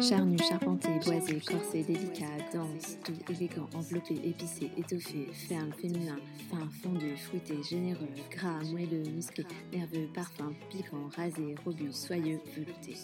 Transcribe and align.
Charnu, 0.00 0.38
charpenté, 0.38 0.88
boisé, 1.04 1.40
corsé, 1.40 1.82
délicat, 1.82 2.26
dense, 2.52 2.98
doux, 3.04 3.32
élégant, 3.32 3.68
enveloppé, 3.74 4.14
épicé, 4.24 4.70
étoffé, 4.76 5.26
ferme, 5.32 5.72
féminin, 5.72 6.16
fin, 6.50 6.68
fondu, 6.82 7.16
fruité, 7.16 7.60
généreux, 7.62 8.06
gras, 8.30 8.62
moelleux, 8.70 9.02
musclé, 9.10 9.44
nerveux, 9.72 10.08
parfum, 10.14 10.52
piquant, 10.70 11.08
rasé, 11.16 11.56
robuste, 11.64 12.06
soyeux, 12.06 12.40
velouté. 12.54 12.94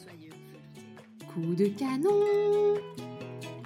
Coup 1.32 1.54
de 1.54 1.66
canon 1.66 2.74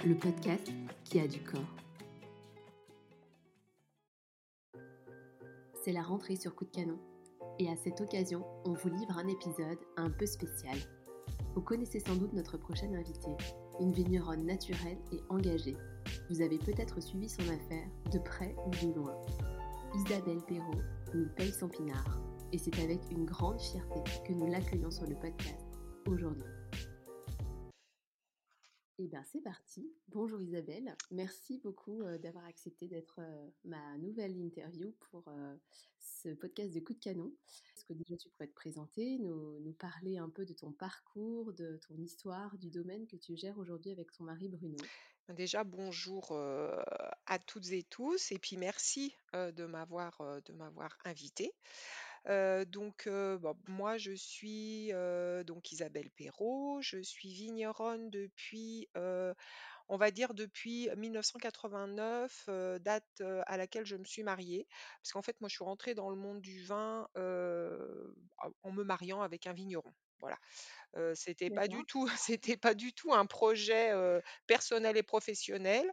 Le 0.05 0.15
podcast 0.15 0.71
qui 1.03 1.19
a 1.19 1.27
du 1.27 1.39
corps. 1.39 1.75
C'est 5.83 5.91
la 5.91 6.01
rentrée 6.01 6.35
sur 6.35 6.55
Coup 6.55 6.65
de 6.65 6.71
canon. 6.71 6.97
Et 7.59 7.69
à 7.69 7.75
cette 7.75 8.01
occasion, 8.01 8.43
on 8.65 8.73
vous 8.73 8.89
livre 8.89 9.17
un 9.17 9.27
épisode 9.27 9.79
un 9.97 10.09
peu 10.09 10.25
spécial. 10.25 10.77
Vous 11.55 11.61
connaissez 11.61 11.99
sans 11.99 12.15
doute 12.15 12.33
notre 12.33 12.57
prochaine 12.57 12.95
invitée, 12.95 13.35
une 13.79 13.91
vigneronne 13.91 14.45
naturelle 14.45 14.99
et 15.11 15.19
engagée. 15.29 15.75
Vous 16.29 16.41
avez 16.41 16.59
peut-être 16.59 17.01
suivi 17.01 17.27
son 17.27 17.41
affaire 17.41 17.87
de 18.11 18.19
près 18.19 18.55
ou 18.67 18.69
de 18.69 18.93
loin. 18.93 19.17
Isabelle 19.95 20.41
Perrault 20.47 20.81
nous 21.15 21.27
paye 21.35 21.51
son 21.51 21.67
pinard. 21.67 22.21
Et 22.51 22.57
c'est 22.57 22.79
avec 22.79 23.01
une 23.11 23.25
grande 23.25 23.59
fierté 23.59 23.99
que 24.25 24.33
nous 24.33 24.45
l'accueillons 24.45 24.91
sur 24.91 25.07
le 25.07 25.15
podcast 25.15 25.65
aujourd'hui. 26.07 26.43
Et 28.99 29.07
bien 29.07 29.23
c'est 29.23 29.41
parti. 29.41 29.89
Bonjour 30.09 30.41
Isabelle. 30.41 30.93
Merci 31.09 31.57
beaucoup 31.63 32.01
euh, 32.01 32.17
d'avoir 32.17 32.43
accepté 32.45 32.87
d'être 32.87 33.19
euh, 33.19 33.49
ma 33.63 33.97
nouvelle 33.97 34.35
interview 34.35 34.91
pour 35.09 35.23
euh, 35.29 35.55
ce 35.99 36.29
podcast 36.33 36.73
de 36.73 36.81
coup 36.81 36.93
de 36.93 36.99
canon. 36.99 37.31
Que 37.89 37.95
déjà 37.95 38.15
tu 38.17 38.29
pourrais 38.29 38.45
te 38.45 38.53
présenter, 38.53 39.17
nous, 39.17 39.59
nous, 39.61 39.73
parler 39.73 40.19
un 40.19 40.29
peu 40.29 40.45
de 40.45 40.53
ton 40.53 40.71
parcours, 40.71 41.53
de 41.53 41.79
ton 41.87 41.97
histoire, 41.97 42.55
du 42.59 42.69
domaine 42.69 43.07
que 43.07 43.15
tu 43.15 43.35
gères 43.35 43.57
aujourd'hui 43.57 43.89
avec 43.89 44.11
ton 44.11 44.25
mari 44.25 44.47
Bruno 44.47 44.77
Déjà, 45.29 45.63
bonjour 45.63 46.37
à 47.25 47.39
toutes 47.39 47.71
et 47.71 47.81
tous, 47.81 48.31
et 48.31 48.37
puis 48.37 48.57
merci 48.57 49.15
de 49.33 49.65
m'avoir 49.65 50.21
de 50.45 50.53
m'avoir 50.53 50.95
invité. 51.03 51.51
donc, 52.67 53.09
moi, 53.67 53.97
je 53.97 54.11
suis 54.11 54.91
donc 55.47 55.71
Isabelle 55.71 56.11
Perrault, 56.11 56.81
je 56.83 57.01
suis 57.01 57.33
vigneronne 57.33 58.11
depuis, 58.11 58.87
on 59.89 59.97
va 59.97 60.11
dire 60.11 60.33
depuis 60.33 60.89
1989, 60.95 62.49
date 62.81 63.21
à 63.45 63.57
laquelle 63.57 63.85
je 63.85 63.95
me 63.95 64.05
suis 64.05 64.23
mariée. 64.23 64.67
Parce 65.01 65.11
qu'en 65.11 65.21
fait, 65.21 65.39
moi, 65.41 65.49
je 65.49 65.55
suis 65.55 65.63
rentrée 65.63 65.93
dans 65.93 66.09
le 66.09 66.15
monde 66.15 66.41
du 66.41 66.63
vin 66.63 67.07
en 67.15 68.71
me 68.71 68.83
mariant 68.83 69.21
avec 69.21 69.47
un 69.47 69.53
vigneron. 69.53 69.93
Voilà. 70.19 70.37
c'était 71.15 71.49
pas 71.49 71.67
du 71.67 71.83
tout, 71.85 72.07
c'était 72.17 72.57
pas 72.57 72.73
du 72.73 72.93
tout 72.93 73.13
un 73.13 73.25
projet 73.25 73.91
personnel 74.47 74.97
et 74.97 75.03
professionnel. 75.03 75.91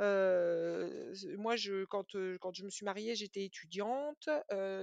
Moi, 0.00 1.56
je, 1.56 1.84
quand, 1.84 2.06
quand 2.40 2.52
je 2.54 2.64
me 2.64 2.70
suis 2.70 2.84
mariée, 2.84 3.14
j'étais 3.14 3.44
étudiante. 3.44 4.28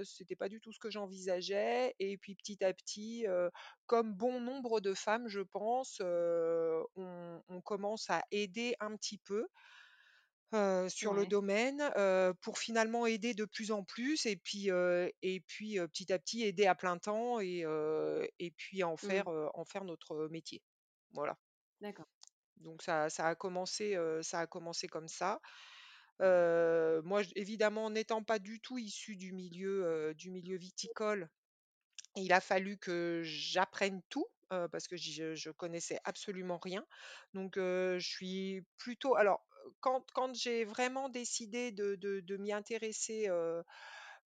c'était 0.04 0.36
pas 0.36 0.48
du 0.48 0.60
tout 0.60 0.72
ce 0.72 0.78
que 0.78 0.90
j'envisageais. 0.90 1.94
Et 1.98 2.16
puis 2.18 2.34
petit 2.34 2.62
à 2.64 2.72
petit, 2.72 3.26
comme 3.86 4.14
bon 4.14 4.40
nombre 4.40 4.80
de 4.80 4.94
femmes, 4.94 5.28
je 5.28 5.40
pense, 5.40 6.00
on, 6.00 7.42
on, 7.48 7.60
commence 7.60 8.08
à 8.10 8.22
aider 8.30 8.74
un 8.80 8.96
petit 8.96 9.18
peu. 9.18 9.46
sur 10.88 11.14
le 11.14 11.22
Ouais. 11.22 11.26
domaine 11.26 11.90
pour 12.40 12.58
finalement 12.58 13.06
aider 13.06 13.34
de 13.34 13.44
plus 13.44 13.70
en 13.70 13.84
plus 13.84 14.24
et 14.26 14.36
puis 14.36 14.68
et 15.22 15.40
puis 15.46 15.78
petit 15.92 16.12
à 16.12 16.18
petit 16.18 16.44
aider 16.44 16.66
à 16.66 16.74
plein 16.74 16.98
temps 16.98 17.40
et 17.40 17.64
et 18.38 18.50
puis 18.52 18.82
en 18.84 18.96
Mmh. 19.02 19.08
faire 19.08 19.28
en 19.28 19.64
faire 19.64 19.84
notre 19.84 20.28
métier. 20.28 20.62
Voilà. 21.12 21.36
D'accord. 21.80 22.08
Donc 22.60 22.82
ça 22.82 23.10
ça 23.10 23.26
a 23.26 23.34
commencé 23.34 23.96
ça 24.22 24.40
a 24.40 24.46
commencé 24.46 24.88
comme 24.88 25.08
ça. 25.08 25.40
Moi 26.20 27.22
évidemment 27.36 27.90
n'étant 27.90 28.22
pas 28.22 28.38
du 28.38 28.60
tout 28.60 28.78
issue 28.78 29.16
du 29.16 29.32
milieu 29.32 30.14
du 30.14 30.30
milieu 30.30 30.56
viticole, 30.56 31.28
il 32.16 32.32
a 32.32 32.40
fallu 32.40 32.78
que 32.78 33.22
j'apprenne 33.24 34.02
tout. 34.08 34.26
parce 34.48 34.88
que 34.88 34.96
je, 34.96 35.50
connaissais 35.50 36.00
absolument 36.04 36.58
rien. 36.58 36.84
Donc 37.34 37.54
je 37.56 37.98
suis 37.98 38.64
plutôt 38.78 39.14
alors 39.16 39.44
quand, 39.80 40.04
quand 40.14 40.34
j'ai 40.34 40.64
vraiment 40.64 41.08
décidé 41.08 41.72
de, 41.72 41.96
de 41.96 42.36
m'y 42.36 42.52
intéresser 42.52 43.28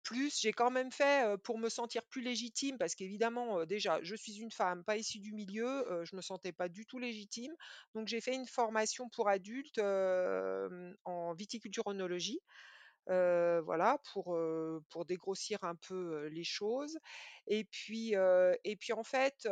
plus, 0.08 0.40
j'ai 0.42 0.54
quand 0.54 0.72
même 0.72 0.92
fait 0.92 1.38
pour 1.44 1.60
me 1.60 1.70
sentir 1.70 2.02
plus 2.08 2.22
légitime, 2.22 2.78
parce 2.78 2.96
qu'évidemment, 2.96 3.66
déjà, 3.66 4.00
je 4.04 4.16
suis 4.16 4.38
une 4.40 4.52
femme, 4.52 4.84
pas 4.86 4.98
issue 4.98 5.20
du 5.20 5.34
milieu, 5.34 5.86
je 6.06 6.16
me 6.16 6.22
sentais 6.22 6.54
pas 6.54 6.70
du 6.70 6.86
tout 6.86 7.00
légitime. 7.00 7.54
Donc 7.94 8.08
j'ai 8.08 8.22
fait 8.22 8.36
une 8.36 8.48
formation 8.48 9.10
pour 9.10 9.30
adultes 9.30 9.80
en 9.80 11.34
viticulture 11.34 11.88
onologie. 11.88 12.40
voilà, 13.08 14.00
pour, 14.14 14.38
pour 14.90 15.06
dégrossir 15.06 15.64
un 15.64 15.76
peu 15.76 16.28
les 16.28 16.44
choses. 16.44 16.98
Et 17.48 17.66
puis, 17.66 18.14
et 18.64 18.76
puis 18.78 18.94
en 18.94 19.04
fait, 19.04 19.48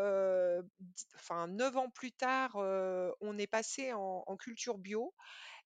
enfin, 1.15 1.47
neuf 1.47 1.75
ans 1.77 1.89
plus 1.89 2.11
tard, 2.11 2.55
on 2.55 3.38
est 3.38 3.47
passé 3.47 3.94
en, 3.94 4.23
en 4.27 4.38
culture 4.38 4.77
bio. 4.77 5.13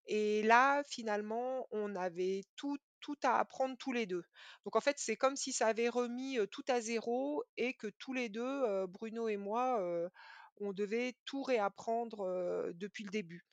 Et 0.07 0.43
là, 0.43 0.83
finalement, 0.89 1.67
on 1.71 1.95
avait 1.95 2.43
tout, 2.55 2.77
tout 2.99 3.17
à 3.23 3.39
apprendre 3.39 3.75
tous 3.77 3.91
les 3.91 4.05
deux. 4.05 4.23
Donc 4.65 4.75
en 4.75 4.81
fait, 4.81 4.97
c'est 4.99 5.15
comme 5.15 5.35
si 5.35 5.53
ça 5.53 5.67
avait 5.67 5.89
remis 5.89 6.37
tout 6.51 6.65
à 6.67 6.81
zéro 6.81 7.43
et 7.57 7.73
que 7.73 7.87
tous 7.99 8.13
les 8.13 8.29
deux, 8.29 8.85
Bruno 8.87 9.27
et 9.27 9.37
moi, 9.37 9.81
on 10.61 10.73
devait 10.73 11.15
tout 11.25 11.43
réapprendre 11.43 12.71
depuis 12.73 13.03
le 13.03 13.09
début. 13.09 13.45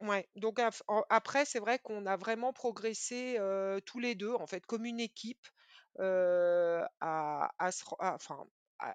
Ouais, 0.00 0.28
donc 0.36 0.60
après, 1.08 1.44
c'est 1.44 1.60
vrai 1.60 1.78
qu'on 1.78 2.04
a 2.06 2.16
vraiment 2.16 2.52
progressé 2.52 3.38
tous 3.86 4.00
les 4.00 4.14
deux, 4.14 4.34
en 4.34 4.46
fait, 4.46 4.64
comme 4.66 4.84
une 4.84 5.00
équipe, 5.00 5.46
à, 5.98 6.88
à, 7.00 7.70
enfin, 8.00 8.46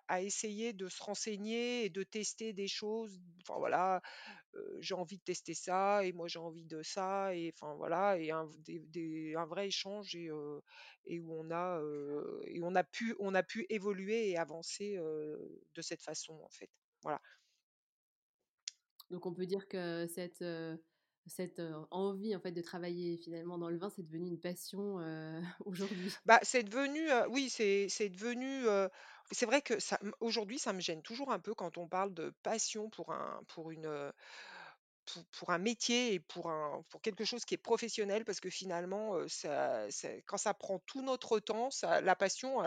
à, 0.08 0.22
essayer 0.22 0.74
de 0.74 0.88
se 0.88 1.02
renseigner 1.02 1.86
et 1.86 1.90
de 1.90 2.04
tester 2.04 2.54
des 2.54 2.68
choses. 2.68 3.20
Enfin 3.42 3.58
voilà, 3.58 4.02
j'ai 4.80 4.94
envie 4.94 5.18
de 5.18 5.24
tester 5.24 5.54
ça 5.54 6.04
et 6.04 6.12
moi 6.12 6.28
j'ai 6.28 6.40
envie 6.40 6.66
de 6.66 6.82
ça 6.82 7.36
et 7.36 7.54
enfin 7.56 7.76
voilà 7.76 8.18
et 8.18 8.32
un, 8.32 8.46
vrai 9.46 9.68
échange 9.68 10.16
et 10.16 10.30
où 10.32 11.34
on 11.34 11.52
a 11.52 11.82
et 12.46 12.60
on 12.62 12.76
a 12.76 12.84
pu 12.84 13.16
on 13.20 13.36
a 13.36 13.44
pu 13.44 13.66
évoluer 13.70 14.30
et 14.30 14.38
avancer 14.38 14.98
de 14.98 15.82
cette 15.82 16.02
façon 16.02 16.40
en 16.44 16.50
fait. 16.50 16.70
Voilà. 17.04 17.22
Donc 19.10 19.26
on 19.26 19.34
peut 19.34 19.48
dire 19.48 19.68
que 19.68 20.08
cette, 20.08 20.44
cette 21.30 21.62
envie 21.92 22.36
en 22.36 22.40
fait 22.40 22.52
de 22.52 22.62
travailler 22.62 23.18
finalement 23.18 23.58
dans 23.58 23.70
le 23.70 23.78
vin, 23.78 23.90
c'est 23.90 24.04
devenu 24.04 24.28
une 24.28 24.40
passion 24.40 24.98
aujourd'hui? 25.66 26.12
Bah, 26.26 26.40
c'est 26.44 26.64
devenu, 26.64 27.08
oui, 27.30 27.50
c'est 27.50 28.10
devenu, 28.10 28.66
c'est 29.32 29.46
vrai 29.46 29.62
que 29.62 29.80
ça, 29.80 30.00
aujourd'hui, 30.20 30.60
ça 30.60 30.74
me 30.74 30.80
gêne 30.80 31.02
toujours 31.02 31.32
un 31.32 31.40
peu 31.40 31.54
quand 31.54 31.78
on 31.78 31.88
parle 31.88 32.14
de 32.14 32.34
passion 32.44 32.90
pour 32.90 33.12
un, 33.12 33.42
pour 33.48 33.72
une, 33.72 34.12
pour, 35.32 35.50
un 35.52 35.58
métier 35.58 36.14
et 36.14 36.20
pour 36.20 36.50
un, 36.50 36.84
pour 36.90 37.02
quelque 37.02 37.26
chose 37.26 37.46
qui 37.46 37.54
est 37.54 37.58
professionnel, 37.58 38.26
parce 38.26 38.40
que 38.40 38.50
finalement, 38.50 39.16
ça, 39.28 39.86
quand 40.26 40.38
ça 40.38 40.54
prend 40.54 40.80
tout 40.80 41.02
notre 41.02 41.40
temps, 41.40 41.70
la 41.84 42.16
passion, 42.16 42.62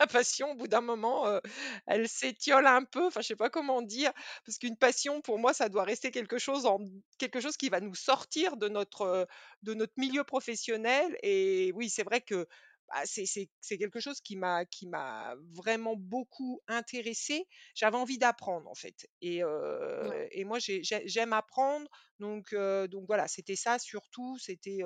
La 0.00 0.06
passion, 0.06 0.50
au 0.52 0.54
bout 0.54 0.66
d'un 0.68 0.80
moment, 0.80 1.40
elle 1.86 2.08
s'étiole 2.08 2.66
un 2.66 2.84
peu, 2.84 3.06
enfin, 3.06 3.20
je 3.20 3.28
sais 3.28 3.36
pas 3.36 3.50
comment 3.50 3.82
dire, 3.82 4.12
parce 4.44 4.58
qu'une 4.58 4.76
passion, 4.76 5.20
pour 5.20 5.38
moi, 5.38 5.52
ça 5.54 5.68
doit 5.68 5.84
rester 5.84 6.10
quelque 6.10 6.38
chose 6.38 6.66
en 6.66 6.78
quelque 7.18 7.40
chose 7.40 7.56
qui 7.56 7.68
va 7.68 7.80
nous 7.80 7.94
sortir 7.94 8.56
de 8.56 8.68
notre, 8.68 9.26
de 9.62 9.74
notre 9.74 9.92
milieu 9.96 10.24
professionnel 10.24 11.16
et 11.22 11.72
oui, 11.74 11.88
c'est 11.90 12.02
vrai 12.02 12.20
que, 12.20 12.46
bah, 12.92 13.02
c'est 13.06 13.78
quelque 13.78 13.98
chose 14.00 14.20
qui 14.20 14.36
m'a 14.36 14.66
qui 14.66 14.86
m'a 14.86 15.36
vraiment 15.54 15.96
beaucoup 15.96 16.60
intéressée. 16.68 17.46
J'avais 17.74 17.96
envie 17.96 18.18
d'apprendre, 18.18 18.68
en 18.68 18.74
fait 18.74 19.06
et 19.22 19.42
Ouais. 20.00 20.24
et 20.32 20.44
moi, 20.44 20.58
j'ai 20.58 20.82
j'ai 20.82 21.02
j'aime 21.06 21.32
apprendre 21.32 21.88
donc 22.18 22.54
donc 22.54 23.04
voilà, 23.06 23.28
c'était 23.28 23.56
ça 23.56 23.78
surtout, 23.78 24.38
c'était, 24.38 24.80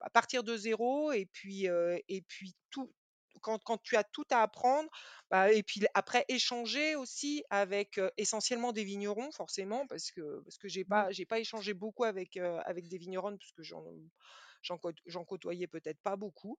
à 0.00 0.10
partir 0.10 0.44
de 0.44 0.56
zéro 0.56 1.12
et 1.12 1.26
puis, 1.26 1.66
et 1.66 2.22
puis 2.28 2.54
tout 2.70 2.92
quand, 3.42 3.62
quand 3.64 3.78
tu 3.82 3.96
as 3.96 4.04
tout 4.04 4.24
à 4.30 4.42
apprendre, 4.42 4.88
bah, 5.30 5.52
et 5.52 5.62
puis 5.62 5.82
après 5.94 6.24
échanger 6.28 6.96
aussi 6.96 7.44
avec 7.50 7.98
euh, 7.98 8.10
essentiellement 8.16 8.72
des 8.72 8.84
vignerons, 8.84 9.30
forcément, 9.32 9.86
parce 9.86 10.10
que 10.10 10.40
parce 10.44 10.58
que 10.58 10.68
j'ai 10.68 10.84
Mmh. 10.86 11.04
pas 11.04 11.10
j'ai 11.12 11.26
pas 11.26 11.38
échangé 11.40 11.74
beaucoup 11.74 12.04
avec 12.04 12.36
euh, 12.36 12.60
avec 12.64 12.88
des 12.88 12.98
vignerons, 12.98 13.36
puisque 13.38 13.62
j'en 13.62 13.84
j'en 14.62 14.78
j'en 15.06 15.24
côtoyais 15.24 15.66
peut-être 15.66 16.00
pas 16.02 16.16
beaucoup. 16.16 16.58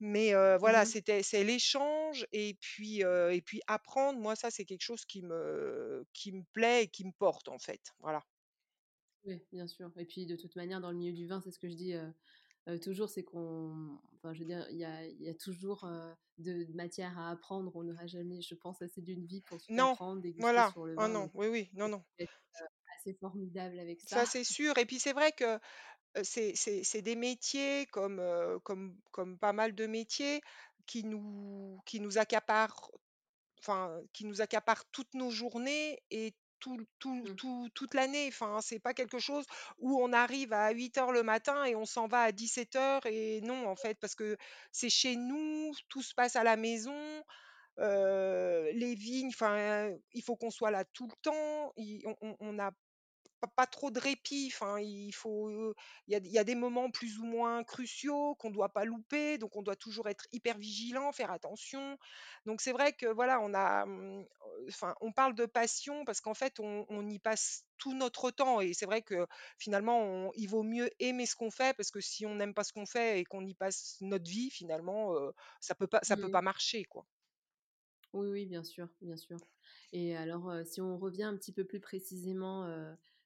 Mais 0.00 0.34
euh, 0.34 0.58
voilà, 0.58 0.84
Mmh 0.84 0.86
c'était 0.86 1.22
c'est 1.22 1.44
l'échange 1.44 2.26
et 2.32 2.54
puis 2.60 3.00
et 3.02 3.42
puis 3.44 3.60
apprendre. 3.68 4.18
Moi, 4.20 4.36
ça 4.36 4.50
c'est 4.50 4.64
quelque 4.64 4.82
chose 4.82 5.04
qui 5.06 5.22
me 5.22 6.06
qui 6.14 6.32
me 6.32 6.44
plaît 6.52 6.84
et 6.84 6.88
qui 6.88 7.04
me 7.06 7.12
porte 7.12 7.48
en 7.48 7.58
fait. 7.58 7.82
Voilà. 8.00 8.22
Oui, 9.24 9.42
bien 9.52 9.66
sûr. 9.66 9.90
Et 9.98 10.04
puis 10.04 10.26
de 10.26 10.36
toute 10.36 10.54
manière, 10.56 10.80
dans 10.80 10.90
le 10.90 10.96
milieu 10.96 11.12
du 11.12 11.26
vin, 11.26 11.40
c'est 11.40 11.50
ce 11.50 11.58
que 11.58 11.68
je 11.68 11.74
dis. 11.74 11.94
Heu, 12.68 12.78
toujours, 12.80 13.08
c'est 13.08 13.24
qu'on 13.24 13.98
enfin, 14.16 14.34
je 14.34 14.40
veux 14.40 14.46
dire, 14.46 14.66
il 14.70 14.78
y 14.78 14.84
a 14.84 15.06
il 15.06 15.20
y 15.22 15.28
a 15.28 15.34
toujours, 15.34 15.84
heu, 15.84 16.14
de 16.38 16.66
matière 16.74 17.18
à 17.18 17.30
apprendre. 17.30 17.74
On 17.76 17.84
n'aura 17.84 18.06
jamais, 18.06 18.42
je 18.42 18.54
pense, 18.54 18.82
assez 18.82 19.02
d'une 19.02 19.26
vie 19.26 19.42
pour 19.42 19.62
tout 19.70 19.72
Non, 19.78 19.98
déguster 20.22 20.22
voilà. 20.38 20.64
sur 20.64 20.86
le 20.86 20.96
Oh 20.96 21.06
vin, 21.06 21.16
non, 21.16 21.30
oui, 21.34 21.48
oui, 21.48 21.70
non, 21.74 21.88
non. 21.88 22.02
être, 22.20 22.32
heu, 22.62 22.66
assez 23.00 23.14
formidable 23.14 23.78
avec 23.80 24.00
ça. 24.02 24.16
Ça, 24.16 24.26
c'est 24.26 24.44
sûr 24.44 24.76
et 24.78 24.86
puis 24.86 24.98
c'est 24.98 25.12
vrai 25.12 25.32
que, 25.32 25.58
c'est 26.24 26.54
c'est 26.56 26.84
c'est 26.84 27.02
des 27.02 27.16
métiers 27.16 27.86
comme, 27.88 28.22
comme 28.64 29.00
comme 29.12 29.38
pas 29.38 29.52
mal 29.54 29.74
de 29.74 29.86
métiers 29.86 30.42
qui 30.86 31.04
nous 31.04 31.80
qui 31.86 32.00
nous 32.00 32.18
accaparent 32.18 32.90
enfin, 33.60 34.00
qui 34.14 34.26
nous 34.26 34.40
accaparent 34.42 34.84
toutes 34.92 35.14
nos 35.14 35.30
journées 35.30 36.00
et 36.10 36.36
tout 36.64 36.76
l 36.80 36.86
tout 37.00 37.14
Mmh. 37.24 37.36
tout 37.36 37.68
toute 37.74 37.94
l'année. 37.94 38.28
Enfin, 38.28 38.60
c'est 38.62 38.80
pas 38.80 38.94
quelque 38.94 39.20
chose 39.20 39.46
où 39.78 40.00
on 40.02 40.12
arrive 40.14 40.52
à 40.54 40.70
8:00 40.72 41.12
le 41.12 41.22
matin 41.24 41.64
et 41.66 41.76
on 41.76 41.86
s'en 41.86 42.08
va 42.08 42.22
à 42.22 42.32
17:00 42.32 43.06
et 43.06 43.40
non, 43.42 43.68
en 43.68 43.76
fait, 43.76 43.98
parce 44.00 44.16
que 44.16 44.36
c'est 44.72 44.90
chez 44.90 45.16
nous, 45.16 45.72
tout 45.90 46.02
se 46.02 46.14
passe 46.14 46.36
à 46.36 46.44
la 46.44 46.56
maison, 46.56 46.96
heu, 47.80 48.70
les 48.74 48.94
vignes, 48.96 49.28
enfin, 49.28 49.90
il 50.12 50.22
faut 50.22 50.36
qu'on 50.36 50.50
soit 50.50 50.70
là 50.72 50.84
tout 50.84 51.06
le 51.08 51.14
temps. 51.22 51.72
On 51.78 52.16
on 52.22 52.36
on 52.40 52.52
n'a 52.54 52.72
pas 53.46 53.64
pas 53.64 53.66
trop 53.66 53.90
de 53.90 53.98
répit, 54.00 54.50
enfin, 54.52 54.78
il 54.80 55.12
faut, 55.12 55.74
il 56.06 56.12
y 56.12 56.16
a 56.16 56.18
il 56.18 56.26
y 56.30 56.38
a 56.38 56.44
des 56.44 56.54
moments 56.54 56.90
plus 56.90 57.18
ou 57.18 57.24
moins 57.24 57.64
cruciaux 57.64 58.34
qu'on 58.36 58.50
doit 58.50 58.68
pas 58.72 58.84
louper, 58.84 59.38
donc 59.38 59.56
on 59.56 59.62
doit 59.62 59.76
toujours 59.76 60.08
être 60.08 60.26
hyper 60.32 60.58
vigilant, 60.58 61.12
faire 61.12 61.30
attention. 61.30 61.98
Donc 62.46 62.60
c'est 62.60 62.72
vrai 62.72 62.92
que, 62.92 63.06
voilà, 63.06 63.40
on 63.40 63.54
a, 63.54 63.86
mmh, 63.86 64.26
enfin, 64.68 64.94
on 65.00 65.12
parle 65.12 65.34
de 65.34 65.46
passion 65.46 66.04
parce 66.04 66.20
qu'en 66.20 66.34
fait, 66.34 66.60
on 66.60 66.86
on 66.88 67.08
y 67.08 67.18
passe 67.18 67.64
tout 67.78 67.94
notre 67.94 68.30
temps 68.30 68.60
et 68.60 68.72
c'est 68.74 68.86
vrai 68.86 69.02
que, 69.02 69.26
finalement, 69.58 70.00
on 70.02 70.30
il 70.36 70.46
vaut 70.48 70.62
mieux 70.62 70.90
aimer 71.00 71.26
ce 71.26 71.34
qu'on 71.36 71.50
fait 71.50 71.74
parce 71.76 71.90
que 71.90 72.00
si 72.00 72.26
on 72.26 72.34
n'aime 72.34 72.54
pas 72.54 72.64
ce 72.64 72.72
qu'on 72.72 72.86
fait 72.86 73.20
et 73.20 73.24
qu'on 73.24 73.44
y 73.46 73.54
passe 73.54 73.96
notre 74.00 74.30
vie, 74.30 74.50
finalement, 74.50 75.14
ça 75.60 75.74
peut 75.74 75.86
pas 75.86 76.00
ça 76.02 76.16
peut 76.16 76.28
Mmh. 76.28 76.30
pas 76.30 76.42
marcher, 76.42 76.84
quoi. 76.84 77.06
Oui, 78.12 78.28
oui, 78.28 78.46
bien 78.46 78.62
sûr, 78.62 78.88
bien 79.00 79.16
sûr 79.16 79.38
et 79.92 80.16
alors, 80.16 80.52
si 80.66 80.80
on 80.80 80.98
revient 80.98 81.22
un 81.24 81.36
petit 81.36 81.52
peu 81.52 81.64
plus 81.64 81.80
précisément, 81.80 82.64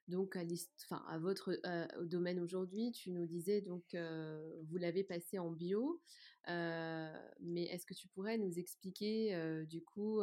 donc 0.09 0.37
à 0.37 0.43
l'hist 0.45 0.71
enfin, 0.85 1.05
à 1.09 1.19
votre, 1.19 1.53
heu, 1.53 1.89
au 2.01 2.05
domaine 2.05 2.41
aujourd'hui, 2.41 2.93
tu 2.93 3.11
nous 3.11 3.27
disais 3.27 3.61
donc, 3.61 3.95
heu, 3.95 4.61
vous 4.69 4.77
l'avez 4.79 5.05
passé 5.05 5.39
en 5.39 5.51
bio, 5.51 6.01
heu, 6.49 7.09
mais 7.41 7.65
est-ce 7.65 7.87
que 7.87 7.95
tu 7.95 8.09
pourrais 8.09 8.39
nous 8.39 8.59
expliquer, 8.59 9.65
du 9.69 9.83
coup, 9.83 10.21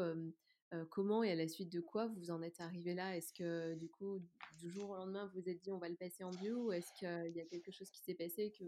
comment 0.89 1.23
et 1.23 1.31
à 1.31 1.35
la 1.35 1.47
suite 1.47 1.71
de 1.71 1.79
quoi 1.79 2.07
vous 2.07 2.31
en 2.31 2.41
êtes 2.41 2.59
arrivés 2.59 2.95
là? 2.95 3.15
Est-ce 3.15 3.31
que, 3.33 3.75
du 3.75 3.87
coup, 3.87 4.19
du 4.59 4.69
jour 4.69 4.89
au 4.89 4.95
lendemain, 4.95 5.25
vous 5.33 5.41
vous 5.41 5.49
êtes 5.49 5.61
dit: 5.61 5.71
«On 5.71 5.77
va 5.77 5.89
le 5.89 5.95
passer 5.95 6.23
en 6.23 6.31
bio» 6.31 6.65
ou 6.67 6.71
est-ce 6.71 6.91
qu'il 6.99 7.35
y 7.35 7.39
a 7.39 7.45
quelque 7.45 7.71
chose 7.71 7.89
qui 7.91 8.01
s'est 8.01 8.15
passé 8.15 8.51
que, 8.57 8.65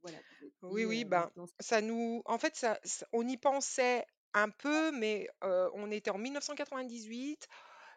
voilà, 0.00 0.18
Oui, 0.70 0.84
oui, 0.84 1.04
ben, 1.04 1.30
ça 1.60 1.80
nous 1.80 2.22
en 2.24 2.38
fait, 2.38 2.56
ça 2.56 2.78
on 3.12 3.26
y 3.28 3.36
pensait 3.36 4.06
un 4.34 4.48
peu, 4.48 4.92
mais 4.92 5.28
on 5.42 5.90
était 5.90 6.10
en 6.10 6.18
1998. 6.18 7.48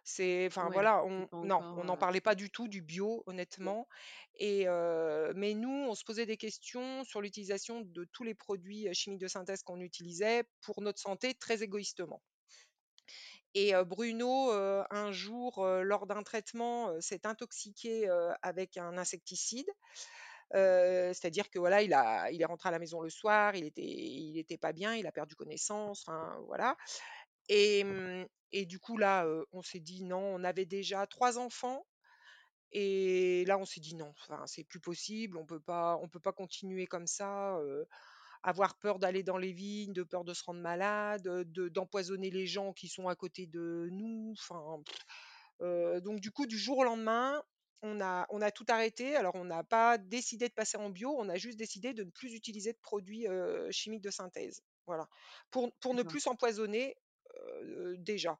C'est 0.07 0.45
enfin, 0.45 0.67
Ouais, 0.67 0.73
voilà, 0.73 1.03
on 1.03 1.25
pas 1.25 1.37
non, 1.37 1.55
encore, 1.55 1.77
on 1.79 1.83
n'en 1.83 1.97
parlait 1.97 2.21
pas 2.21 2.35
du 2.35 2.51
tout 2.51 2.67
du 2.67 2.81
bio, 2.81 3.23
honnêtement 3.25 3.87
et 4.35 4.65
mais 5.35 5.55
nous, 5.55 5.87
on 5.89 5.95
se 5.95 6.03
posait 6.03 6.27
des 6.27 6.37
questions 6.37 7.03
sur 7.03 7.21
l'utilisation 7.21 7.81
de 7.81 8.03
tous 8.13 8.23
les 8.23 8.35
produits, 8.35 8.87
chimiques 8.93 9.21
de 9.21 9.27
synthèse 9.27 9.63
qu'on 9.63 9.81
utilisait 9.81 10.43
pour 10.61 10.81
notre 10.81 10.99
santé, 10.99 11.33
très 11.33 11.63
égoïstement. 11.63 12.21
Et 13.55 13.73
Bruno, 13.85 14.51
un 14.51 15.11
jour, 15.11 15.65
lors 15.65 16.05
d'un 16.05 16.21
traitement, 16.21 16.99
s'est 17.01 17.25
intoxiqué, 17.25 18.07
avec 18.43 18.77
un 18.77 18.97
insecticide. 18.97 19.69
C'est-à-dire 20.53 21.49
que, 21.49 21.57
voilà, 21.57 21.81
il 21.81 21.93
a 21.93 22.29
il 22.29 22.41
est 22.41 22.45
rentré 22.45 22.69
à 22.69 22.71
la 22.71 22.79
maison 22.79 23.01
le 23.01 23.09
soir, 23.09 23.55
il 23.55 23.65
était 23.65 23.81
il 23.81 24.37
était 24.37 24.57
pas 24.57 24.73
bien, 24.73 24.93
il 24.93 25.07
a 25.07 25.11
perdu 25.11 25.35
connaissance, 25.35 26.03
enfin, 26.07 26.37
voilà 26.45 26.77
et 27.49 27.83
mmh 27.83 28.27
et 28.51 28.65
du 28.65 28.79
coup, 28.79 28.97
là, 28.97 29.25
heu, 29.25 29.45
on 29.51 29.61
s'est 29.63 29.81
dit: 29.81 30.03
«Non», 30.03 30.19
on 30.35 30.43
avait 30.45 30.65
déjà 30.65 31.05
3 31.07 31.37
enfants 31.39 31.85
et 32.71 33.45
là, 33.47 33.57
on 33.59 33.65
s'est 33.65 33.81
dit: 33.81 33.95
«Non, 33.95 34.13
enfin, 34.19 34.45
c'est 34.47 34.63
plus 34.65 34.79
possible, 34.81 35.37
on 35.37 35.45
peut 35.45 35.59
pas 35.61 35.97
on 36.01 36.09
peut 36.09 36.19
pas 36.21 36.33
continuer 36.33 36.87
comme 36.87 37.07
ça, 37.07 37.57
heu, 37.61 37.87
avoir 38.43 38.79
peur 38.79 38.99
d'aller 38.99 39.23
dans 39.23 39.37
les 39.37 39.53
vignes, 39.53 39.93
de 39.93 40.03
peur 40.03 40.25
de 40.25 40.33
se 40.35 40.43
rendre 40.45 40.61
malade, 40.61 41.27
heu, 41.27 41.45
de 41.45 41.69
d'empoisonner 41.69 42.31
les 42.31 42.47
gens 42.47 42.73
qui 42.73 42.89
sont 42.89 43.07
à 43.09 43.15
côté 43.15 43.47
de 43.47 43.89
nous», 43.91 44.33
enfin, 44.39 44.83
heu, 45.61 46.01
donc 46.01 46.19
du 46.21 46.31
coup, 46.31 46.45
du 46.45 46.57
jour 46.57 46.79
au 46.79 46.83
lendemain, 46.83 47.43
on 47.81 48.01
a 48.01 48.25
on 48.29 48.41
a 48.41 48.51
tout 48.51 48.65
arrêté. 48.69 49.15
Alors, 49.15 49.35
on 49.35 49.45
n'a 49.45 49.63
pas 49.63 49.97
décidé 49.97 50.49
de 50.49 50.53
passer 50.53 50.77
en 50.77 50.89
bio, 50.89 51.15
on 51.17 51.29
a 51.29 51.37
juste 51.37 51.57
décidé 51.59 51.93
de 51.93 52.03
ne 52.03 52.11
plus 52.11 52.33
utiliser 52.33 52.73
de 52.73 52.79
produits, 52.81 53.27
heu, 53.27 53.69
chimiques 53.71 54.01
de 54.03 54.11
synthèse, 54.11 54.61
voilà. 54.87 55.07
Pour 55.51 55.71
pour 55.79 55.93
ne 55.93 56.03
D'accord. 56.03 56.15
plus 56.15 56.21
s'empoisonner, 56.21 56.95
déjà 57.97 58.39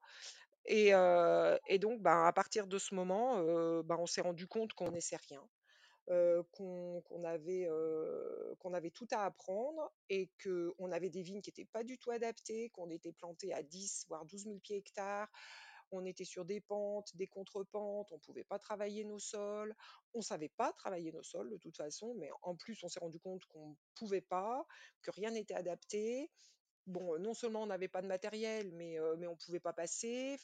et 0.65 0.93
heu 0.93 1.59
et 1.67 1.79
donc 1.79 2.01
ben, 2.01 2.23
à 2.25 2.33
partir 2.33 2.67
de 2.67 2.77
ce 2.77 2.95
moment, 2.95 3.39
ben, 3.83 3.97
on 3.99 4.05
s'est 4.07 4.21
rendus 4.21 4.47
compte 4.47 4.73
qu'on 4.73 4.85
connaissait 4.85 5.17
rien, 5.29 5.43
qu'on 6.51 7.23
avait, 7.23 7.67
qu'on 8.59 8.73
avait 8.73 8.91
tout 8.91 9.07
à 9.11 9.25
apprendre 9.25 9.91
et 10.09 10.31
qu'on 10.43 10.91
avait 10.91 11.09
des 11.09 11.21
vignes 11.21 11.41
qui 11.41 11.51
étaient 11.51 11.65
pas 11.65 11.83
du 11.83 11.97
tout 11.97 12.11
adaptées, 12.11 12.69
qu'on 12.71 12.89
était 12.89 13.13
plantés 13.13 13.53
à 13.53 13.61
10 13.63 14.05
voire 14.07 14.25
12 14.25 14.45
000 14.45 14.59
pieds 14.59 14.77
hectares. 14.77 15.29
On 15.91 16.03
était 16.03 16.25
sur 16.25 16.45
des 16.45 16.61
pentes, 16.61 17.15
des 17.15 17.27
contre-pentes, 17.27 18.11
on 18.11 18.17
pouvait 18.19 18.43
pas 18.43 18.57
travailler 18.57 19.03
nos 19.05 19.19
sols. 19.19 19.75
On 20.15 20.21
savait 20.21 20.49
pas 20.49 20.73
travailler 20.73 21.11
nos 21.11 21.21
sols, 21.21 21.49
de 21.51 21.57
toute 21.57 21.77
façon, 21.77 22.15
mais 22.17 22.31
en 22.41 22.55
plus, 22.55 22.83
on 22.83 22.87
s'est 22.89 22.99
rendus 22.99 23.19
compte 23.19 23.45
qu'on 23.45 23.77
pouvait 23.93 24.21
pas, 24.21 24.65
que 25.03 25.11
rien 25.11 25.29
n'était 25.29 25.53
adapté. 25.53 26.31
Bon, 26.87 27.17
non 27.19 27.33
seulement 27.33 27.63
on 27.63 27.67
n'avait 27.67 27.87
pas 27.87 28.01
de 28.01 28.07
matériel, 28.07 28.71
mais 28.73 28.97
mais 29.17 29.27
on 29.27 29.35
pouvait 29.35 29.59
pas 29.59 29.73
passer, 29.73 30.37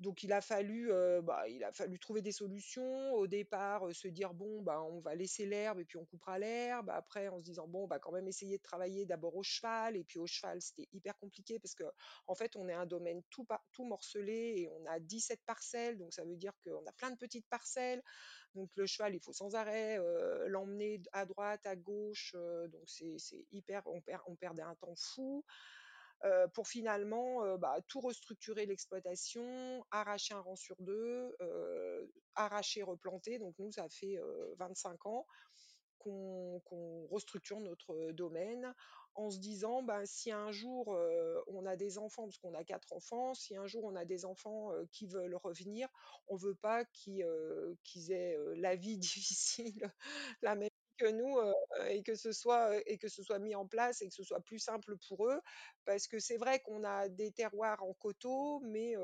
donc 0.00 0.22
il 0.22 0.32
a 0.32 0.40
fallu, 0.40 0.90
bah, 1.22 1.46
il 1.48 1.62
a 1.62 1.72
fallu 1.72 1.98
trouver 1.98 2.22
des 2.22 2.32
solutions. 2.32 3.12
Au 3.14 3.26
départ, 3.26 3.94
se 3.94 4.08
dire: 4.08 4.34
«Bon, 4.34 4.62
bah, 4.62 4.82
on 4.82 5.00
va 5.00 5.14
laisser 5.14 5.46
l'herbe 5.46 5.78
et 5.80 5.84
puis 5.84 5.98
on 5.98 6.06
coupera 6.06 6.38
l'herbe». 6.38 6.90
Après, 6.90 7.28
en 7.28 7.38
se 7.38 7.44
disant: 7.44 7.68
«Bon, 7.68 7.84
on 7.84 7.86
va 7.86 7.98
quand 7.98 8.12
même 8.12 8.26
essayer 8.26 8.56
de 8.58 8.62
travailler 8.62 9.06
d'abord 9.06 9.36
au 9.36 9.42
cheval» 9.42 9.96
et 9.96 10.04
puis 10.04 10.18
au 10.18 10.26
cheval, 10.26 10.60
c'était 10.62 10.88
hyper 10.92 11.18
compliqué 11.18 11.58
parce 11.58 11.74
qu'en 11.74 12.34
fait, 12.34 12.56
on 12.56 12.68
est 12.68 12.74
un 12.74 12.86
domaine 12.86 13.22
tout 13.30 13.46
tout 13.72 13.84
morcelé 13.84 14.54
et 14.56 14.68
on 14.68 14.86
a 14.86 14.98
17 15.00 15.40
parcelles, 15.46 15.98
donc 15.98 16.12
ça 16.14 16.24
veut 16.24 16.36
dire 16.36 16.52
qu'on 16.64 16.84
a 16.86 16.92
plein 16.92 17.10
de 17.10 17.16
petites 17.16 17.46
parcelles. 17.48 18.02
Donc 18.54 18.70
le 18.76 18.86
cheval, 18.86 19.14
il 19.14 19.20
faut 19.20 19.32
sans 19.32 19.54
arrêt, 19.54 19.98
l'emmener 20.48 21.02
à 21.12 21.26
droite, 21.26 21.66
à 21.66 21.76
gauche, 21.76 22.34
donc 22.68 22.82
c'est 22.86 23.16
c'est 23.18 23.46
hyper 23.52 23.82
on 23.86 24.00
perd 24.00 24.22
on 24.26 24.36
perdait 24.36 24.62
un 24.62 24.74
temps 24.74 24.94
fou, 24.96 25.44
pour 26.54 26.68
finalement, 26.68 27.56
bah, 27.58 27.76
tout 27.88 28.00
restructurer 28.00 28.66
l'exploitation, 28.66 29.84
arracher 29.90 30.34
1 30.34 30.40
rang 30.40 30.56
sur 30.56 30.76
2, 30.80 31.34
heu, 31.40 32.12
arracher, 32.34 32.82
replanter. 32.82 33.38
Donc 33.38 33.54
nous, 33.58 33.72
ça 33.72 33.88
fait, 33.88 34.16
heu, 34.18 34.54
25 34.58 35.06
ans 35.06 35.26
qu'on 35.98 37.06
restructure 37.10 37.60
notre 37.60 38.12
domaine 38.12 38.74
en 39.14 39.28
se 39.30 39.38
disant: 39.38 39.82
«Ben, 39.82 40.06
si 40.06 40.30
un 40.32 40.50
jour, 40.50 40.88
on 41.48 41.66
a 41.66 41.76
des 41.76 41.98
enfants», 41.98 42.24
parce 42.24 42.38
qu'on 42.38 42.54
a 42.54 42.64
4 42.64 42.92
enfants, 42.94 43.34
«si 43.34 43.56
un 43.56 43.66
jour 43.66 43.84
on 43.84 43.94
a 43.96 44.04
des 44.06 44.24
enfants, 44.24 44.70
qui 44.92 45.06
veulent 45.06 45.36
revenir, 45.44 45.88
on 46.28 46.36
veut 46.36 46.54
pas 46.54 46.84
qu'ils, 46.86 47.22
aient, 48.12 48.36
la 48.56 48.76
vie 48.76 48.98
difficile, 48.98 49.92
la 50.42 50.54
même 50.56 50.69
que 51.00 51.10
nous, 51.10 51.36
et 51.88 52.02
que 52.02 52.14
ce 52.14 52.32
soit, 52.32 52.76
et 52.86 52.98
que 52.98 53.08
ce 53.08 53.22
soit 53.22 53.38
mis 53.38 53.54
en 53.54 53.66
place 53.66 54.02
et 54.02 54.08
que 54.08 54.14
ce 54.14 54.24
soit 54.24 54.40
plus 54.42 54.58
simple 54.60 54.96
pour 55.08 55.28
eux». 55.28 55.40
Parce 55.86 56.06
que 56.08 56.18
c'est 56.20 56.36
vrai 56.38 56.60
qu'on 56.60 56.84
a 56.84 57.08
des 57.08 57.32
terroirs 57.32 57.82
en 57.82 57.94
coteaux, 57.94 58.60
mais 58.60 58.94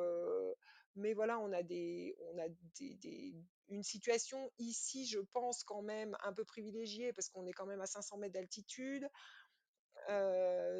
mais 0.96 1.12
voilà, 1.14 1.38
on 1.40 1.52
a 1.52 1.62
des 1.62 2.16
on 2.32 2.38
a 2.38 2.48
des 2.48 3.34
une 3.68 3.82
situation 3.82 4.50
ici, 4.58 5.06
je 5.06 5.18
pense 5.32 5.64
quand 5.64 5.82
même 5.82 6.16
un 6.22 6.32
peu 6.32 6.44
privilégiée 6.44 7.12
parce 7.12 7.28
qu'on 7.28 7.46
est 7.46 7.52
quand 7.52 7.66
même 7.66 7.80
à 7.80 7.86
500 7.86 8.20
m 8.22 8.30
d'altitude. 8.30 9.08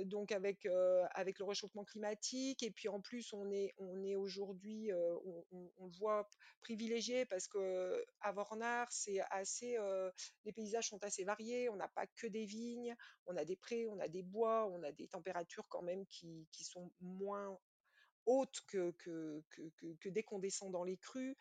Donc 0.04 0.30
avec, 0.33 0.66
avec 1.12 1.38
le 1.38 1.45
réchauffement 1.45 1.85
climatique 1.85 2.62
et 2.62 2.71
puis 2.71 2.88
en 2.88 3.00
plus, 3.00 3.33
on 3.33 3.50
est 3.50 3.75
on 3.78 4.04
est 4.04 4.14
aujourd'hui, 4.16 4.92
on 4.92 5.45
on 5.50 5.73
on 5.78 5.87
le 5.87 5.92
voit 5.99 6.28
privilégié 6.61 7.26
parce 7.26 7.49
qu'à 7.49 8.33
Vornard, 8.33 8.90
c'est 8.92 9.21
assez, 9.30 9.76
les 10.45 10.52
paysages 10.52 10.88
sont 10.88 11.02
assez 11.02 11.25
variés. 11.25 11.68
On 11.68 11.76
n'a 11.76 11.88
pas 11.88 12.06
que 12.06 12.26
des 12.26 12.45
vignes, 12.45 12.95
on 13.26 13.37
a 13.37 13.45
des 13.45 13.56
prés, 13.56 13.88
on 13.88 13.99
a 13.99 14.09
des 14.09 14.23
bois, 14.23 14.66
on 14.66 14.83
a 14.83 14.92
des 14.92 15.09
températures 15.09 15.66
quand 15.68 15.83
même 15.83 16.06
qui 16.06 16.47
qui 16.52 16.64
sont 16.64 16.92
moins 17.00 17.59
hautes 18.26 18.61
que 18.68 18.92
que 18.92 19.42
que 19.50 19.62
que 19.76 19.87
que 20.00 20.09
dès 20.09 20.23
qu'on 20.23 20.38
descend 20.38 20.73
dans 20.73 20.85
les 20.85 20.99
crues. 20.99 21.37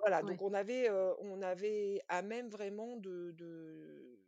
Voilà, 0.00 0.22
donc 0.22 0.42
on 0.42 0.52
avait, 0.52 0.90
on 0.90 1.40
avait 1.42 2.02
à 2.08 2.22
même 2.22 2.48
vraiment 2.48 2.96
de 2.96 3.32
de 3.32 4.18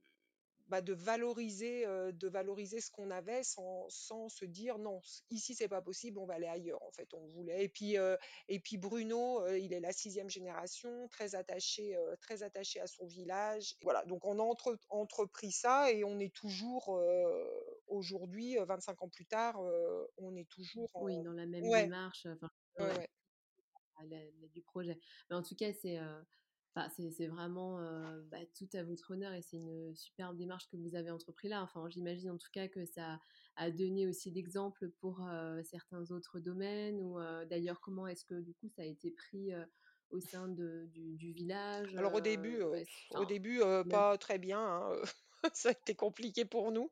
bah, 0.68 0.80
de 0.82 0.92
valoriser, 0.92 1.84
de 1.86 2.28
valoriser 2.28 2.80
ce 2.80 2.90
qu'on 2.90 3.10
avait 3.10 3.42
sans 3.42 3.88
sans 3.88 4.28
se 4.28 4.44
dire: 4.44 4.78
«Non, 4.78 5.00
ici 5.30 5.54
c'est 5.54 5.68
pas 5.68 5.82
possible, 5.82 6.18
on 6.18 6.26
va 6.26 6.34
aller 6.34 6.46
ailleurs», 6.46 6.82
en 6.82 6.90
fait. 6.92 7.12
On 7.14 7.26
voulait 7.26 7.64
et 7.64 7.68
puis, 7.68 7.96
et 8.48 8.60
puis 8.60 8.76
Bruno, 8.78 9.46
il 9.54 9.72
est 9.72 9.80
la 9.80 9.92
sixième 9.92 10.28
génération, 10.30 11.08
très 11.08 11.34
attaché, 11.34 11.96
très 12.20 12.42
attaché 12.42 12.80
à 12.80 12.86
son 12.86 13.06
village. 13.06 13.76
Voilà, 13.82 14.04
donc 14.04 14.24
on 14.24 14.38
a 14.38 14.42
entre 14.42 14.78
entrepris 14.90 15.52
ça 15.52 15.90
et 15.92 16.04
on 16.04 16.18
est 16.18 16.34
toujours, 16.34 17.00
aujourd'hui, 17.86 18.58
heu, 18.58 18.64
25 18.64 19.02
ans 19.02 19.08
plus 19.08 19.26
tard, 19.26 19.60
on 20.16 20.36
est 20.36 20.48
toujours 20.48 20.90
Oui, 20.98 21.20
en 21.20 21.22
dans 21.22 21.32
la 21.32 21.46
même 21.46 21.70
ouais, 21.70 21.72
démarche, 21.72 22.26
enfin, 22.26 22.50
ouais, 22.78 22.84
ouais, 22.84 22.94
ouais, 22.94 22.98
ouais. 22.98 23.08
à 23.96 24.06
la 24.06 24.18
la 24.40 24.48
du 24.48 24.62
projet. 24.62 24.98
Mais 25.30 25.36
en 25.36 25.42
tout 25.42 25.56
cas, 25.56 25.72
c'est, 25.72 25.98
enfin, 26.74 26.88
c'est 26.90 27.26
vraiment, 27.26 27.80
heu, 27.80 28.22
bah, 28.30 28.38
tout 28.56 28.68
à 28.74 28.82
votre 28.84 29.12
honneur 29.12 29.32
et 29.32 29.42
c'est 29.42 29.56
une 29.56 29.94
superbe 29.96 30.36
démarche 30.36 30.68
que 30.68 30.76
vous 30.76 30.94
avez 30.94 31.10
entrepris 31.10 31.48
là. 31.48 31.62
Enfin, 31.62 31.88
j'imagine 31.88 32.30
en 32.30 32.38
tout 32.38 32.50
cas 32.52 32.68
que 32.68 32.84
ça 32.84 33.20
a 33.56 33.70
donné 33.70 34.06
aussi 34.06 34.30
d'exemple 34.32 34.90
pour, 34.90 35.22
heu, 35.26 35.62
certains 35.64 36.10
autres 36.10 36.40
domaines 36.40 37.00
ou, 37.02 37.18
heu, 37.20 37.46
d'ailleurs, 37.46 37.80
comment 37.80 38.06
est-ce 38.06 38.24
que 38.24 38.40
du 38.40 38.54
coup 38.54 38.68
ça 38.68 38.82
a 38.82 38.84
été 38.86 39.10
pris, 39.10 39.52
au 40.10 40.20
sein 40.20 40.48
de 40.48 40.86
du 40.90 41.16
du 41.16 41.32
village, 41.32 41.96
Alors 41.96 42.14
au 42.14 42.20
début, 42.20 42.62
au 43.14 43.24
enfin, 43.24 43.24
début, 43.24 43.60
même 43.84 43.84
pas 43.88 44.16
très 44.18 44.38
bien, 44.38 44.60
hein, 44.60 44.92
ça 45.54 45.70
a 45.70 45.72
été 45.72 45.94
compliqué 45.94 46.44
pour 46.44 46.72
nous, 46.72 46.90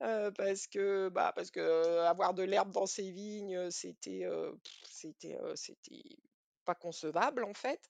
parce 0.00 0.66
que, 0.66 1.08
bah, 1.10 1.32
parce 1.34 1.50
que, 1.50 2.00
avoir 2.00 2.34
de 2.34 2.42
l'herbe 2.42 2.72
dans 2.72 2.86
ses 2.86 3.10
vignes, 3.12 3.70
c'était, 3.70 4.24
c'était, 4.84 5.38
c'était 5.56 6.02
pas 6.64 6.74
concevable, 6.74 7.44
en 7.44 7.54
fait. 7.54 7.80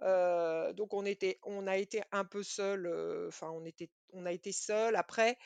Donc 0.00 0.94
on 0.94 1.04
était 1.04 1.38
on 1.44 1.66
a 1.66 1.76
été 1.76 2.02
un 2.12 2.24
peu 2.24 2.42
seuls, 2.42 2.86
heu, 2.86 3.26
enfin 3.28 3.50
on 3.50 3.64
était 3.64 3.90
on 4.12 4.26
a 4.26 4.32
été 4.32 4.52
seuls. 4.52 4.96
Après, 4.96 5.36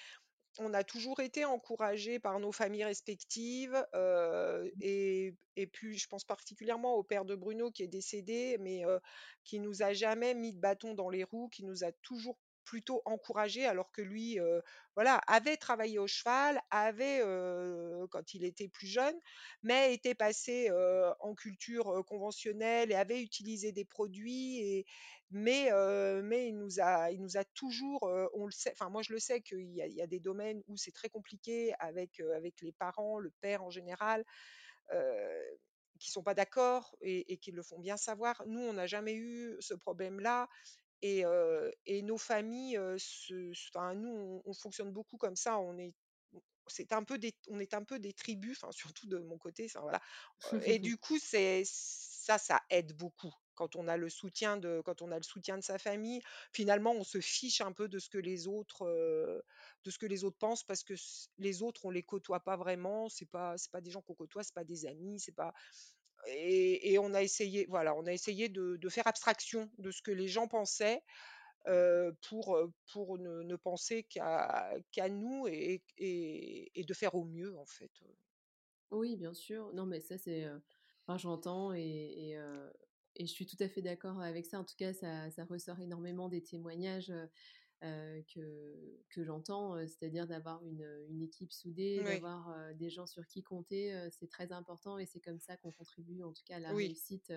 on 0.59 0.75
a 0.75 0.85
toujours 0.85 1.21
été 1.21 1.45
encouragés 1.45 2.19
par 2.19 2.41
nos 2.41 2.53
familles 2.53 2.85
respectives, 2.85 3.77
heu 3.95 4.73
et 4.81 5.35
et 5.57 5.67
puis 5.67 5.99
je 5.99 6.09
pense 6.09 6.25
particulièrement 6.25 6.95
au 6.97 7.03
père 7.05 7.25
de 7.27 7.35
Bruno 7.37 7.71
qui 7.71 7.83
est 7.83 7.89
décédé, 7.89 8.57
mais 8.61 8.85
heu, 8.87 9.01
qui 9.45 9.61
nous 9.61 9.83
a 9.83 9.93
jamais 9.95 10.35
mis 10.35 10.53
de 10.55 10.61
bâton 10.61 10.95
dans 10.95 11.11
les 11.11 11.25
roues, 11.25 11.49
qui 11.49 11.65
nous 11.65 11.85
a 11.85 11.93
toujours 12.03 12.39
plutôt 12.67 13.03
encouragés 13.07 13.67
alors 13.67 13.93
que 13.93 14.03
lui, 14.03 14.39
heu, 14.41 14.63
voilà, 14.97 15.17
avait 15.29 15.57
travaillé 15.57 15.99
au 16.01 16.09
cheval, 16.09 16.61
avait, 16.71 17.21
heu, 17.25 18.07
quand 18.11 18.35
il 18.35 18.45
était 18.45 18.69
plus 18.69 18.89
jeune, 18.89 19.17
mais 19.63 19.95
était 19.95 20.15
passé, 20.17 20.69
heu, 20.71 21.07
en 21.21 21.35
culture, 21.35 22.05
conventionnelle 22.07 22.93
et 22.93 22.97
avait 22.97 23.23
utilisé 23.23 23.73
des 23.73 23.87
produits 23.87 24.85
mais 25.31 25.71
mais 26.23 26.49
il 26.49 26.57
nous 26.59 26.81
a 26.81 27.11
il 27.11 27.21
nous 27.23 27.37
a 27.37 27.45
toujours, 27.45 28.03
on 28.35 28.47
le 28.47 28.53
sait 28.53 28.73
enfin 28.73 28.91
moi 28.91 29.03
je 29.03 29.13
le 29.13 29.19
sais 29.19 29.41
qu'il 29.43 29.71
y 29.75 30.03
a 30.03 30.07
des 30.07 30.21
domaines 30.21 30.63
où 30.69 30.77
c'est 30.77 30.93
très 30.93 31.09
compliqué 31.09 31.75
avec, 31.81 32.21
avec 32.37 32.61
les 32.63 32.73
parents, 32.73 33.19
le 33.19 33.31
père 33.41 33.63
en 33.65 33.71
général, 33.71 34.25
qui 35.99 36.11
sont 36.11 36.23
pas 36.23 36.35
d'accord 36.35 36.95
et 37.01 37.33
et 37.33 37.39
qui 37.39 37.53
le 37.53 37.63
font 37.63 37.79
bien 37.81 37.97
savoir. 37.97 38.43
Nous, 38.47 38.61
on 38.61 38.75
n'a 38.75 38.87
jamais 38.87 39.15
eu 39.15 39.57
ce 39.61 39.75
problème-là 39.75 40.49
et 41.03 42.03
nos 42.03 42.19
familles, 42.19 42.79
nous, 42.79 44.09
on 44.09 44.43
on 44.45 44.55
fonctionne 44.55 44.93
beaucoup 44.93 45.17
comme 45.17 45.37
ça. 45.37 45.59
On 45.59 45.79
est 45.79 45.95
c'est 46.69 46.93
un 46.93 47.05
peu 47.05 47.19
des 47.19 47.35
on 47.49 47.61
est 47.61 47.75
un 47.75 47.85
peu 47.85 47.99
des 47.99 48.13
tribus, 48.13 48.65
surtout 48.71 49.07
de 49.07 49.19
mon 49.19 49.39
côté, 49.39 49.67
enfin 49.67 49.81
voilà, 49.81 50.01
et 50.65 50.79
du 50.79 50.97
coup, 50.97 51.19
c'est 51.19 51.63
ça, 51.65 52.39
ça 52.39 52.61
aide 52.71 52.93
beaucoup. 52.97 53.33
Quand 53.55 53.75
on 53.75 53.89
a 53.89 53.97
le 53.97 54.11
soutien 54.11 54.59
de 54.59 54.83
quand 54.85 55.01
on 55.01 55.11
a 55.13 55.17
le 55.17 55.23
soutien 55.23 55.57
de 55.57 55.63
sa 55.63 55.79
famille, 55.79 56.21
finalement, 56.53 56.93
on 56.93 57.05
se 57.05 57.21
fiche 57.21 57.63
un 57.63 57.73
peu 57.73 57.89
de 57.89 57.99
ce 57.99 58.11
que 58.11 58.19
les 58.19 58.49
autres, 58.49 58.85
de 59.85 59.91
ce 59.91 59.99
que 59.99 60.07
les 60.07 60.25
autres 60.25 60.37
pensent 60.39 60.65
parce 60.65 60.85
que 60.85 60.95
les 61.39 61.63
autres, 61.63 61.87
on 61.87 61.91
les 61.91 62.03
côtoie 62.03 62.41
pas 62.41 62.57
vraiment, 62.57 63.09
c'est 63.09 63.31
pas 63.31 63.57
c'est 63.57 63.71
pas 63.71 63.81
des 63.81 63.91
gens 63.91 64.03
qu'on 64.03 64.15
côtoie, 64.15 64.43
c'est 64.43 64.55
pas 64.55 64.65
des 64.65 64.87
amis, 64.87 65.21
c'est 65.21 65.35
pas 65.35 65.55
et 66.29 66.99
on 66.99 67.15
a 67.15 67.23
essayé 67.23 67.67
voilà, 67.69 67.95
on 67.97 68.07
a 68.07 68.13
essayé 68.13 68.49
de 68.49 68.89
faire 68.89 69.07
abstraction 69.07 69.71
de 69.79 69.91
ce 69.91 70.03
que 70.03 70.11
les 70.13 70.29
gens 70.29 70.49
pensaient, 70.49 71.03
heu, 71.69 72.17
pour, 72.29 72.57
heu, 72.57 72.73
pour 72.93 73.19
ne 73.19 73.57
penser 73.57 74.05
qu'à 74.05 74.75
qu'à 74.93 75.09
nous 75.11 75.47
et 75.49 75.83
et 75.99 76.85
de 76.85 76.95
faire 76.95 77.15
au 77.17 77.25
mieux, 77.25 77.57
en 77.59 77.67
fait, 77.67 77.93
heu. 78.03 78.17
Oui, 78.91 79.17
bien 79.17 79.35
sûr. 79.35 79.73
Non, 79.75 79.85
mais 79.87 80.01
ça, 80.01 80.17
c'est, 80.19 80.45
j'entends 81.19 81.73
et 81.75 82.37
et 83.19 83.27
je 83.27 83.33
suis 83.33 83.47
tout 83.47 83.57
à 83.61 83.69
fait 83.69 83.81
d'accord 83.83 84.21
avec 84.21 84.45
ça. 84.47 84.61
En 84.61 84.65
tout 84.65 84.77
cas, 84.77 84.93
ça 84.93 85.31
ça 85.31 85.45
ressort 85.47 85.81
énormément 85.81 86.29
des 86.29 86.43
témoignages, 86.43 87.13
heu, 87.85 88.23
que 88.33 89.01
que 89.11 89.25
j'entends, 89.25 89.77
heu, 89.77 89.87
c'est-à-dire 89.87 90.27
d'avoir 90.27 90.65
une, 90.67 90.87
une 91.09 91.23
équipe 91.23 91.53
soudée, 91.53 92.05
Oui, 92.05 92.25
d'avoir, 92.25 92.75
des 92.75 92.91
gens 92.91 93.07
sur 93.07 93.27
qui 93.27 93.43
compter, 93.43 94.09
c'est 94.11 94.29
très 94.29 94.53
important 94.53 94.99
et 94.99 95.07
c'est 95.07 95.21
comme 95.21 95.41
ça 95.41 95.57
qu'on 95.57 95.73
contribue, 95.73 96.23
en 96.23 96.33
tout 96.33 96.43
cas, 96.45 96.57
à 96.57 96.61
la 96.61 96.73
oui. 96.73 96.93
réussite, 96.93 97.33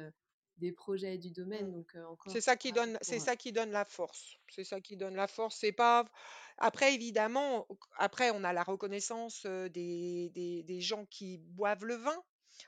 des 0.58 0.72
projets 0.72 1.16
et 1.16 1.18
du 1.18 1.32
Mmh. 1.52 1.58
domaine. 1.60 1.72
Donc, 1.72 1.96
heu, 1.96 2.06
C'est 2.28 2.42
encore 2.42 2.42
ça 2.42 2.58
qui 2.58 2.74
donne 2.74 2.98
c'est 3.02 3.20
ça 3.20 3.36
qui 3.38 3.52
donne 3.54 3.72
la 3.72 3.86
force. 3.86 4.38
C'est 4.50 4.64
ça 4.64 4.82
qui 4.82 4.98
donne 4.98 5.16
la 5.16 5.28
force. 5.28 5.58
C'est 5.60 5.72
pas 5.74 6.06
après 6.58 6.94
évidemment, 6.96 7.68
après 7.98 8.32
on 8.32 8.44
a 8.44 8.54
la 8.54 8.64
reconnaissance, 8.64 9.46
des 9.46 10.30
des 10.32 10.64
des 10.64 10.82
gens 10.82 11.06
qui 11.08 11.38
boivent 11.40 11.86
le 11.86 11.96
vin. 11.96 12.24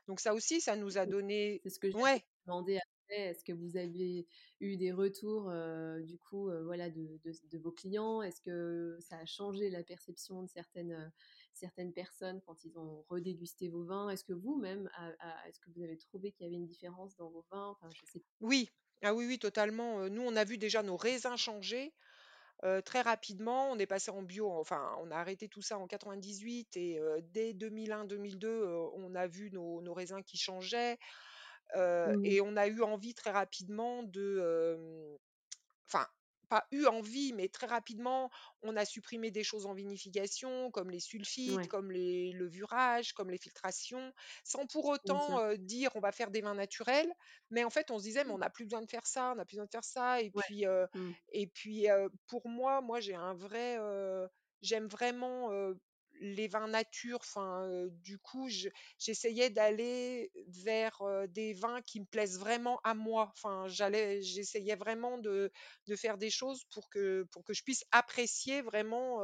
Donc 0.08 0.20
ça 0.22 0.34
aussi, 0.36 0.62
ça 0.62 0.76
nous 0.76 0.98
a 0.98 1.06
donné 1.08 1.64
C'est 1.64 1.70
ce 1.72 1.80
que 1.80 1.90
j'allais 1.90 1.96
ouais, 1.96 2.26
demander 2.46 2.78
après. 2.78 2.91
Est-ce 3.12 3.44
que 3.44 3.54
vous 3.54 3.78
avez 3.78 4.28
eu 4.60 4.78
des 4.78 4.92
retours, 4.92 5.50
heu, 5.50 6.04
du 6.04 6.18
coup, 6.18 6.50
heu, 6.50 6.64
voilà, 6.64 6.90
de 6.90 7.58
vos 7.58 7.72
clients? 7.72 8.22
Est-ce 8.22 8.42
que 8.42 8.98
ça 9.02 9.18
a 9.18 9.26
changé 9.26 9.70
la 9.70 9.84
perception 9.84 10.44
de 10.44 10.48
certaines, 10.50 11.12
certaines 11.54 11.94
personnes 11.94 12.42
quand 12.42 12.64
ils 12.64 12.78
ont 12.80 13.04
redégusté 13.10 13.70
vos 13.70 13.84
vins? 13.86 14.10
Est-ce 14.10 14.24
que 14.24 14.34
vous-même, 14.34 14.90
est-ce 15.48 15.60
que 15.60 15.70
vous 15.72 15.82
avez 15.84 15.98
trouvé 15.98 16.32
qu'il 16.32 16.46
y 16.46 16.48
avait 16.48 16.56
une 16.58 16.66
différence 16.66 17.16
dans 17.18 17.30
vos 17.30 17.46
vins? 17.52 17.78
Oui. 18.40 18.70
Ah 19.04 19.14
oui, 19.16 19.26
oui, 19.26 19.40
totalement, 19.40 20.08
nous, 20.10 20.22
on 20.22 20.36
a 20.36 20.44
vu 20.44 20.60
déjà 20.60 20.84
nos 20.84 20.96
raisins 20.96 21.36
changer, 21.36 21.96
très 22.86 23.02
rapidement. 23.02 23.72
On 23.72 23.80
est 23.80 23.88
passé 23.88 24.12
en 24.12 24.24
bio, 24.24 24.52
enfin, 24.52 24.96
on 25.02 25.12
a 25.12 25.18
arrêté 25.18 25.50
tout 25.50 25.62
ça 25.64 25.78
en 25.80 25.88
98 25.88 26.78
et 26.78 27.00
dès 27.24 27.54
2001-2002, 27.54 28.50
heu, 28.66 28.78
on 28.96 29.16
a 29.16 29.28
vu 29.28 29.52
nos 29.52 29.82
nos 29.82 29.94
raisins 29.94 30.24
qui 30.24 30.38
changeaient, 30.38 30.98
Mmh 32.06 32.22
et 32.24 32.42
on 32.42 32.58
a 32.58 32.68
eu 32.68 32.82
envie 32.82 33.14
très 33.16 33.32
rapidement 33.32 34.04
de, 34.04 35.18
Enfin, 35.88 36.08
pas 36.50 36.68
eu 36.72 36.86
envie, 36.86 37.34
mais 37.34 37.48
très 37.50 37.68
rapidement, 37.68 38.30
on 38.62 38.76
a 38.76 38.84
supprimé 38.86 39.32
des 39.32 39.44
choses 39.44 39.66
en 39.66 39.74
vinification, 39.74 40.70
comme 40.72 40.90
les 40.90 41.00
sulfites, 41.00 41.66
Ouais, 41.66 41.68
comme 41.68 41.92
les 41.92 42.32
levurages, 42.34 43.14
comme 43.14 43.30
les 43.30 43.38
filtrations, 43.38 44.14
sans 44.44 44.68
pour 44.68 44.86
autant, 44.86 45.54
dire: 45.56 45.92
«On 45.96 46.00
va 46.02 46.12
faire 46.12 46.32
des 46.32 46.42
vins 46.42 46.56
naturels». 46.56 47.12
Mais 47.52 47.64
en 47.64 47.70
fait, 47.70 47.90
on 47.92 48.00
se 48.00 48.04
disait: 48.04 48.24
«Mais 48.26 48.32
on 48.34 48.38
n'a 48.40 48.50
plus 48.50 48.66
besoin 48.66 48.82
de 48.82 48.90
faire 48.90 49.08
ça, 49.08 49.32
on 49.32 49.36
n'a 49.36 49.46
plus 49.46 49.56
besoin 49.56 49.66
de 49.66 49.72
faire 49.72 49.84
ça» 49.86 50.22
et 50.22 50.32
Ouais. 50.34 50.44
puis, 50.44 50.66
Mmh. 50.94 51.14
et 51.32 51.48
puis, 51.48 51.88
pour 52.28 52.48
moi 52.48 52.82
moi, 52.82 53.00
j'ai 53.00 53.16
un 53.16 53.34
vrai, 53.34 53.78
j'aime 54.62 54.88
vraiment, 54.88 55.50
les 56.22 56.48
vins 56.48 56.68
nature. 56.68 57.20
Enfin, 57.22 57.68
du 58.04 58.18
coup, 58.20 58.48
je 58.50 58.70
j'essayais 59.00 59.50
d'aller 59.50 60.32
vers, 60.48 61.02
des 61.30 61.54
vins 61.54 61.82
qui 61.82 62.00
me 62.00 62.06
plaisent 62.06 62.40
vraiment 62.40 62.80
à 62.84 62.94
moi. 62.94 63.32
Enfin, 63.36 63.68
j'allais 63.68 64.22
j'essayais 64.22 64.76
vraiment 64.76 65.18
de 65.18 65.52
de 65.88 65.96
faire 65.96 66.18
des 66.18 66.30
choses 66.30 66.64
pour 66.72 66.90
que 66.90 67.24
pour 67.32 67.44
que 67.44 67.54
je 67.54 67.64
puisse 67.64 67.84
apprécier 67.92 68.62
vraiment, 68.62 69.20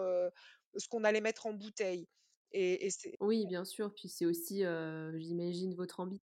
ce 0.76 0.88
qu'on 0.90 1.04
allait 1.04 1.22
mettre 1.22 1.46
en 1.46 1.54
bouteille 1.54 2.08
et 2.52 2.90
Oui, 3.20 3.46
bien 3.46 3.66
sûr, 3.66 3.94
puis 3.94 4.10
c'est 4.10 4.26
aussi, 4.26 4.64
j'imagine 5.16 5.74
votre 5.76 6.00
ambition. 6.00 6.24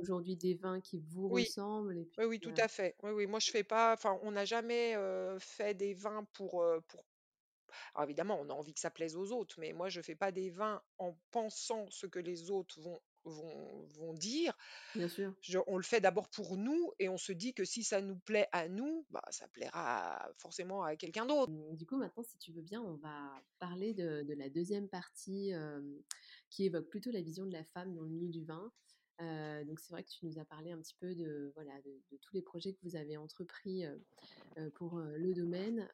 Aujourd'hui 0.00 0.36
des 0.36 0.54
vins 0.54 0.80
qui 0.80 0.98
vous 0.98 1.28
oui, 1.28 1.48
ressemblent 1.48 1.96
et 1.98 2.04
puis, 2.04 2.18
oui, 2.18 2.24
oui, 2.26 2.40
tout 2.40 2.54
à 2.56 2.68
fait. 2.68 2.96
Oui, 3.02 3.10
oui, 3.12 3.26
moi 3.26 3.38
je 3.38 3.50
fais 3.50 3.64
pas 3.64 3.92
enfin, 3.94 4.18
on 4.22 4.32
n'a 4.32 4.44
jamais, 4.44 4.96
fait 5.38 5.74
des 5.74 5.94
vins 5.94 6.24
pour, 6.34 6.64
pour 6.88 7.04
alors 7.94 8.04
évidemment, 8.04 8.38
on 8.40 8.48
a 8.48 8.52
envie 8.52 8.74
que 8.74 8.80
ça 8.80 8.90
plaise 8.90 9.16
aux 9.16 9.32
autres, 9.32 9.56
mais 9.58 9.72
moi 9.72 9.88
je 9.88 10.00
fais 10.00 10.14
pas 10.14 10.32
des 10.32 10.50
vins 10.50 10.82
en 10.98 11.16
pensant 11.30 11.86
ce 11.90 12.06
que 12.06 12.18
les 12.18 12.50
autres 12.50 12.80
vont 12.80 13.00
vont 13.24 13.86
vont 13.94 14.14
dire. 14.14 14.54
bien 14.94 15.08
sûr. 15.08 15.34
Je 15.40 15.58
on 15.66 15.76
le 15.76 15.82
fait 15.82 16.00
d'abord 16.00 16.28
pour 16.28 16.56
nous 16.56 16.92
et 16.98 17.08
on 17.08 17.18
se 17.18 17.32
dit 17.32 17.54
que 17.54 17.64
si 17.64 17.84
ça 17.84 18.00
nous 18.00 18.18
plaît 18.18 18.48
à 18.52 18.68
nous, 18.68 19.06
bah, 19.10 19.22
ça 19.30 19.48
plaira 19.48 20.30
forcément 20.38 20.82
à 20.82 20.96
quelqu'un 20.96 21.26
d'autre. 21.26 21.52
Mmh, 21.52 21.76
du 21.76 21.86
coup, 21.86 21.96
maintenant, 21.96 22.22
si 22.22 22.38
tu 22.38 22.52
veux 22.52 22.62
bien, 22.62 22.80
on 22.82 22.94
va 22.96 23.32
parler 23.58 23.94
de 23.94 24.22
de 24.22 24.34
la 24.34 24.48
deuxième 24.48 24.88
partie, 24.88 25.52
qui 26.50 26.64
évoque 26.66 26.88
plutôt 26.88 27.10
la 27.10 27.20
vision 27.20 27.46
de 27.46 27.52
la 27.52 27.64
femme 27.64 27.94
dans 27.94 28.02
le 28.02 28.08
milieu 28.08 28.28
du 28.28 28.44
vin. 28.44 28.72
Donc 29.18 29.80
c'est 29.80 29.92
vrai 29.92 30.04
que 30.04 30.10
tu 30.10 30.26
nous 30.26 30.38
as 30.38 30.44
parlé 30.44 30.72
un 30.72 30.78
petit 30.78 30.94
peu 31.00 31.14
de, 31.14 31.50
voilà, 31.54 31.72
de 31.82 32.16
tous 32.20 32.34
les 32.34 32.42
projets 32.42 32.74
que 32.74 32.78
vous 32.82 32.96
avez 32.96 33.16
entrepris, 33.16 33.84
pour, 34.74 34.98
le 34.98 35.34
domaine. 35.34 35.88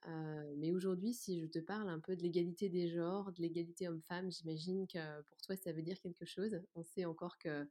Mais 0.56 0.72
aujourd'hui, 0.72 1.14
si 1.14 1.40
je 1.40 1.46
te 1.46 1.58
parle 1.58 1.88
un 1.88 2.00
peu 2.00 2.16
de 2.16 2.22
l'égalité 2.22 2.68
des 2.68 2.88
genres, 2.88 3.32
de 3.32 3.42
l'égalité 3.42 3.88
homme-femme, 3.88 4.30
j'imagine 4.30 4.86
que 4.86 5.22
pour 5.22 5.40
toi, 5.42 5.56
ça 5.56 5.72
veut 5.72 5.82
dire 5.82 6.00
quelque 6.00 6.24
chose. 6.24 6.60
On 6.74 6.82
sait 6.82 7.04
encore 7.04 7.38
que, 7.38 7.68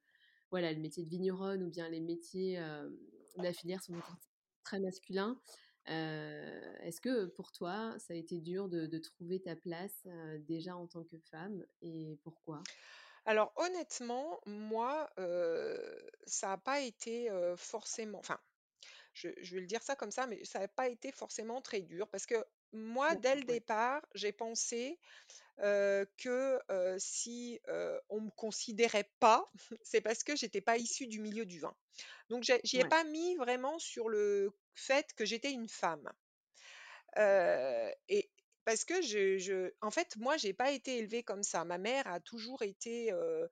voilà, 0.52 0.72
le 0.74 0.80
métier 0.80 1.04
de 1.04 1.10
vigneronne 1.10 1.64
ou 1.64 1.70
bien 1.70 1.90
les 1.90 2.02
métiers, 2.02 2.58
de 2.58 3.44
la 3.44 3.54
filière 3.54 3.84
sont 3.84 3.94
encore 3.94 4.18
très 4.64 4.80
masculins. 4.80 5.40
Est-ce 5.88 7.02
que 7.02 7.26
pour 7.26 7.52
toi, 7.52 7.96
ça 8.00 8.14
a 8.14 8.18
été 8.18 8.40
dur 8.40 8.70
de 8.70 8.98
trouver 9.00 9.42
ta 9.42 9.56
place, 9.56 10.08
déjà 10.48 10.76
en 10.76 10.88
tant 10.88 11.04
que 11.04 11.18
femme 11.18 11.66
et 11.82 12.18
pourquoi? 12.24 12.62
Alors 13.26 13.54
honnêtement, 13.56 14.40
moi, 14.46 15.10
heu, 15.20 16.10
ça 16.26 16.54
a 16.54 16.58
pas 16.58 16.82
été, 16.82 17.30
heu, 17.32 17.56
forcément 17.56 18.20
enfin, 18.20 18.40
je 19.14 19.30
je 19.42 19.56
vais 19.56 19.62
le 19.62 19.68
dire 19.68 19.84
ça 19.84 19.96
comme 19.98 20.12
ça, 20.12 20.28
mais 20.28 20.46
ça 20.46 20.60
a 20.62 20.68
pas 20.70 20.90
été 20.90 21.12
forcément 21.14 21.62
très 21.62 21.82
dur 21.82 22.10
parce 22.10 22.26
que 22.28 22.46
moi, 22.74 23.16
dès 23.18 23.36
D'accord, 23.36 23.38
le 23.38 23.44
ouais. 23.48 23.58
départ, 23.58 24.02
j'ai 24.16 24.32
pensé, 24.34 25.00
heu, 25.64 26.08
que, 26.18 26.60
heu, 26.72 26.98
si, 27.00 27.60
heu, 27.70 28.02
on 28.10 28.22
me 28.22 28.32
considérait 28.32 29.12
pas, 29.20 29.52
c'est 29.84 30.02
parce 30.02 30.24
que 30.24 30.36
j'étais 30.38 30.62
pas 30.62 30.78
issue 30.78 31.08
du 31.08 31.22
milieu 31.22 31.46
du 31.46 31.60
vin. 31.60 31.76
Donc 32.30 32.44
j'ai 32.44 32.62
j'y 32.66 32.80
ai 32.80 32.86
Ouais, 32.86 32.96
pas 32.96 33.04
mis 33.06 33.36
vraiment 33.38 33.80
sur 33.80 34.10
le 34.10 34.52
fait 34.76 35.14
que 35.16 35.26
j'étais 35.26 35.52
une 35.54 35.70
femme. 35.70 36.12
Heu 37.18 37.94
et 38.10 38.31
parce 38.66 38.86
que 38.86 39.02
je 39.02 39.72
en 39.82 39.92
fait, 39.92 40.16
moi, 40.18 40.38
j'ai 40.38 40.54
pas 40.54 40.72
été 40.72 40.98
élevée 41.00 41.24
comme 41.24 41.44
ça. 41.44 41.66
Ma 41.66 41.78
mère 41.78 42.08
a 42.08 42.20
toujours 42.20 42.62
été, 42.64 43.12
heu 43.14 43.50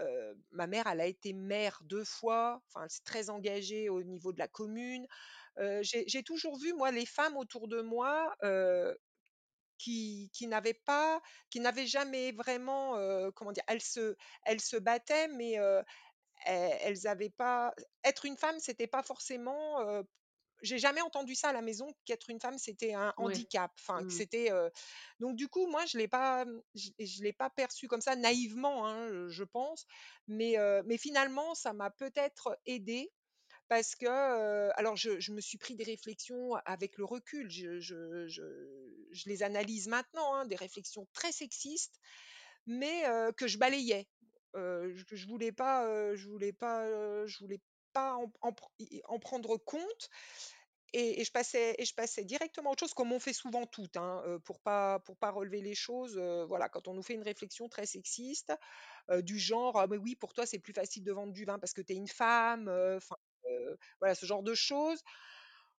heu, 0.00 0.36
ma 0.52 0.66
mère, 0.68 0.86
elle 0.88 1.00
a 1.02 1.06
été 1.06 1.32
maire 1.34 1.80
2 1.84 2.04
fois, 2.04 2.62
enfin, 2.68 2.84
elle 2.84 2.90
s'est 2.90 3.02
très 3.04 3.30
engagée 3.30 3.88
au 3.90 4.02
niveau 4.04 4.32
de 4.32 4.38
la 4.40 4.48
commune. 4.48 5.06
Heu, 5.60 5.82
j'ai 5.82 6.22
toujours 6.24 6.58
vu, 6.58 6.74
moi, 6.74 6.90
les 6.92 7.06
femmes 7.06 7.36
autour 7.38 7.68
de 7.68 7.82
moi, 7.82 8.34
qui 9.78 10.30
qui 10.32 10.46
n'avaient 10.46 10.74
pas 10.74 11.20
qui 11.50 11.60
n'avaient 11.60 11.86
jamais 11.86 12.32
vraiment, 12.32 12.96
comment 13.32 13.52
dire? 13.52 13.64
Elles 13.68 13.82
se 13.82 14.16
elles 14.44 14.60
se 14.60 14.76
battaient, 14.76 15.28
mais 15.28 15.52
elles 16.46 16.78
elles 16.82 17.06
avaient 17.06 17.30
pas 17.30 17.74
être 18.04 18.24
une 18.26 18.36
femme, 18.38 18.58
c'était 18.60 18.86
pas 18.86 19.02
forcément, 19.02 20.02
j'ai 20.64 20.78
jamais 20.78 21.00
entendu 21.02 21.34
ça 21.34 21.50
à 21.50 21.52
la 21.52 21.62
maison, 21.62 21.88
qu'être 22.06 22.30
une 22.30 22.40
femme, 22.40 22.58
c'était 22.58 22.94
un 22.94 23.14
ouais. 23.16 23.42
handicap. 23.42 23.72
Enfin, 23.80 24.04
que 24.04 24.12
Mmh. 24.12 24.14
c'était, 24.14 24.50
donc 25.20 25.36
du 25.36 25.48
coup, 25.48 25.66
moi, 25.66 25.86
je 25.86 25.98
l'ai 25.98 26.08
pas, 26.08 26.44
mmh, 26.44 26.62
je 26.74 26.90
je 26.98 27.22
l'ai 27.22 27.32
pas 27.32 27.50
perçu 27.50 27.88
comme 27.88 28.00
ça 28.00 28.16
naïvement, 28.16 28.86
hein, 28.86 29.28
je 29.28 29.44
pense. 29.44 29.86
Mais 30.28 30.56
mais 30.86 30.98
finalement, 30.98 31.54
ça 31.54 31.72
m'a 31.72 31.90
peut-être 31.90 32.58
aidée 32.66 33.12
parce 33.68 33.96
que, 33.96 34.06
alors 34.78 34.96
je 34.96 35.20
je 35.20 35.32
me 35.32 35.40
suis 35.40 35.58
pris 35.58 35.76
des 35.76 35.84
réflexions 35.84 36.54
avec 36.66 36.98
le 36.98 37.04
recul. 37.04 37.50
Je 37.50 37.80
je 37.80 38.26
je 38.28 38.42
je 39.12 39.28
les 39.28 39.42
analyse 39.42 39.88
maintenant, 39.88 40.34
hein, 40.34 40.46
des 40.46 40.56
réflexions 40.56 41.06
très 41.12 41.32
sexistes, 41.32 41.96
mais 42.66 43.04
que 43.36 43.46
je 43.48 43.58
balayais. 43.58 44.08
Heu, 44.56 44.94
j 44.96 45.04
que 45.06 45.16
je 45.16 45.26
voulais 45.28 45.52
pas, 45.52 46.14
je 46.14 46.28
voulais 46.28 46.52
pas, 46.52 46.86
je 47.26 47.38
voulais 47.40 47.60
pas 47.94 48.18
en 48.18 49.20
prendre 49.20 49.58
compte 49.58 50.10
et 50.96 51.24
je 51.24 51.32
passais 51.32 52.24
directement 52.24 52.70
à 52.70 52.72
autre 52.74 52.80
chose, 52.80 52.94
comme 52.94 53.12
on 53.12 53.20
fait 53.20 53.32
souvent 53.32 53.66
toutes, 53.66 53.96
hein, 53.96 54.22
pour 54.44 54.60
pas 54.60 55.00
pas 55.20 55.30
relever 55.32 55.60
les 55.62 55.74
choses, 55.74 56.16
voilà, 56.48 56.68
quand 56.68 56.88
on 56.88 56.94
nous 56.94 57.02
fait 57.02 57.14
une 57.14 57.24
réflexion 57.24 57.68
très 57.68 57.86
sexiste, 57.86 58.52
du 59.22 59.38
genre: 59.38 59.78
«Ah 59.78 59.86
mais 59.88 59.98
oui, 59.98 60.16
pour 60.16 60.34
toi, 60.34 60.46
c'est 60.46 60.60
plus 60.60 60.72
facile 60.74 61.04
de 61.04 61.12
vendre 61.12 61.32
du 61.32 61.44
vin 61.46 61.58
parce 61.60 61.74
que 61.74 61.82
tu 61.82 61.94
es 61.94 61.96
une 61.96 62.08
femme», 62.08 62.70
voilà, 64.00 64.14
ce 64.14 64.26
genre 64.26 64.42
de 64.42 64.54
choses. 64.54 65.00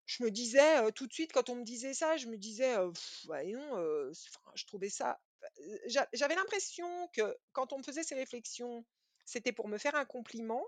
Je 0.07 0.23
me 0.25 0.31
disais, 0.31 0.93
tout 0.93 1.07
de 1.07 1.13
suite 1.15 1.33
quand 1.33 1.51
on 1.51 1.57
me 1.57 1.65
disait 1.65 1.95
ça, 1.95 2.17
je 2.19 2.27
me 2.29 2.37
disais, 2.39 2.77
heu: 2.79 2.93
«Bah, 3.27 3.45
dis 3.45 3.53
donc, 3.55 3.79
heu, 3.79 4.13
c 4.15 4.29
enfin, 4.37 4.53
je 4.57 4.67
trouvais 4.67 4.91
ça» 4.91 5.21
j'avais 6.15 6.35
l'impression 6.37 7.09
que 7.13 7.37
quand 7.53 7.73
on 7.75 7.79
me 7.79 7.83
faisait 7.85 8.03
ces 8.05 8.15
réflexions, 8.15 8.87
c'était 9.27 9.53
pour 9.53 9.69
me 9.69 9.79
faire 9.79 9.95
un 9.95 10.05
compliment, 10.07 10.65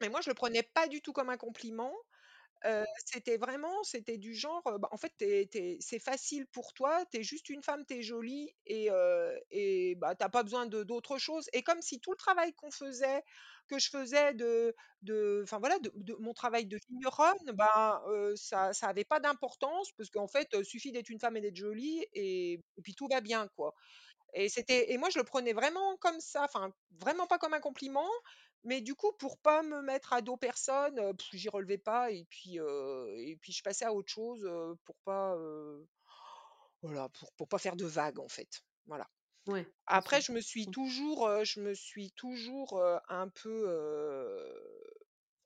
mais 0.00 0.08
moi, 0.08 0.20
je 0.22 0.30
le 0.30 0.34
prenais 0.34 0.62
pas 0.62 0.88
du 0.88 1.00
tout 1.02 1.12
comme 1.12 1.30
un 1.30 1.36
compliment. 1.36 1.92
Heu, 2.66 2.84
c'était 3.06 3.38
vraiment 3.38 3.82
c'était 3.84 4.18
du 4.18 4.34
genre, 4.34 4.62
heu, 4.68 4.78
bah, 4.78 4.88
en 4.92 4.98
fait, 4.98 5.12
tu 5.18 5.24
es 5.26 5.46
tu 5.48 5.58
es 5.58 5.78
c'est 5.80 5.98
facile 6.00 6.46
pour 6.48 6.74
toi, 6.74 7.04
tu 7.12 7.18
es 7.20 7.22
juste 7.22 7.48
une 7.50 7.62
femme, 7.62 7.86
tu 7.86 7.94
es 7.96 8.02
jolie 8.02 8.54
et 8.66 8.90
heu 8.90 9.40
et 9.50 9.94
bah, 9.96 10.14
tu 10.16 10.24
as 10.24 10.28
pas 10.30 10.42
besoin 10.44 10.66
de 10.66 10.82
d'autre 10.84 11.18
chose 11.18 11.48
et 11.54 11.62
comme 11.62 11.82
si 11.82 12.00
tout 12.00 12.12
le 12.12 12.18
travail 12.18 12.52
qu'on 12.54 12.70
faisait 12.70 13.22
que 13.68 13.78
je 13.78 13.88
faisais 13.90 14.34
de 14.34 14.74
de 15.02 15.40
enfin 15.44 15.58
voilà, 15.58 15.78
de 15.78 15.90
de 15.94 16.14
mon 16.20 16.34
travail 16.34 16.66
de 16.66 16.78
vigneronne, 16.88 17.52
ben, 17.54 18.02
heu, 18.08 18.34
ça 18.36 18.72
ça 18.74 18.88
avait 18.88 19.04
pas 19.04 19.20
d'importance 19.20 19.92
parce 19.96 20.10
qu'en 20.10 20.26
fait, 20.28 20.54
heu, 20.54 20.64
suffit 20.64 20.92
d'être 20.92 21.08
une 21.10 21.20
femme 21.20 21.36
et 21.38 21.40
d'être 21.40 21.56
jolie 21.56 22.04
et 22.12 22.54
et 22.54 22.82
puis 22.82 22.94
tout 22.94 23.08
va 23.08 23.20
bien, 23.22 23.48
quoi. 23.56 23.74
Et 24.34 24.48
c'était 24.48 24.92
et 24.92 24.98
moi 24.98 25.10
je 25.10 25.18
le 25.18 25.24
prenais 25.24 25.52
vraiment 25.52 25.96
comme 25.98 26.20
ça, 26.20 26.44
enfin 26.44 26.72
vraiment 26.90 27.26
pas 27.26 27.38
comme 27.38 27.54
un 27.54 27.60
compliment, 27.60 28.08
mais 28.64 28.80
du 28.80 28.94
coup 28.94 29.12
pour 29.18 29.38
pas 29.38 29.62
me 29.62 29.82
mettre 29.82 30.12
à 30.12 30.22
dos 30.22 30.36
personne, 30.36 31.00
j'y 31.32 31.48
relevais 31.48 31.78
pas 31.78 32.10
et 32.12 32.26
puis, 32.30 32.56
et 32.56 33.36
puis 33.40 33.52
je 33.52 33.62
passais 33.62 33.84
à 33.86 33.92
autre 33.94 34.12
chose, 34.12 34.48
pour 34.84 34.96
pas, 35.04 35.36
voilà, 36.82 37.08
pour 37.10 37.32
pour 37.34 37.48
pas 37.48 37.58
faire 37.58 37.76
de 37.76 37.84
vagues 37.86 38.18
en 38.20 38.28
fait, 38.28 38.62
voilà. 38.86 39.08
Ouais, 39.46 39.66
bien 39.90 40.00
Après 40.00 40.20
sûr. 40.20 40.22
je 40.22 40.32
me 40.32 40.40
suis 40.40 40.68
Mmh. 40.68 40.72
toujours, 40.72 41.44
je 41.44 41.60
me 41.60 41.74
suis 41.74 42.12
toujours, 42.12 42.82
un 43.08 43.28
peu, 43.28 43.68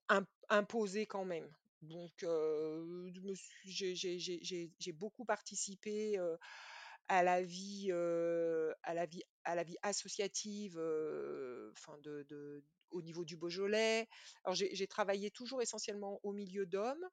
imp 0.09 0.29
imposée 0.51 1.07
quand 1.07 1.25
même. 1.25 1.51
Donc, 1.83 2.23
heu, 2.25 3.11
je 3.15 3.21
me 3.21 3.35
suis 3.35 3.71
j'ai 3.73 3.95
j'ai 3.95 4.19
j'ai 4.19 4.41
j'ai 4.43 4.73
j'ai 4.79 4.93
beaucoup 4.93 5.25
participé, 5.27 6.19
heu, 6.19 6.39
à 7.09 7.23
la 7.23 7.43
vie, 7.43 7.91
à 7.93 8.95
la 8.95 9.07
vie 9.07 9.23
à 9.45 9.55
la 9.55 9.65
vie 9.65 9.77
associative, 9.83 10.79
enfin 11.73 11.99
de 12.03 12.25
de 12.29 12.65
au 12.91 13.03
niveau 13.03 13.25
du 13.25 13.37
Beaujolais. 13.37 14.09
Alors 14.45 14.55
j'ai 14.55 14.87
travaillé 14.87 15.31
toujours 15.31 15.63
essentiellement 15.63 16.21
au 16.23 16.33
milieu 16.33 16.67
d'hommes, 16.67 17.05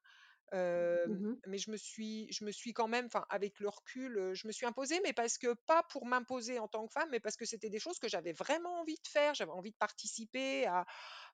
Mmh 0.74 1.36
mais 1.46 1.58
je 1.58 1.70
me 1.70 1.76
suis 1.76 2.30
je 2.32 2.44
me 2.44 2.52
suis 2.52 2.72
quand 2.72 2.86
même 2.88 3.06
enfin 3.06 3.24
avec 3.28 3.58
le 3.58 3.68
recul, 3.68 4.32
je 4.34 4.46
me 4.46 4.52
suis 4.52 4.64
imposée, 4.66 5.00
mais 5.02 5.12
parce 5.12 5.38
que 5.38 5.54
pas 5.66 5.82
pour 5.90 6.06
m'imposer 6.06 6.58
en 6.60 6.68
tant 6.68 6.86
que 6.86 6.92
femme, 6.92 7.08
mais 7.10 7.18
parce 7.20 7.36
que 7.36 7.44
c'était 7.44 7.70
des 7.70 7.80
choses 7.80 7.98
que 7.98 8.08
j'avais 8.08 8.32
vraiment 8.32 8.80
envie 8.80 8.94
de 8.94 9.08
faire. 9.08 9.34
J'avais 9.34 9.50
envie 9.50 9.72
de 9.72 9.76
participer 9.76 10.66
à 10.66 10.84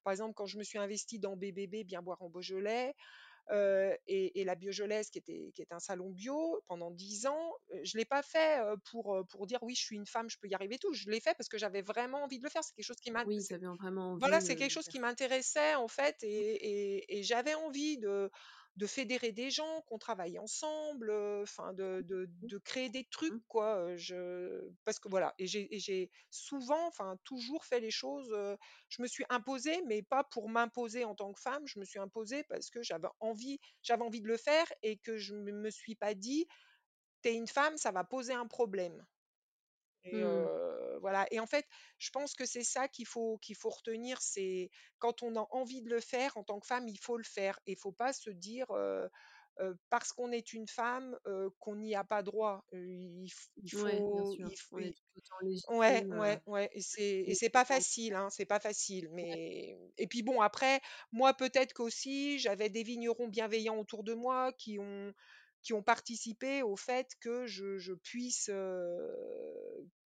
par 0.05 0.13
exemple, 0.13 0.35
quand 0.35 0.47
je 0.47 0.59
me 0.59 0.65
suis 0.65 0.79
investie 0.79 1.19
dans 1.19 1.37
BBB, 1.37 1.85
Bien 1.85 2.03
boire 2.03 2.23
en 2.23 2.31
Beaujolais, 2.31 2.95
et 3.53 4.41
et 4.41 4.45
la 4.45 4.55
Biojolaise 4.55 5.11
qui 5.11 5.19
était 5.19 5.53
qui 5.55 5.63
est 5.63 5.73
un 5.73 5.79
salon 5.81 6.11
bio 6.11 6.61
pendant 6.69 6.91
10 6.91 7.27
ans, 7.27 7.53
je 7.83 7.97
l'ai 7.99 8.05
pas 8.05 8.23
fait, 8.23 8.61
pour, 8.91 9.19
pour 9.31 9.47
dire: 9.47 9.59
«Oui, 9.63 9.75
je 9.75 9.83
suis 9.83 9.97
une 9.97 10.07
femme, 10.07 10.29
je 10.31 10.39
peux 10.39 10.49
y 10.49 10.55
arriver 10.55 10.77
et 10.77 10.79
tout». 10.79 10.93
Je 10.95 11.11
l'ai 11.11 11.21
fait 11.21 11.35
parce 11.37 11.49
que 11.49 11.59
j'avais 11.59 11.83
vraiment 11.83 12.25
envie 12.25 12.39
de 12.39 12.45
le 12.45 12.51
faire. 12.51 12.63
C'est 12.65 12.75
quelque 12.75 12.85
chose 12.87 12.97
qui 13.01 13.11
m'int 13.11 13.25
Oui, 13.25 13.47
vraiment 13.79 14.13
voilà, 14.21 14.41
envie, 14.41 14.41
c'est 14.41 14.57
heu, 14.57 14.57
quelque 14.57 14.73
chose 14.73 14.87
faire 14.87 14.89
qui 14.89 14.99
m'intéressait 14.99 15.75
en 15.77 15.87
fait 15.89 16.17
et 16.25 16.29
et 16.29 17.19
et 17.19 17.23
j'avais 17.23 17.55
envie 17.55 17.99
de 17.99 18.31
de 18.79 18.87
fédérer 18.87 19.33
des 19.33 19.51
gens, 19.51 19.83
qu'on 19.89 19.99
travaille 19.99 20.39
ensemble, 20.39 21.11
enfin 21.43 21.73
de 21.75 22.03
de 22.07 22.31
Mmh. 22.43 22.51
de 22.51 22.59
créer 22.59 22.89
des 22.91 23.05
trucs 23.11 23.35
Mmh. 23.35 23.41
quoi, 23.49 23.81
heu, 23.93 23.97
je 23.97 24.71
parce 24.85 24.99
que 25.01 25.09
voilà 25.09 25.35
et 25.39 25.47
j'ai 25.47 26.11
souvent, 26.31 26.87
enfin 26.89 27.17
toujours 27.25 27.65
fait 27.67 27.81
les 27.81 27.91
choses, 27.91 28.31
je 28.89 29.03
me 29.03 29.07
suis 29.07 29.25
imposée, 29.31 29.83
mais 29.87 30.03
pas 30.03 30.25
pour 30.25 30.49
m'imposer 30.49 31.05
en 31.05 31.15
tant 31.15 31.33
que 31.33 31.41
femme, 31.41 31.67
je 31.67 31.79
me 31.81 31.85
suis 31.85 31.99
imposée 31.99 32.45
parce 32.45 32.71
que 32.71 32.83
j'avais 32.83 33.09
envie 33.21 33.59
j'avais 33.83 34.03
envie 34.05 34.21
de 34.23 34.29
le 34.29 34.37
faire 34.37 34.67
et 34.83 34.99
que 34.99 35.17
je 35.19 35.35
me 35.35 35.53
me 35.53 35.71
suis 35.71 35.97
pas 35.97 36.15
dit: 36.15 36.47
«Tu 37.23 37.31
es 37.31 37.35
une 37.37 37.49
femme, 37.49 37.77
ça 37.79 37.93
va 37.93 38.05
poser 38.05 38.35
un 38.35 38.47
problème». 38.49 39.07
Et 40.05 40.23
Mmh. 40.23 40.49
voilà 41.01 41.27
et 41.31 41.41
en 41.41 41.47
fait, 41.47 41.67
je 41.99 42.11
pense 42.11 42.35
que 42.35 42.47
c'est 42.47 42.65
ça 42.65 42.89
qu'il 42.89 43.07
faut 43.07 43.39
qu'il 43.39 43.57
faut 43.57 43.71
retenir, 43.71 44.21
c'est 44.23 44.71
quand 44.99 45.23
on 45.23 45.37
a 45.37 45.47
envie 45.51 45.83
de 45.83 45.91
le 45.91 46.01
faire 46.01 46.37
en 46.37 46.45
tant 46.45 46.61
que 46.61 46.67
femme, 46.67 46.89
il 46.89 46.99
faut 46.99 47.17
le 47.19 47.25
faire 47.25 47.59
et 47.67 47.73
il 47.73 47.79
faut 47.79 47.93
pas 47.93 48.13
se 48.13 48.31
dire, 48.31 48.67
parce 49.91 50.13
qu'on 50.13 50.33
est 50.33 50.53
une 50.53 50.69
femme, 50.69 51.19
qu'on 51.59 51.77
n'y 51.77 51.95
a 51.95 52.05
pas 52.05 52.23
droit. 52.23 52.65
Il 52.73 53.31
Ouais, 53.73 54.03
faut 54.05 54.37
il 54.39 54.51
f 54.57 54.73
On 54.73 54.85
est 54.85 54.93
i 54.93 54.95
tout 54.95 55.03
autant 55.17 55.39
ouais, 55.69 56.07
légitime, 56.07 56.13
heu, 56.13 56.19
ouais, 56.19 56.41
ouais 56.47 56.71
et 56.75 56.83
c'est 56.83 57.21
et 57.27 57.35
c'est 57.35 57.51
pas 57.51 57.65
facile, 57.67 58.15
hein, 58.15 58.29
c'est 58.31 58.47
pas 58.47 58.61
facile 58.61 59.09
mais 59.13 59.79
et 59.99 60.07
puis 60.09 60.23
bon 60.23 60.41
après, 60.43 60.81
moi 61.13 61.35
peut-être 61.35 61.75
qu'aussi 61.75 62.39
j'avais 62.39 62.71
des 62.71 62.83
vignerons 62.85 63.29
bienveillants 63.29 63.79
autour 63.79 64.05
de 64.05 64.15
moi 64.15 64.53
qui 64.55 64.79
ont 64.81 65.13
qui 65.63 65.73
ont 65.73 65.83
participé 65.83 66.63
au 66.63 66.77
fait 66.77 67.09
que 67.21 67.47
je 67.47 67.79
je 67.79 67.93
puisse, 67.95 68.47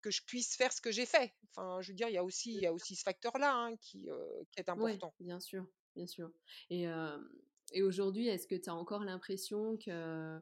que 0.02 0.12
je 0.12 0.22
puisse 0.26 0.56
faire 0.56 0.72
ce 0.72 0.82
que 0.82 0.92
j'ai 0.92 1.06
fait. 1.06 1.34
Enfin, 1.50 1.82
je 1.82 1.92
veux 1.92 1.96
dire, 1.96 2.08
il 2.10 2.14
y 2.14 2.18
a 2.18 2.24
aussi 2.24 2.54
il 2.54 2.62
y 2.62 2.66
a 2.68 2.74
aussi 2.74 2.96
ce 2.96 3.04
facteur-là, 3.04 3.54
hein, 3.54 3.76
qui, 3.78 4.08
est 4.58 4.70
Ouais, 4.76 5.02
important. 5.02 5.14
bien 5.20 5.40
sûr, 5.40 5.66
bien 5.96 6.08
sûr. 6.08 6.32
Et 6.70 6.86
et 7.74 7.84
aujourd'hui, 7.84 8.28
est-ce 8.28 8.48
que 8.48 8.56
tu 8.56 8.70
as 8.70 8.76
encore 8.76 9.04
l'impression 9.04 9.78
que 9.78 10.40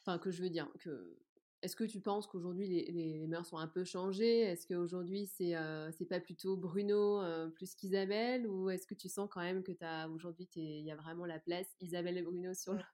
enfin, 0.00 0.18
que 0.18 0.30
je 0.30 0.42
veux 0.42 0.50
dire, 0.50 0.68
que 0.80 1.18
est-ce 1.62 1.74
que 1.74 1.84
tu 1.84 2.00
penses 2.00 2.26
qu'aujourd'hui 2.28 2.68
les 2.68 2.90
les 2.92 3.18
les 3.18 3.26
mœurs 3.26 3.52
ont 3.52 3.58
un 3.58 3.66
peu 3.68 3.84
changé? 3.84 4.40
Est-ce 4.42 4.66
qu'aujourd'hui 4.66 5.26
c'est, 5.26 5.54
c'est 5.92 6.06
pas 6.06 6.20
plutôt 6.20 6.56
Bruno, 6.56 7.22
plus 7.54 7.74
qu'Isabelle? 7.74 8.46
Ou 8.46 8.70
est-ce 8.70 8.86
que 8.86 8.94
tu 8.94 9.08
sens 9.08 9.28
quand 9.30 9.40
même 9.42 9.62
que 9.64 9.72
tu 9.72 9.84
as 9.84 10.08
aujourd'hui 10.08 10.48
il 10.54 10.84
y 10.84 10.90
a 10.92 10.96
vraiment 10.96 11.26
la 11.26 11.40
place 11.40 11.74
Isabelle 11.80 12.16
et 12.18 12.22
Bruno 12.22 12.54
sur 12.54 12.74
le 12.74 12.78
Mmh. 12.78 12.84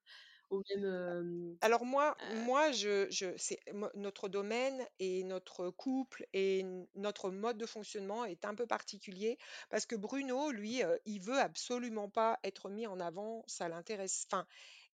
Au 0.55 0.62
même, 0.71 0.85
hem, 0.85 1.59
Alors 1.61 1.85
moi 1.87 2.19
heu 2.23 2.27
moi 2.29 2.73
je 2.73 3.07
je 3.11 3.35
c'est 3.38 3.59
mo 3.73 3.88
notre 3.95 4.29
domaine 4.29 4.87
et 4.99 5.25
notre 5.25 5.71
couple 5.71 6.27
et 6.35 6.59
n 6.61 6.87
notre 6.95 7.31
mode 7.31 7.57
de 7.57 7.64
fonctionnement 7.67 8.25
est 8.27 8.45
un 8.45 8.55
peu 8.55 8.67
particulier 8.67 9.38
parce 9.71 9.87
que 9.87 9.97
Bruno, 9.97 10.51
lui, 10.51 10.83
heu, 10.83 11.01
il 11.07 11.21
veut 11.23 11.38
absolument 11.38 12.11
pas 12.11 12.38
être 12.45 12.69
mis 12.69 12.87
en 12.87 13.01
avant, 13.01 13.45
ça 13.47 13.69
l'intéresse 13.69 14.27
enfin, 14.31 14.47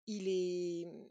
il 0.07 0.27
est, 0.29 0.85
mmh 0.87 1.07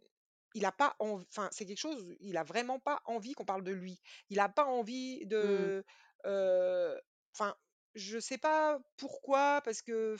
il 0.55 0.67
a 0.67 0.73
pas 0.73 0.97
env 1.01 1.23
enfin, 1.31 1.49
c'est 1.53 1.67
quelque 1.67 1.79
chose, 1.79 2.17
il 2.21 2.37
a 2.37 2.45
vraiment 2.45 2.81
pas 2.81 3.01
envie 3.07 3.35
qu'on 3.35 3.45
parle 3.47 3.65
de 3.65 3.73
lui. 3.73 4.01
Il 4.31 4.41
a 4.41 4.49
pas 4.51 4.67
envie 4.67 5.27
Mmh. 5.41 5.71
de, 5.79 5.85
heu, 6.27 7.01
enfin, 7.35 7.57
je 7.95 8.19
sais 8.21 8.39
pas 8.39 8.81
pourquoi, 8.99 9.63
parce 9.65 9.83
que 9.83 10.17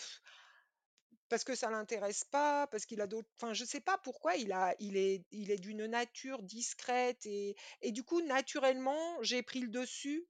parce 1.29 1.45
que 1.45 1.55
ça 1.55 1.71
l'intéresse 1.71 2.25
pas, 2.25 2.67
parce 2.69 2.87
qu'il 2.87 3.01
a 3.01 3.07
d'autres 3.07 3.29
enfin, 3.41 3.53
je 3.55 3.65
sais 3.65 3.81
pas 3.81 3.99
pourquoi 3.99 4.37
il 4.37 4.53
a 4.53 4.75
il 4.81 4.97
est 4.97 5.25
il 5.33 5.51
est 5.51 5.59
d'une 5.59 5.87
nature 5.87 6.43
discrète 6.43 7.25
et 7.27 7.57
et 7.83 7.93
du 7.93 8.03
coup, 8.05 8.21
naturellement, 8.23 9.23
j'ai 9.23 9.43
pris 9.43 9.61
le 9.61 9.69
dessus 9.69 10.27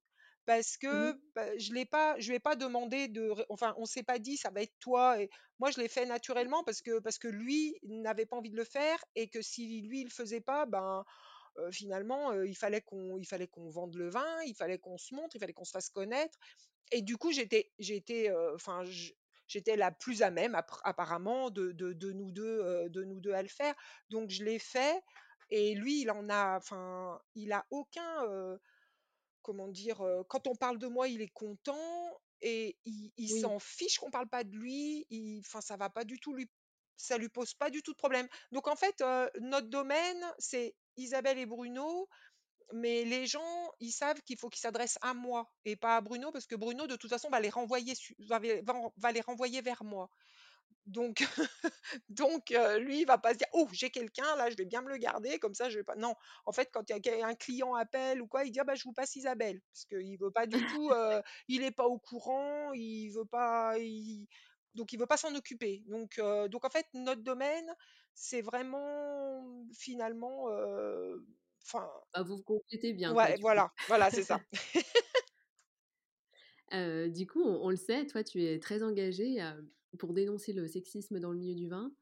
parce 0.47 0.77
Mmh 0.91 1.13
que, 1.13 1.21
bah, 1.35 1.57
je 1.59 1.73
l'ai 1.75 1.85
pas 1.85 2.19
je 2.19 2.29
lui 2.31 2.37
ai 2.37 2.41
pas 2.41 2.57
demandé 2.57 3.09
de 3.09 3.35
enfin, 3.51 3.75
on 3.79 3.85
s'est 3.87 4.03
pas 4.03 4.19
dit: 4.19 4.37
«Ça 4.37 4.51
va 4.51 4.63
être 4.63 4.75
toi» 4.81 5.21
et 5.21 5.29
moi, 5.59 5.71
je 5.71 5.81
l'ai 5.81 5.89
fait 5.89 6.07
naturellement 6.07 6.65
parce 6.65 6.83
que 6.83 6.99
parce 7.01 7.19
que 7.19 7.29
lui 7.29 7.77
n'avait 7.85 8.27
pas 8.27 8.37
envie 8.37 8.51
de 8.51 8.57
le 8.57 8.65
faire 8.65 8.99
et 9.15 9.29
que 9.29 9.43
si 9.43 9.83
lui, 9.83 10.01
il 10.01 10.05
le 10.05 10.11
faisait 10.11 10.41
pas, 10.41 10.67
ben, 10.67 11.05
finalement, 11.73 12.33
il 12.43 12.57
fallait 12.57 12.81
qu'on 12.83 13.19
il 13.19 13.27
fallait 13.27 13.49
qu'on 13.49 13.69
vende 13.69 13.95
le 13.97 14.09
vin, 14.09 14.43
il 14.47 14.55
fallait 14.55 14.79
qu'on 14.79 14.99
se 14.99 15.15
montre, 15.15 15.37
il 15.37 15.41
fallait 15.41 15.53
qu'on 15.53 15.65
se 15.65 15.73
fasse 15.73 15.91
connaître 15.91 16.39
et 16.93 17.03
du 17.03 17.17
coup, 17.19 17.33
j'étais 17.33 17.73
j'étais, 17.79 18.33
enfin, 18.55 18.85
j'étais 19.49 19.77
la 19.77 19.91
plus 19.93 20.23
à 20.23 20.31
même 20.31 20.55
apparemment 20.85 21.51
de 21.51 21.73
de 21.73 21.93
de 21.93 22.13
nous 22.13 22.31
2, 22.33 22.61
heu, 22.65 22.91
de 22.91 23.05
nous 23.05 23.21
2 23.21 23.33
à 23.33 23.43
le 23.43 23.49
faire. 23.49 23.75
Donc 24.11 24.31
je 24.31 24.45
l'ai 24.45 24.59
fait 24.59 25.03
et 25.51 25.75
lui, 25.75 26.03
il 26.03 26.11
en 26.11 26.29
a 26.31 26.57
enfin, 26.59 27.21
il 27.35 27.53
a 27.53 27.67
aucun, 27.71 28.25
heu, 28.27 28.59
comment 29.43 29.69
dire? 29.69 30.03
Heu, 30.05 30.25
quand 30.29 30.47
on 30.47 30.55
parle 30.57 30.79
de 30.79 30.87
moi, 30.89 31.09
il 31.09 31.23
est 31.23 31.29
content 31.33 31.79
et 32.41 32.79
il 32.85 33.13
il 33.17 33.29
Oui. 33.29 33.33
s'en 33.33 33.59
fiche 33.59 33.99
qu'on 33.99 34.11
parle 34.11 34.29
pas 34.29 34.45
de 34.45 34.57
lui, 34.57 35.07
enfin, 35.41 35.61
ça 35.61 35.77
va 35.77 35.91
pas 35.91 36.05
du 36.05 36.19
tout 36.21 36.35
lui 36.35 36.51
ça 36.97 37.17
lui 37.19 37.29
pose 37.29 37.55
pas 37.55 37.71
du 37.71 37.83
tout 37.83 37.93
de 37.93 37.97
problème. 37.97 38.27
Donc 38.53 38.67
en 38.69 38.75
fait, 38.77 39.03
notre 39.41 39.69
domaine, 39.69 40.21
c'est 40.39 40.75
Isabelle 40.97 41.39
et 41.39 41.47
Bruno, 41.47 42.09
mais 42.73 43.05
les 43.05 43.27
gens, 43.27 43.71
ils 43.81 43.93
savent 43.93 44.21
qu'il 44.23 44.39
faut 44.39 44.49
qu'ils 44.51 44.61
s'adressent 44.61 44.99
à 45.03 45.15
moi 45.15 45.51
et 45.65 45.77
pas 45.77 45.97
à 45.97 46.01
Bruno 46.01 46.33
parce 46.33 46.47
que 46.47 46.55
Bruno, 46.57 46.87
de 46.87 46.97
toute 46.97 47.11
façon, 47.11 47.29
va 47.31 47.41
les 47.41 47.51
renvoyer 47.51 47.95
va 48.19 49.13
les 49.13 49.21
renvoyer 49.21 49.61
vers 49.63 49.85
moi. 49.85 50.11
Donc 50.87 51.19
donc 52.09 52.51
heu, 52.53 52.79
lui, 52.79 53.01
il 53.03 53.07
va 53.07 53.19
pas 53.19 53.33
se 53.35 53.39
dire: 53.39 53.49
«Oh, 53.53 53.69
j'ai 53.73 53.91
quelqu'un 53.91 54.37
là, 54.37 54.51
je 54.51 54.57
vais 54.57 54.65
bien 54.65 54.83
me 54.83 54.89
le 54.89 54.97
garder 54.99 55.39
comme 55.39 55.55
ça 55.55 55.69
je 55.71 55.79
vais 55.79 55.85
pas» 55.85 55.97
non, 55.97 56.15
en 56.47 56.53
fait, 56.53 56.71
quand 56.73 56.89
il 56.89 56.93
y 56.93 56.97
a 56.97 57.01
quel 57.01 57.23
un 57.25 57.35
client 57.35 57.75
appelle 57.75 58.23
ou 58.23 58.27
quoi, 58.27 58.45
il 58.45 58.53
dit: 58.53 58.61
«Ah 58.61 58.65
bah, 58.65 58.75
je 58.75 58.85
vous 58.85 58.93
passe 58.95 59.17
Isabelle», 59.17 59.61
parce 59.73 59.85
qu'il 59.87 60.19
veut 60.19 60.31
pas 60.31 60.47
du 60.47 60.65
tout, 60.67 60.91
heu, 60.93 61.23
il 61.49 61.63
est 61.63 61.71
pas 61.73 61.87
au 61.87 61.99
courant, 61.99 62.73
il 62.75 63.11
veut 63.11 63.27
pas 63.27 63.79
il 63.79 64.27
donc 64.75 64.93
il 64.93 64.99
veut 64.99 65.07
pas 65.07 65.17
s'en 65.17 65.35
occuper. 65.35 65.83
Donc 65.89 66.19
heu, 66.19 66.49
donc 66.49 66.65
en 66.65 66.71
fait, 66.71 66.87
notre 66.95 67.23
domaine, 67.23 67.75
c'est 68.15 68.43
vraiment 68.43 69.67
finalement, 69.79 70.49
enfin 71.69 71.89
Bah, 72.15 72.23
vous 72.23 72.37
vous 72.37 72.43
complétez 72.43 72.93
bien 72.93 73.15
ouais, 73.15 73.37
voilà, 73.41 73.73
voilà, 73.87 74.11
c'est 74.11 74.23
ça. 74.23 74.41
Heu, 76.73 77.11
du 77.11 77.27
coup, 77.27 77.43
on 77.43 77.67
on 77.67 77.71
le 77.71 77.77
sait, 77.77 78.07
toi, 78.07 78.25
tu 78.25 78.43
es 78.45 78.59
très 78.59 78.83
engagée, 78.83 79.39
pour 79.99 80.13
dénoncer 80.13 80.53
le 80.53 80.67
sexisme 80.67 81.21
dans 81.21 81.33
le 81.33 81.39
milieu 81.39 81.55
du 81.55 81.69
vin. 81.69 81.93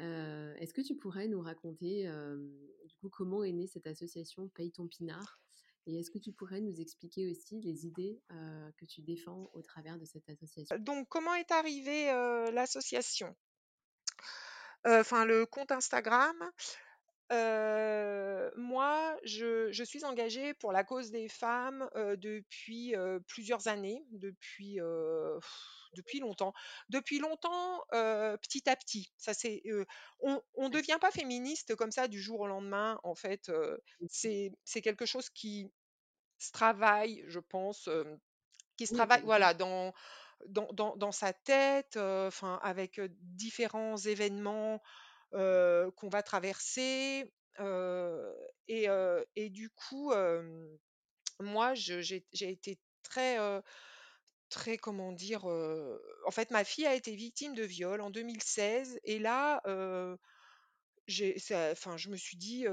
Heu, 0.00 0.54
est-ce 0.58 0.72
que 0.72 0.80
tu 0.80 0.96
pourrais 0.96 1.28
nous 1.28 1.40
raconter, 1.40 2.08
du 2.86 2.96
coup, 2.96 3.08
comment 3.10 3.44
est 3.44 3.52
née 3.52 3.66
cette 3.66 3.86
association 3.86 4.48
Paye 4.48 4.72
ton 4.72 4.86
pinard? 4.86 5.40
Et 5.86 5.98
est-ce 5.98 6.12
que 6.12 6.18
tu 6.18 6.32
pourrais 6.32 6.60
nous 6.60 6.80
expliquer 6.80 7.28
aussi 7.28 7.60
les 7.60 7.86
idées, 7.86 8.20
que 8.78 8.84
tu 8.84 9.02
défends 9.02 9.50
au 9.54 9.62
travers 9.62 9.98
de 9.98 10.04
cette 10.04 10.28
association? 10.30 10.76
Donc 10.78 11.08
comment 11.08 11.34
est 11.34 11.50
arrivée, 11.50 12.06
l'association? 12.52 13.34
Enfin 14.84 15.24
le 15.24 15.46
compte 15.46 15.72
Instagram, 15.72 16.36
moi 18.56 19.16
je 19.24 19.70
je 19.72 19.84
suis 19.84 20.04
engagée 20.04 20.54
pour 20.54 20.72
la 20.72 20.84
cause 20.84 21.10
des 21.10 21.28
femmes, 21.28 21.88
depuis, 21.96 22.94
plusieurs 23.28 23.68
années, 23.68 24.04
depuis, 24.12 24.78
depuis 25.94 26.20
longtemps. 26.20 26.52
Depuis 26.90 27.18
longtemps, 27.20 27.82
petit 27.90 28.68
à 28.68 28.76
petit, 28.76 29.12
ça 29.18 29.34
c'est, 29.34 29.62
on 30.20 30.42
on 30.54 30.68
Ouais. 30.70 30.82
devient 30.82 30.98
pas 31.00 31.10
féministe 31.10 31.76
comme 31.76 31.92
ça 31.92 32.08
du 32.08 32.20
jour 32.20 32.40
au 32.40 32.46
lendemain, 32.48 32.98
en 33.04 33.14
fait, 33.14 33.50
Mmh 34.00 34.08
mh. 34.24 34.32
c'est 34.32 34.52
c'est 34.64 34.82
quelque 34.82 35.06
chose 35.06 35.30
qui 35.30 35.72
se 36.38 36.52
travaille, 36.52 37.24
je 37.28 37.40
pense, 37.40 37.88
qui 38.78 38.86
se 38.88 38.92
travaille, 38.92 39.22
voilà, 39.24 39.54
dans 39.54 39.92
dans 40.48 40.68
dans 40.72 40.96
dans 40.96 41.12
sa 41.12 41.32
tête, 41.34 41.96
enfin 41.98 42.60
avec, 42.62 43.00
différents 43.20 43.96
événements, 43.98 44.82
qu'on 45.32 46.08
va 46.08 46.22
traverser, 46.22 47.30
et 48.68 49.50
du 49.50 49.70
coup, 49.70 50.12
moi 51.40 51.74
j'ai 51.74 52.24
été 52.40 52.78
très, 53.02 53.38
très 54.48 54.76
comment 54.78 55.12
dire? 55.12 55.44
En 55.46 56.30
fait, 56.30 56.50
ma 56.50 56.64
fille 56.64 56.86
a 56.86 56.94
été 56.94 57.14
victime 57.14 57.54
de 57.54 57.62
viol 57.64 58.00
en 58.00 58.10
2016 58.10 58.98
et 59.04 59.18
là, 59.18 59.62
j'ai 61.06 61.36
enfin, 61.72 61.96
je 61.96 62.08
me 62.08 62.16
suis 62.16 62.36
dit, 62.36 62.66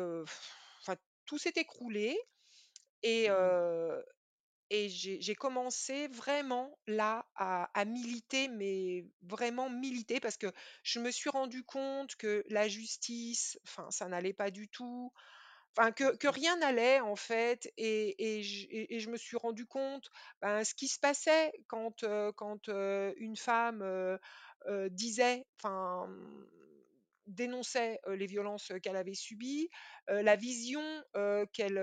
enfin, 0.82 0.96
tout 1.26 1.38
s'est 1.38 1.54
écroulé 1.56 2.18
et 3.04 3.30
Mmh. 3.30 4.19
Et 4.70 4.90
j'ai 4.90 5.20
j'ai 5.22 5.36
commencé 5.36 6.08
vraiment 6.10 6.78
là 6.88 7.26
à 7.36 7.70
à 7.80 7.86
militer, 7.86 8.48
mais 8.50 9.06
vraiment 9.24 9.70
militer 9.70 10.20
parce 10.20 10.38
que 10.38 10.48
je 10.84 11.00
me 11.00 11.12
suis 11.12 11.30
rendue 11.30 11.64
compte 11.64 12.16
que 12.16 12.44
la 12.50 12.68
justice, 12.68 13.60
enfin, 13.66 13.90
ça 13.92 14.08
n'allait 14.08 14.34
pas 14.34 14.52
du 14.52 14.68
tout, 14.70 15.12
enfin 15.78 15.92
que 15.92 16.16
que 16.18 16.28
rien 16.28 16.58
n'allait 16.58 17.00
en 17.02 17.16
fait 17.16 17.72
et 17.78 18.38
et 18.40 18.44
j 18.44 18.68
et 18.72 18.96
et 18.96 19.00
je 19.00 19.10
me 19.10 19.18
suis 19.18 19.38
rendue 19.38 19.66
compte, 19.68 20.10
ben, 20.42 20.64
ce 20.64 20.74
qui 20.76 20.88
se 20.88 21.00
passait 21.00 21.52
quand, 21.68 22.04
heu, 22.04 22.32
quand, 22.34 22.70
heu, 22.70 23.14
une 23.18 23.38
femme, 23.38 23.82
heu 23.84 24.20
heu, 24.68 24.90
disait, 24.92 25.46
enfin, 25.58 26.10
dénonçait, 27.30 28.00
les 28.08 28.26
violences, 28.28 28.72
qu'elle 28.84 28.96
avait 28.98 29.14
subies, 29.16 29.70
la 30.08 30.36
vision, 30.36 30.82
qu'elle, 31.54 31.78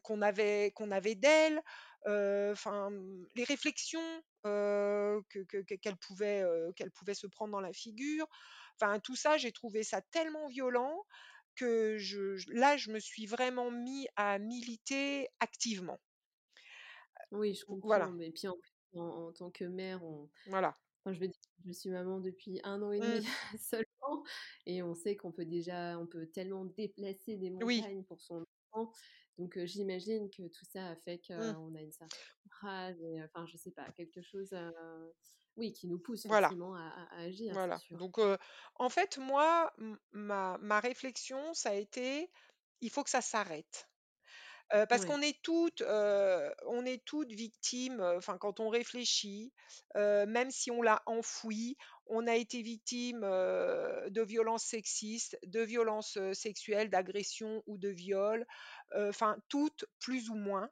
qu'on 0.00 0.22
avait 0.22 0.72
qu'on 0.74 0.90
avait 0.90 1.14
d'elle, 1.14 1.62
enfin, 2.06 2.90
mmh, 2.90 3.26
les 3.34 3.44
réflexions, 3.44 4.22
heu, 4.46 5.22
que 5.30 5.44
qu'elle 5.76 5.96
pouvait, 5.96 6.44
qu'elle 6.76 6.90
pouvait 6.90 7.14
se 7.14 7.26
prendre 7.26 7.52
dans 7.52 7.60
la 7.60 7.72
figure. 7.72 8.26
Enfin 8.80 8.98
tout 9.00 9.16
ça, 9.16 9.36
j'ai 9.38 9.52
trouvé 9.52 9.82
ça 9.82 10.00
tellement 10.02 10.48
violent 10.48 11.04
que 11.56 11.98
je 11.98 12.36
là, 12.52 12.76
je 12.76 12.90
me 12.90 12.98
suis 13.00 13.26
vraiment 13.26 13.70
mis 13.70 14.08
à 14.16 14.38
militer 14.38 15.28
activement. 15.40 15.98
Oui, 17.30 17.54
je 17.54 17.64
Heu, 17.68 17.76
voilà. 17.82 18.08
comprends, 18.08 18.10
mais 18.10 18.30
puis 18.32 18.48
en 18.48 18.56
plus 18.58 18.72
en 18.94 19.00
en 19.28 19.32
tant 19.32 19.50
que 19.50 19.64
mère, 19.64 20.02
on 20.04 20.30
Voilà. 20.46 20.78
Enfin, 21.04 21.12
je 21.14 21.20
veux 21.20 21.28
dire, 21.28 21.36
je 21.66 21.72
suis 21.72 21.90
maman 21.90 22.20
depuis 22.20 22.60
1 22.64 22.82
an 22.82 22.92
et 22.92 23.02
demi 23.02 23.22
Mmh. 23.22 23.24
seulement 23.58 24.24
et 24.66 24.82
on 24.82 24.94
sait 24.94 25.16
qu'on 25.16 25.32
peut 25.32 25.44
déjà 25.46 25.98
on 26.00 26.06
peut 26.06 26.26
tellement 26.26 26.64
déplacer 26.66 27.36
des 27.36 27.50
Oui. 27.60 27.84
montagnes 27.84 28.04
pour 28.04 28.20
son 28.22 28.44
enfant. 28.72 28.92
Donc 29.38 29.58
j'imagine 29.64 30.30
que 30.30 30.42
tout 30.48 30.64
ça 30.66 30.88
a 30.90 30.96
fait 30.96 31.20
Mmh. 31.36 31.54
qu'on 31.58 31.74
a 31.74 31.82
une 31.82 31.92
certaine 31.92 32.10
rage 32.62 32.96
et 33.02 33.22
enfin, 33.24 33.46
je 33.46 33.56
sais 33.56 33.72
pas, 33.72 33.90
quelque 33.92 34.22
chose, 34.22 34.54
oui, 35.56 35.72
qui 35.72 35.88
nous 35.88 35.98
pousse 35.98 36.26
Voilà. 36.28 36.54
à 36.74 37.16
agir, 37.16 37.56
Voilà. 37.56 37.82
Donc 37.92 38.18
en 38.76 38.88
fait, 38.90 39.18
moi, 39.18 39.72
ma 40.12 40.58
ma 40.60 40.80
réflexion, 40.80 41.54
ça 41.54 41.70
a 41.70 41.74
été: 41.74 42.30
«Il 42.82 42.90
faut 42.90 43.04
que 43.04 43.10
ça 43.10 43.22
s'arrête». 43.22 43.88
Heu, 44.72 44.86
parce 44.88 45.04
Ouais. 45.04 45.04
qu'on 45.04 45.20
est 45.20 45.42
toutes, 45.42 45.82
heu, 45.82 46.52
on 46.66 46.86
est 46.86 47.04
toutes 47.04 47.32
victimes, 47.32 48.00
heu, 48.00 48.16
enfin 48.16 48.38
quand 48.38 48.60
on 48.60 48.68
réfléchit, 48.70 49.52
heu, 49.96 50.24
même 50.26 50.50
si 50.50 50.70
on 50.70 50.80
l'a 50.82 51.02
enfoui, 51.06 51.76
on 52.06 52.26
a 52.26 52.34
été 52.34 52.62
victime, 52.62 53.22
heu, 53.24 54.06
de 54.10 54.22
violences 54.22 54.64
sexistes, 54.64 55.38
de 55.44 55.60
violences, 55.60 56.16
heu, 56.16 56.32
sexuelles, 56.34 56.88
d'agressions 56.90 57.62
ou 57.66 57.76
de 57.78 57.88
viols, 57.88 58.46
heu, 58.96 59.08
enfin 59.10 59.36
toutes 59.48 59.84
plus 60.00 60.30
ou 60.30 60.34
moins 60.34 60.70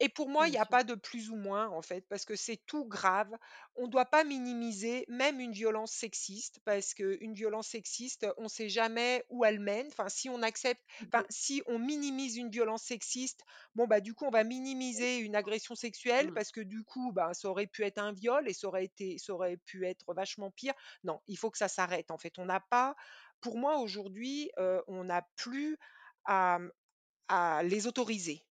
et 0.00 0.08
pour 0.08 0.28
moi, 0.28 0.48
il 0.48 0.52
Bien 0.52 0.54
y 0.54 0.58
a 0.58 0.66
sûr. 0.66 0.66
pas 0.66 0.84
de 0.84 0.94
plus 0.94 1.30
ou 1.30 1.36
moins, 1.36 1.68
en 1.68 1.82
fait, 1.82 2.06
parce 2.08 2.24
que 2.24 2.36
c'est 2.36 2.56
tout 2.66 2.84
grave. 2.86 3.30
On 3.74 3.88
doit 3.88 4.04
pas 4.06 4.24
minimiser 4.24 5.04
même 5.08 5.40
une 5.40 5.52
violence 5.52 5.92
sexiste 5.92 6.60
parce 6.64 6.94
qu'une 6.94 7.34
violence 7.34 7.68
sexiste, 7.68 8.26
on 8.36 8.48
sait 8.48 8.68
jamais 8.68 9.24
où 9.28 9.44
elle 9.44 9.60
mène. 9.60 9.88
Enfin, 9.88 10.08
si 10.08 10.28
on 10.28 10.42
accepte 10.42 10.82
enfin, 11.12 11.24
si 11.30 11.62
on 11.66 11.78
minimise 11.78 12.36
une 12.36 12.50
violence 12.50 12.82
sexiste, 12.84 13.40
bon, 13.74 13.86
bah, 13.86 14.00
du 14.00 14.14
coup, 14.14 14.24
on 14.26 14.30
va 14.30 14.44
minimiser 14.44 15.18
une 15.18 15.34
agression 15.36 15.74
sexuelle 15.74 16.30
Mmh. 16.30 16.34
parce 16.34 16.52
que 16.52 16.60
du 16.60 16.84
coup, 16.84 17.12
bah, 17.12 17.34
ça 17.34 17.48
aurait 17.48 17.66
pu 17.66 17.82
être 17.84 17.98
un 17.98 18.12
viol 18.12 18.48
et 18.48 18.52
ça 18.54 18.68
aurait 18.68 18.84
été 18.84 19.18
ça 19.18 19.32
aurait 19.34 19.56
pu 19.56 19.86
être 19.86 20.14
vachement 20.14 20.50
pire. 20.50 20.74
Non, 21.04 21.20
il 21.26 21.36
faut 21.38 21.50
que 21.50 21.58
ça 21.58 21.68
s'arrête, 21.68 22.10
en 22.10 22.18
fait. 22.18 22.38
On 22.38 22.46
n'a 22.46 22.60
pas 22.60 22.94
pour 23.40 23.58
moi 23.58 23.78
aujourd'hui, 23.78 24.50
heu, 24.58 24.82
on 24.88 25.04
n'a 25.04 25.22
plus 25.36 25.78
à, 26.24 26.58
à 27.28 27.62
les 27.64 27.86
autoriser. 27.86 28.47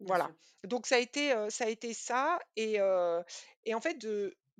Bien 0.00 0.14
Voilà. 0.14 0.30
sûr. 0.32 0.34
Donc 0.64 0.86
ça 0.86 0.96
a 0.96 0.98
été, 0.98 1.32
heu, 1.32 1.48
ça 1.50 1.64
a 1.64 1.68
été 1.68 1.94
ça 1.94 2.38
et 2.56 2.80
heu 2.80 3.22
et 3.64 3.74
en 3.74 3.80
fait, 3.80 4.06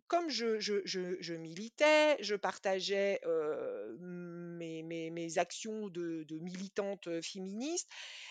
comme 0.09 0.31
je 0.31 0.61
je 0.61 0.83
je 0.85 1.17
je 1.21 1.35
militais, 1.35 2.17
je 2.23 2.35
partageais, 2.37 3.21
heu, 3.27 3.97
mes 4.01 4.83
mes 4.83 5.11
mes 5.11 5.39
actions 5.39 5.89
de 5.89 6.25
de 6.25 6.39
militante, 6.39 7.07
heu, 7.09 7.21
féministe 7.23 7.89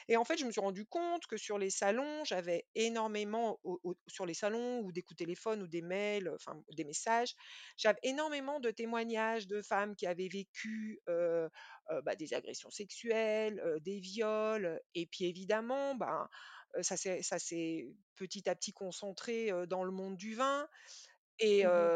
et 0.07 0.17
en 0.17 0.23
fait, 0.25 0.37
je 0.37 0.45
me 0.45 0.51
suis 0.51 0.61
rendu 0.61 0.85
compte 0.85 1.27
que 1.27 1.37
sur 1.37 1.57
les 1.59 1.69
salons, 1.69 2.23
j'avais 2.23 2.65
énormément 2.75 3.59
au 3.63 3.79
au 3.83 3.95
sur 4.07 4.25
les 4.25 4.33
salons 4.33 4.79
ou 4.81 4.91
des 4.91 5.01
coups 5.03 5.17
de 5.17 5.23
téléphone 5.25 5.61
ou 5.63 5.67
des 5.67 5.81
mails, 5.81 6.29
enfin 6.33 6.61
des 6.71 6.85
messages, 6.85 7.33
j'avais 7.77 7.99
énormément 8.03 8.59
de 8.61 8.71
témoignages 8.71 9.47
de 9.47 9.61
femmes 9.61 9.95
qui 9.95 10.07
avaient 10.07 10.29
vécu, 10.29 11.01
heu 11.09 11.49
heu, 11.91 12.01
bah, 12.03 12.15
des 12.15 12.33
agressions 12.33 12.69
sexuelles, 12.71 13.59
heu, 13.65 13.79
des 13.81 13.99
viols 13.99 14.79
et 14.95 15.05
puis 15.07 15.25
évidemment, 15.25 15.95
ben, 15.95 16.27
ça 16.83 16.97
s'est 16.97 17.21
ça 17.23 17.39
s'est 17.39 17.87
petit 18.15 18.49
à 18.49 18.55
petit 18.55 18.73
concentré, 18.73 19.51
dans 19.67 19.83
le 19.83 19.91
monde 19.91 20.17
du 20.17 20.35
vin 20.35 20.67
et 21.39 21.63
Mmh 21.63 21.91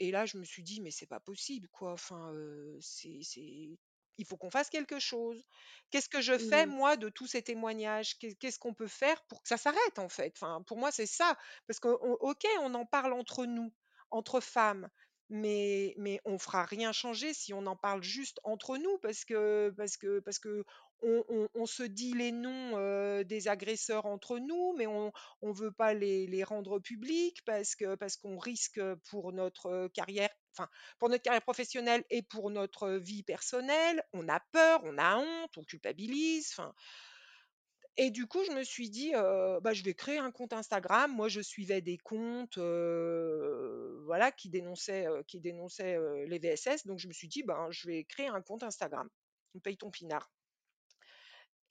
et 0.00 0.10
là, 0.10 0.26
je 0.26 0.38
me 0.38 0.44
suis 0.44 0.62
dit: 0.62 0.80
«Mais 0.80 0.90
c'est 0.90 1.06
pas 1.06 1.20
possible 1.20 1.68
quoi, 1.68 1.92
enfin, 1.92 2.32
heu, 2.34 2.78
c'est 2.80 3.20
c'est 3.22 3.78
il 4.18 4.26
faut 4.26 4.36
qu'on 4.36 4.50
fasse 4.50 4.68
quelque 4.70 4.98
chose. 4.98 5.42
Qu'est-ce 5.90 6.08
que 6.08 6.20
je 6.20 6.36
fais 6.38 6.66
moi 6.66 6.96
de 6.96 7.08
tous 7.08 7.26
ces 7.26 7.42
témoignages? 7.42 8.18
Qu'est 8.18 8.34
qu'est-ce 8.36 8.58
qu'on 8.58 8.74
peut 8.74 8.86
faire 8.88 9.24
pour 9.26 9.42
que 9.42 9.48
ça 9.48 9.56
s'arrête 9.56 9.98
en 9.98 10.08
fait?» 10.08 10.34
enfin, 10.36 10.62
pour 10.66 10.78
moi, 10.78 10.90
c'est 10.92 11.06
ça. 11.06 11.36
Parce 11.66 11.80
qu'on 11.80 11.92
OK, 11.92 12.44
on 12.60 12.74
en 12.74 12.84
parle 12.86 13.12
entre 13.14 13.46
nous, 13.46 13.72
entre 14.10 14.40
femmes, 14.40 14.90
mais 15.30 15.94
mais 15.98 16.20
on 16.26 16.38
fera 16.38 16.64
rien 16.64 16.92
changer 16.92 17.32
si 17.34 17.54
on 17.54 17.66
en 17.66 17.76
parle 17.76 18.02
juste 18.02 18.38
entre 18.44 18.76
nous 18.76 18.98
parce 18.98 19.24
que 19.24 19.72
parce 19.76 19.96
que 19.96 20.20
parce 20.20 20.38
qu'on 20.38 20.62
on 21.02 21.48
on 21.54 21.66
se 21.66 21.82
dit 21.82 22.12
les 22.14 22.32
noms, 22.32 23.22
des 23.22 23.48
agresseurs 23.48 24.06
entre 24.06 24.38
nous, 24.38 24.74
mais 24.76 24.86
on 24.86 25.12
on 25.42 25.52
veut 25.52 25.72
pas 25.72 25.94
les 25.94 26.44
rendre 26.44 26.78
publics 26.78 27.42
parce 27.44 27.74
qu'on 27.74 28.38
risque, 28.38 28.80
pour 29.10 29.32
notre 29.32 29.88
carrière, 29.88 30.30
enfin, 30.56 30.68
pour 30.98 31.08
notre 31.08 31.22
carrière 31.22 31.42
professionnelle 31.42 32.04
et 32.10 32.22
pour 32.22 32.50
notre 32.50 32.90
vie 32.90 33.22
personnelle. 33.22 34.02
On 34.12 34.28
a 34.28 34.40
peur, 34.52 34.80
on 34.84 34.98
a 34.98 35.18
honte, 35.18 35.56
on 35.56 35.64
culpabilise, 35.64 36.56
et 37.98 38.10
du 38.10 38.26
coup, 38.26 38.42
je 38.44 38.52
me 38.52 38.64
suis 38.64 38.88
dit, 38.88 39.12
«Bah, 39.12 39.72
je 39.72 39.82
vais 39.82 39.94
créer 39.94 40.18
un 40.18 40.30
compte 40.30 40.52
Instagram». 40.52 41.12
Moi, 41.14 41.28
je 41.28 41.40
suivais 41.40 41.80
des 41.82 41.98
comptes, 41.98 42.58
voilà, 42.58 44.32
qui 44.32 44.48
dénonçaient, 44.48 45.06
les 46.26 46.38
VSS, 46.38 46.86
donc 46.86 46.98
je 46.98 47.08
me 47.08 47.12
suis 47.12 47.28
dit: 47.28 47.42
«Ben, 47.42 47.68
je 47.70 47.86
vais 47.88 48.04
créer 48.04 48.28
un 48.28 48.40
compte 48.42 48.62
Instagram, 48.62 49.08
paye 49.62 49.76
ton 49.76 49.90
pinard» 49.90 50.30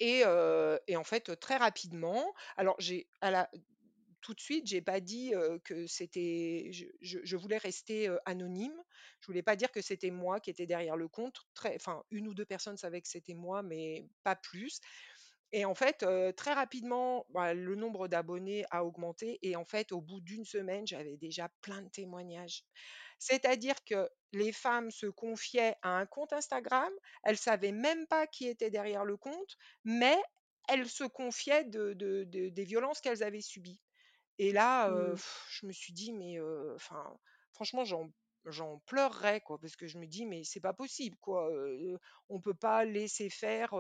et 0.02 0.96
en 0.98 1.04
fait, 1.04 1.40
très 1.40 1.58
rapidement 1.58 2.34
alors 2.58 2.76
j'ai 2.80 3.08
tout 4.22 4.34
de 4.36 4.40
suite, 4.40 4.68
j'ai 4.68 4.82
pas 4.82 5.00
dit, 5.00 5.34
que 5.64 5.88
c'était 5.88 6.70
je 6.72 7.18
je 7.24 7.36
voulais 7.36 7.58
rester, 7.58 8.16
anonyme. 8.26 8.76
Je 9.20 9.28
voulais 9.28 9.42
pas 9.44 9.56
dire 9.56 9.72
que 9.72 9.82
c'était 9.82 10.12
moi 10.12 10.40
qui 10.40 10.50
étais 10.52 10.68
derrière 10.68 10.96
le 10.96 11.08
compte. 11.08 11.42
Enfin, 11.76 12.04
1 12.12 12.26
ou 12.28 12.34
2 12.34 12.46
personnes 12.46 12.78
savaient 12.78 13.02
que 13.02 13.08
c'était 13.08 13.34
moi, 13.34 13.64
mais 13.64 14.06
pas 14.24 14.36
plus 14.36 14.80
et 15.54 15.66
en 15.66 15.76
fait, 15.76 16.06
très 16.38 16.54
rapidement, 16.54 17.26
bah, 17.30 17.54
le 17.54 17.76
nombre 17.76 18.08
d'abonnés 18.08 18.66
a 18.72 18.86
augmenté 18.86 19.40
et 19.42 19.56
en 19.56 19.66
fait, 19.66 19.92
au 19.92 20.02
bout 20.02 20.22
d'1 20.22 20.46
semaine, 20.46 20.88
j'avais 20.88 21.18
déjà 21.18 21.50
plein 21.62 21.82
de 21.82 21.90
témoignages. 21.90 22.64
C'est-à-dire 23.20 23.76
que 23.86 24.10
les 24.34 24.52
femmes 24.54 24.92
se 24.92 25.08
confiaient 25.08 25.76
à 25.84 25.90
un 25.98 26.06
compte 26.06 26.34
Instagram, 26.34 26.92
elles 27.24 27.38
savaient 27.38 27.72
même 27.74 28.08
pas 28.08 28.28
qui 28.28 28.48
était 28.48 28.72
derrière 28.72 29.06
le 29.06 29.18
compte, 29.18 29.58
mais 29.84 30.18
elles 30.70 30.88
se 30.90 31.04
confiaient 31.04 31.66
de 31.66 31.94
de 31.94 32.24
de 32.26 32.50
des 32.50 32.64
violences 32.66 33.02
qu'elles 33.02 33.24
avaient 33.24 33.42
subies 33.42 33.82
et 34.38 34.52
là, 34.52 34.90
Mmh. 34.90 35.22
je 35.52 35.66
me 35.68 35.72
suis 35.72 35.94
dit: 35.94 36.14
«Mais 36.14 36.38
franchement, 37.52 37.84
j'en 37.86 38.10
j'en 38.46 38.80
pleurerais 38.88 39.42
quoi», 39.42 39.60
parce 39.60 39.76
que 39.76 39.88
je 39.88 39.98
me 40.00 40.08
dis: 40.08 40.26
«Mais 40.26 40.44
c'est 40.44 40.60
pas 40.62 40.74
possible 40.74 41.18
quoi, 41.22 41.50
heu, 41.52 42.00
on 42.30 42.42
peut 42.42 42.56
pas 42.56 42.86
laisser 42.86 43.30
faire, 43.30 43.76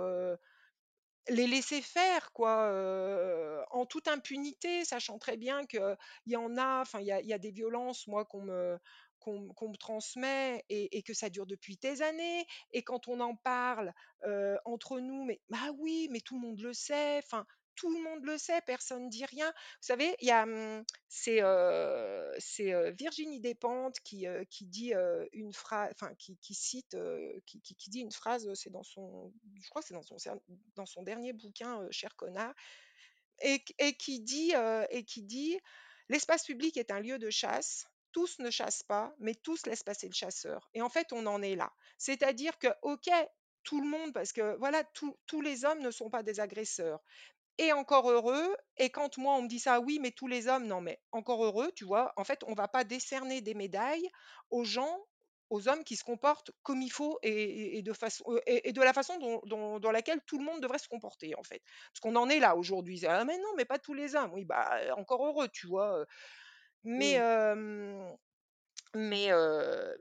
les 1.30 1.48
laisser 1.48 1.82
faire 1.82 2.32
quoi, 2.34 3.66
en 3.72 3.86
toute 3.86 4.08
impunité», 4.08 4.86
sachant 4.86 5.20
très 5.20 5.38
bien 5.38 5.66
qu'il 5.66 5.98
y 6.28 6.36
en 6.36 6.58
a, 6.58 6.82
enfin, 6.82 7.00
il 7.02 7.08
y 7.08 7.12
a 7.12 7.22
il 7.22 7.28
y 7.28 7.34
a 7.34 7.38
des 7.40 7.52
violences, 7.52 8.08
moi, 8.08 8.26
qu'on 8.26 8.42
me 8.44 8.78
qu'on 9.20 9.40
me 9.70 9.78
transmet 9.78 10.66
et 10.70 11.04
que 11.04 11.14
ça 11.14 11.30
dure 11.30 11.46
depuis 11.46 11.78
des 11.78 12.02
années 12.02 12.46
et 12.72 12.84
quand 12.84 13.08
on 13.08 13.20
en 13.20 13.36
parle, 13.36 13.94
entre 14.66 15.00
nous: 15.00 15.24
«Mais 15.26 15.42
bah 15.50 15.72
oui, 15.78 16.08
mais 16.12 16.22
tout 16.22 16.36
le 16.36 16.42
monde 16.48 16.60
le 16.62 16.74
sait», 16.74 17.20
enfin, 17.24 17.46
tout 17.82 17.90
le 17.92 18.04
monde 18.04 18.24
le 18.24 18.38
sait, 18.38 18.62
personne 18.62 19.10
dit 19.10 19.26
rien. 19.26 19.48
Vous 19.48 19.88
savez, 19.88 20.16
il 20.22 20.28
y 20.28 20.32
a, 20.32 20.46
mmh, 20.46 20.86
c'est, 21.10 21.42
Virginie 22.92 23.40
Despentes 23.40 24.00
qui, 24.04 24.28
qui 24.52 24.66
dit, 24.68 24.94
une 25.34 25.52
phra 25.52 25.90
enfin, 25.92 26.14
qui 26.16 26.54
cite, 26.54 26.96
qui 27.48 27.60
qui 27.62 27.90
dit 27.90 28.02
une 28.02 28.12
phrase, 28.12 28.48
c'est 28.54 28.70
dans 28.70 28.84
son 28.84 29.34
je 29.64 29.70
crois 29.70 29.82
c'est 29.82 29.96
dans 29.96 30.04
son 30.04 30.18
dans 30.76 30.86
son 30.86 31.02
dernier 31.02 31.34
bouquin, 31.34 31.88
Cher 31.90 32.16
connard 32.16 32.54
et 33.42 33.64
et 33.80 33.94
qui 33.94 34.20
dit, 34.22 34.54
et 34.92 35.04
qui 35.04 35.24
dit: 35.24 35.58
«L'espace 36.10 36.46
public 36.46 36.78
est 36.78 36.92
un 36.92 37.00
lieu 37.00 37.18
de 37.18 37.32
chasse. 37.32 37.88
Tous 38.12 38.38
ne 38.40 38.52
chassent 38.52 38.84
pas, 38.84 39.16
mais 39.20 39.34
tous 39.34 39.66
laissent 39.66 39.84
passer 39.84 40.08
le 40.08 40.14
chasseur» 40.14 40.70
et 40.76 40.84
en 40.84 40.90
fait, 40.90 41.12
on 41.14 41.26
en 41.26 41.42
est 41.42 41.56
là. 41.56 41.74
C'est-à-dire 41.98 42.60
que, 42.60 42.68
OK, 42.84 43.10
tout 43.64 43.82
le 43.82 43.88
monde 43.88 44.14
parce 44.14 44.34
que 44.34 44.56
voilà, 44.58 44.84
tous 44.94 45.18
tous 45.28 45.42
les 45.42 45.66
hommes 45.66 45.80
ne 45.82 45.92
sont 45.92 46.10
pas 46.12 46.24
des 46.24 46.40
agresseurs 46.40 47.00
et 47.58 47.74
encore 47.74 48.10
heureux 48.12 48.56
et 48.78 48.90
quand 48.90 49.18
moi, 49.18 49.36
on 49.36 49.44
me 49.44 49.48
dit 49.48 49.60
ça: 49.60 49.80
«Oui, 49.82 50.00
mais 50.02 50.12
tous 50.12 50.28
les 50.28 50.48
hommes», 50.48 50.66
non, 50.68 50.82
mais 50.82 51.00
encore 51.12 51.44
heureux, 51.46 51.72
tu 51.76 51.86
vois? 51.86 52.14
En 52.18 52.24
fait, 52.24 52.44
on 52.48 52.54
va 52.56 52.68
pas 52.68 52.84
décerner 52.84 53.42
des 53.42 53.54
médailles 53.54 54.10
aux 54.50 54.64
gens, 54.64 54.98
aux 55.50 55.68
hommes 55.68 55.84
qui 55.84 55.96
se 55.98 56.04
comportent 56.04 56.52
comme 56.64 56.82
il 56.82 56.92
faut 56.92 57.20
et 57.24 57.30
et 57.32 57.78
et 57.80 57.82
de 57.84 57.94
façon, 57.94 58.24
et 58.48 58.70
et 58.70 58.74
de 58.74 58.82
la 58.82 58.94
façon 58.94 59.18
dont 59.20 59.42
dont 59.46 59.80
dans 59.80 59.92
laquelle 59.92 60.22
tout 60.26 60.40
le 60.40 60.46
monde 60.46 60.62
devrait 60.62 60.80
se 60.80 60.88
comporter, 60.88 61.36
en 61.38 61.44
fait. 61.44 61.62
Parce 61.94 62.00
qu'on 62.02 62.16
en 62.16 62.30
est 62.30 62.40
là 62.40 62.56
aujourd'hui. 62.56 63.00
C'est: 63.00 63.08
«Ah 63.08 63.26
mais 63.26 63.38
non, 63.38 63.54
mais 63.58 63.66
pas 63.66 63.80
tous 63.80 63.94
les 63.94 64.16
hommes». 64.16 64.32
Oui, 64.34 64.46
bah, 64.46 64.80
encore 64.98 65.26
heureux, 65.28 65.50
tu 65.50 65.68
vois? 65.68 66.06
Mais 66.84 67.18
mais 68.96 69.30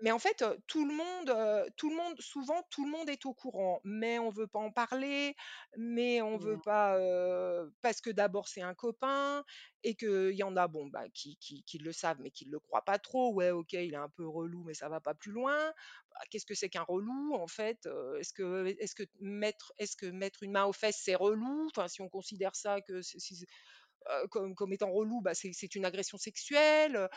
mais 0.03 0.11
en 0.13 0.19
fait, 0.19 0.45
tout 0.67 0.87
le 0.87 0.95
monde, 0.95 1.73
tout 1.77 1.91
le 1.91 1.97
monde 1.97 2.21
souvent, 2.21 2.63
tout 2.71 2.85
le 2.85 2.91
monde 2.91 3.09
est 3.09 3.25
au 3.27 3.35
courant, 3.35 3.81
mais 3.85 4.19
on 4.19 4.31
veut 4.31 4.47
pas 4.49 4.59
en 4.59 4.73
parler, 4.73 5.35
mais 5.77 6.23
on 6.23 6.37
veut 6.39 6.57
Ouais. 6.57 6.61
pas, 6.61 6.99
parce 7.83 8.01
que 8.01 8.11
d'abord, 8.11 8.49
c'est 8.49 8.63
un 8.63 8.75
copain 8.75 9.45
et 9.83 9.95
qu'il 9.95 10.33
y 10.33 10.43
en 10.43 10.57
a, 10.57 10.69
bon, 10.69 10.87
bah, 10.89 11.05
qui 11.15 11.37
qui 11.39 11.63
qui 11.65 11.79
le 11.79 11.93
savent, 11.93 12.19
mais 12.21 12.31
qui 12.31 12.45
le 12.47 12.59
croient 12.61 12.85
pas 12.85 12.99
trop. 12.99 13.33
Ouais, 13.35 13.51
OK, 13.51 13.73
il 13.75 13.93
est 13.95 13.97
un 13.97 14.09
peu 14.09 14.27
relou, 14.27 14.65
mais 14.65 14.75
ça 14.75 14.89
va 14.89 15.01
pas 15.01 15.15
plus 15.15 15.33
loin. 15.33 15.73
Bah, 16.13 16.21
qu'est-ce 16.31 16.47
que 16.47 16.55
c'est 16.55 16.69
qu'un 16.69 16.83
relou, 16.83 17.35
en 17.35 17.47
fait? 17.49 17.87
Est-ce 18.19 18.33
que 18.33 18.67
est-ce 18.79 18.95
que 18.95 19.05
mettre 19.21 19.73
est-ce 19.79 19.97
que 19.97 20.07
mettre 20.07 20.43
une 20.43 20.53
main 20.53 20.65
aux 20.65 20.73
fesses, 20.73 21.01
c'est 21.03 21.15
relou? 21.15 21.67
Enfin, 21.75 21.89
si 21.89 22.01
on 22.03 22.09
considère 22.09 22.57
ça 22.57 22.81
que 22.81 23.03
si 23.03 23.19
comme 24.31 24.55
comme 24.55 24.73
étant 24.73 24.91
relou, 24.93 25.21
bah, 25.21 25.35
c'est 25.35 25.51
c'est 25.53 25.75
une 25.75 25.85
agression 25.85 26.19
sexuelle, 26.19 27.09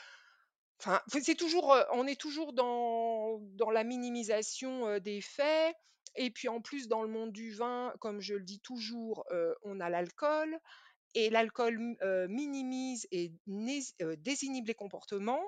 enfin, 0.80 1.02
c'est 1.08 1.36
toujours, 1.36 1.76
on 1.94 2.08
est 2.08 2.20
toujours 2.20 2.54
dans 2.54 3.40
la 3.72 3.84
minimisation, 3.84 5.00
des 5.00 5.22
faits 5.22 5.76
et 6.16 6.30
puis, 6.30 6.48
en 6.48 6.62
plus, 6.62 6.88
dans 6.88 7.02
le 7.02 7.10
monde 7.10 7.32
du 7.32 7.54
vin, 7.54 7.94
comme 8.00 8.22
je 8.22 8.36
le 8.36 8.44
dis 8.44 8.60
toujours, 8.60 9.26
on 9.64 9.80
a 9.80 9.90
l'alcool 9.90 10.60
et 11.16 11.30
l'alcool 11.30 11.80
minimise 12.30 13.08
et 13.12 13.34
désinhibe 14.18 14.68
les 14.68 14.76
comportements 14.76 15.44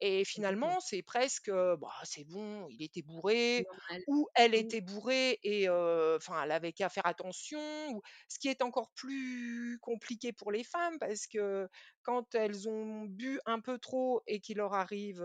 et 0.00 0.24
finalement, 0.24 0.80
c'est 0.80 1.02
presque, 1.02 1.50
bah, 1.50 1.88
c'est 2.04 2.24
bon, 2.24 2.66
il 2.70 2.82
était 2.82 3.02
bourré 3.02 3.66
Normal. 3.66 4.04
ou 4.06 4.28
elle 4.34 4.54
Mmh. 4.54 4.54
était 4.54 4.80
bourrée 4.80 5.38
et 5.42 5.68
enfin, 5.68 6.42
elle 6.44 6.52
avait 6.52 6.72
qu'à 6.72 6.88
faire 6.88 7.06
attention 7.06 7.58
ou 7.92 8.02
ce 8.28 8.38
qui 8.38 8.48
est 8.48 8.62
encore 8.62 8.92
plus 8.94 9.78
compliqué 9.82 10.32
pour 10.32 10.52
les 10.52 10.64
femmes 10.64 10.98
parce 11.00 11.26
que 11.26 11.68
quand 12.02 12.34
elles 12.34 12.68
ont 12.68 13.02
bu 13.06 13.40
un 13.46 13.60
peu 13.60 13.78
trop 13.78 14.22
et 14.26 14.40
qu'il 14.40 14.58
leur 14.58 14.74
arrive, 14.74 15.22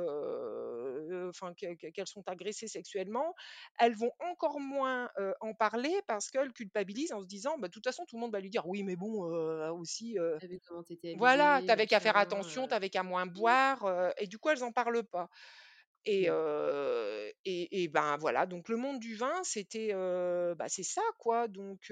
enfin, 1.29 1.53
que 1.53 1.75
que 1.75 1.87
qu'elles 1.91 2.07
sont 2.07 2.23
agressées 2.27 2.67
sexuellement, 2.67 3.33
elles 3.79 3.95
vont 3.95 4.11
encore 4.19 4.59
moins, 4.59 5.09
en 5.41 5.53
parler 5.53 5.93
parce 6.07 6.29
qu'elles 6.31 6.53
culpabilisent 6.53 7.13
en 7.13 7.21
se 7.21 7.27
disant: 7.27 7.57
«Bah, 7.57 7.67
de 7.67 7.73
toute 7.73 7.85
façon, 7.85 8.05
tout 8.07 8.15
le 8.15 8.21
monde 8.21 8.31
va 8.31 8.39
lui 8.39 8.49
dire: 8.49 8.67
"Oui, 8.67 8.83
mais 8.83 8.95
bon, 8.95 9.23
aussi, 9.79 10.17
comment 10.67 10.83
étais 10.89 11.11
voilà, 11.13 11.61
tu 11.65 11.71
habillée, 11.71 11.73
avais 11.73 11.87
qu'à 11.87 11.99
faire 11.99 12.15
attention, 12.17 12.67
tu 12.67 12.73
heu». 12.73 12.75
avais 12.75 12.89
qu'à 12.89 13.03
moins 13.03 13.25
Mmh. 13.35 13.55
boire», 13.65 14.13
et 14.17 14.27
du 14.27 14.37
coup, 14.39 14.49
elles 14.49 14.60
en 14.63 14.71
parlent 14.71 15.03
pas 15.03 15.29
et 16.05 16.29
Mmh. 16.29 17.31
et 17.45 17.83
et 17.83 17.87
ben, 17.87 18.17
voilà, 18.17 18.45
donc 18.45 18.69
le 18.69 18.77
monde 18.77 18.99
du 18.99 19.15
vin, 19.15 19.33
c'était, 19.43 19.93
bah, 20.55 20.67
c'est 20.69 20.83
ça, 20.83 21.01
quoi, 21.19 21.47
donc 21.47 21.91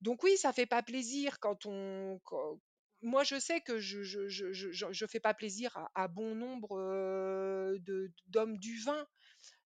donc 0.00 0.22
oui, 0.22 0.36
ça 0.36 0.52
fait 0.52 0.66
pas 0.66 0.82
plaisir 0.82 1.38
quand 1.40 1.66
on 1.66 2.20
quand 2.24 2.58
moi, 3.02 3.24
je 3.24 3.38
sais 3.38 3.60
que 3.60 3.78
je 3.78 4.02
je 4.02 4.26
je 4.28 4.52
je 4.52 4.72
je 4.72 4.86
je 4.90 5.06
fais 5.06 5.20
pas 5.20 5.34
plaisir 5.34 5.76
à 5.76 5.90
à 5.94 6.08
bon 6.08 6.34
nombre, 6.34 6.76
de 7.78 8.10
d'hommes 8.26 8.58
du 8.58 8.78
vin, 8.82 9.06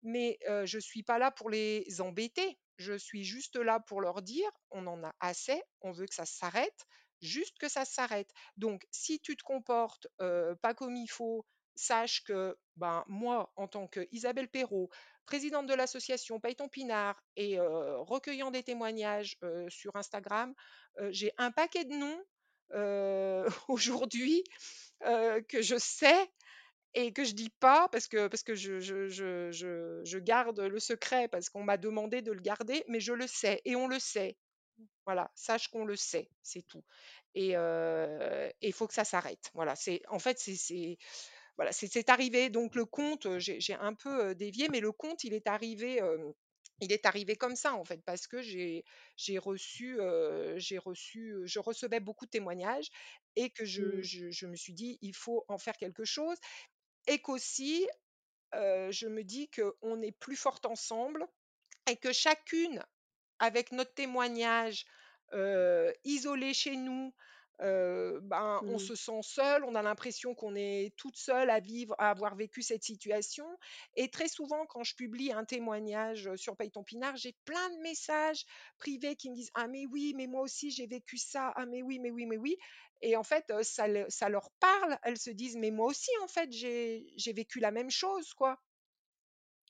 mais 0.03 0.39
je 0.65 0.79
suis 0.79 1.03
pas 1.03 1.19
là 1.19 1.31
pour 1.31 1.51
les 1.51 2.01
embêter. 2.01 2.59
Je 2.79 2.95
suis 2.99 3.25
juste 3.25 3.57
là 3.57 3.81
pour 3.81 4.01
leur 4.01 4.23
dire: 4.23 4.51
«On 4.71 4.87
en 4.87 5.03
a 5.05 5.15
assez, 5.21 5.63
on 5.83 5.93
veut 5.93 6.07
que 6.07 6.15
ça 6.15 6.27
s'arrête, 6.27 6.87
juste 7.23 7.59
que 7.59 7.69
ça 7.69 7.85
s'arrête. 7.85 8.31
Donc 8.57 8.87
si 8.93 9.21
tu 9.21 9.37
te 9.37 9.43
comportes, 9.45 10.09
pas 10.19 10.75
comme 10.77 10.97
il 10.97 11.09
faut, 11.11 11.45
sache 11.79 12.23
que, 12.25 12.57
ben, 12.77 13.05
moi, 13.07 13.53
en 13.57 13.69
tant 13.69 13.87
qu'Isabelle 13.87 14.49
Perrault, 14.49 14.91
présidente 15.27 15.67
de 15.67 15.75
l'association 15.75 16.41
Paye 16.41 16.57
ton 16.57 16.69
pinard 16.69 17.23
et 17.37 17.59
recueillant 17.61 18.51
des 18.51 18.63
témoignages, 18.63 19.39
sur 19.69 19.95
Instagram, 19.97 20.55
j'ai 21.11 21.33
un 21.39 21.51
paquet 21.51 21.85
de 21.85 21.95
noms, 21.95 22.25
aujourd'hui, 23.69 24.43
que 25.01 25.63
je 25.63 25.77
sais 25.79 26.31
et 26.95 27.13
que 27.13 27.23
je 27.25 27.35
dis 27.35 27.51
pas 27.61 27.89
parce 27.91 28.09
que 28.09 28.29
parce 28.29 28.43
que 28.43 28.55
je 28.55 28.81
je 28.81 29.09
je 29.09 30.01
je 30.03 30.19
garde 30.19 30.59
le 30.59 30.81
secret 30.81 31.29
parce 31.29 31.51
qu'on 31.51 31.63
m'a 31.63 31.77
demandé 31.77 32.23
de 32.23 32.33
le 32.33 32.41
garder, 32.41 32.85
mais 32.89 33.01
je 33.01 33.13
le 33.13 33.27
sais 33.27 33.61
et 33.65 33.77
on 33.77 33.87
le 33.87 33.99
sait. 33.99 34.37
Voilà, 35.07 35.31
sache 35.35 35.69
qu'on 35.69 35.85
le 35.85 35.97
sait, 35.97 36.31
c'est 36.43 36.63
tout 36.63 36.85
et 37.35 37.55
il 38.61 38.73
faut 38.73 38.87
que 38.87 38.95
ça 38.95 39.05
s'arrête. 39.05 39.51
Voilà, 39.55 39.77
c'est 39.77 40.03
en 40.09 40.19
fait, 40.19 40.39
c'est 40.39 40.99
voilà, 41.59 41.73
c'est 41.73 42.09
arrivé 42.11 42.51
donc 42.51 42.77
le 42.77 42.87
compte, 42.87 43.39
j'ai 43.39 43.75
un 43.75 43.95
peu, 43.95 44.35
dévié, 44.37 44.69
mais 44.71 44.81
le 44.81 44.93
compte, 44.93 45.25
il 45.25 45.35
est 45.35 45.49
arrivé, 45.49 46.01
il 46.81 46.93
est 46.93 47.07
arrivé 47.07 47.37
comme 47.37 47.57
ça, 47.57 47.75
en 47.75 47.85
fait, 47.85 48.03
parce 48.05 48.27
que 48.29 48.41
j'ai 48.43 48.85
reçu, 49.39 49.99
j'ai 50.57 50.79
reçu, 50.79 51.37
je 51.45 51.59
recevais 51.59 52.01
beaucoup 52.01 52.27
de 52.27 52.31
témoignages 52.31 52.89
et 53.37 53.51
que 53.51 53.65
je 53.65 54.01
Mmh. 54.01 54.03
je 54.03 54.31
je 54.31 54.47
me 54.47 54.57
suis 54.57 54.73
dit: 54.75 54.99
«Il 55.03 55.15
faut 55.17 55.45
en 55.49 55.59
faire 55.59 55.77
quelque 55.77 56.05
chose» 56.05 56.37
et 57.09 57.21
qu'aussi, 57.21 57.89
heu, 58.55 58.91
je 58.93 59.09
me 59.09 59.25
dis 59.25 59.51
qu'on 59.51 60.03
est 60.03 60.13
plus 60.13 60.37
fortes 60.37 60.67
ensemble 60.67 61.27
et 61.91 61.97
que 61.97 62.13
chacune 62.13 62.85
avec 63.41 63.73
notre 63.73 63.95
témoignage, 63.95 64.87
isolé 66.05 66.55
chez 66.55 66.77
nous, 66.77 67.13
ben, 67.61 68.63
on 68.69 68.79
Mmh 68.79 68.79
se 68.79 68.95
sent 68.95 69.21
seul, 69.23 69.65
on 69.65 69.75
a 69.75 69.83
l'impression 69.83 70.35
qu'on 70.35 70.55
est 70.55 70.95
toute 70.97 71.17
seule 71.17 71.51
à 71.51 71.61
vivre 71.61 71.95
à 71.99 72.11
avoir 72.11 72.37
vécu 72.37 72.63
cette 72.63 72.85
situation 72.85 73.47
et 73.97 74.09
très 74.11 74.29
souvent 74.29 74.67
quand 74.67 74.85
je 74.85 74.95
publie 74.95 75.33
un 75.33 75.45
témoignage, 75.45 76.35
sur 76.37 76.57
Paye 76.57 76.71
ton 76.71 76.85
pinard, 76.85 77.17
j'ai 77.17 77.35
plein 77.45 77.71
de 77.71 77.79
messages 77.83 78.45
privés 78.79 79.17
qui 79.17 79.31
me 79.31 79.35
disent: 79.35 79.51
«Ah 79.55 79.67
mais 79.69 79.87
oui, 79.87 80.15
mais 80.17 80.27
moi 80.27 80.43
aussi 80.43 80.71
j'ai 80.71 80.87
vécu 80.87 81.17
ça. 81.19 81.53
Ah 81.57 81.67
mais 81.67 81.83
oui, 81.83 81.99
mais 81.99 82.11
oui, 82.11 82.27
mais 82.27 82.37
oui» 82.37 82.57
et 83.01 83.17
en 83.17 83.23
fait, 83.25 83.45
ça 83.63 83.87
ça 84.11 84.29
leur 84.29 84.51
parle. 84.61 84.99
Elles 85.05 85.19
se 85.19 85.31
disent: 85.31 85.57
«Mais 85.57 85.71
moi 85.71 85.87
aussi 85.87 86.11
en 86.23 86.29
fait 86.29 86.51
j'ai 86.53 87.33
vécu 87.35 87.61
la 87.61 87.71
même 87.71 87.91
chose, 87.91 88.35
quoi». 88.35 88.59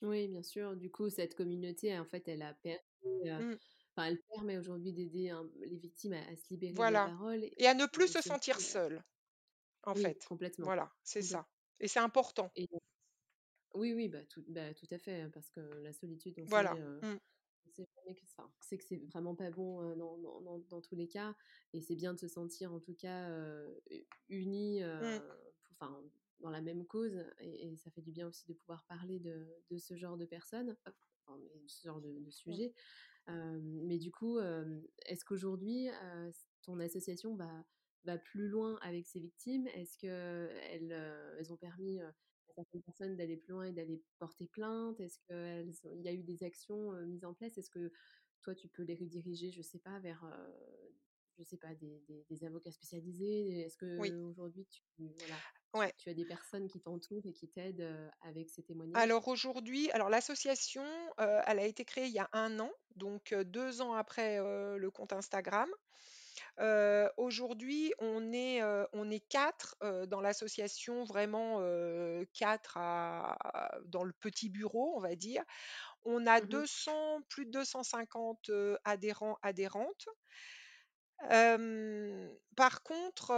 Oui, 0.01 0.27
bien 0.27 0.43
sûr. 0.43 0.75
Du 0.77 0.89
coup, 0.91 1.09
cette 1.09 1.35
communauté, 1.35 1.97
en 1.97 2.05
fait, 2.05 2.27
elle 2.27 2.41
a 2.41 2.53
permis, 2.53 3.29
heu, 3.29 3.39
Mmh. 3.39 3.59
Enfin, 3.99 4.09
elle 4.09 4.21
permet 4.33 4.57
aujourd'hui 4.57 4.93
d'aider 4.93 5.33
les 5.59 5.77
victimes 5.77 6.13
à 6.13 6.21
à 6.27 6.35
se 6.35 6.49
libérer 6.49 6.85
de 6.85 6.91
la 6.91 6.99
parole 6.99 7.43
et 7.43 7.53
et 7.57 7.67
à 7.67 7.73
ne 7.73 7.85
plus 7.85 8.07
se 8.07 8.21
sentir 8.21 8.59
seules. 8.61 9.03
En 9.83 9.95
oui, 9.95 10.15
fait, 10.15 10.19
complètement, 10.23 10.71
voilà, 10.71 10.91
c'est 11.03 11.21
complètement 11.21 11.23
ça 11.23 11.49
et 11.79 11.87
c'est 11.89 11.99
important. 11.99 12.51
et 12.55 12.67
oui, 13.75 13.93
oui, 13.93 14.09
bah, 14.09 14.25
tout 14.25 14.43
bah, 14.47 14.73
tout 14.73 14.87
à 14.91 14.97
fait, 14.97 15.21
hein, 15.21 15.29
parce 15.33 15.49
que 15.51 15.59
la 15.59 15.93
solitude, 15.93 16.35
on 16.39 16.47
sait, 16.47 16.65
Voilà, 16.65 16.81
mmh, 17.01 17.19
on 17.65 17.71
sait 17.71 17.85
jamais 17.97 18.15
que 18.15 18.23
enfin, 18.25 18.51
on 18.59 18.61
sait 18.63 18.77
que 18.77 18.83
c'est 18.83 18.97
vraiment 18.97 19.35
pas 19.35 19.51
bon, 19.51 19.95
dans 19.95 20.17
dans 20.17 20.41
dans 20.41 20.59
dans 20.59 20.81
tous 20.81 20.95
les 20.95 21.07
cas 21.07 21.35
et 21.73 21.81
c'est 21.81 21.95
bien 21.95 22.13
de 22.13 22.19
se 22.19 22.27
sentir, 22.27 22.73
en 22.73 22.79
tout 22.79 22.95
cas, 22.95 23.29
heu, 23.31 23.81
u 23.91 24.05
unis, 24.29 24.81
mmh, 24.99 25.21
enfin, 25.71 26.03
dans 26.39 26.49
la 26.51 26.61
même 26.61 26.85
cause 26.87 27.23
et 27.39 27.69
et 27.73 27.77
ça 27.77 27.91
fait 27.91 28.01
du 28.01 28.11
bien 28.11 28.27
aussi 28.27 28.47
de 28.47 28.53
pouvoir 28.53 28.85
parler 28.87 29.19
de 29.19 29.47
de 29.69 29.77
ce 29.77 29.95
genre 29.97 30.17
de 30.17 30.25
personnes, 30.25 30.75
enfin, 31.27 31.39
ce 31.67 31.87
genre 31.87 32.01
de 32.01 32.19
de 32.19 32.31
mmh. 32.45 32.59
sujet. 32.59 32.73
Mais 33.27 33.97
du 33.97 34.11
coup, 34.11 34.39
est-ce 35.05 35.23
qu'aujourd'hui, 35.25 35.87
ton 36.63 36.79
association 36.79 37.35
va 37.35 38.17
plus 38.17 38.47
loin 38.47 38.77
avec 38.81 39.05
ces 39.07 39.19
victimes? 39.19 39.67
Est-ce 39.67 39.97
qu'elles, 39.97 41.51
ont 41.51 41.57
permis, 41.57 41.99
à 41.99 42.13
certaines 42.55 42.81
personnes 42.81 43.15
d'aller 43.15 43.37
plus 43.37 43.51
loin 43.51 43.65
et 43.65 43.71
d'aller 43.71 44.01
porter 44.17 44.47
plainte? 44.47 44.99
Est-ce 44.99 45.19
qu'elles 45.27 45.75
ont 45.85 45.95
il 45.95 46.03
y 46.03 46.07
a 46.07 46.13
eu 46.13 46.23
des 46.23 46.43
actions, 46.43 46.91
mises 47.05 47.25
en 47.25 47.33
place? 47.33 47.57
Est-ce 47.57 47.69
que 47.69 47.91
toi, 48.41 48.55
tu 48.55 48.67
peux 48.67 48.83
les 48.83 48.95
rediriger, 48.95 49.51
je 49.51 49.61
sais 49.61 49.79
pas, 49.79 49.99
vers, 49.99 50.25
je 51.39 51.43
sais 51.45 51.57
pas, 51.57 51.75
des 51.75 52.01
des 52.07 52.25
des 52.29 52.45
avocats 52.45 52.71
spécialisés? 52.71 53.61
Est-ce 53.61 53.77
Oui, 53.97 54.15
qu'aujourd'hui 54.17 54.67
tu 54.67 54.83
voilà, 55.17 55.43
ouais. 55.73 55.93
tu 55.97 56.09
as 56.09 56.13
des 56.15 56.25
personnes 56.25 56.67
qui 56.67 56.81
t'entourent 56.81 57.25
et 57.27 57.33
qui 57.33 57.49
t'aident, 57.49 58.11
avec 58.21 58.49
ces 58.51 58.63
témoignages? 58.63 58.93
Alors 58.93 59.27
aujourd'hui 59.27 59.89
alors 59.91 60.09
l'association, 60.09 60.83
elle 61.17 61.59
a 61.59 61.63
été 61.65 61.85
créée 61.85 62.05
il 62.07 62.11
y 62.13 62.19
a 62.19 62.29
un 62.33 62.59
an, 62.59 62.71
donc 62.95 63.33
heu, 63.33 63.43
2 63.45 63.81
ans 63.81 63.93
après, 63.93 64.37
le 64.39 64.89
compte 64.91 65.13
Instagram. 65.13 65.69
Aujourd'hui, 67.17 67.93
on 67.99 68.31
est, 68.33 68.61
on 68.93 69.09
est 69.09 69.19
4, 69.27 69.75
heu, 69.83 70.07
dans 70.07 70.21
l'association, 70.21 71.03
vraiment, 71.03 71.61
4 72.33 72.77
à 72.77 73.37
dans 73.85 74.03
le 74.03 74.13
petit 74.13 74.49
bureau, 74.49 74.93
on 74.95 74.99
va 74.99 75.15
dire. 75.15 75.43
On 76.05 76.27
a 76.27 76.41
Mmh 76.41 76.63
200 76.65 77.21
plus 77.29 77.45
de 77.47 77.51
250, 77.51 78.49
heu, 78.49 78.77
adhérents, 78.85 79.37
adhérentes. 79.43 80.07
Par 81.27 82.83
contre, 82.83 83.31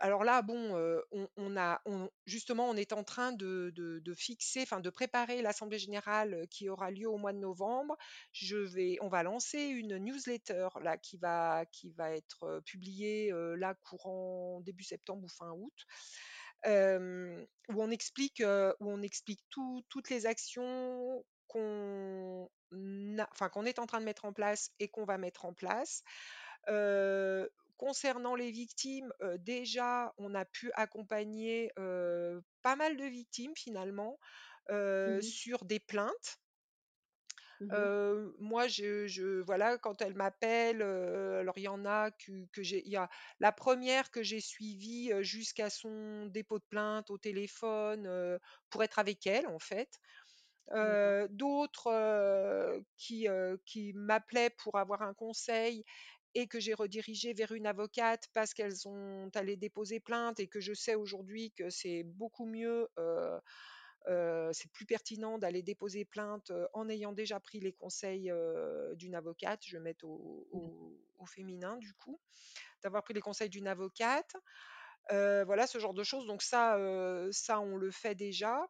alors 0.00 0.24
là, 0.24 0.42
bon, 0.42 1.02
on 1.36 1.56
a 1.56 1.82
justement, 2.26 2.68
on 2.68 2.76
est 2.76 2.92
en 2.92 3.04
train 3.04 3.32
de 3.32 4.14
fixer, 4.16 4.62
enfin 4.62 4.80
de 4.80 4.90
préparer 4.90 5.42
l'assemblée 5.42 5.78
générale, 5.78 6.46
qui 6.50 6.68
aura 6.68 6.90
lieu 6.90 7.08
au 7.08 7.18
mois 7.18 7.32
de 7.32 7.38
novembre. 7.38 7.96
Je 8.32 8.56
vais 8.56 8.96
on 9.00 9.08
va 9.08 9.22
lancer 9.22 9.60
une 9.60 9.98
newsletter 9.98 10.68
là 10.82 10.96
qui 10.98 11.16
va 11.18 11.64
qui 11.72 11.90
va 11.90 12.10
être, 12.12 12.60
publiée, 12.64 13.32
là 13.56 13.74
courant 13.84 14.60
début 14.60 14.84
septembre 14.84 15.24
ou 15.24 15.28
fin 15.28 15.50
août. 15.52 15.86
Où 16.66 17.82
on 17.82 17.90
explique, 17.90 18.42
où 18.80 18.90
on 18.90 19.02
explique 19.02 19.42
tout 19.50 19.82
toutes 19.88 20.10
les 20.10 20.26
actions 20.26 21.24
qu'on 21.48 22.48
enfin 23.32 23.48
qu'on 23.48 23.64
est 23.64 23.78
en 23.78 23.86
train 23.86 24.00
de 24.00 24.04
mettre 24.04 24.24
en 24.24 24.32
place 24.32 24.70
et 24.80 24.88
qu'on 24.88 25.04
va 25.04 25.16
mettre 25.18 25.44
en 25.44 25.54
place. 25.54 26.02
Concernant 27.78 28.34
les 28.36 28.50
victimes, 28.52 29.12
déjà, 29.38 30.12
on 30.18 30.34
a 30.34 30.44
pu 30.46 30.70
accompagner, 30.74 31.70
pas 32.62 32.76
mal 32.76 32.96
de 32.96 33.04
victimes 33.04 33.54
finalement, 33.56 34.18
heu, 34.70 35.20
mh. 35.20 35.22
sur 35.22 35.64
des 35.64 35.80
plaintes. 35.80 36.38
Mmh 37.60 37.90
moi, 38.38 38.68
je 38.68 39.06
je 39.06 39.40
voilà, 39.42 39.78
quand 39.78 40.00
elles 40.02 40.14
m'appellent, 40.14 40.82
heu, 40.82 41.38
alors 41.40 41.58
il 41.58 41.62
y 41.64 41.68
en 41.68 41.84
a 41.84 42.10
que 42.10 42.46
que 42.52 42.62
j'ai 42.62 42.82
il 42.86 42.92
y 42.92 42.96
a 42.96 43.08
la 43.40 43.52
première 43.52 44.10
que 44.10 44.22
j'ai 44.22 44.40
suivie, 44.40 45.10
jusqu'à 45.22 45.70
son 45.70 46.26
dépôt 46.26 46.58
de 46.58 46.64
plainte 46.68 47.10
au 47.10 47.18
téléphone, 47.18 48.38
pour 48.70 48.82
être 48.84 48.98
avec 48.98 49.26
elle, 49.26 49.46
en 49.48 49.58
fait. 49.58 49.98
D'autres, 51.30 52.82
qui, 52.96 53.26
qui 53.64 53.92
m'appelaient 53.94 54.50
pour 54.50 54.76
avoir 54.78 55.02
un 55.02 55.14
conseil 55.14 55.84
et 56.36 56.48
que 56.48 56.60
j'ai 56.60 56.74
redirigé 56.74 57.32
vers 57.34 57.52
une 57.52 57.66
avocate 57.66 58.28
parce 58.34 58.54
qu'elles 58.54 58.76
sont 58.76 59.30
allées 59.34 59.56
déposer 59.56 60.00
plainte 60.00 60.40
et 60.40 60.48
que 60.48 60.60
je 60.60 60.74
sais 60.74 60.94
aujourd'hui 60.94 61.52
que 61.52 61.70
c'est 61.70 62.04
beaucoup 62.04 62.46
mieux, 62.46 62.88
heu 62.98 63.40
heu, 64.08 64.50
c'est 64.52 64.70
plus 64.72 64.86
pertinent 64.86 65.38
d'aller 65.38 65.62
déposer 65.62 66.04
plainte, 66.04 66.50
heu, 66.50 66.68
en 66.74 66.88
ayant 66.88 67.12
déjà 67.12 67.40
pris 67.40 67.60
les 67.60 67.72
conseils, 67.72 68.32
d'une 68.96 69.14
avocate. 69.16 69.62
Je 69.66 69.76
vais 69.78 69.82
mettre 69.82 70.04
au 70.06 70.46
D'accord. 70.52 70.72
au 70.80 71.02
au 71.18 71.26
féminin 71.26 71.78
du 71.78 71.94
coup, 71.94 72.20
d'avoir 72.84 73.02
pris 73.04 73.14
les 73.14 73.20
conseils 73.22 73.50
d'une 73.50 73.68
avocate. 73.68 74.36
Voilà 75.10 75.66
ce 75.66 75.78
genre 75.80 75.94
de 75.94 76.04
choses 76.04 76.26
donc 76.26 76.42
ça, 76.42 76.78
ça 77.32 77.60
on 77.60 77.76
le 77.78 77.90
fait 77.90 78.14
déjà. 78.16 78.68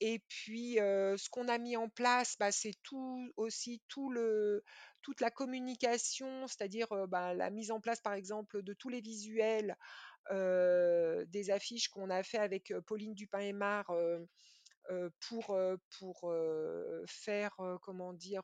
Et 0.00 0.20
puis, 0.28 0.74
ce 0.76 1.28
qu'on 1.30 1.48
a 1.48 1.58
mis 1.58 1.76
en 1.76 1.88
place, 1.88 2.36
bah, 2.38 2.52
c'est 2.52 2.74
tout 2.82 3.30
aussi 3.36 3.80
tout 3.88 4.10
le 4.10 4.62
toute 5.02 5.20
la 5.20 5.30
communication, 5.30 6.46
c'est-à-dire, 6.46 6.88
bah, 7.08 7.34
la 7.34 7.50
mise 7.50 7.70
en 7.70 7.80
place, 7.80 8.00
par 8.00 8.14
exemple, 8.14 8.62
de 8.62 8.72
tous 8.74 8.88
les 8.88 9.00
visuels, 9.00 9.76
des 10.30 11.50
affiches 11.50 11.88
qu'on 11.88 12.10
a 12.10 12.22
fait 12.22 12.38
avec, 12.38 12.72
Pauline 12.86 13.14
Dupin-Aimard, 13.14 13.90
heu 13.90 14.26
heu, 14.90 15.10
pour, 15.28 15.58
pour, 15.98 16.34
faire, 17.06 17.56
comment 17.82 18.12
dire? 18.12 18.42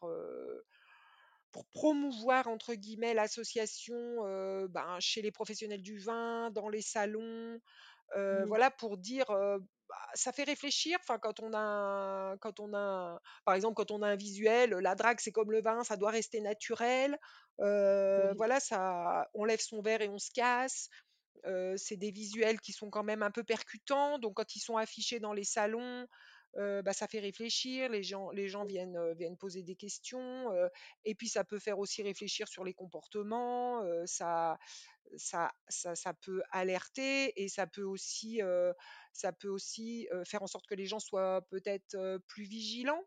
Pour 1.53 1.67
«promouvoir» 1.67 2.47
entre 2.47 2.75
guillemets 2.75 3.13
l'association, 3.15 3.97
ben, 4.69 4.97
chez 5.01 5.21
les 5.23 5.33
professionnels 5.33 5.83
du 5.83 5.99
vin, 5.99 6.51
dans 6.53 6.69
les 6.69 6.83
salons, 6.83 7.59
Mmh 8.31 8.45
voilà 8.49 8.71
pour 8.71 8.99
dire, 8.99 9.27
bah, 9.29 9.97
ça 10.15 10.33
fait 10.33 10.45
réfléchir, 10.45 10.99
enfin 11.03 11.19
quand 11.19 11.41
on 11.41 11.53
a 11.53 11.59
un 11.59 12.37
quand 12.39 12.61
on 12.61 12.73
a 12.75 12.79
un 12.79 13.21
par 13.45 13.55
exemple, 13.55 13.75
quand 13.75 13.91
on 13.91 14.03
a 14.03 14.09
un 14.09 14.17
visuel, 14.17 14.71
la 14.71 14.95
drague 14.95 15.21
c'est 15.21 15.33
comme 15.33 15.53
le 15.53 15.63
vin, 15.63 15.85
ça 15.85 15.97
doit 15.97 16.11
rester 16.11 16.41
naturel. 16.41 17.19
Oui. 18.15 18.35
voilà, 18.37 18.61
ça 18.61 19.29
on 19.35 19.45
lève 19.45 19.61
son 19.61 19.83
verre 19.83 20.03
et 20.03 20.09
on 20.09 20.19
se 20.19 20.31
casse. 20.35 20.89
C'est 21.77 21.97
des 21.97 22.11
visuels 22.11 22.61
qui 22.61 22.73
sont 22.73 22.91
quand 22.91 23.05
même 23.05 23.23
un 23.23 23.31
peu 23.31 23.45
percutants, 23.45 24.19
donc 24.19 24.35
quand 24.37 24.55
ils 24.57 24.61
sont 24.61 24.77
affichés 24.77 25.21
dans 25.21 25.33
les 25.33 25.45
salons, 25.45 26.07
bah, 26.57 26.93
ça 26.93 27.07
fait 27.09 27.21
réfléchir, 27.21 27.89
les 27.91 28.03
gens 28.03 28.31
les 28.31 28.49
gens 28.49 28.65
viennent, 28.65 29.13
viennent 29.15 29.37
poser 29.37 29.63
des 29.63 29.77
questions, 29.77 30.47
et 31.05 31.15
puis 31.15 31.29
ça 31.29 31.45
peut 31.45 31.59
faire 31.59 31.79
aussi 31.79 32.03
réfléchir 32.03 32.49
sur 32.49 32.65
les 32.65 32.75
comportements, 32.75 33.83
ça 34.07 34.59
ça 35.17 35.53
ça 35.69 35.95
ça 35.95 36.15
peut 36.15 36.43
alerter 36.51 37.33
et 37.43 37.49
ça 37.49 37.67
peut 37.67 37.83
aussi, 37.83 38.41
ça 39.13 39.33
peut 39.33 39.49
aussi, 39.49 40.09
faire 40.27 40.43
en 40.43 40.47
sorte 40.47 40.67
que 40.67 40.75
les 40.75 40.87
gens 40.87 41.01
soient 41.01 41.43
peut-être, 41.51 42.19
plus 42.29 42.45
vigilants, 42.45 43.05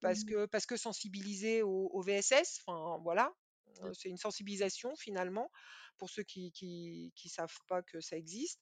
parce 0.00 0.24
Mmh. 0.24 0.24
que 0.24 0.46
parce 0.46 0.66
que 0.66 0.76
sensibilisés 0.76 1.62
au 1.62 1.88
au 1.92 2.02
VSS, 2.02 2.60
enfin 2.66 2.98
voilà, 3.02 3.32
heu, 3.82 3.92
c'est 3.94 4.08
une 4.08 4.16
sensibilisation 4.18 4.94
finalement 4.96 5.50
pour 5.98 6.10
ceux 6.10 6.22
qui 6.22 6.52
qui 6.52 7.12
savent 7.28 7.58
pas 7.68 7.82
que 7.82 8.00
ça 8.00 8.16
existe. 8.16 8.60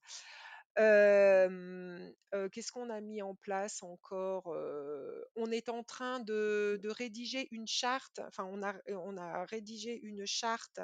Hem, 0.78 2.12
heu, 2.34 2.48
qu'est-ce 2.50 2.70
qu'on 2.70 2.90
a 2.90 3.00
mis 3.00 3.22
en 3.22 3.34
place 3.34 3.82
encore? 3.82 4.52
Heu, 4.54 5.24
on 5.34 5.50
est 5.50 5.70
en 5.70 5.82
train 5.82 6.20
de 6.20 6.78
de 6.82 6.88
rédiger 6.90 7.48
une 7.50 7.66
charte, 7.66 8.18
enfin 8.26 8.44
on 8.44 8.62
a 8.62 8.74
on 8.88 9.16
a 9.16 9.46
rédigé 9.46 9.98
une 10.02 10.26
charte, 10.26 10.80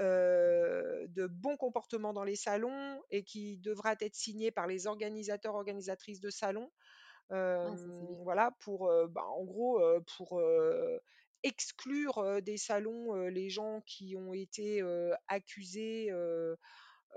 heu, 0.00 1.06
de 1.08 1.26
bon 1.26 1.56
comportement 1.56 2.12
dans 2.12 2.24
les 2.24 2.36
salons 2.36 3.02
et 3.10 3.24
qui 3.24 3.58
devra 3.58 3.94
être 4.00 4.14
signée 4.16 4.50
par 4.50 4.66
les 4.66 4.86
organisateurs, 4.86 5.54
organisatrices 5.54 6.20
de 6.20 6.30
salons. 6.30 6.70
Ah 7.62 7.76
ça 7.76 7.88
c'est 7.96 8.06
Hem, 8.06 8.06
bien. 8.06 8.24
voilà 8.24 8.52
pour, 8.60 8.90
heu, 8.90 9.08
bah, 9.08 9.24
en 9.26 9.44
gros, 9.44 9.80
heu, 9.82 10.02
pour, 10.16 10.40
heu, 10.40 11.00
exclure, 11.44 12.18
heu, 12.20 12.42
des 12.42 12.58
salons, 12.58 13.14
heu, 13.16 13.28
les 13.28 13.50
gens 13.50 13.82
qui 13.86 14.16
ont 14.16 14.34
été, 14.34 14.82
heu, 14.82 15.12
accusés, 15.28 16.10
heu 16.12 16.56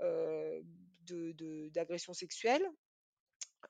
heu, 0.02 0.62
de 1.08 1.32
de 1.32 1.68
d'agressions 1.70 2.14
sexuelles. 2.14 2.66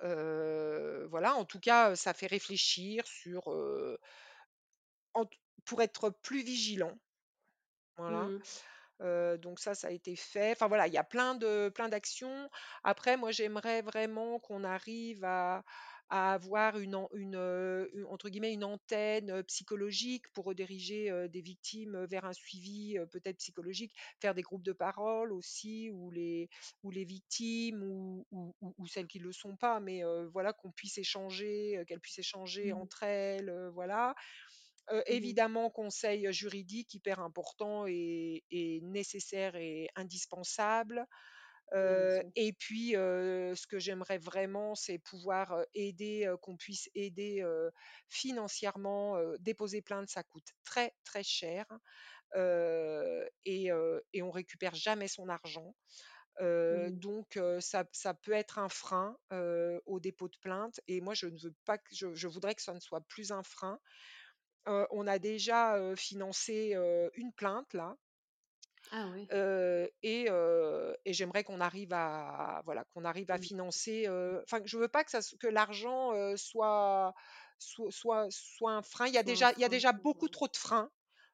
Heu, 0.02 1.06
voilà, 1.10 1.34
en 1.34 1.44
tout 1.44 1.60
cas, 1.60 1.94
ça 1.96 2.14
fait 2.14 2.26
réfléchir 2.26 3.06
sur, 3.06 3.48
en 5.12 5.26
pour 5.66 5.82
être 5.82 6.08
plus 6.08 6.42
vigilant, 6.42 6.98
voilà. 7.96 8.32
Mmh 8.32 8.42
donc 9.38 9.60
ça, 9.60 9.74
ça 9.74 9.88
a 9.88 9.90
été 9.90 10.16
fait. 10.16 10.52
Enfin 10.52 10.68
voilà, 10.68 10.86
il 10.86 10.92
y 10.92 10.98
a 10.98 11.04
plein 11.04 11.34
de 11.34 11.70
plein 11.74 11.88
d'actions. 11.88 12.50
Après, 12.84 13.16
moi, 13.16 13.30
j'aimerais 13.30 13.82
vraiment 13.82 14.38
qu'on 14.40 14.64
arrive 14.64 15.24
à 15.24 15.64
à 16.10 16.32
avoir 16.34 16.78
une 16.78 16.94
entre 18.08 18.28
guillemets, 18.28 18.52
«une 18.52 18.64
antenne», 18.64 19.42
psychologique 19.44 20.24
pour 20.32 20.46
rediriger, 20.46 21.28
des 21.28 21.40
victimes, 21.42 22.04
vers 22.06 22.24
un 22.24 22.32
suivi, 22.32 22.96
peut-être 23.12 23.38
psychologique. 23.38 23.94
Faire 24.20 24.34
des 24.34 24.42
groupes 24.42 24.62
de 24.64 24.72
parole 24.72 25.32
aussi 25.32 25.90
où 25.90 26.10
les 26.10 26.48
où 26.82 26.90
les 26.90 27.04
victimes 27.04 27.82
ou 27.82 28.26
ou 28.30 28.54
ou 28.60 28.74
ou 28.78 28.86
celles 28.86 29.06
qui 29.08 29.18
ne 29.20 29.24
le 29.24 29.32
sont 29.32 29.56
pas, 29.56 29.80
mais 29.80 30.02
voilà, 30.32 30.52
qu'on 30.52 30.72
puisse 30.72 30.98
échanger, 30.98 31.82
qu'elles 31.86 32.00
puissent 32.00 32.18
échanger 32.18 32.72
Mmh. 32.72 32.72
entre 32.72 33.02
elles, 33.04 33.52
voilà. 33.74 34.14
Mmh 35.10 35.16
mh. 35.28 35.38
évidemment, 35.38 35.70
conseil 35.70 36.32
juridique 36.32 36.94
hyper 36.94 37.20
important 37.20 37.86
et 37.86 38.44
et 38.50 38.80
nécessaire 38.82 39.56
et 39.56 39.88
indispensable. 39.96 41.06
Et 41.74 42.52
puis, 42.58 42.90
ce 42.92 43.66
que 43.66 43.78
j'aimerais 43.78 44.18
vraiment, 44.18 44.74
c'est 44.74 44.98
pouvoir, 44.98 45.64
aider, 45.74 46.32
qu'on 46.42 46.56
puisse 46.56 46.88
aider, 46.94 47.44
financièrement, 48.08 49.16
déposer 49.40 49.82
plainte, 49.82 50.08
ça 50.08 50.22
coûte 50.22 50.48
très, 50.64 50.94
très 51.04 51.22
cher, 51.22 51.66
et 52.36 53.68
et 54.12 54.22
on 54.22 54.30
récupère 54.30 54.74
jamais 54.74 55.08
son 55.08 55.28
argent. 55.28 55.74
Mmh 56.70 56.90
donc 56.90 57.38
ça 57.60 57.84
ça 57.92 58.14
peut 58.14 58.32
être 58.32 58.58
un 58.58 58.68
frein, 58.68 59.16
au 59.86 60.00
dépôt 60.00 60.28
de 60.28 60.36
plainte 60.40 60.80
et 60.86 61.00
moi 61.00 61.14
je 61.14 61.26
ne 61.26 61.38
veux 61.38 61.54
pas 61.64 61.78
que 61.78 61.94
je 61.94 62.14
je 62.14 62.28
voudrais 62.28 62.54
que 62.54 62.62
ça 62.62 62.74
ne 62.74 62.80
soit 62.80 63.00
plus 63.08 63.32
un 63.32 63.42
frein. 63.42 63.78
On 64.66 65.06
a 65.06 65.18
déjà, 65.18 65.94
financé, 65.96 66.74
une 67.14 67.32
plainte 67.34 67.74
là, 67.74 67.96
Ah 68.90 69.08
ouais. 69.08 69.30
heu 69.32 69.90
et 70.02 70.28
heu 70.30 70.96
et 71.04 71.12
j'aimerais 71.12 71.44
qu'on 71.44 71.60
arrive 71.60 71.92
à 71.92 72.62
voilà, 72.64 72.84
qu'on 72.84 73.04
arrive 73.04 73.30
à 73.30 73.38
Mmh. 73.38 73.48
financer, 73.48 74.06
heu 74.08 74.40
enfin, 74.44 74.60
je 74.64 74.78
veux 74.78 74.88
pas 74.88 75.04
que 75.04 75.10
ça 75.10 75.20
que 75.40 75.46
l'argent, 75.48 76.14
heu, 76.14 76.36
soit 76.36 77.14
soit 77.58 77.90
soit 77.92 78.26
soit 78.30 78.72
un 78.72 78.82
frein. 78.82 79.06
Il 79.06 79.14
y 79.14 79.18
a 79.18 79.22
Soit 79.22 79.34
un 79.34 79.44
déjà 79.44 79.52
il 79.56 79.60
y 79.60 79.64
a 79.64 79.68
frein 79.68 79.78
déjà 79.78 79.92
beaucoup 79.92 80.28
trop 80.28 80.48
de 80.48 80.56
freins, 80.56 80.90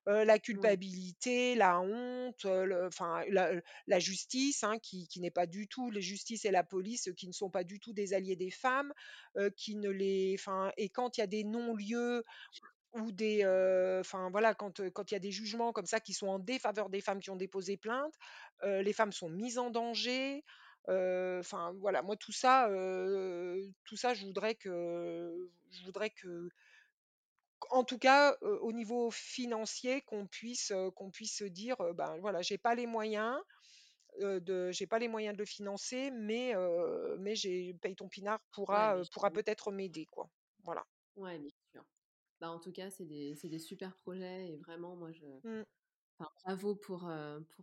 heu, 0.08 0.24
la 0.24 0.38
ouais. 0.54 0.78
culpabilité, 0.78 1.54
la 1.54 1.80
honte, 1.80 2.44
le 2.44 2.86
enfin 2.86 3.22
la, 3.30 3.52
la 3.86 3.98
justice, 4.00 4.64
hein, 4.64 4.78
qui 4.82 5.06
qui 5.08 5.20
n'est 5.20 5.30
pas 5.30 5.46
du 5.46 5.68
tout 5.68 5.90
les 5.90 6.02
justices 6.02 6.44
et 6.44 6.50
la 6.50 6.64
police, 6.64 7.10
qui 7.16 7.28
ne 7.28 7.32
sont 7.32 7.50
pas 7.50 7.64
du 7.64 7.80
tout 7.80 7.92
des 7.92 8.12
alliés 8.14 8.36
des 8.36 8.50
femmes, 8.50 8.92
heu, 9.38 9.50
qui 9.50 9.76
ne 9.76 9.90
les 9.90 10.34
enfin 10.38 10.72
et 10.76 10.88
quand 10.90 11.16
il 11.18 11.20
y 11.20 11.24
a 11.24 11.26
des 11.28 11.44
non-lieux 11.44 12.22
ou 12.94 13.12
des, 13.12 13.42
heu, 13.44 13.98
enfin 14.00 14.30
voilà, 14.30 14.54
quand, 14.54 14.80
heu, 14.80 14.90
quand 14.90 15.10
il 15.10 15.14
y 15.14 15.16
a 15.16 15.20
des 15.20 15.32
jugements 15.32 15.72
comme 15.72 15.86
ça 15.86 16.00
qui 16.00 16.12
sont 16.14 16.28
en 16.28 16.38
défaveur 16.38 16.90
des 16.90 17.00
femmes 17.00 17.20
qui 17.20 17.30
ont 17.30 17.36
déposé 17.36 17.76
plainte, 17.76 18.14
heu, 18.64 18.80
les 18.82 18.92
femmes 18.92 19.12
sont 19.12 19.28
mises 19.30 19.58
en 19.58 19.70
danger, 19.70 20.44
enfin 20.88 21.72
voilà, 21.80 22.02
moi 22.02 22.16
tout 22.16 22.32
ça, 22.32 22.68
tout 23.84 23.96
ça 23.96 24.14
je 24.14 24.24
voudrais 24.26 24.54
que 24.54 25.50
je 25.70 25.84
voudrais 25.84 26.10
que 26.10 26.48
en 27.70 27.84
tout 27.84 27.98
cas, 27.98 28.36
au 28.42 28.72
niveau 28.72 29.10
financier 29.10 30.02
qu'on 30.02 30.26
puisse, 30.26 30.72
qu'on 30.96 31.10
puisse 31.10 31.36
se 31.38 31.44
dire, 31.44 31.76
«Ben 31.94 32.18
voilà, 32.20 32.42
j'ai 32.42 32.58
pas 32.58 32.74
les 32.74 32.86
moyens, 32.86 33.36
de 34.20 34.70
j'ai 34.72 34.86
pas 34.88 34.98
les 35.00 35.08
moyens 35.08 35.34
de 35.34 35.40
le 35.40 35.46
financer, 35.46 36.10
mais 36.12 36.54
mais 37.18 37.36
j'ai 37.36 37.74
Paye 37.74 37.96
ton 37.96 38.08
pinard 38.08 38.40
pourra, 38.52 39.02
pourra 39.12 39.32
peut-être 39.32 39.72
m'aider», 39.72 40.06
quoi. 40.06 40.30
Voilà. 40.64 40.84
ouais. 41.16 41.54
Bah, 42.44 42.50
en 42.50 42.58
tout 42.60 42.72
cas, 42.72 42.90
c'est 42.90 43.06
des 43.06 43.58
super 43.58 43.96
projets 43.96 44.50
et 44.52 44.58
vraiment 44.58 44.96
moi 44.96 45.10
je 45.12 45.24
Mmh. 45.44 45.62
Enfin, 46.18 46.30
bravo 46.44 46.74
pour, 46.76 47.00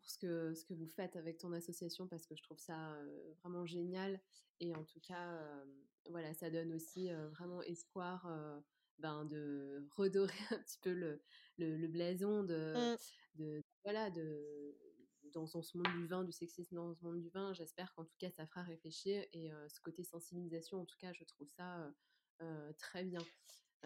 ce 0.07 0.17
que 0.17 0.55
ce 0.55 0.65
que 0.65 0.73
vous 0.73 0.87
faites 0.87 1.15
avec 1.15 1.37
ton 1.37 1.53
association 1.53 2.07
parce 2.07 2.25
que 2.25 2.35
je 2.35 2.41
trouve 2.41 2.57
ça, 2.57 2.97
vraiment 3.43 3.63
génial 3.67 4.19
et 4.59 4.75
en 4.75 4.83
tout 4.83 4.99
cas, 4.99 5.39
voilà, 6.09 6.33
ça 6.33 6.49
donne 6.49 6.73
aussi, 6.73 7.09
vraiment 7.31 7.61
espoir, 7.61 8.27
ben, 8.97 9.23
de 9.25 9.87
redorer 9.95 10.33
un 10.49 10.57
petit 10.57 10.79
peu 10.79 10.93
le 10.93 11.21
le 11.59 11.77
le 11.77 11.87
blason 11.87 12.43
de 12.43 12.73
Mmh. 12.75 12.97
de 13.35 13.61
voilà, 13.83 14.09
de 14.09 14.75
dans 15.33 15.45
ce 15.45 15.77
monde 15.77 15.95
du 15.95 16.07
vin, 16.07 16.23
du 16.23 16.31
sexisme 16.31 16.75
dans 16.75 16.95
ce 16.95 17.03
monde 17.05 17.21
du 17.21 17.29
vin. 17.29 17.53
J'espère 17.53 17.93
qu'en 17.93 18.03
tout 18.03 18.17
cas 18.17 18.31
ça 18.31 18.47
fera 18.47 18.63
réfléchir 18.63 19.23
et 19.31 19.51
ce 19.69 19.79
côté 19.79 20.03
sensibilisation, 20.03 20.81
en 20.81 20.85
tout 20.85 20.97
cas, 20.97 21.13
je 21.13 21.23
trouve 21.23 21.49
ça, 21.55 21.93
très 22.79 23.03
bien. 23.03 23.21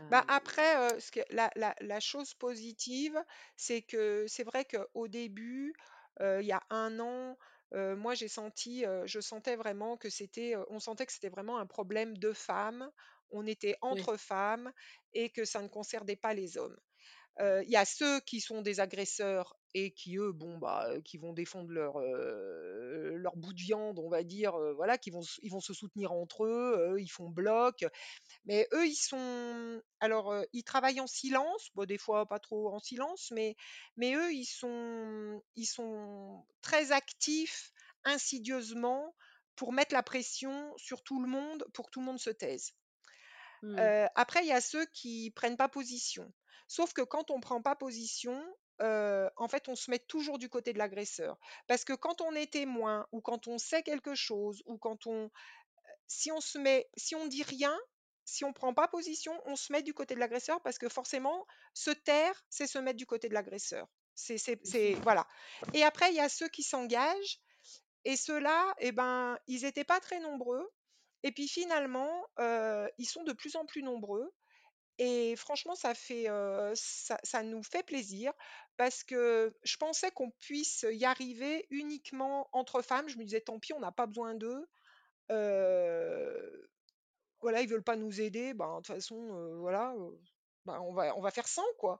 Bah, 0.09 0.23
Hem, 0.23 0.27
après, 0.27 0.75
heu, 0.95 0.99
ce 0.99 1.11
que 1.11 1.21
la 1.31 1.49
la 1.55 1.75
la 1.81 1.99
chose 1.99 2.33
positive, 2.35 3.19
c'est 3.57 3.81
que 3.81 4.25
c'est 4.27 4.43
vrai 4.43 4.65
qu'au 4.65 5.07
début, 5.07 5.73
heu, 6.21 6.41
il 6.41 6.47
y 6.47 6.51
a 6.51 6.61
un 6.69 6.99
an, 6.99 7.37
heu, 7.73 7.95
moi 7.95 8.13
j'ai 8.15 8.27
senti, 8.27 8.85
heu, 8.85 9.03
je 9.07 9.19
sentais 9.19 9.55
vraiment 9.55 9.97
que 9.97 10.09
c'était, 10.09 10.55
heu, 10.55 10.65
on 10.69 10.79
sentait 10.79 11.05
que 11.07 11.13
c'était 11.13 11.29
vraiment 11.29 11.57
un 11.59 11.65
problème 11.65 12.17
de 12.17 12.33
femmes. 12.33 12.91
On 13.31 13.47
était 13.47 13.75
ouais. 13.89 14.05
entre 14.05 14.15
femmes 14.17 14.71
et 15.13 15.31
que 15.31 15.45
ça 15.45 15.61
ne 15.61 15.67
concernait 15.67 16.15
pas 16.15 16.33
les 16.35 16.57
hommes. 16.57 16.77
Il 17.39 17.69
y 17.69 17.75
a 17.75 17.85
ceux 17.85 18.19
qui 18.21 18.39
sont 18.39 18.61
des 18.61 18.79
agresseurs 18.79 19.57
et 19.73 19.91
qui 19.91 20.15
eux, 20.17 20.31
bon, 20.31 20.57
bah, 20.57 20.89
qui 21.03 21.17
vont 21.17 21.33
défendre 21.33 21.69
leur, 21.69 21.99
leur 21.99 23.35
bout 23.35 23.51
de 23.53 23.59
viande, 23.59 23.99
on 23.99 24.09
va 24.09 24.23
dire, 24.23 24.57
voilà, 24.75 24.97
qui 24.97 25.09
vont 25.09 25.21
ils 25.41 25.51
vont 25.51 25.59
se 25.59 25.73
soutenir 25.73 26.13
entre 26.13 26.45
eux, 26.45 26.95
ils 26.97 27.09
font 27.09 27.29
bloc. 27.29 27.85
Mais 28.45 28.67
eux, 28.73 28.87
ils 28.87 28.95
sont 28.95 29.81
alors, 29.99 30.33
ils 30.53 30.63
travaillent 30.63 31.01
en 31.01 31.07
silence, 31.07 31.69
bah, 31.75 31.85
des 31.85 31.97
fois 31.97 32.25
pas 32.25 32.39
trop 32.39 32.69
en 32.73 32.79
silence, 32.79 33.31
mais 33.31 33.57
mais 33.97 34.15
eux, 34.15 34.31
ils 34.31 34.45
sont 34.45 35.41
ils 35.57 35.65
sont 35.65 36.45
très 36.61 36.93
actifs 36.93 37.73
insidieusement 38.05 39.13
pour 39.57 39.73
mettre 39.73 39.93
la 39.93 40.03
pression 40.03 40.73
sur 40.77 41.03
tout 41.03 41.21
le 41.21 41.27
monde, 41.27 41.65
pour 41.73 41.87
que 41.87 41.91
tout 41.91 41.99
le 41.99 42.05
monde 42.05 42.19
se 42.19 42.29
taise. 42.29 42.73
Mmh. 43.61 43.79
Après, 44.15 44.43
il 44.43 44.47
y 44.47 44.53
a 44.53 44.61
ceux 44.61 44.85
qui 44.93 45.31
prennent 45.35 45.57
pas 45.57 45.69
position. 45.69 46.31
Sauf 46.67 46.93
que 46.93 47.01
quand 47.01 47.31
on 47.31 47.39
prend 47.39 47.61
pas 47.61 47.75
position, 47.75 48.41
en 48.79 49.47
fait, 49.47 49.67
on 49.69 49.75
se 49.75 49.89
met 49.89 49.99
toujours 49.99 50.37
du 50.37 50.49
côté 50.49 50.73
de 50.73 50.77
l'agresseur. 50.77 51.37
Parce 51.67 51.85
que 51.85 51.93
quand 51.93 52.21
on 52.21 52.33
est 52.33 52.51
témoin 52.51 53.07
ou 53.11 53.21
quand 53.21 53.47
on 53.47 53.57
sait 53.57 53.83
quelque 53.83 54.15
chose 54.15 54.61
ou 54.65 54.77
quand 54.77 55.07
on 55.07 55.31
si 56.07 56.31
on 56.31 56.41
se 56.41 56.57
met 56.57 56.87
si 56.97 57.15
on 57.15 57.25
dit 57.27 57.43
rien, 57.43 57.75
si 58.25 58.43
on 58.43 58.53
prend 58.53 58.73
pas 58.73 58.87
position, 58.87 59.39
on 59.45 59.55
se 59.55 59.71
met 59.71 59.81
du 59.81 59.93
côté 59.93 60.15
de 60.15 60.19
l'agresseur 60.19 60.61
parce 60.61 60.77
que 60.77 60.89
forcément, 60.89 61.45
se 61.73 61.91
taire, 61.91 62.43
c'est 62.49 62.67
se 62.67 62.79
mettre 62.79 62.97
du 62.97 63.05
côté 63.05 63.29
de 63.29 63.33
l'agresseur. 63.33 63.87
C'est 64.15 64.37
c'est 64.37 64.55
Bien 64.57 64.71
c'est 64.71 64.93
sûr. 64.93 65.01
voilà 65.03 65.27
et 65.73 65.83
après 65.83 66.09
il 66.09 66.15
y 66.15 66.21
a 66.21 66.29
ceux 66.29 66.47
qui 66.47 66.63
s'engagent 66.63 67.39
et 68.05 68.15
ceux-là 68.15 68.73
et 68.79 68.91
ben, 68.91 69.37
ils 69.47 69.65
étaient 69.65 69.83
pas 69.83 69.99
très 69.99 70.19
nombreux 70.19 70.71
et 71.25 71.31
puis 71.31 71.47
finalement, 71.47 72.27
ils 72.99 73.07
sont 73.09 73.23
de 73.23 73.33
plus 73.33 73.55
en 73.55 73.65
plus 73.65 73.81
nombreux 73.81 74.31
et 74.97 75.35
franchement 75.35 75.75
ça 75.75 75.93
fait, 75.95 76.29
heu, 76.29 76.73
ça 76.75 77.19
ça 77.23 77.43
nous 77.43 77.63
fait 77.63 77.83
plaisir 77.83 78.33
parce 78.77 79.03
que 79.03 79.55
je 79.63 79.77
pensais 79.77 80.11
qu'on 80.11 80.31
puisse 80.31 80.85
y 80.89 81.05
arriver 81.05 81.67
uniquement 81.69 82.49
entre 82.53 82.81
femmes. 82.81 83.09
Je 83.09 83.17
me 83.17 83.23
disais: 83.25 83.41
«Tant 83.41 83.59
pis, 83.59 83.73
on 83.73 83.79
n'a 83.79 83.91
pas 83.91 84.07
besoin 84.07 84.35
d'eux». 84.35 84.67
Heu 85.31 86.69
voilà, 87.41 87.61
ils 87.61 87.69
veulent 87.69 87.83
pas 87.83 87.95
nous 87.95 88.21
aider, 88.21 88.53
ben, 88.53 88.69
de 88.71 88.77
toute 88.77 88.87
façon, 88.87 89.17
heu, 89.35 89.55
voilà, 89.57 89.93
heu, 89.97 90.19
ben, 90.65 90.79
on 90.81 90.93
va 90.93 91.15
on 91.15 91.21
va 91.21 91.31
faire 91.31 91.47
sans, 91.47 91.65
quoi. 91.79 91.99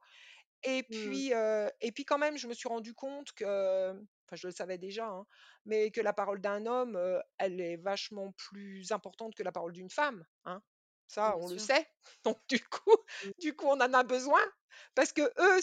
Et 0.64 0.84
Mmh. 0.90 1.24
puis, 1.24 1.34
heu, 1.34 1.70
et 1.82 1.92
puis 1.92 2.06
quand 2.06 2.18
même, 2.20 2.38
je 2.38 2.48
me 2.48 2.54
suis 2.56 2.70
rendu 2.70 2.94
compte 2.96 3.34
que, 3.34 3.92
enfin, 3.94 4.36
je 4.36 4.48
le 4.48 4.54
savais 4.54 4.78
déjà, 4.80 5.08
hein, 5.10 5.28
mais 5.66 5.92
que 5.92 6.02
la 6.02 6.14
parole 6.14 6.42
d'un 6.42 6.66
homme, 6.68 6.96
heu, 6.98 7.22
elle 7.40 7.62
est 7.62 7.78
vachement 7.78 8.34
plus 8.34 8.92
importante 8.92 9.36
que 9.36 9.44
la 9.44 9.52
parole 9.54 9.74
d'une 9.74 9.90
femme, 9.92 10.26
hein. 10.46 10.62
Ça, 11.08 11.36
Bien 11.36 11.38
on 11.38 11.48
le 11.50 11.58
sait. 11.58 11.88
Donc 12.24 12.40
du 12.50 12.60
coup 12.68 12.96
Mmh. 13.24 13.32
du 13.40 13.56
coup, 13.56 13.68
on 13.68 13.82
en 13.82 13.94
a 13.94 14.04
besoin 14.04 14.42
parce 14.96 15.14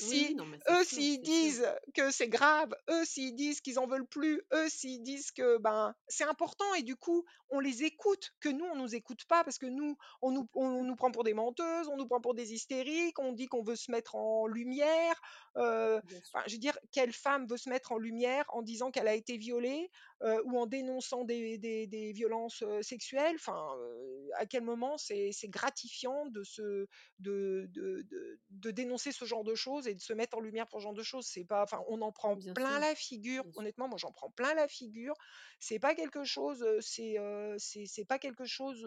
Oui, 0.01 0.23
oui, 0.23 0.35
si 0.35 0.35
non, 0.35 0.47
eux, 0.71 0.85
s'ils 0.85 1.23
disent 1.23 1.67
que 1.95 2.11
c'est 2.11 2.29
grave, 2.29 2.75
eux, 2.91 3.05
s'ils 3.05 3.35
disent 3.35 3.61
qu'ils 3.61 3.79
en 3.79 3.87
veulent 3.87 4.07
plus, 4.07 4.43
eux, 4.53 4.69
s'ils 4.69 5.03
disent 5.03 5.33
que, 5.33 5.59
ben, 5.59 5.95
c'est 6.09 6.25
important 6.25 6.73
et 6.75 6.83
du 6.83 6.97
coup, 6.97 7.25
on 7.51 7.59
les 7.61 7.83
écoute, 7.85 8.31
que 8.41 8.49
nous, 8.49 8.65
on 8.65 8.77
nous 8.77 8.95
écoute 8.95 9.25
pas 9.27 9.45
parce 9.45 9.59
que 9.59 9.67
nous, 9.67 9.97
on 10.23 10.31
nous 10.31 10.49
on 10.55 10.85
nous 10.85 10.97
prend 10.97 11.11
pour 11.11 11.25
des 11.25 11.35
menteuses, 11.35 11.89
on 11.89 11.97
nous 11.97 12.07
prend 12.07 12.21
pour 12.21 12.35
des 12.35 12.53
hystériques, 12.55 13.19
on 13.19 13.33
dit 13.33 13.47
qu'on 13.47 13.63
veut 13.63 13.77
se 13.77 13.91
mettre 13.91 14.15
en 14.15 14.47
lumière, 14.47 15.21
enfin, 15.57 16.43
je 16.47 16.53
veux 16.55 16.59
dire, 16.59 16.79
quelle 16.93 17.13
femme 17.13 17.47
veut 17.47 17.57
se 17.57 17.69
mettre 17.69 17.93
en 17.93 17.99
lumière 17.99 18.45
en 18.49 18.63
disant 18.63 18.91
qu'elle 18.91 19.09
a 19.09 19.15
été 19.15 19.37
violée, 19.37 19.91
heu, 20.23 20.43
ou 20.45 20.59
en 20.59 20.67
dénonçant 20.67 21.25
des 21.25 21.59
des 21.59 21.87
des 21.87 22.13
violences, 22.13 22.65
sexuelles? 22.83 23.35
Enfin, 23.37 23.75
heu, 23.79 24.31
à 24.37 24.47
quel 24.47 24.63
moment 24.63 24.97
c'est 24.99 25.31
c'est 25.33 25.49
gratifiant 25.49 26.27
de 26.27 26.43
se 26.45 26.87
de 27.19 27.67
de 27.71 28.03
de 28.03 28.41
de 28.51 28.71
dénoncer 28.71 29.02
ce 29.11 29.25
genre 29.25 29.43
de 29.43 29.55
choses 29.57 29.89
et 29.89 29.95
de 29.95 30.01
se 30.01 30.13
mettre 30.13 30.37
en 30.37 30.41
lumière 30.41 30.69
pour 30.69 30.79
ce 30.81 30.85
genre 30.85 30.95
de 30.95 31.03
choses? 31.03 31.27
C'est 31.27 31.45
pas 31.45 31.63
enfin, 31.65 31.83
on 31.89 32.01
en 32.03 32.13
prend 32.13 32.37
bien 32.37 32.55
plein 32.55 32.79
sûr, 32.79 32.79
la 32.79 32.95
figure. 32.95 33.45
bien. 33.45 33.53
Honnêtement, 33.57 33.89
moi, 33.89 33.99
j'en 33.99 34.13
prends 34.13 34.31
plein 34.31 34.55
la 34.55 34.69
figure. 34.69 35.15
C'est 35.59 35.79
pas 35.81 35.95
quelque 35.95 36.23
chose, 36.25 36.65
c'est, 36.81 37.17
c'est 37.59 38.05
pas 38.05 38.19
quelque 38.19 38.45
chose, 38.45 38.87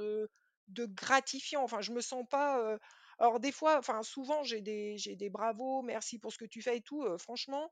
de 0.67 0.85
gratifiant. 0.85 1.63
Enfin, 1.63 1.81
je 1.81 1.91
me 1.91 2.01
sens 2.01 2.25
pas, 2.29 2.77
alors 3.19 3.39
des 3.39 3.51
fois, 3.51 3.77
enfin 3.77 4.01
souvent 4.03 4.43
j'ai 4.43 4.61
des 4.61 4.97
j'ai 4.97 5.15
des 5.15 5.29
bravos, 5.29 5.81
merci 5.83 6.19
pour 6.19 6.31
ce 6.33 6.37
que 6.37 6.45
tu 6.45 6.61
fais 6.61 6.77
et 6.77 6.81
tout, 6.81 7.05
franchement, 7.19 7.71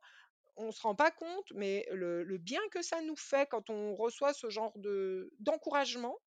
on 0.58 0.72
se 0.72 0.82
rend 0.82 0.96
pas 0.96 1.12
compte, 1.12 1.52
mais 1.56 1.88
le 1.92 2.24
le 2.24 2.38
bien 2.38 2.62
que 2.72 2.82
ça 2.82 3.02
nous 3.02 3.16
fait 3.16 3.48
quand 3.50 3.70
on 3.70 3.96
reçoit 3.96 4.34
ce 4.34 4.50
genre 4.50 4.74
de 4.78 5.32
d'encouragement, 5.40 6.18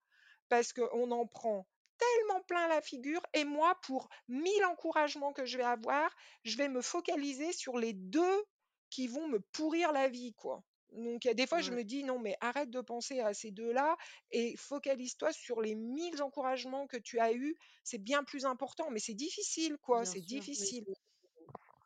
parce 0.49 0.73
qu'on 0.73 1.11
en 1.13 1.27
prend 1.27 1.67
tellement 1.99 2.43
plein 2.43 2.69
la 2.69 2.81
figure 2.83 3.23
et 3.35 3.45
moi, 3.45 3.79
pour 3.83 4.09
1000 4.29 4.65
encouragements 4.65 5.33
que 5.33 5.45
je 5.47 5.57
vais 5.59 5.65
avoir, 5.65 6.15
je 6.45 6.57
vais 6.57 6.69
me 6.69 6.83
focaliser 6.83 7.53
sur 7.53 7.79
les 7.79 7.93
2 7.93 8.45
qui 8.91 9.07
vont 9.09 9.29
me 9.29 9.41
pourrir 9.41 9.93
la 9.93 10.09
vie, 10.09 10.35
quoi. 10.35 10.63
Donc 10.93 11.25
il 11.25 11.29
y 11.29 11.31
a 11.31 11.35
des 11.35 11.47
fois, 11.47 11.61
je 11.61 11.71
Ouais, 11.71 11.75
me 11.75 11.83
dis: 11.85 12.05
«Non, 12.05 12.19
mais 12.21 12.37
arrête 12.41 12.71
de 12.71 12.81
penser 12.81 13.21
à 13.21 13.35
ces 13.35 13.51
2 13.51 13.73
là 13.73 13.97
et 14.31 14.57
focalise-toi 14.57 15.33
sur 15.33 15.61
les 15.61 15.75
1000 15.75 16.23
encouragements 16.23 16.87
que 16.87 16.97
tu 16.97 17.19
as 17.19 17.33
eus, 17.33 17.57
c'est 17.85 17.99
bien 17.99 18.23
plus 18.25 18.45
important». 18.47 18.91
Mais 18.91 19.01
c'est 19.01 19.15
difficile, 19.15 19.77
quoi, 19.79 20.05
bien 20.05 20.07
c'est 20.07 20.21
sûr, 20.21 20.45
mais 20.57 20.71
difficile. 20.71 20.85
j'im 20.85 20.95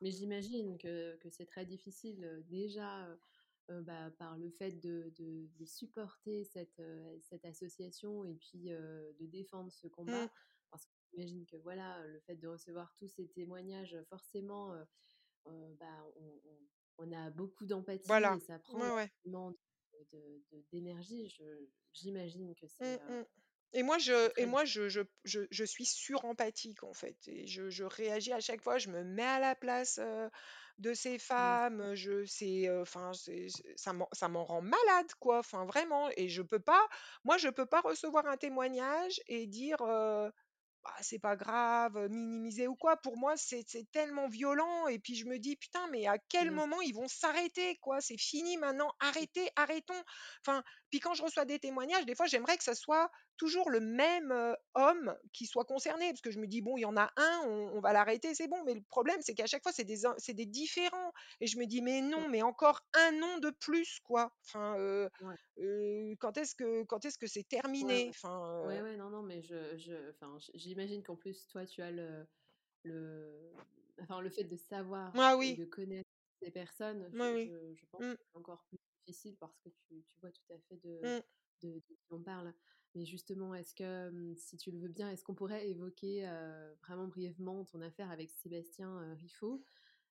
mais 0.00 0.10
j'imagine 0.12 0.78
que 0.78 1.16
que 1.18 1.30
c'est 1.30 1.46
très 1.46 1.66
difficile, 1.66 2.44
déjà, 2.48 3.08
heu, 3.70 3.82
bah, 3.82 4.10
par 4.18 4.36
le 4.38 4.50
fait 4.50 4.72
de 4.80 5.12
de 5.16 5.48
de 5.58 5.64
supporter 5.64 6.44
cette, 6.44 6.78
heu, 6.80 7.18
cette 7.20 7.44
association 7.44 8.24
et 8.24 8.34
puis, 8.36 8.70
heu, 8.70 9.14
de 9.20 9.26
défendre 9.26 9.72
ce 9.72 9.86
Mmh, 10.06 10.28
combat. 10.28 10.30
Parce 10.70 10.86
que 10.86 10.92
j'imagine 11.12 11.46
que, 11.46 11.56
voilà, 11.56 12.06
le 12.06 12.20
fait 12.20 12.36
de 12.36 12.48
recevoir 12.48 12.94
tous 12.96 13.08
ces 13.08 13.28
témoignages, 13.28 13.96
forcément, 14.08 14.74
bah, 15.80 16.04
on 16.16 16.40
on 16.44 16.58
on 16.98 17.12
a 17.12 17.30
beaucoup 17.30 17.66
d'empathie 17.66 18.24
voilà. 18.24 18.36
et 18.36 18.40
ça 18.40 18.58
prend 18.58 18.90
Ouais, 18.94 19.10
d'énergie. 20.72 21.28
J'imagine 21.92 22.54
que 22.54 22.66
Mmh 22.80 22.98
c'est, 22.98 23.00
heu, 23.00 23.08
mh. 23.08 23.24
Et 23.72 23.82
moi 23.84 23.98
je 23.98 24.30
et 24.36 24.46
très 24.46 24.46
moi 24.46 24.64
je 24.64 24.88
je 24.88 25.00
je 25.24 25.40
je 25.50 25.64
suis 25.64 25.84
surempathique, 25.86 26.82
en 26.82 26.92
fait 26.92 27.16
et 27.28 27.46
je 27.46 27.70
je 27.70 27.84
réagis 27.84 28.32
à 28.32 28.40
chaque 28.40 28.62
fois, 28.62 28.78
je 28.78 28.88
me 28.90 29.04
mets 29.04 29.22
à 29.22 29.38
la 29.38 29.54
place, 29.54 30.00
de 30.78 30.94
ces 30.94 31.18
bien 31.36 31.58
femmes, 31.58 31.94
je 31.94 32.24
c'est, 32.26 32.68
enfin, 32.80 33.12
ça 33.76 33.92
m'en 33.92 34.08
ça 34.12 34.28
m'en 34.28 34.44
rend 34.44 34.62
malade, 34.62 35.12
quoi, 35.20 35.38
enfin, 35.38 35.66
vraiment 35.66 36.08
et 36.16 36.28
je 36.28 36.42
peux 36.42 36.58
pas 36.58 36.88
moi, 37.24 37.38
je 37.38 37.48
peux 37.48 37.66
pas 37.66 37.80
recevoir 37.82 38.26
un 38.26 38.36
témoignage 38.36 39.20
et 39.28 39.46
dire, 39.46 39.76
«Bah, 40.84 40.94
c'est 41.02 41.18
pas 41.18 41.36
grave», 41.36 42.08
minimiser 42.10 42.66
ou 42.66 42.74
quoi. 42.74 42.96
Pour 42.96 43.18
moi, 43.18 43.36
c'est 43.36 43.62
c'est 43.66 43.90
tellement 43.92 44.28
violent 44.28 44.86
et 44.86 44.98
puis 44.98 45.14
je 45.14 45.26
me 45.26 45.38
dis: 45.38 45.56
«Putain, 45.56 45.86
mais 45.88 46.06
à 46.06 46.16
quel 46.18 46.50
bien 46.50 46.52
moment 46.52 46.80
ils 46.80 46.94
vont 46.94 47.08
s'arrêter, 47.08 47.76
quoi? 47.82 48.00
C'est 48.00 48.16
fini 48.18 48.56
maintenant, 48.56 48.90
sûr. 48.98 49.00
arrêtez, 49.00 49.50
arrêtons». 49.56 50.02
Enfin, 50.46 50.62
puis 50.90 51.00
quand 51.00 51.14
je 51.14 51.22
reçois 51.22 51.44
des 51.44 51.58
témoignages, 51.58 52.06
des 52.06 52.14
fois, 52.14 52.26
j'aimerais 52.26 52.56
que 52.56 52.64
ça 52.64 52.74
soit 52.74 53.10
toujours 53.36 53.70
le 53.70 53.80
même, 53.80 54.32
homme 54.74 55.16
qui 55.32 55.46
soit 55.46 55.64
concerné 55.64 56.08
parce 56.10 56.20
que 56.20 56.30
je 56.30 56.38
me 56.38 56.46
dis: 56.46 56.62
«Bon, 56.62 56.76
il 56.76 56.82
y 56.82 56.84
en 56.86 56.96
a 56.96 57.10
un, 57.16 57.40
on 57.46 57.70
on 57.76 57.80
va 57.80 57.92
l'arrêter, 57.92 58.34
c'est 58.34 58.48
bon». 58.48 58.62
Mais 58.64 58.74
le 58.74 58.82
problème, 58.82 59.20
c'est 59.20 59.34
qu'à 59.34 59.46
chaque 59.46 59.62
fois, 59.62 59.72
c'est 59.72 59.84
des 59.84 60.06
in 60.06 60.14
c'est 60.18 60.34
des 60.34 60.46
différents 60.46 61.12
et 61.40 61.46
je 61.46 61.58
me 61.58 61.66
dis: 61.66 61.82
«Mais 61.82 62.00
Ouais, 62.16 62.24
non, 62.24 62.28
mais 62.28 62.42
encore 62.42 62.80
un 62.94 63.12
nom 63.12 63.38
de 63.38 63.50
plus, 63.50 64.00
quoi». 64.00 64.32
Enfin, 64.46 64.76
ouais. 65.20 65.36
quand 66.20 66.36
est-ce 66.38 66.54
que 66.54 66.84
quand 66.84 67.04
est-ce 67.04 67.18
que 67.18 67.26
c'est 67.26 67.44
Ouais, 67.80 67.88
terminé? 67.88 68.06
ouais. 68.06 68.10
Enfin, 68.10 68.60
Ouais, 68.62 68.82
ouais, 68.82 68.96
non, 68.96 69.08
non, 69.10 69.22
mais 69.22 69.40
je 69.42 69.76
je 69.78 70.10
enfin, 70.10 70.36
j 70.38 70.50
j'imagine 70.70 71.02
qu'en 71.02 71.16
plus, 71.16 71.46
toi, 71.48 71.66
tu 71.66 71.82
as 71.82 71.90
le 71.90 72.26
le 72.84 73.52
enfin, 74.02 74.20
le 74.20 74.30
fait 74.30 74.44
de 74.44 74.56
savoir 74.56 75.14
ah 75.14 75.36
et 75.44 75.52
de 75.52 75.64
connaître 75.64 76.08
ces 76.42 76.50
personnes, 76.50 77.10
je 77.14 77.34
oui. 77.34 77.44
je 77.44 77.74
je 77.76 77.86
pense 77.90 78.06
Mmh, 78.06 78.14
que 78.14 78.18
c'est 78.32 78.38
encore 78.38 78.64
plus 78.68 78.78
difficile 79.06 79.36
parce 79.38 79.58
que 79.60 79.68
tu 79.70 80.04
tu 80.08 80.20
vois 80.20 80.32
tout 80.32 80.52
à 80.54 80.58
fait 80.68 80.76
de 80.78 81.00
mmh. 81.02 81.20
de 81.62 81.74
de 81.74 81.80
qui 81.80 81.98
on 82.12 82.22
parle. 82.22 82.54
Mais 82.94 83.04
justement, 83.06 83.54
est-ce 83.54 83.74
que, 83.74 84.10
mmh, 84.10 84.36
si 84.36 84.56
tu 84.58 84.70
le 84.72 84.78
veux 84.78 84.88
bien, 84.88 85.10
est-ce 85.10 85.24
qu'on 85.24 85.34
pourrait 85.34 85.68
évoquer, 85.70 86.22
vraiment 86.82 87.08
brièvement 87.08 87.64
ton 87.64 87.80
affaire 87.82 88.10
avec 88.10 88.30
Sébastien, 88.30 89.14
Riffaut? 89.16 89.62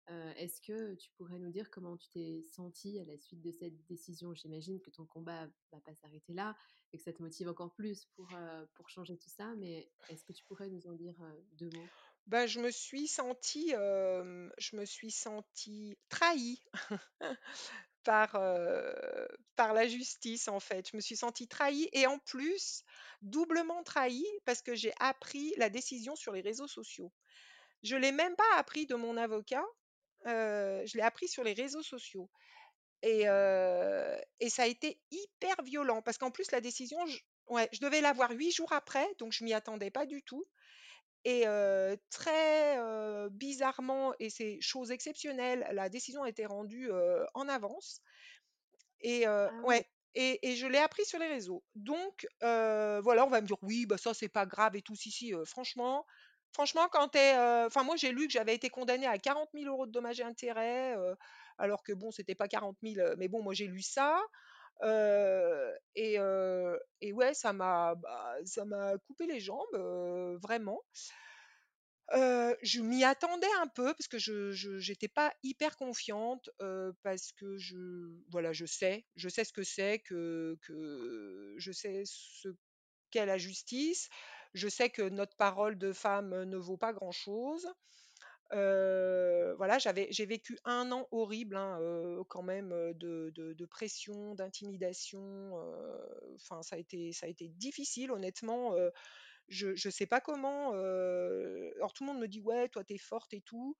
Heu, 0.10 0.34
est-ce 0.38 0.62
que 0.62 0.95
tu 0.95 1.12
pourrais 1.12 1.38
nous 1.39 1.51
dire 1.51 1.70
comment 1.70 1.95
tu 1.97 2.10
t'es 2.10 2.43
sentie 2.43 2.99
à 2.99 3.05
la 3.05 3.18
suite 3.18 3.41
de 3.41 3.51
cette 3.51 3.86
décision? 3.86 4.34
J'imagine 4.34 4.82
que 4.82 4.89
ton 4.89 5.05
combat 5.05 5.47
va 5.72 5.82
pas 5.82 5.95
s'arrêter 5.95 6.34
là 6.34 6.55
et 6.93 6.97
que 6.97 7.03
ça 7.03 7.14
te 7.14 7.22
motive 7.22 7.47
encore 7.49 7.74
plus 7.76 8.05
pour, 8.16 8.36
heu, 8.36 8.68
pour 8.76 8.89
changer 8.89 9.18
tout 9.18 9.30
ça, 9.30 9.55
mais 9.55 9.91
est-ce 10.07 10.24
que 10.24 10.34
tu 10.34 10.45
pourrais 10.45 10.70
nous 10.70 10.88
en 10.88 10.93
dire, 10.95 11.16
heu, 11.22 11.45
2 11.53 11.70
mots? 11.72 11.93
Bah, 12.28 12.45
je 12.45 12.60
me 12.60 12.70
suis 12.70 13.07
sentie, 13.07 13.70
je 13.72 14.76
me 14.76 14.86
suis 14.86 15.12
sentie 15.12 15.97
trahie 16.10 16.64
par, 18.03 18.36
par 19.55 19.74
la 19.74 19.88
justice, 19.88 20.47
en 20.47 20.60
fait. 20.60 20.89
Je 20.91 20.95
me 20.95 21.01
suis 21.01 21.18
sentie 21.18 21.47
trahie 21.47 21.89
et 21.93 22.07
en 22.07 22.20
plus, 22.20 22.84
doublement 23.22 23.84
trahie 23.84 24.26
parce 24.45 24.62
que 24.62 24.76
j'ai 24.76 24.93
appris 24.99 25.53
la 25.57 25.70
décision 25.70 26.16
sur 26.16 26.34
les 26.34 26.41
réseaux 26.41 26.68
sociaux. 26.68 27.12
Je 27.84 27.95
l'ai 27.97 28.12
même 28.14 28.36
pas 28.36 28.57
appris 28.57 28.88
de 28.88 28.95
mon 28.95 29.18
avocat, 29.18 29.66
heu, 30.28 30.84
je 30.86 30.97
l'ai 30.97 31.03
appris 31.03 31.28
sur 31.28 31.43
les 31.43 31.53
réseaux 31.53 31.84
sociaux 31.84 32.30
et 33.03 33.28
heu 33.30 34.17
et 34.39 34.49
ça 34.49 34.63
a 34.63 34.67
été 34.67 35.01
hyper 35.11 35.63
violent 35.63 36.01
parce 36.01 36.17
qu'en 36.17 36.32
plus 36.32 36.51
la 36.51 36.61
décision, 36.61 37.05
je 37.07 37.20
ouais, 37.49 37.70
je 37.74 37.80
devais 37.82 38.01
l'avoir 38.01 38.32
8 38.32 38.51
jours 38.51 38.74
après, 38.74 39.07
donc 39.20 39.34
je 39.34 39.43
m'y 39.43 39.53
attendais 39.53 39.91
pas 39.91 40.05
du 40.05 40.24
tout 40.24 40.45
Et 41.26 41.47
heu, 41.47 41.97
très, 42.11 42.78
heu, 42.80 43.30
bizarrement 43.32 44.13
et 44.20 44.30
c'est 44.30 44.59
chose 44.61 44.91
exceptionnelle, 44.91 45.67
la 45.74 45.89
décision 45.89 46.24
a 46.24 46.30
été 46.30 46.45
rendue, 46.45 46.89
heu, 46.91 47.26
en 47.36 47.47
avance 47.49 48.01
et 49.01 49.26
heu 49.28 49.49
Ah 49.49 49.63
ouais 49.63 49.86
et 50.15 50.39
et 50.49 50.55
je 50.55 50.65
l'ai 50.67 50.80
appris 50.80 51.05
sur 51.05 51.20
les 51.20 51.28
réseaux. 51.28 51.63
Donc 51.76 52.28
heu, 52.43 52.99
voilà, 53.03 53.26
on 53.26 53.30
va 53.30 53.41
me 53.41 53.47
dire: 53.47 53.57
«Oui, 53.61 53.86
bah, 53.86 53.97
ça, 53.97 54.13
c'est 54.13 54.28
pas 54.30 54.45
grave 54.47 54.76
et 54.76 54.82
tout». 54.82 54.95
Si, 54.95 55.11
si, 55.11 55.34
heu, 55.34 55.45
franchement 55.45 56.05
franchement, 56.54 56.88
quand 56.91 57.10
tu 57.10 57.18
es, 57.20 57.36
enfin, 57.66 57.84
moi, 57.84 57.95
j'ai 57.97 58.12
lu 58.12 58.28
que 58.28 58.34
j'avais 58.34 58.56
été 58.56 58.70
condamnée 58.70 59.08
à 59.08 59.18
quarante 59.18 59.54
mille 59.54 59.68
euros 59.68 59.86
de 59.88 59.91
dommages 59.91 60.20
et 60.20 60.24
intérêts, 60.24 60.95
heu, 60.97 61.16
alors 61.58 61.84
que 61.84 61.93
bon, 61.93 62.12
c'était 62.12 62.36
pas 62.36 62.47
quarante 62.47 62.78
mille 62.82 63.00
heu, 63.02 63.16
mais 63.18 63.28
bon, 63.28 63.41
moi, 63.43 63.54
j'ai 63.54 63.68
lu 63.68 63.82
ça, 63.82 64.20
heu 64.84 65.74
et 65.95 66.20
heu 66.20 66.80
ouais, 67.14 67.34
ça 67.34 67.54
m'a, 67.54 67.95
bah, 67.95 68.36
ça 68.45 68.66
m'a 68.66 68.97
coupé 69.00 69.28
les 69.28 69.39
jambes, 69.39 69.68
heu, 69.76 70.38
vraiment. 70.41 70.82
Heu, 72.16 72.56
je 72.64 72.82
m'y 72.82 73.04
attendais 73.04 73.47
un 73.62 73.68
peu 73.68 73.93
parce 73.93 74.08
que 74.08 74.18
je 74.18 74.52
je 74.52 74.80
j'étais 74.80 75.08
pas 75.08 75.32
hyper 75.43 75.76
confiante, 75.78 76.50
heu, 76.62 76.93
parce 77.04 77.32
que 77.34 77.58
je 77.58 77.78
voilà, 78.32 78.52
je 78.52 78.66
sais 78.66 79.06
je 79.16 79.30
sais 79.30 79.43
ce 79.45 79.54
que 79.54 79.64
c'est 79.64 80.00
que 80.00 80.58
que 80.64 81.54
je 81.58 81.72
sais 81.72 82.02
ce 82.06 82.50
qu'est 83.12 83.26
la 83.28 83.38
justice. 83.39 84.10
Je 84.54 84.68
sais 84.68 84.89
que 84.89 85.04
notre 85.10 85.36
parole 85.38 85.78
de 85.78 85.91
femme, 85.93 86.43
ne 86.43 86.58
vaut 86.58 86.78
pas 86.78 86.93
grand-chose. 86.93 87.68
Voilà, 88.52 89.78
j'ai 89.80 90.26
vécu 90.26 90.58
un 90.66 90.91
an 90.91 91.08
horrible, 91.12 91.56
hein, 91.58 91.80
quand 92.30 92.43
même, 92.43 92.70
de 92.95 93.66
pression, 93.66 94.36
d'intimidation, 94.36 95.52
enfin 96.36 96.62
ça 96.64 96.76
a 96.76 96.80
été 96.80 97.12
ça 97.14 97.26
a 97.28 97.30
été 97.30 97.50
difficile 97.50 98.12
honnêtement, 98.12 98.76
je 99.50 99.76
je 99.76 99.89
sais 99.89 100.08
pas 100.08 100.22
comment, 100.22 100.74
alors 100.74 101.93
tout 101.93 102.04
le 102.06 102.10
monde 102.12 102.22
me 102.22 102.28
dit: 102.28 102.41
«Ouais, 102.41 102.70
toi, 102.70 102.84
tu 102.84 102.95
es 102.95 102.97
forte 102.97 103.34
et 103.34 103.41
tout». 103.41 103.78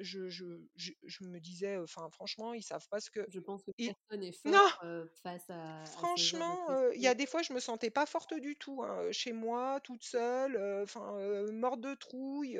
Je 0.00 0.28
je 0.28 0.44
je 0.76 0.92
je 1.04 1.24
me 1.24 1.40
disais, 1.40 1.76
enfin 1.78 2.08
franchement, 2.10 2.54
ils 2.54 2.62
savent 2.62 2.88
pas 2.90 3.00
ce 3.00 3.10
que 3.10 3.28
Je 3.28 3.38
pense 3.40 3.62
que 3.62 3.70
ils 3.78 3.94
personne 4.10 4.22
est 4.24 4.32
non! 4.44 4.68
fort, 4.72 4.78
heu, 4.82 5.06
face 5.22 5.48
à 5.50 5.88
Franchement, 5.88 6.56
heu, 6.72 6.90
il 6.96 7.00
y 7.00 7.06
a 7.06 7.14
des 7.14 7.26
fois, 7.26 7.42
je 7.42 7.52
me 7.52 7.60
sentais 7.60 7.90
pas 7.90 8.06
forte 8.06 8.34
du 8.34 8.56
tout, 8.56 8.82
hein, 8.82 9.02
heu, 9.04 9.12
chez 9.12 9.32
moi, 9.32 9.78
toute 9.84 10.02
seule, 10.02 10.56
enfin, 10.82 11.16
heu, 11.20 11.52
morte 11.52 11.80
de 11.80 11.94
trouille, 11.94 12.58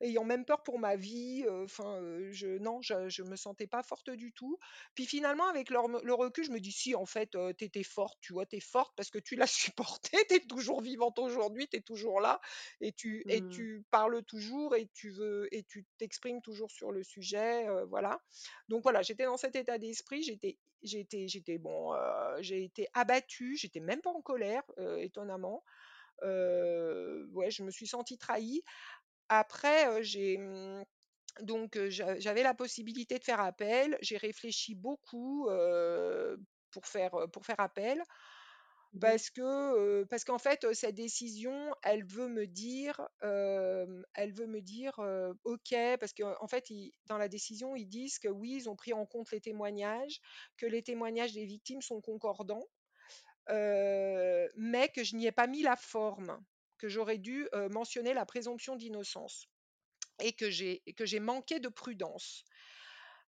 ayant 0.00 0.22
même 0.22 0.44
peur 0.44 0.62
pour 0.62 0.78
ma 0.78 0.94
vie, 0.94 1.44
enfin, 1.50 2.00
je 2.30 2.58
non, 2.58 2.80
je 2.80 3.08
je 3.08 3.24
me 3.24 3.34
sentais 3.34 3.66
pas 3.66 3.82
forte 3.82 4.10
du 4.10 4.32
tout. 4.32 4.58
Puis 4.94 5.06
finalement, 5.06 5.48
avec 5.48 5.70
le 5.70 6.14
recul, 6.14 6.44
je 6.44 6.52
me 6.52 6.60
dis: 6.60 6.70
«Si, 6.70 6.94
en 6.94 7.04
fait, 7.04 7.30
tu 7.58 7.64
étais 7.64 7.82
forte, 7.82 8.18
tu 8.20 8.32
vois? 8.32 8.46
Tu 8.46 8.56
es 8.56 8.60
forte 8.60 8.92
parce 8.96 9.10
que 9.10 9.18
tu 9.18 9.34
l'as 9.34 9.46
supporté, 9.74 10.16
tu 10.28 10.36
es 10.36 10.40
toujours 10.46 10.82
vivante 10.82 11.18
aujourd'hui, 11.18 11.66
tu 11.68 11.78
es 11.78 11.80
toujours 11.82 12.20
là 12.20 12.40
et 12.80 12.92
tu 12.92 13.24
et 13.28 13.42
Mmh. 13.42 13.48
tu 13.48 13.84
parles 13.90 14.22
toujours 14.24 14.76
et 14.76 14.88
tu 14.94 15.10
veux 15.10 15.48
et 15.52 15.64
tu 15.64 15.84
t'exprimes 15.98 16.40
toujours 16.42 16.61
sur 16.70 16.92
le 16.92 17.02
sujet», 17.02 17.66
voilà. 17.88 18.20
Donc 18.68 18.82
voilà, 18.82 19.02
j'étais 19.02 19.24
dans 19.24 19.36
cet 19.36 19.56
état 19.56 19.78
d'esprit, 19.78 20.22
j'étais 20.22 20.58
j'étais 20.82 21.28
j'étais 21.28 21.58
bon, 21.58 21.94
j'ai 22.40 22.64
été 22.64 22.88
abattue, 22.94 23.56
j'étais 23.56 23.80
même 23.80 24.00
pas 24.00 24.10
en 24.10 24.22
colère, 24.22 24.62
étonnamment. 24.98 25.64
Ouais, 26.22 27.50
je 27.50 27.62
me 27.62 27.70
suis 27.70 27.86
sentie 27.86 28.18
trahie. 28.18 28.62
Après, 29.28 30.02
j'ai, 30.02 30.38
mmh, 30.38 30.84
donc 31.40 31.78
j'avais 31.88 32.42
la 32.42 32.54
possibilité 32.54 33.18
de 33.18 33.24
faire 33.24 33.40
appel. 33.40 33.96
J'ai 34.02 34.16
réfléchi 34.16 34.74
beaucoup, 34.74 35.48
pour 36.70 36.86
faire, 36.86 37.12
pour 37.32 37.46
faire 37.46 37.60
appel. 37.60 38.02
Parce 39.00 39.30
que, 39.30 40.04
parce 40.04 40.24
qu'en 40.24 40.38
fait, 40.38 40.66
cette 40.74 40.94
décision, 40.94 41.74
elle 41.82 42.04
veut 42.04 42.28
me 42.28 42.46
dire, 42.46 43.00
elle 43.20 44.32
veut 44.34 44.46
me 44.46 44.60
dire, 44.60 44.92
«OK» 45.44 45.74
parce 45.98 46.12
qu'en 46.12 46.46
fait, 46.48 46.66
dans 47.06 47.18
la 47.18 47.28
décision, 47.28 47.74
ils 47.74 47.86
disent 47.86 48.18
que 48.18 48.28
oui, 48.28 48.54
ils 48.56 48.68
ont 48.68 48.76
pris 48.76 48.92
en 48.92 49.06
compte 49.06 49.30
les 49.30 49.40
témoignages, 49.40 50.20
que 50.58 50.66
les 50.66 50.82
témoignages 50.82 51.32
des 51.32 51.46
victimes 51.46 51.80
sont 51.82 52.00
concordants, 52.00 52.66
mais 53.48 54.90
que 54.94 55.04
je 55.04 55.16
n'y 55.16 55.26
ai 55.26 55.32
pas 55.32 55.46
mis 55.46 55.62
la 55.62 55.76
forme, 55.76 56.38
que 56.78 56.88
j'aurais 56.88 57.18
dû, 57.18 57.48
mentionner 57.70 58.12
la 58.12 58.26
présomption 58.26 58.76
d'innocence 58.76 59.46
et 60.20 60.34
que 60.34 60.50
j'ai 60.50 60.82
et 60.86 60.92
que 60.92 61.06
j'ai 61.06 61.20
manqué 61.20 61.60
de 61.60 61.68
prudence. 61.68 62.44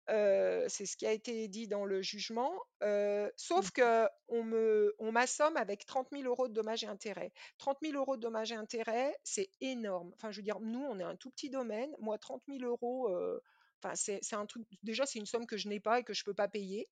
C'est 0.07 0.85
ce 0.85 0.97
qui 0.97 1.05
a 1.05 1.11
été 1.11 1.47
dit 1.47 1.67
dans 1.67 1.85
le 1.85 2.01
jugement, 2.01 2.53
heu, 2.83 3.31
sauf 3.37 3.71
D'accord. 3.71 3.97
qu'on 4.29 4.43
me 4.43 4.95
on 4.99 5.11
m'assomme 5.11 5.57
avec 5.57 5.85
30 5.85 6.11
000 6.11 6.47
€ 6.47 6.47
de 6.49 6.53
dommages 6.53 6.83
et 6.83 6.87
intérêts. 6.87 7.31
30 7.57 7.81
000 7.81 8.15
€ 8.15 8.15
de 8.17 8.21
dommages 8.21 8.51
et 8.51 8.55
intérêts, 8.55 9.15
c'est 9.23 9.49
énorme. 9.61 10.11
Enfin, 10.15 10.31
je 10.31 10.37
veux 10.37 10.43
dire, 10.43 10.59
nous, 10.61 10.79
on 10.83 10.99
est 10.99 11.03
un 11.03 11.15
tout 11.15 11.29
petit 11.31 11.49
domaine. 11.49 11.91
Moi, 11.99 12.17
30 12.17 12.43
000 12.47 12.63
€, 12.63 13.09
heu, 13.09 13.41
enfin, 13.83 13.95
c'est 13.95 14.19
c'est 14.21 14.35
un 14.35 14.45
truc 14.45 14.65
déjà, 14.83 15.05
c'est 15.05 15.19
une 15.19 15.25
somme 15.25 15.45
que 15.47 15.57
je 15.57 15.67
n'ai 15.69 15.79
pas 15.79 15.99
et 15.99 16.03
que 16.03 16.13
je 16.13 16.23
peux 16.23 16.33
pas 16.35 16.47
payer. 16.47 16.89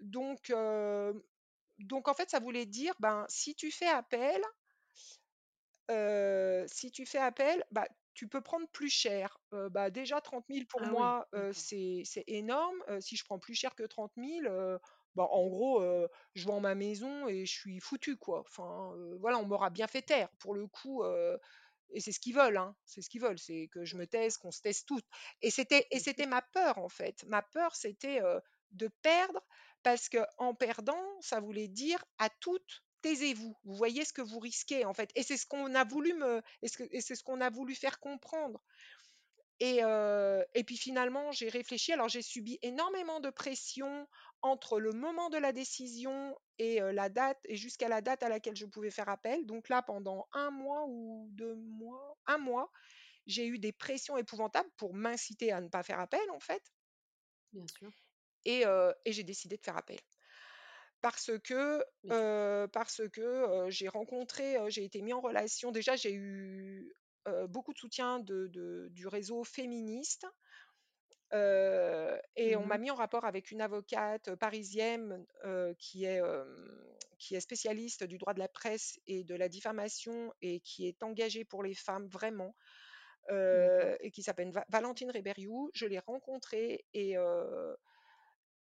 Donc 0.00 0.50
donc 1.80 2.08
en 2.08 2.14
fait, 2.14 2.30
ça 2.30 2.38
voulait 2.40 2.66
dire, 2.66 2.94
ben, 3.00 3.24
si 3.28 3.54
tu 3.54 3.70
fais 3.72 3.88
appel 3.88 4.40
si 6.68 6.90
tu 6.90 7.06
fais 7.06 7.18
appel, 7.18 7.64
bah, 7.70 7.86
tu 8.18 8.28
peux 8.28 8.40
prendre 8.40 8.68
plus 8.72 8.90
cher. 8.90 9.38
Bah, 9.52 9.90
déjà 9.90 10.20
30 10.20 10.48
000 10.48 10.66
pour 10.66 10.84
Ah 10.84 10.94
oui, 10.96 11.14
moi, 11.14 11.28
d'accord. 11.36 11.52
c'est 11.52 12.02
c'est 12.04 12.24
énorme. 12.26 12.82
Si 13.00 13.16
je 13.16 13.24
prends 13.24 13.38
plus 13.38 13.54
cher 13.54 13.74
que 13.76 13.84
30 13.84 14.12
000, 14.16 14.46
heu, 14.48 14.78
bah, 15.14 15.28
en 15.30 15.46
gros, 15.48 15.82
je 16.34 16.44
vends 16.46 16.60
ma 16.60 16.74
maison 16.74 17.28
et 17.28 17.46
je 17.46 17.52
suis 17.52 17.80
foutue, 17.80 18.16
quoi. 18.16 18.40
Enfin, 18.40 18.94
voilà, 19.20 19.38
on 19.38 19.46
m'aura 19.46 19.70
bien 19.70 19.86
fait 19.86 20.02
taire. 20.02 20.30
Pour 20.40 20.54
le 20.54 20.66
coup, 20.66 21.04
et 21.90 22.00
c'est 22.00 22.12
ce 22.12 22.20
qu'ils 22.20 22.34
veulent, 22.34 22.56
hein, 22.58 22.76
c'est 22.84 23.00
ce 23.02 23.08
qu'ils 23.08 23.20
veulent, 23.22 23.38
c'est 23.38 23.68
que 23.72 23.84
je 23.84 23.96
me 23.96 24.06
taise, 24.06 24.36
qu'on 24.36 24.50
se 24.50 24.60
taise 24.60 24.84
toutes 24.84 25.06
et 25.42 25.50
c'était 25.50 25.86
et 25.90 25.98
Bien 25.98 26.02
sûr. 26.04 26.04
c'était 26.04 26.26
ma 26.26 26.42
peur, 26.42 26.78
en 26.78 26.88
fait. 26.88 27.24
Ma 27.26 27.42
peur, 27.42 27.74
c'était, 27.76 28.20
de 28.70 28.88
perdre 29.02 29.40
parce 29.82 30.08
qu'en 30.10 30.54
perdant, 30.54 31.02
ça 31.20 31.40
voulait 31.40 31.68
dire 31.68 32.04
à 32.18 32.28
toutes: 32.40 32.84
«Taisez-vous, 33.02 33.56
vous 33.64 33.74
voyez 33.74 34.04
ce 34.04 34.12
que 34.12 34.22
vous 34.22 34.38
risquez, 34.38 34.84
en 34.84 34.94
fait» 34.94 35.10
et 35.14 35.22
c'est 35.22 35.36
ce 35.36 35.46
qu'on 35.46 35.74
a 35.74 35.84
voulu 35.84 36.14
me 36.14 36.42
et 36.62 36.68
ce 36.68 36.78
que 36.78 36.84
et 36.90 37.00
c'est 37.00 37.14
ce 37.14 37.22
qu'on 37.22 37.40
a 37.40 37.50
voulu 37.50 37.74
faire 37.74 38.00
comprendre 38.00 38.62
et 39.60 40.64
puis 40.64 40.76
finalement, 40.76 41.32
j'ai 41.32 41.48
réfléchi. 41.48 41.92
Alors 41.92 42.08
j'ai 42.08 42.22
subi 42.22 42.58
énormément 42.62 43.20
de 43.20 43.30
pression 43.30 44.06
entre 44.42 44.78
le 44.78 44.92
moment 44.92 45.30
de 45.30 45.38
la 45.38 45.52
décision 45.52 46.36
et 46.58 46.80
la 46.80 47.08
date 47.08 47.38
et 47.44 47.56
jusqu'à 47.56 47.88
la 47.88 48.00
date 48.00 48.22
à 48.22 48.28
laquelle 48.28 48.56
je 48.56 48.66
pouvais 48.66 48.90
faire 48.90 49.08
appel. 49.08 49.46
Donc 49.46 49.68
là, 49.68 49.82
pendant 49.82 50.28
un 50.32 50.50
mois 50.50 50.84
ou 50.86 51.28
2 51.32 51.54
mois, 51.56 52.16
un 52.26 52.38
mois, 52.38 52.70
j'ai 53.26 53.46
eu 53.46 53.58
des 53.58 53.72
pressions 53.72 54.16
épouvantables 54.16 54.70
pour 54.76 54.94
m'inciter 54.94 55.52
à 55.52 55.60
ne 55.60 55.68
pas 55.68 55.82
faire 55.82 56.00
appel, 56.00 56.30
en 56.30 56.40
fait 56.40 56.62
Bien 57.52 57.66
sûr. 57.66 57.90
et 58.44 58.64
et 59.04 59.12
j'ai 59.12 59.24
décidé 59.24 59.56
de 59.56 59.62
faire 59.64 59.76
appel. 59.76 59.98
Parce 61.02 61.30
que, 61.44 61.84
heu, 62.10 62.66
parce 62.72 63.02
que, 63.12 63.20
heu, 63.66 63.70
j'ai 63.70 63.88
rencontré, 63.88 64.56
heu, 64.58 64.68
j'ai 64.68 64.84
été 64.84 65.00
mis 65.02 65.12
en 65.12 65.20
relation 65.20 65.70
déjà 65.70 65.94
j'ai 65.96 66.12
eu, 66.12 66.92
heu, 67.28 67.46
beaucoup 67.46 67.72
de 67.72 67.78
soutien 67.78 68.18
de 68.18 68.48
de 68.48 68.88
du 68.90 69.06
réseau 69.06 69.44
féministe, 69.44 70.26
heu 71.32 72.18
et 72.36 72.56
on 72.56 72.64
mmh 72.64 72.66
m'a 72.66 72.78
mh. 72.78 72.78
mis 72.78 72.90
en 72.90 72.94
rapport 72.94 73.24
avec 73.24 73.50
une 73.50 73.60
avocate, 73.60 74.34
parisienne, 74.36 75.26
heu, 75.44 75.74
qui 75.78 76.04
est, 76.04 76.16
hem, 76.18 76.84
qui 77.18 77.34
est 77.34 77.40
spécialiste 77.40 78.04
du 78.04 78.18
droit 78.18 78.34
de 78.34 78.38
la 78.38 78.48
presse 78.48 78.98
et 79.06 79.24
de 79.24 79.34
la 79.34 79.48
diffamation 79.48 80.32
et 80.40 80.60
qui 80.60 80.86
est 80.88 81.02
engagée 81.02 81.44
pour 81.44 81.62
les 81.62 81.74
femmes 81.74 82.06
vraiment, 82.08 82.54
D'accord. 83.50 83.92
heu 83.92 83.96
et 84.00 84.10
qui 84.12 84.22
s'appelle 84.24 84.52
Va 84.52 84.64
Valentine 84.70 85.10
Reberiou. 85.12 85.70
Je 85.74 85.86
l'ai 85.86 86.00
rencontrée 86.00 86.86
et 86.94 87.16
heu 87.18 87.76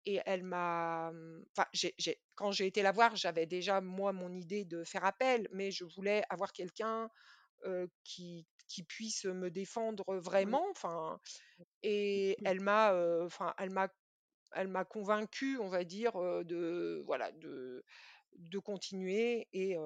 et 0.06 0.20
elle 0.26 0.44
m'a, 0.44 1.12
mmh, 1.14 1.46
enfin, 1.58 1.68
j'ai 1.74 1.94
j'ai 1.98 2.20
quand 2.36 2.52
j'ai 2.52 2.68
été 2.68 2.82
la 2.82 2.92
voir, 2.92 3.16
j'avais 3.16 3.46
déjà 3.46 3.82
moi 3.82 4.14
mon 4.14 4.32
idée 4.34 4.66
de 4.66 4.84
faire 4.84 5.06
appel, 5.06 5.48
mais 5.54 5.72
je 5.72 5.86
voulais 5.86 6.24
avoir 6.30 6.54
quelqu'un, 6.54 7.10
qui 8.04 8.48
qui 8.68 8.84
puisse 8.84 9.26
me 9.26 9.52
défendre 9.52 10.04
vraiment, 10.18 10.66
enfin 10.72 11.20
et 11.84 12.40
Mmh. 12.40 12.46
elle 12.46 12.62
m'a, 12.62 12.94
enfin, 13.26 13.54
elle 13.60 13.72
m'a 13.72 13.90
elle 14.56 14.68
m'a 14.70 14.86
convaincue, 14.86 15.60
on 15.60 15.70
va 15.70 15.84
dire, 15.86 16.14
de 16.46 17.04
voilà, 17.06 17.32
de 17.34 17.84
de 18.34 18.60
continuer 18.60 19.48
et 19.54 19.78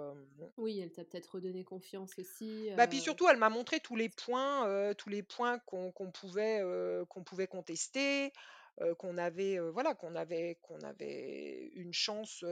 Oui, 0.57 0.79
elle 0.79 0.91
t'a 0.91 1.05
peut-être 1.05 1.35
redonné 1.35 1.63
confiance 1.63 2.19
aussi, 2.19 2.69
bah, 2.75 2.87
puis 2.87 2.99
surtout, 2.99 3.27
elle 3.29 3.37
m'a 3.37 3.49
montré 3.49 3.79
tous 3.79 3.95
les 3.95 4.09
points, 4.09 4.93
tous 4.95 5.09
les 5.09 5.23
points 5.23 5.59
qu'on 5.59 5.91
qu'on 5.91 6.11
pouvait, 6.11 6.61
qu'on 7.09 7.23
pouvait 7.23 7.47
contester, 7.47 8.33
qu'on 8.99 9.17
avait, 9.17 9.59
voilà, 9.71 9.95
qu'on 9.95 10.15
avait 10.15 10.57
qu'on 10.61 10.79
avait 10.81 11.71
une 11.75 11.93
chance, 11.93 12.43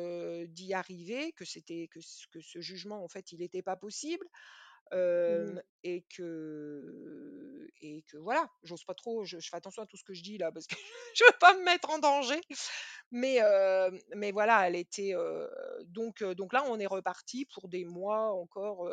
d'y 0.48 0.74
arriver, 0.74 1.34
que 1.34 1.46
c'était 1.46 1.90
que 1.92 2.00
ce 2.02 2.28
que 2.28 2.40
ce 2.42 2.62
jugement, 2.62 3.04
en 3.04 3.08
fait, 3.08 3.32
il 3.32 3.42
était 3.42 3.62
pas 3.62 3.76
possible, 3.76 4.26
mmh 4.92 5.60
et 5.86 6.06
que 6.16 7.68
et 7.82 8.04
que 8.04 8.18
voilà, 8.18 8.50
j'ose 8.64 8.86
pas 8.86 8.94
trop, 8.94 9.26
je 9.26 9.38
je 9.40 9.50
fais 9.50 9.58
attention 9.58 9.84
à 9.84 9.86
tout 9.86 9.98
ce 9.98 10.04
que 10.04 10.14
je 10.14 10.24
dis 10.24 10.38
là 10.38 10.52
parce 10.52 10.66
que 10.68 10.76
je 11.16 11.26
veux 11.26 11.38
pas 11.40 11.58
me 11.58 11.64
mettre 11.66 11.90
en 11.90 12.00
danger. 12.00 12.40
Mais 13.12 13.40
mais 14.16 14.32
voilà, 14.32 14.68
elle 14.68 14.76
était, 14.76 15.14
donc 15.86 16.24
donc 16.24 16.54
là, 16.54 16.64
on 16.68 16.80
est 16.80 16.88
reparti 16.88 17.46
pour 17.54 17.68
des 17.68 17.86
mois 17.86 18.32
encore, 18.34 18.90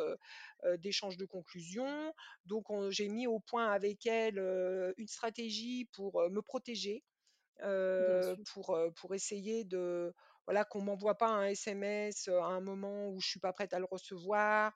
d'échanges 0.77 1.17
de 1.17 1.25
conclusions. 1.25 2.13
Donc 2.45 2.69
on 2.69 2.91
j'ai 2.91 3.07
mis 3.09 3.25
au 3.27 3.39
point 3.39 3.71
avec 3.71 4.05
elle, 4.05 4.37
une 4.97 5.07
stratégie 5.07 5.85
pour, 5.93 6.21
me 6.29 6.41
protéger, 6.41 7.03
Sûr. 7.97 8.45
pour, 8.53 8.75
heu, 8.75 8.91
pour 8.93 9.13
essayer 9.15 9.63
de 9.65 10.13
voilà, 10.47 10.65
qu'on 10.65 10.81
m'envoie 10.81 11.17
pas 11.17 11.29
un 11.29 11.45
SMS, 11.45 12.27
heu, 12.27 12.39
à 12.39 12.45
un 12.45 12.61
moment 12.61 13.09
où 13.09 13.19
je 13.21 13.27
suis 13.29 13.39
pas 13.39 13.53
prête 13.53 13.73
à 13.73 13.79
le 13.79 13.85
recevoir. 13.89 14.73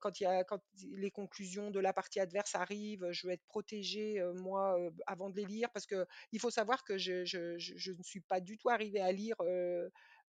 Quand 0.00 0.18
il 0.20 0.24
y 0.24 0.26
a 0.26 0.42
quand 0.44 0.60
les 0.96 1.10
conclusions 1.10 1.70
de 1.70 1.78
la 1.80 1.92
partie 1.92 2.18
adverse 2.20 2.54
arrivent, 2.56 3.10
je 3.12 3.26
veux 3.26 3.32
être 3.34 3.44
protégée, 3.46 4.20
moi, 4.34 4.76
avant 5.06 5.30
de 5.30 5.36
les 5.36 5.44
lire 5.46 5.68
parce 5.72 5.86
qu'il 5.86 6.40
faut 6.40 6.50
savoir 6.50 6.82
que 6.84 6.98
je 6.98 7.24
je 7.24 7.58
je 7.58 7.74
je 7.76 7.92
ne 7.92 8.02
suis 8.02 8.20
pas 8.22 8.40
du 8.40 8.58
tout 8.58 8.70
arrivée 8.70 9.00
à 9.00 9.12
lire, 9.12 9.36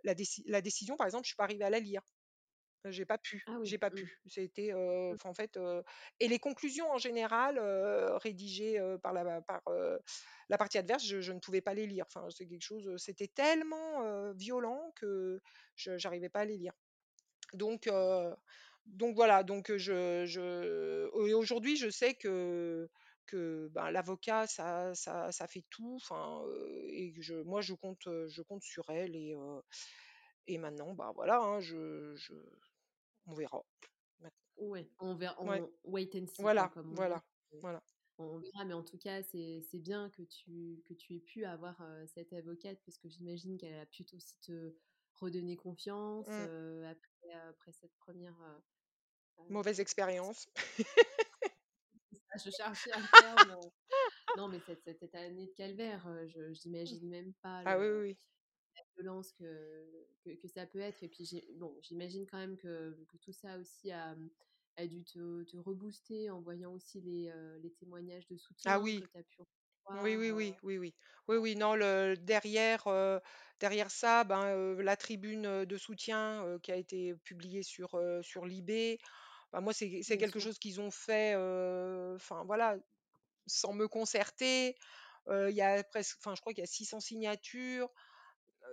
la 0.04 0.14
déci 0.16 0.44
la 0.48 0.62
décision, 0.62 0.96
par 0.98 1.08
exemple, 1.08 1.24
je 1.26 1.30
suis 1.30 1.36
pas 1.36 1.44
arrivée 1.46 1.64
à 1.66 1.70
la 1.70 1.80
lire. 1.80 2.02
J'ai 2.92 3.06
pas 3.06 3.18
pu, 3.18 3.46
Ah 3.46 3.58
oui. 3.60 3.70
j'ai 3.70 3.78
pas 3.78 3.92
Mmh. 3.92 4.06
pu. 4.06 4.20
C'était, 4.28 4.74
Mmh. 5.12 5.18
enfin, 5.18 5.30
en 5.30 5.34
fait, 5.34 5.58
heu 5.58 5.84
et 6.20 6.28
les 6.28 6.40
conclusions 6.40 6.90
en 6.92 6.98
général, 6.98 7.58
heu, 7.60 8.16
rédigées, 8.18 8.80
heu, 8.80 8.98
par 9.00 9.14
la 9.14 9.42
par, 9.42 9.62
heu, 9.70 10.00
la 10.50 10.58
partie 10.58 10.78
adverse, 10.78 11.04
je 11.06 11.22
je 11.22 11.32
ne 11.34 11.40
pouvais 11.40 11.62
pas 11.62 11.74
les 11.74 11.88
lire. 11.88 12.06
Enfin, 12.08 12.28
c'est 12.30 12.48
quelque 12.48 12.62
chose, 12.64 12.96
c'était 12.98 13.28
tellement, 13.28 14.04
heu, 14.06 14.34
violent 14.36 14.92
que 14.96 15.42
je 15.76 15.98
j'arrivais 15.98 16.30
pas 16.30 16.42
à 16.42 16.46
les 16.46 16.58
lire. 16.58 16.74
Donc 17.54 17.88
heu, 17.88 18.36
donc 18.86 19.16
voilà, 19.16 19.44
donc 19.44 19.76
je 19.78 20.26
je 20.26 21.10
et 21.30 21.34
aujourd'hui, 21.34 21.78
je 21.78 21.90
sais 21.90 22.16
que 22.16 22.90
que, 23.26 23.68
ben, 23.74 23.92
l'avocat, 23.92 24.48
ça 24.48 24.94
ça 24.96 25.32
ça 25.34 25.48
fait 25.48 25.66
tout, 25.70 25.96
enfin, 26.02 26.44
heu 26.48 26.86
et 26.90 27.14
que 27.14 27.22
je 27.22 27.36
moi, 27.36 27.62
je 27.62 27.74
compte, 27.74 28.08
je 28.28 28.42
compte 28.44 28.64
sur 28.64 28.90
elle 28.90 29.16
et 29.16 29.34
heu 29.36 29.62
et 30.48 30.58
maintenant, 30.58 30.94
bah, 30.96 31.12
voilà, 31.16 31.40
hein, 31.42 31.60
je 31.60 32.16
je 32.16 32.34
on 33.28 33.34
verra. 33.36 33.62
Ouais, 34.58 34.90
on 35.00 35.16
ver 35.16 35.36
ouais, 35.44 35.64
on 35.64 35.72
wait 35.84 36.10
and 36.16 36.26
see 36.28 36.50
voilà, 36.54 36.72
comme 36.72 36.94
on 36.94 37.02
dit. 37.04 37.08
voilà, 37.10 37.24
voilà. 37.62 37.82
on 38.20 38.40
verra, 38.40 38.66
mais 38.66 38.74
en 38.74 38.84
tout 38.84 38.98
cas, 38.98 39.24
c'est 39.24 39.64
bien 39.80 40.10
que 40.12 40.24
tu 40.24 40.82
que 40.86 40.94
tu 40.96 41.16
aies 41.16 41.20
pu 41.22 41.46
avoir, 41.46 41.82
cette 42.08 42.34
avocate 42.34 42.80
parce 42.86 42.98
que 43.00 43.10
j'imagine 43.10 43.58
qu'elle 43.58 43.76
a 43.80 43.86
pu 43.86 44.06
aussi 44.16 44.40
te 44.42 44.76
redonner 45.14 45.58
confiance, 45.58 46.28
Mmh. 46.28 46.48
après 46.86 47.34
après 47.50 47.72
cette 47.74 47.96
1re, 47.96 48.40
heu 49.40 49.44
heu, 49.44 49.46
Mauvaise 49.50 49.80
expérience. 49.80 50.48
ça, 52.32 52.38
je 52.46 52.50
cherchais 52.52 52.92
un 52.94 53.08
terme, 53.08 53.56
non, 54.36 54.50
mais 54.50 54.62
cette 54.62 54.84
cette 55.00 55.16
année 55.16 55.48
de 55.48 55.54
calvaire, 55.54 56.08
je 56.28 56.54
j'imagine 56.54 57.08
même 57.10 57.34
pas 57.36 57.66
Ah 57.66 57.78
le 57.78 57.80
oui, 57.80 57.88
oui, 57.88 58.18
violence 58.98 59.32
que 59.34 60.08
que 60.24 60.32
que 60.36 60.48
ça 60.48 60.66
peut 60.68 60.80
être 60.80 61.04
et 61.04 61.10
puis 61.10 61.44
bon, 61.56 61.78
j'imagine 61.82 62.26
quand 62.28 62.38
même 62.38 62.58
que 62.58 63.06
que 63.10 63.18
tout 63.18 63.32
ça 63.34 63.58
aussi 63.60 63.92
a, 63.92 64.16
mmh, 64.16 64.30
a 64.78 64.88
dû 64.88 65.04
te 65.06 65.44
te 65.44 65.58
rebooster 65.58 66.30
en 66.30 66.42
voyant 66.42 66.74
aussi 66.74 67.02
les, 67.02 67.32
témoignages 67.80 68.28
de 68.28 68.38
Ah 68.66 68.80
soutien 68.80 68.86
que 68.86 68.90
oui. 68.90 69.06
tu 69.06 69.18
as 69.18 69.24
pu 69.24 69.42
Oui, 69.94 70.16
recevoir, 70.16 70.18
oui, 70.18 70.32
oui, 70.32 70.58
oui, 70.64 70.78
oui. 70.80 70.96
Oui, 71.28 71.38
oui, 71.38 71.56
non, 71.56 71.76
le 71.76 72.16
derrière, 72.18 72.88
derrière 73.60 73.92
ça, 73.92 74.24
ben, 74.26 74.76
la 74.82 74.98
tribune, 74.98 75.66
de 75.66 75.78
soutien, 75.78 76.58
qui 76.64 76.72
a 76.72 76.78
été 76.78 77.16
publiée 77.24 77.64
sur, 77.64 77.96
heu, 77.96 78.22
sur 78.24 78.46
Libé, 78.46 79.00
bah, 79.54 79.62
moi, 79.62 79.74
c'est 79.74 80.02
c'est 80.04 80.18
bien 80.18 80.20
quelque 80.20 80.40
sûr. 80.40 80.42
chose 80.42 80.60
qu'ils 80.60 80.82
ont 80.82 80.92
fait, 80.92 81.36
enfin, 82.16 82.44
voilà, 82.46 82.78
sans 83.48 83.74
me 83.74 83.88
concerter. 83.88 84.76
Il 85.30 85.52
y 85.56 85.62
a 85.62 85.84
presque 85.86 86.18
enfin, 86.20 86.36
je 86.36 86.42
crois 86.42 86.54
qu'il 86.54 86.62
y 86.64 86.66
a 86.66 86.68
600 86.68 87.00
signatures. 87.02 87.90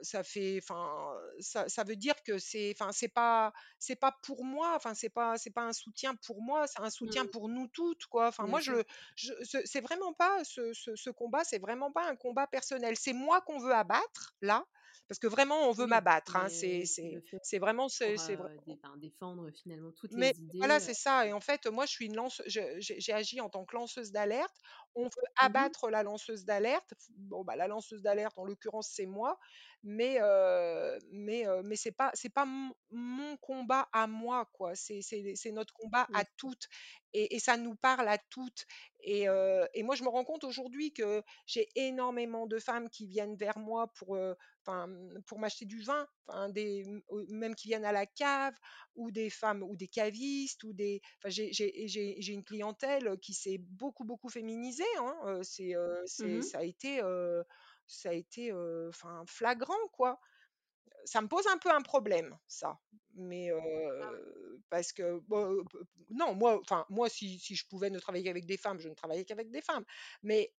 Ça 0.03 0.23
fait 0.23 0.59
enfin, 0.63 1.15
ça 1.41 1.69
ça 1.69 1.85
veut 1.85 1.97
dire 1.97 2.15
que 2.25 2.39
c'est 2.39 2.75
enfin, 2.79 2.93
c'est 2.93 3.09
pas 3.09 3.53
c'est 3.79 3.97
pas 3.97 4.13
pour 4.23 4.45
moi, 4.45 4.73
enfin, 4.77 4.95
c'est 4.95 5.09
pas 5.11 5.37
c'est 5.39 5.51
pas 5.53 5.63
un 5.65 5.73
soutien 5.73 6.15
pour 6.27 6.43
moi, 6.43 6.67
c'est 6.67 6.81
un 6.81 6.91
soutien 6.91 7.25
Mmh. 7.25 7.31
pour 7.33 7.49
nous 7.49 7.69
toutes, 7.69 8.07
quoi. 8.07 8.29
Enfin, 8.29 8.47
moi, 8.47 8.61
je 8.61 8.83
je 9.17 9.33
c'est 9.65 9.81
vraiment 9.81 10.13
pas 10.13 10.45
ce 10.45 10.73
ce 10.73 10.97
ce 10.97 11.11
combat, 11.11 11.45
c'est 11.45 11.59
vraiment 11.61 11.93
pas 11.93 12.09
un 12.09 12.17
combat 12.17 12.47
personnel. 12.47 12.97
C'est 12.97 13.13
moi 13.15 13.41
qu'on 13.43 13.59
veut 13.59 13.75
abattre, 13.75 14.35
là, 14.43 14.65
parce 15.09 15.19
que 15.19 15.27
vraiment 15.27 15.69
on 15.69 15.73
veut 15.73 15.87
Oui, 15.87 15.87
m'abattre, 15.87 16.37
hein. 16.37 16.49
C'est 16.51 16.85
c'est 16.87 17.59
vraiment 17.59 17.89
c'est 17.89 18.19
enfin, 18.67 18.97
défendre 18.97 19.51
finalement 19.53 19.93
toutes 19.93 20.17
mais 20.17 20.35
les 20.37 20.39
voilà, 20.61 20.79
idées, 20.79 20.85
heu 20.87 20.89
c'est 20.89 20.95
ça 20.95 21.27
et 21.27 21.33
en 21.33 21.41
fait, 21.41 21.67
moi, 21.67 21.87
je 21.87 21.91
suis 21.93 22.07
une 22.07 22.15
lance 22.17 22.41
j'ai 22.47 23.13
agi 23.13 23.41
en 23.41 23.49
tant 23.51 23.65
que 23.65 23.75
lanceuse 23.75 24.13
d'alerte. 24.13 24.55
On 24.95 25.05
veut 25.05 25.11
mmh 25.41 25.55
mh. 25.65 25.75
abattre 25.75 25.91
la 25.91 26.03
lanceuse 26.03 26.45
d'alerte. 26.45 26.95
Bon, 27.11 27.43
bah, 27.45 27.57
la 27.57 27.67
lanceuse 27.67 28.03
d'alerte, 28.03 28.39
en 28.39 28.45
l'occurrence, 28.45 28.91
c'est 28.95 29.07
moi, 29.07 29.39
mais 29.85 30.19
heu, 30.21 30.99
mais 31.13 31.45
mais 31.65 31.77
c'est 31.77 31.93
pas 31.93 32.11
c'est 32.15 32.31
pas 32.33 32.45
mon 32.47 32.75
mon 32.91 33.37
combat 33.39 33.89
à 33.93 34.07
moi, 34.09 34.47
quoi. 34.53 34.75
C'est 34.75 35.03
c'est 35.03 35.35
c'est 35.37 35.53
notre 35.53 35.75
combat 35.75 36.09
à 36.13 36.25
toutes 36.37 36.67
et 37.13 37.37
et 37.37 37.39
ça 37.39 37.57
nous 37.57 37.77
parle 37.77 38.09
à 38.09 38.19
toutes 38.19 38.65
et 39.01 39.27
et 39.75 39.83
moi, 39.83 39.95
je 39.97 40.03
me 40.05 40.09
rends 40.09 40.25
compte 40.25 40.45
aujourd'hui 40.45 40.93
que 40.93 41.23
j'ai 41.47 41.69
énormément 41.77 42.47
de 42.47 42.59
femmes 42.59 42.89
qui 42.89 43.07
viennent 43.07 43.37
vers 43.37 43.59
moi 43.59 43.89
pour, 43.99 44.17
enfin, 44.67 44.87
mmh, 44.87 45.23
pour 45.27 45.39
m'acheter 45.39 45.67
du 45.67 45.83
vin, 45.83 46.07
enfin, 46.29 46.49
des 46.49 46.85
ou 47.09 47.25
même 47.29 47.55
qui 47.55 47.69
viennent 47.69 47.85
à 47.85 47.93
la 47.93 48.07
cave 48.07 48.55
ou 48.95 49.11
des 49.11 49.31
femmes 49.31 49.63
ou 49.63 49.77
des 49.77 49.89
cavistes 49.89 50.65
ou 50.65 50.73
des 50.73 51.01
enfin, 51.23 51.29
j'ai 51.31 51.53
j'ai 51.53 51.87
j'ai 51.89 52.17
j'ai 52.21 52.33
une 52.33 52.45
clientèle, 52.45 53.19
qui 53.21 53.35
s'est 53.35 53.59
beaucoup, 53.59 54.05
beaucoup 54.05 54.29
féminisée, 54.29 54.85
hein, 54.99 55.41
c'est, 55.43 55.73
Mmh 55.85 56.05
c'est 56.07 56.41
mh. 56.41 56.43
ça 56.43 56.59
a 56.59 56.63
été, 56.65 57.01
ça 57.87 58.11
a 58.11 58.13
été, 58.13 58.53
enfin, 58.89 59.25
flagrant, 59.27 59.89
quoi. 59.93 60.21
Ça 61.05 61.21
me 61.21 61.29
pose 61.29 61.47
un 61.49 61.59
peu 61.59 61.71
un 61.71 61.83
problème, 61.83 62.39
ça, 62.49 62.79
mais 63.15 63.51
Ah 63.51 64.11
parce 64.71 64.93
que 64.93 65.21
bon, 65.29 65.63
non, 66.11 66.35
moi, 66.35 66.59
enfin, 66.61 66.87
moi, 66.89 67.09
si 67.09 67.39
si 67.39 67.55
je 67.55 67.67
pouvais 67.69 67.91
ne 67.91 67.99
travailler 67.99 68.25
qu'avec 68.25 68.47
des 68.47 68.57
femmes, 68.57 68.81
je 68.81 68.89
ne 68.89 68.95
travaillais 68.95 69.25
qu'avec 69.25 69.51
des 69.51 69.61
femmes, 69.61 69.85
mais 70.23 70.53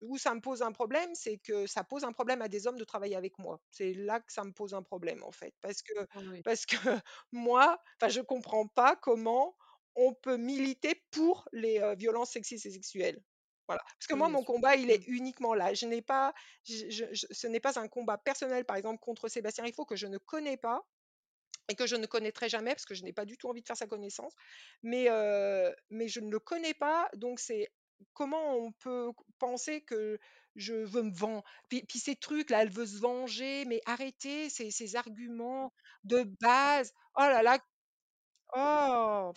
où 0.00 0.18
ça 0.18 0.34
me 0.34 0.40
pose 0.40 0.62
un 0.62 0.72
problème, 0.72 1.14
c'est 1.14 1.38
que 1.38 1.66
ça 1.66 1.84
pose 1.84 2.04
un 2.04 2.12
problème 2.12 2.42
à 2.42 2.48
des 2.48 2.66
hommes 2.66 2.78
de 2.78 2.84
travailler 2.84 3.16
avec 3.16 3.38
moi. 3.38 3.60
C'est 3.70 3.94
là 3.94 4.20
que 4.20 4.32
ça 4.32 4.44
me 4.44 4.52
pose 4.52 4.74
un 4.74 4.82
problème, 4.82 5.22
en 5.22 5.32
fait, 5.32 5.54
parce 5.60 5.82
que 5.82 5.94
Ah 6.10 6.20
oui. 6.30 6.42
parce 6.42 6.66
que 6.66 6.76
moi, 7.32 7.78
enfin, 7.96 8.08
je 8.08 8.20
comprends 8.20 8.66
pas 8.68 8.96
comment 8.96 9.56
on 9.94 10.14
peut 10.14 10.36
militer 10.36 11.02
pour 11.10 11.48
les, 11.52 11.94
violences 11.96 12.32
sexistes 12.32 12.66
et 12.66 12.70
sexuelles. 12.70 13.22
Voilà, 13.68 13.82
parce 13.98 14.06
que 14.08 14.14
moi, 14.14 14.28
mon 14.28 14.44
combat, 14.44 14.76
il 14.76 14.90
est 14.90 15.06
Mmh. 15.08 15.12
uniquement 15.14 15.54
là. 15.54 15.72
Je 15.74 15.86
n'ai 15.86 16.02
pas 16.02 16.34
je 16.64 16.88
je 16.90 17.04
je 17.12 17.26
ce 17.30 17.46
n'est 17.46 17.60
pas 17.60 17.78
un 17.80 17.88
combat 17.88 18.18
personnel, 18.18 18.64
par 18.64 18.76
exemple, 18.76 19.00
contre 19.00 19.28
Sébastien 19.28 19.64
Riffaut 19.64 19.86
que 19.86 19.96
je 19.96 20.06
ne 20.06 20.18
connais 20.18 20.56
pas 20.58 20.82
et 21.68 21.74
que 21.76 21.86
je 21.86 21.96
ne 21.96 22.06
connaîtrai 22.06 22.48
jamais 22.48 22.72
parce 22.72 22.84
que 22.86 22.94
je 22.94 23.04
n'ai 23.04 23.12
pas 23.12 23.24
du 23.24 23.36
tout 23.38 23.48
envie 23.48 23.62
de 23.62 23.66
faire 23.66 23.76
sa 23.76 23.86
connaissance, 23.86 24.34
mais 24.82 25.08
mais 25.90 26.08
je 26.08 26.20
ne 26.20 26.30
le 26.30 26.40
connais 26.40 26.74
pas, 26.74 27.08
donc 27.14 27.40
c'est 27.40 27.68
comment 28.14 28.56
on 28.56 28.72
peut 28.72 29.12
penser 29.38 29.82
que 29.82 30.18
je 30.56 30.74
veux 30.74 31.02
me 31.02 31.12
ven 31.14 31.42
puis 31.68 31.84
puis 31.84 31.98
ces 31.98 32.16
trucs-là, 32.16 32.62
elle 32.62 32.70
veut 32.70 32.86
se 32.86 32.98
venger, 33.00 33.64
mais 33.66 33.80
arrêtez 33.86 34.50
ces 34.50 34.70
ces 34.70 34.96
arguments 34.96 35.72
de 36.04 36.24
base. 36.40 36.92
Oh 37.16 37.22
là 37.22 37.42
là 37.42 37.58
oh, 38.54 39.32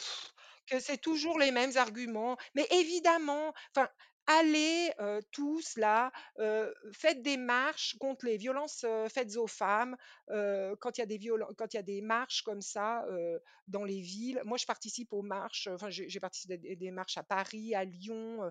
que 0.67 0.79
c'est 0.79 0.97
toujours 0.97 1.39
les 1.39 1.51
mêmes 1.51 1.75
arguments. 1.77 2.37
Mais 2.55 2.67
évidemment, 2.71 3.53
enfin, 3.75 3.89
allez, 4.27 4.91
heu, 4.99 5.19
tous 5.31 5.77
là, 5.77 6.11
heu, 6.39 6.73
faites 6.93 7.21
des 7.21 7.37
marches 7.37 7.95
contre 7.99 8.25
les 8.25 8.37
violences, 8.37 8.83
heu, 8.85 9.07
faites 9.09 9.35
aux 9.37 9.47
femmes, 9.47 9.95
quand 10.27 10.97
il 10.97 11.01
y 11.01 11.03
a 11.03 11.05
des 11.07 11.17
violen 11.17 11.47
quand 11.57 11.73
il 11.73 11.77
y 11.77 11.79
a 11.79 11.83
des 11.83 12.01
marches 12.01 12.41
comme 12.43 12.61
ça, 12.61 13.05
dans 13.67 13.83
les 13.85 14.01
villes. 14.01 14.41
Moi, 14.45 14.57
je 14.57 14.65
participe 14.65 15.13
aux 15.13 15.21
marches, 15.23 15.67
enfin, 15.67 15.89
j'ai 15.89 16.19
participé 16.19 16.55
à 16.55 16.75
des 16.75 16.91
marches 16.91 17.17
à 17.17 17.23
Paris, 17.23 17.75
à 17.75 17.83
Lyon, 17.85 18.49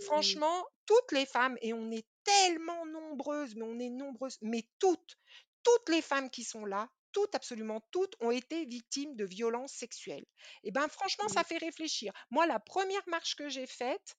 franchement, 0.00 0.64
toutes 0.86 1.12
les 1.12 1.26
femmes 1.26 1.58
et 1.62 1.72
on 1.74 1.90
est 1.92 2.06
tellement 2.24 2.86
nombreuses, 2.86 3.54
mais 3.56 3.64
on 3.64 3.78
est 3.80 3.90
nombreuses, 3.90 4.38
mais 4.42 4.64
toutes, 4.80 5.16
toutes 5.64 5.88
les 5.90 6.02
femmes 6.02 6.30
qui 6.30 6.44
sont 6.44 6.66
là, 6.66 6.90
toutes, 7.12 7.34
absolument 7.34 7.82
toutes, 7.92 8.14
ont 8.20 8.30
été 8.32 8.64
victimes 8.66 9.16
de 9.16 9.24
violences 9.26 9.72
sexuelles 9.74 10.26
et 10.64 10.72
ben, 10.72 10.88
franchement, 10.88 11.28
ça 11.28 11.44
fait 11.44 11.58
réfléchir. 11.58 12.12
Moi, 12.30 12.46
la 12.46 12.60
1re 12.60 13.02
marche 13.08 13.36
que 13.36 13.48
j'ai 13.50 13.66
faite, 13.66 14.16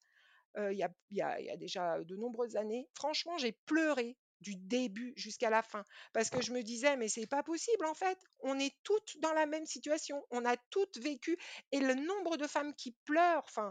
il 0.72 0.78
y 0.78 0.84
a 0.84 0.90
il 1.12 1.18
y 1.18 1.22
a 1.22 1.40
il 1.40 1.46
y 1.48 1.50
a 1.52 1.58
déjà 1.58 2.04
de 2.04 2.16
nombreuses 2.16 2.56
années, 2.56 2.90
franchement, 2.96 3.38
j'ai 3.38 3.54
pleuré 3.66 4.18
du 4.42 4.56
début 4.56 5.14
jusqu'à 5.18 5.50
la 5.50 5.62
fin 5.64 5.84
parce 6.14 6.30
que 6.30 6.42
je 6.42 6.54
me 6.54 6.62
disais: 6.64 6.96
«Mais 6.98 7.10
c'est 7.10 7.28
pas 7.28 7.44
possible, 7.44 7.86
en 7.86 7.94
fait, 7.94 8.18
on 8.40 8.58
est 8.60 8.74
toutes 8.84 9.18
dans 9.20 9.34
la 9.34 9.46
même 9.46 9.66
situation, 9.66 10.24
on 10.32 10.46
a 10.46 10.56
toutes 10.70 10.98
vécu» 10.98 11.38
et 11.74 11.80
le 11.82 11.94
nombre 11.96 12.38
de 12.38 12.48
femmes 12.48 12.74
qui 12.76 12.94
pleurent, 13.06 13.44
enfin, 13.46 13.70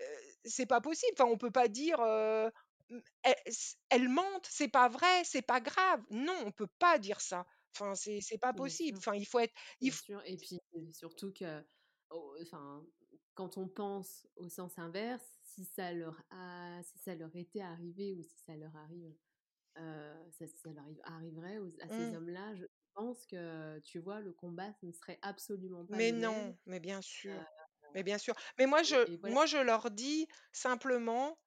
heu, 0.00 0.04
c'est 0.44 0.66
pas 0.66 0.80
possible. 0.82 1.12
Enfin, 1.18 1.30
on 1.30 1.38
peut 1.38 1.50
pas 1.52 1.68
dire, 1.68 2.00
«Elles 3.22 3.34
s 3.46 3.76
elles 3.90 4.08
mentent, 4.08 4.48
c'est 4.50 4.68
pas 4.68 4.88
vrai, 4.88 5.24
c'est 5.24 5.42
pas 5.42 5.60
grave». 5.60 6.02
Non, 6.10 6.36
on 6.46 6.52
peut 6.52 6.68
pas 6.78 6.98
dire 6.98 7.20
ça. 7.20 7.46
Enfin, 7.74 7.94
c'est 7.94 8.20
c'est 8.20 8.38
pas 8.38 8.52
possible. 8.52 8.98
Enfin, 8.98 9.14
il 9.14 9.26
faut 9.26 9.38
être 9.40 9.54
il 9.80 9.92
et 10.24 10.36
puis 10.36 10.60
surtout 10.92 11.32
que, 11.32 11.62
au 12.10 12.36
enfin, 12.42 12.86
quand 13.34 13.56
on 13.58 13.68
pense 13.68 14.26
au 14.36 14.48
sens 14.48 14.78
inverse, 14.78 15.39
si 15.54 15.64
ça 15.64 15.92
leur 15.92 16.22
a 16.30 16.82
si 16.84 16.98
ça 16.98 17.14
leur 17.14 17.34
était 17.36 17.60
arrivé 17.62 18.14
ou 18.14 18.22
si 18.22 18.38
ça 18.38 18.56
leur 18.56 18.74
arrive, 18.76 19.16
ça 20.30 20.46
ça 20.48 20.72
leur 20.72 20.84
arrive 20.84 21.00
arriverait 21.04 21.58
aux 21.58 21.72
à 21.82 21.88
ces 21.90 22.12
Mmh. 22.12 22.14
hommes-là, 22.14 22.54
je 22.56 22.64
pense 22.94 23.26
que, 23.26 23.78
tu 23.80 23.98
vois, 24.00 24.20
le 24.20 24.32
combat, 24.32 24.74
ne 24.82 24.92
serait 24.92 25.18
absolument 25.22 25.86
pas 25.86 26.00
Mais 26.00 26.10
même, 26.10 26.12
non, 26.12 26.58
mais 26.66 26.80
bien 26.80 27.00
sûr, 27.02 27.44
mais 27.94 28.02
bien 28.02 28.18
sûr. 28.18 28.34
Mais 28.58 28.66
moi, 28.66 28.82
je 28.82 28.96
voilà. 29.20 29.20
moi, 29.22 29.46
je 29.46 29.58
leur 29.58 29.90
dis 29.92 30.26
simplement: 30.52 31.38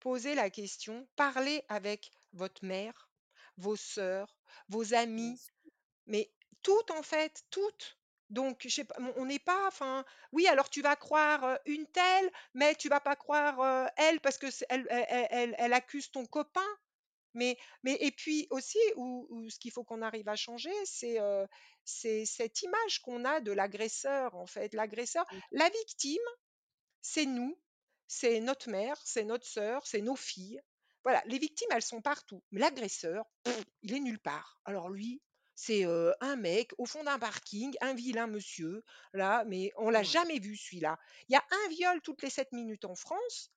«Posez 0.00 0.34
la 0.34 0.50
question, 0.50 1.08
parlez 1.16 1.64
avec 1.68 2.10
votre 2.32 2.64
mère, 2.64 3.10
vos 3.58 3.76
sœurs, 3.76 4.38
vos 4.68 4.94
sûr. 5.16 5.36
mais 6.06 6.32
toutes, 6.62 6.90
en 6.90 7.02
fait, 7.02 7.44
toutes». 7.50 7.95
Donc 8.30 8.62
je 8.64 8.68
sais 8.68 8.84
pas, 8.84 8.96
on 8.98 9.12
on 9.16 9.26
n'est 9.26 9.38
pas 9.38 9.66
enfin, 9.68 10.04
oui, 10.32 10.46
alors 10.48 10.68
tu 10.68 10.82
vas 10.82 10.96
croire, 10.96 11.58
une 11.66 11.86
telle, 11.86 12.30
mais 12.54 12.74
tu 12.74 12.88
vas 12.88 13.00
pas 13.00 13.16
croire, 13.16 13.88
elle 13.96 14.20
parce 14.20 14.38
que 14.38 14.50
c'est 14.50 14.66
elle 14.68 14.86
elle 14.90 15.06
elle 15.08 15.26
elle 15.30 15.54
elle 15.58 15.72
accuse 15.72 16.10
ton 16.10 16.26
copain. 16.26 16.66
Mais 17.34 17.56
mais 17.82 17.96
et 18.00 18.10
puis 18.10 18.46
aussi 18.50 18.78
où 18.96 19.26
où 19.30 19.48
ce 19.50 19.58
qu'il 19.58 19.70
faut 19.70 19.84
qu'on 19.84 20.02
arrive 20.02 20.28
à 20.28 20.36
changer, 20.36 20.72
c'est, 20.84 21.18
cette 21.84 22.62
image 22.62 23.00
qu'on 23.02 23.24
a 23.24 23.40
de 23.40 23.52
l'agresseur, 23.52 24.34
en 24.34 24.46
fait. 24.46 24.74
L'agresseur 24.74 25.24
la 25.52 25.68
victime, 25.68 26.26
c'est 27.02 27.26
nous, 27.26 27.56
c'est 28.08 28.40
notre 28.40 28.70
mère, 28.70 29.00
c'est 29.04 29.24
notre 29.24 29.46
sœur, 29.46 29.86
c'est 29.86 30.00
nos 30.00 30.16
filles. 30.16 30.60
Voilà, 31.04 31.22
les 31.26 31.38
victimes, 31.38 31.68
elles 31.70 31.82
sont 31.82 32.02
partout, 32.02 32.42
mais 32.50 32.60
l'agresseur, 32.60 33.24
il 33.82 33.94
est 33.94 34.00
nulle 34.00 34.18
part. 34.18 34.58
Alors 34.64 34.88
lui, 34.88 35.22
c'est, 35.56 35.84
un 36.20 36.36
mec 36.36 36.72
au 36.78 36.86
fond 36.86 37.04
d'un 37.04 37.18
parking, 37.18 37.74
un 37.82 37.94
vilain 37.94 38.28
monsieur, 38.28 38.84
là, 39.14 39.44
mais 39.46 39.72
on 39.78 39.90
l'a 39.90 40.02
Ouais. 40.02 40.04
jamais 40.04 40.38
vu 40.40 40.56
celui-là. 40.56 40.98
Il 41.28 41.34
y 41.34 41.36
a 41.36 41.44
un 41.50 41.68
viol 41.70 42.00
toutes 42.02 42.22
les 42.22 42.30
7 42.30 42.52
minutes 42.52 42.84
en 42.86 42.94
France, 42.94 43.52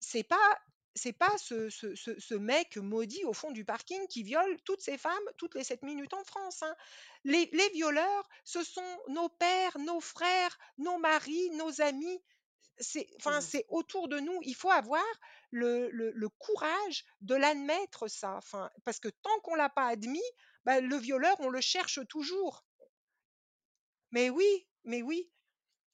c'est 0.00 0.24
pas 0.24 0.58
c'est 0.94 1.12
pas 1.12 1.36
ce 1.38 1.68
ce 1.70 1.94
ce 1.94 2.18
ce 2.18 2.34
mec 2.34 2.78
maudit 2.78 3.24
au 3.24 3.34
fond 3.34 3.50
du 3.52 3.64
parking 3.66 4.06
qui 4.08 4.22
viole 4.22 4.56
toutes 4.64 4.80
ces 4.80 4.96
femmes 4.98 5.28
toutes 5.36 5.54
les 5.54 5.64
7 5.64 5.82
minutes 5.82 6.14
en 6.14 6.24
France, 6.24 6.62
hein. 6.62 6.74
Les 7.24 7.46
les 7.52 7.68
violeurs, 7.70 8.28
ce 8.44 8.62
sont 8.64 8.98
nos 9.08 9.28
pères, 9.28 9.78
nos 9.78 10.00
frères, 10.00 10.56
nos 10.78 10.98
maris, 10.98 11.50
nos 11.52 11.82
amis. 11.82 12.22
c'est 12.78 13.08
enfin, 13.16 13.40
c'est 13.42 13.66
autour 13.68 14.08
de 14.08 14.20
nous. 14.20 14.38
Il 14.42 14.54
faut 14.56 14.70
avoir 14.70 15.04
le 15.50 15.90
le 15.90 16.12
le 16.12 16.28
courage 16.30 17.04
de 17.22 17.34
l'admettre 17.34 18.08
ça, 18.08 18.36
enfin, 18.36 18.70
parce 18.84 19.00
que 19.00 19.08
tant 19.08 19.40
qu'on 19.42 19.54
l'a 19.56 19.70
pas 19.70 19.86
admis, 19.88 20.22
bah, 20.66 20.80
le 20.82 20.96
violeur, 20.98 21.36
on 21.40 21.48
le 21.48 21.62
cherche 21.62 22.00
toujours. 22.08 22.66
Mais 24.12 24.30
oui, 24.30 24.66
mais 24.84 25.02
oui. 25.02 25.30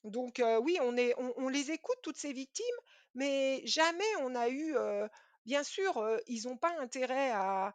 Donc 0.04 0.42
oui, 0.62 0.78
on 0.80 0.92
les 1.48 1.70
écoute 1.70 1.98
toutes 2.02 2.16
ces 2.18 2.32
victimes, 2.32 2.66
mais 3.14 3.62
jamais 3.66 4.04
on 4.20 4.34
a 4.34 4.48
eu, 4.48 4.74
bien 5.46 5.64
sûr, 5.64 6.04
ils 6.26 6.48
ont 6.48 6.56
pas 6.58 6.74
intérêt 6.80 7.30
à 7.32 7.72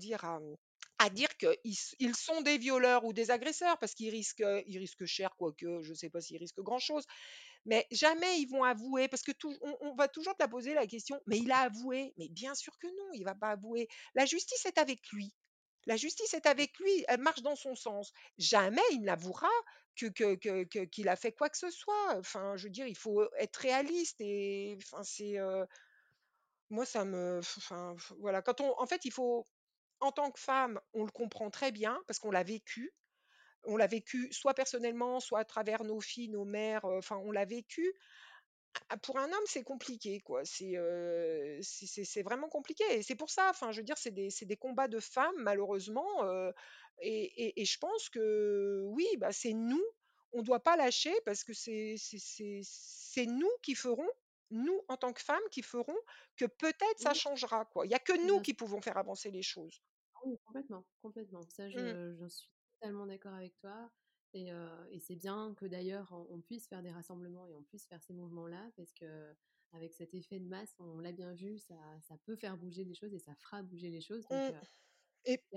dire? 0.00 0.22
À, 1.00 1.10
qu'ils 1.38 2.14
sont 2.16 2.42
des 2.42 2.58
violeurs 2.58 3.04
ou 3.04 3.12
des 3.12 3.30
agresseurs 3.30 3.78
parce 3.78 3.94
qu'ils 3.94 4.10
risquent, 4.10 4.44
risquent 4.78 5.06
cher, 5.06 5.34
quoique 5.36 5.82
je 5.82 5.94
sais 5.94 6.10
pas 6.10 6.20
s'ils 6.20 6.38
risquent 6.38 6.60
grand-chose. 6.60 7.06
Mais 7.66 7.86
jamais 7.90 8.40
ils 8.40 8.46
vont 8.48 8.64
avouer 8.64 9.08
parce 9.08 9.22
que 9.22 9.32
on 9.44 9.76
on 9.80 9.94
va 9.94 10.08
toujours 10.08 10.34
te 10.36 10.42
la 10.42 10.48
poser 10.48 10.74
la 10.74 10.86
question: 10.86 11.20
«Mais 11.26 11.38
il 11.38 11.50
a 11.52 11.58
avoué?» 11.60 12.12
mais 12.18 12.28
bien 12.28 12.54
sûr 12.54 12.76
que 12.78 12.86
non, 12.88 13.10
il 13.14 13.24
va 13.24 13.34
pas 13.34 13.50
avouer. 13.50 13.88
La 14.14 14.26
justice 14.26 14.66
est 14.66 14.78
avec 14.78 15.00
lui. 15.12 15.32
La 15.86 15.96
justice 15.96 16.34
est 16.34 16.46
avec 16.46 16.78
lui, 16.78 17.04
elle 17.08 17.20
marche 17.20 17.42
dans 17.42 17.56
son 17.56 17.74
sens. 17.76 18.12
Jamais 18.38 18.82
il 18.92 19.02
n'avouera 19.02 19.48
que 19.96 20.06
que 20.06 20.34
que 20.36 20.64
que 20.64 20.80
qu'il 20.86 21.08
a 21.08 21.16
fait 21.16 21.32
quoi 21.32 21.50
que 21.50 21.58
ce 21.58 21.70
soit. 21.70 22.16
Enfin, 22.18 22.56
je 22.56 22.64
veux 22.64 22.70
dire, 22.70 22.86
il 22.86 22.96
faut 22.96 23.24
être 23.38 23.56
réaliste 23.56 24.20
et 24.20 24.76
enfin, 24.82 25.02
c'est, 25.04 25.38
heu 25.38 25.66
moi 26.70 26.84
ça 26.86 27.04
me 27.04 27.38
enfin, 27.40 27.94
voilà, 28.18 28.42
quand 28.42 28.60
on 28.60 28.74
en 28.80 28.86
fait, 28.86 29.04
il 29.04 29.12
faut 29.12 29.46
en 30.00 30.12
tant 30.12 30.30
que 30.32 30.40
femme, 30.40 30.80
on 30.94 31.04
le 31.04 31.10
comprend 31.12 31.50
très 31.50 31.72
bien 31.72 32.00
parce 32.06 32.18
qu'on 32.18 32.30
l'a 32.32 32.42
vécu. 32.44 32.92
On 33.64 33.76
l'a 33.76 33.86
vécu 33.86 34.32
soit 34.32 34.54
personnellement, 34.54 35.20
soit 35.20 35.40
à 35.40 35.44
travers 35.44 35.84
nos 35.84 36.00
filles, 36.00 36.28
nos 36.28 36.44
mères, 36.44 36.84
enfin, 36.84 37.16
on 37.24 37.30
l'a 37.32 37.44
vécu. 37.44 37.92
Ah, 38.88 38.96
pour 38.96 39.18
un 39.18 39.26
homme, 39.26 39.46
c'est 39.46 39.62
compliqué, 39.64 40.20
quoi. 40.20 40.44
C'est, 40.44 40.72
vraiment 42.22 42.48
compliqué 42.48 42.84
et 42.90 43.02
c'est 43.02 43.16
pour 43.16 43.30
ça, 43.30 43.48
enfin, 43.50 43.72
je 43.72 43.78
veux 43.78 43.84
dire, 43.84 43.98
c'est 43.98 44.10
des 44.10 44.28
des 44.42 44.56
combats 44.56 44.88
de 44.88 45.00
femmes 45.00 45.34
malheureusement, 45.38 46.24
heu 46.24 46.52
et 47.00 47.24
et 47.44 47.60
et 47.62 47.64
je 47.64 47.78
pense 47.78 48.08
que 48.08 48.82
oui, 48.86 49.06
bah, 49.18 49.32
c'est 49.32 49.52
nous, 49.52 49.82
on 50.32 50.42
doit 50.42 50.60
pas 50.62 50.76
lâcher 50.76 51.14
parce 51.26 51.44
que 51.44 51.52
c'est 51.54 53.26
nous 53.26 53.50
qui 53.62 53.74
ferons, 53.74 54.08
nous 54.50 54.80
en 54.88 54.96
tant 54.96 55.12
que 55.12 55.22
femmes, 55.22 55.42
qui 55.50 55.62
ferons 55.62 55.98
que 56.36 56.46
peut-être 56.46 56.98
ça 56.98 57.14
changera, 57.14 57.64
quoi. 57.66 57.86
Il 57.86 57.90
y 57.92 57.94
a 57.94 57.98
que 57.98 58.26
nous 58.26 58.40
qui 58.40 58.54
pouvons 58.54 58.80
faire 58.82 58.96
avancer 58.98 59.30
les 59.30 59.42
choses. 59.42 59.82
Ah 60.14 60.20
oui, 60.26 60.38
complètement, 60.46 60.84
complètement. 61.02 61.42
Ça, 61.50 61.68
Mmh. 61.74 61.94
je 61.96 62.14
je 62.20 62.28
suis 62.28 62.48
totalement 62.82 63.06
d'accord 63.06 63.34
avec 63.34 63.56
toi 63.56 63.90
et 64.34 64.50
c'est 65.00 65.16
bien 65.16 65.54
que 65.54 65.66
d'ailleurs 65.66 66.12
on 66.12 66.26
on 66.36 66.40
puisse 66.40 66.66
faire 66.68 66.82
des 66.82 66.90
rassemblements 66.90 67.46
et 67.46 67.54
on 67.54 67.62
puisse 67.62 67.86
faire 67.86 68.02
ces 68.02 68.14
mouvements-là 68.14 68.70
parce 68.76 68.92
qu'avec 68.94 69.92
cet 69.94 70.14
effet 70.14 70.40
de 70.40 70.46
masse, 70.48 70.74
on 70.78 70.98
l'a 71.00 71.12
bien 71.12 71.34
vu, 71.34 71.58
ça 71.58 71.76
ça 72.00 72.16
peut 72.18 72.36
faire 72.36 72.56
bouger 72.58 72.84
les 72.84 72.94
choses 72.94 73.12
et 73.14 73.18
ça 73.18 73.34
fera 73.36 73.62
bouger 73.62 73.90
les 73.90 74.00
choses 74.00 74.26
donc 74.28 74.46
Mmh. 74.50 74.62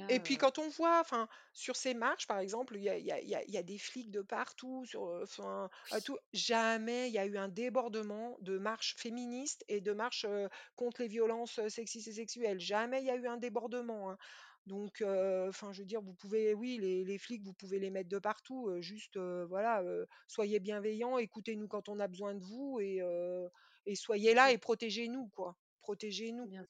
Et 0.07 0.19
puis 0.19 0.37
quand 0.37 0.59
on 0.59 0.69
voit, 0.69 0.99
enfin, 0.99 1.27
sur 1.53 1.75
ces 1.75 1.95
marches, 1.95 2.27
par 2.27 2.37
exemple, 2.39 2.75
il 2.77 2.83
y 2.83 2.89
a 2.89 2.97
il 2.99 3.05
y 3.05 3.11
a 3.11 3.19
il 3.21 3.27
y 3.29 3.35
a 3.35 3.43
il 3.43 3.51
y 3.51 3.57
a 3.57 3.63
des 3.63 3.79
flics 3.79 4.11
de 4.11 4.21
partout, 4.21 4.85
sur, 4.85 5.01
enfin, 5.23 5.69
tout 6.03 6.17
jamais 6.33 7.07
il 7.09 7.13
y 7.13 7.17
a 7.17 7.25
eu 7.25 7.37
un 7.37 7.47
débordement 7.47 8.37
de 8.41 8.57
marches 8.59 8.95
féministes 8.97 9.63
et 9.67 9.81
de 9.81 9.91
marches, 9.93 10.27
contre 10.75 11.01
les 11.01 11.07
violences, 11.07 11.59
sexistes 11.69 12.07
et 12.07 12.13
sexuelles. 12.13 12.59
Jamais 12.59 13.01
il 13.01 13.05
y 13.07 13.09
a 13.11 13.15
eu 13.15 13.27
un 13.27 13.37
débordement, 13.37 14.11
hein. 14.11 14.17
Donc 14.65 15.03
enfin, 15.47 15.71
je 15.73 15.81
veux 15.81 15.85
dire, 15.85 16.01
vous 16.01 16.13
pouvez 16.13 16.53
oui, 16.53 16.77
les 16.79 17.05
les 17.05 17.17
flics, 17.17 17.43
vous 17.43 17.53
pouvez 17.53 17.79
les 17.79 17.91
mettre 17.91 18.09
de 18.09 18.19
partout, 18.19 18.69
juste, 18.81 19.17
voilà, 19.17 19.83
soyez 20.27 20.59
bienveillants, 20.59 21.17
écoutez-nous 21.17 21.67
quand 21.67 21.87
on 21.89 21.99
a 21.99 22.07
besoin 22.07 22.33
de 22.33 22.43
vous 22.43 22.79
et 22.79 23.95
soyez 23.95 24.33
là 24.33 24.51
et 24.51 24.57
protégez-nous, 24.57 25.27
quoi. 25.29 25.55
Protégez-nous. 25.81 26.47
bien 26.47 26.65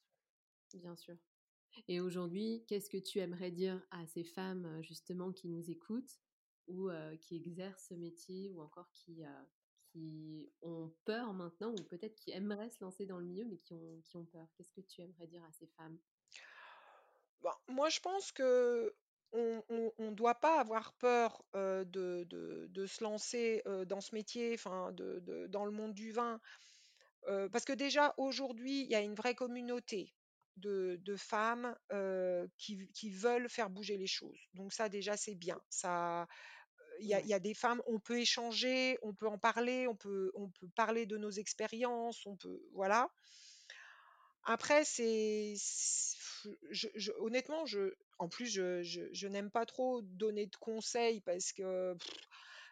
sûr, 0.67 0.79
bien 0.81 0.95
sûr. 0.95 1.15
Et 1.87 1.99
aujourd'hui, 1.99 2.63
qu'est-ce 2.67 2.89
que 2.89 2.97
tu 2.97 3.19
aimerais 3.19 3.51
dire 3.51 3.81
à 3.91 4.05
ces 4.07 4.23
femmes, 4.23 4.81
justement 4.81 5.31
qui 5.31 5.47
nous 5.47 5.69
écoutent 5.69 6.19
ou 6.67 6.89
qui 7.21 7.37
exercent 7.37 7.87
ce 7.89 7.93
métier 7.93 8.49
ou 8.51 8.61
encore 8.61 8.89
qui, 8.91 9.23
ont 10.61 10.93
peur 11.05 11.33
maintenant 11.33 11.71
ou 11.71 11.83
peut-être 11.83 12.15
qui 12.15 12.31
aimeraient 12.31 12.69
se 12.69 12.83
lancer 12.83 13.05
dans 13.05 13.17
le 13.17 13.25
milieu 13.25 13.45
mais 13.45 13.57
qui 13.57 13.73
ont 13.73 14.01
qui 14.03 14.17
ont 14.17 14.25
peur? 14.25 14.47
Qu'est-ce 14.55 14.73
que 14.73 14.81
tu 14.81 15.01
aimerais 15.01 15.27
dire 15.27 15.43
à 15.45 15.51
ces 15.53 15.67
femmes? 15.67 15.97
Ben, 17.41 17.51
moi, 17.67 17.89
je 17.89 17.99
pense 17.99 18.31
que 18.31 18.95
on 19.31 19.63
on 19.69 19.91
on 19.97 20.11
doit 20.11 20.35
pas 20.35 20.59
avoir 20.59 20.93
peur, 20.93 21.43
heu, 21.55 21.85
de 21.85 22.23
de 22.29 22.67
de 22.69 22.85
se 22.85 23.03
lancer, 23.03 23.61
heu, 23.67 23.85
dans 23.85 24.01
ce 24.01 24.15
métier, 24.15 24.53
enfin 24.53 24.91
de 24.91 25.19
de 25.19 25.47
dans 25.47 25.65
le 25.65 25.71
monde 25.71 25.93
du 25.93 26.11
vin, 26.11 26.39
heu, 27.29 27.49
parce 27.51 27.65
que 27.65 27.73
déjà 27.73 28.13
aujourd'hui, 28.17 28.81
il 28.83 28.91
y 28.91 28.95
a 28.95 29.01
une 29.01 29.15
vraie 29.15 29.35
communauté 29.35 30.15
de 30.57 30.97
de 31.01 31.15
femmes, 31.17 31.77
heu, 31.93 32.49
qui 32.57 32.77
v 32.77 32.87
qui 32.93 33.11
veulent 33.11 33.49
faire 33.49 33.69
bouger 33.71 33.97
les 33.97 34.07
choses. 34.07 34.39
Donc 34.53 34.73
ça 34.73 34.89
déjà, 34.89 35.17
c'est 35.17 35.35
bien. 35.35 35.61
Ça, 35.69 36.23
heu, 36.23 36.83
il 37.01 37.07
y 37.07 37.13
a 37.15 37.21
il 37.21 37.27
Ouais, 37.27 37.29
y 37.29 37.33
a 37.35 37.39
des 37.39 37.53
femmes 37.55 37.81
on 37.87 37.99
peut 38.01 38.19
échanger, 38.19 38.97
on 39.03 39.13
peut 39.15 39.27
en 39.27 39.39
parler, 39.39 39.87
on 39.87 39.95
peut 39.97 40.31
on 40.35 40.49
peut 40.51 40.69
parler 40.75 41.05
de 41.07 41.17
nos 41.17 41.31
expériences, 41.31 42.25
on 42.27 42.37
peut 42.37 42.61
voilà. 42.73 43.09
Après, 44.45 44.85
c'est 44.85 45.53
c 45.57 46.15
je 46.69 46.87
je 46.95 47.11
honnêtement, 47.19 47.65
je 47.65 47.95
en 48.19 48.29
plus, 48.29 48.45
je 48.45 48.83
je 48.83 49.01
je 49.11 49.27
n'aime 49.27 49.49
pas 49.51 49.65
trop 49.65 50.01
donner 50.03 50.45
de 50.45 50.55
conseils 50.55 51.21
parce 51.21 51.51
que 51.51 51.95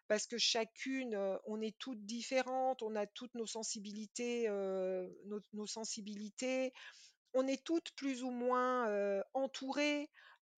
parce 0.08 0.28
que 0.28 0.38
chacune, 0.38 1.16
heu, 1.16 1.40
on 1.46 1.62
est 1.62 1.78
toutes 1.80 2.06
différentes, 2.06 2.84
on 2.84 2.96
a 2.96 3.08
toutes 3.08 3.36
nos 3.36 3.48
sensibilités, 3.48 4.48
heu, 4.50 5.18
nos 5.26 5.42
nos 5.54 5.68
sensibilités. 5.68 6.74
On 7.34 7.48
est 7.48 7.64
toutes 7.66 7.92
plus 7.96 8.24
ou 8.24 8.32
moins, 8.32 8.90
heu, 8.92 9.24
entourées. 9.34 10.10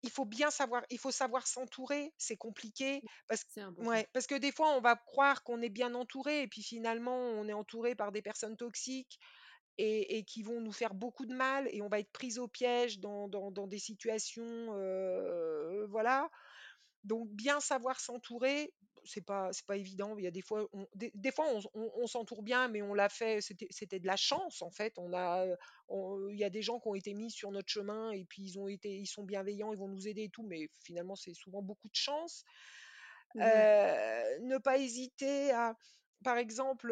Il 0.03 0.11
faut 0.11 0.25
bien 0.25 0.51
savoir 0.51 0.83
il 0.89 0.99
faut 0.99 1.11
savoir 1.11 1.47
s'entourer, 1.47 2.13
c'est 2.17 2.37
compliqué 2.37 3.03
parce 3.27 3.45
c'est 3.47 3.61
important. 3.61 3.89
ouais, 3.89 4.07
parce 4.13 4.27
que 4.27 4.35
des 4.35 4.51
fois, 4.51 4.69
on 4.77 4.81
va 4.81 4.95
croire 4.95 5.43
qu'on 5.43 5.61
est 5.61 5.69
bien 5.69 5.93
entouré 5.95 6.43
et 6.43 6.47
puis 6.47 6.63
finalement, 6.63 7.17
on 7.17 7.47
est 7.47 7.53
entouré 7.53 7.95
par 7.95 8.11
des 8.11 8.21
personnes 8.21 8.57
toxiques 8.57 9.19
et 9.77 10.17
et 10.17 10.23
qui 10.23 10.43
vont 10.43 10.61
nous 10.61 10.71
faire 10.71 10.93
beaucoup 10.93 11.25
de 11.25 11.33
mal 11.35 11.67
et 11.71 11.81
on 11.81 11.89
va 11.89 11.99
être 11.99 12.11
prise 12.11 12.39
au 12.39 12.47
piège 12.47 12.99
dans 12.99 13.27
dans 13.27 13.51
dans 13.51 13.67
des 13.67 13.79
situations, 13.79 14.67
voilà. 15.89 16.29
Donc 17.03 17.29
bien 17.29 17.59
savoir 17.59 17.99
s'entourer, 17.99 18.73
c'est 19.03 19.23
pas 19.23 19.53
c'est 19.53 19.65
pas 19.67 19.77
évident. 19.77 20.17
Il 20.17 20.23
y 20.23 20.27
a 20.27 20.31
des 20.31 20.41
fois 20.41 20.67
on 20.73 20.87
des 20.95 21.11
des 21.13 21.31
fois 21.31 21.45
on 21.53 21.59
s 21.59 21.67
on 21.75 21.91
on 21.95 22.07
s'entoure 22.07 22.41
bien, 22.41 22.67
mais 22.67 22.81
on 22.81 22.95
l'a 22.95 23.09
fait, 23.09 23.41
c'était 23.41 23.99
de 23.99 24.07
la 24.07 24.15
chance 24.15 24.63
en 24.63 24.71
fait. 24.71 24.97
On 24.97 25.13
a, 25.13 25.45
il 26.31 26.37
y 26.37 26.43
a 26.43 26.49
des 26.49 26.63
gens 26.63 26.79
qui 26.79 26.87
ont 26.87 26.95
été 26.95 27.13
mis 27.13 27.29
sur 27.29 27.51
notre 27.51 27.69
chemin 27.69 28.09
et 28.11 28.25
puis 28.25 28.41
ils 28.43 28.57
ont 28.57 28.67
été 28.67 28.89
ils 28.89 29.05
sont 29.05 29.23
bienveillants, 29.23 29.71
ils 29.71 29.77
vont 29.77 29.87
nous 29.87 30.07
aider 30.07 30.23
et 30.23 30.29
tout, 30.29 30.41
mais 30.43 30.69
finalement 30.83 31.15
c'est 31.15 31.35
souvent 31.35 31.61
beaucoup 31.61 31.89
de 31.89 31.95
chance. 31.95 32.43
Ne 33.35 34.57
pas 34.57 34.79
hésiter 34.79 35.51
à 35.51 35.75
par 36.25 36.37
exemple, 36.39 36.89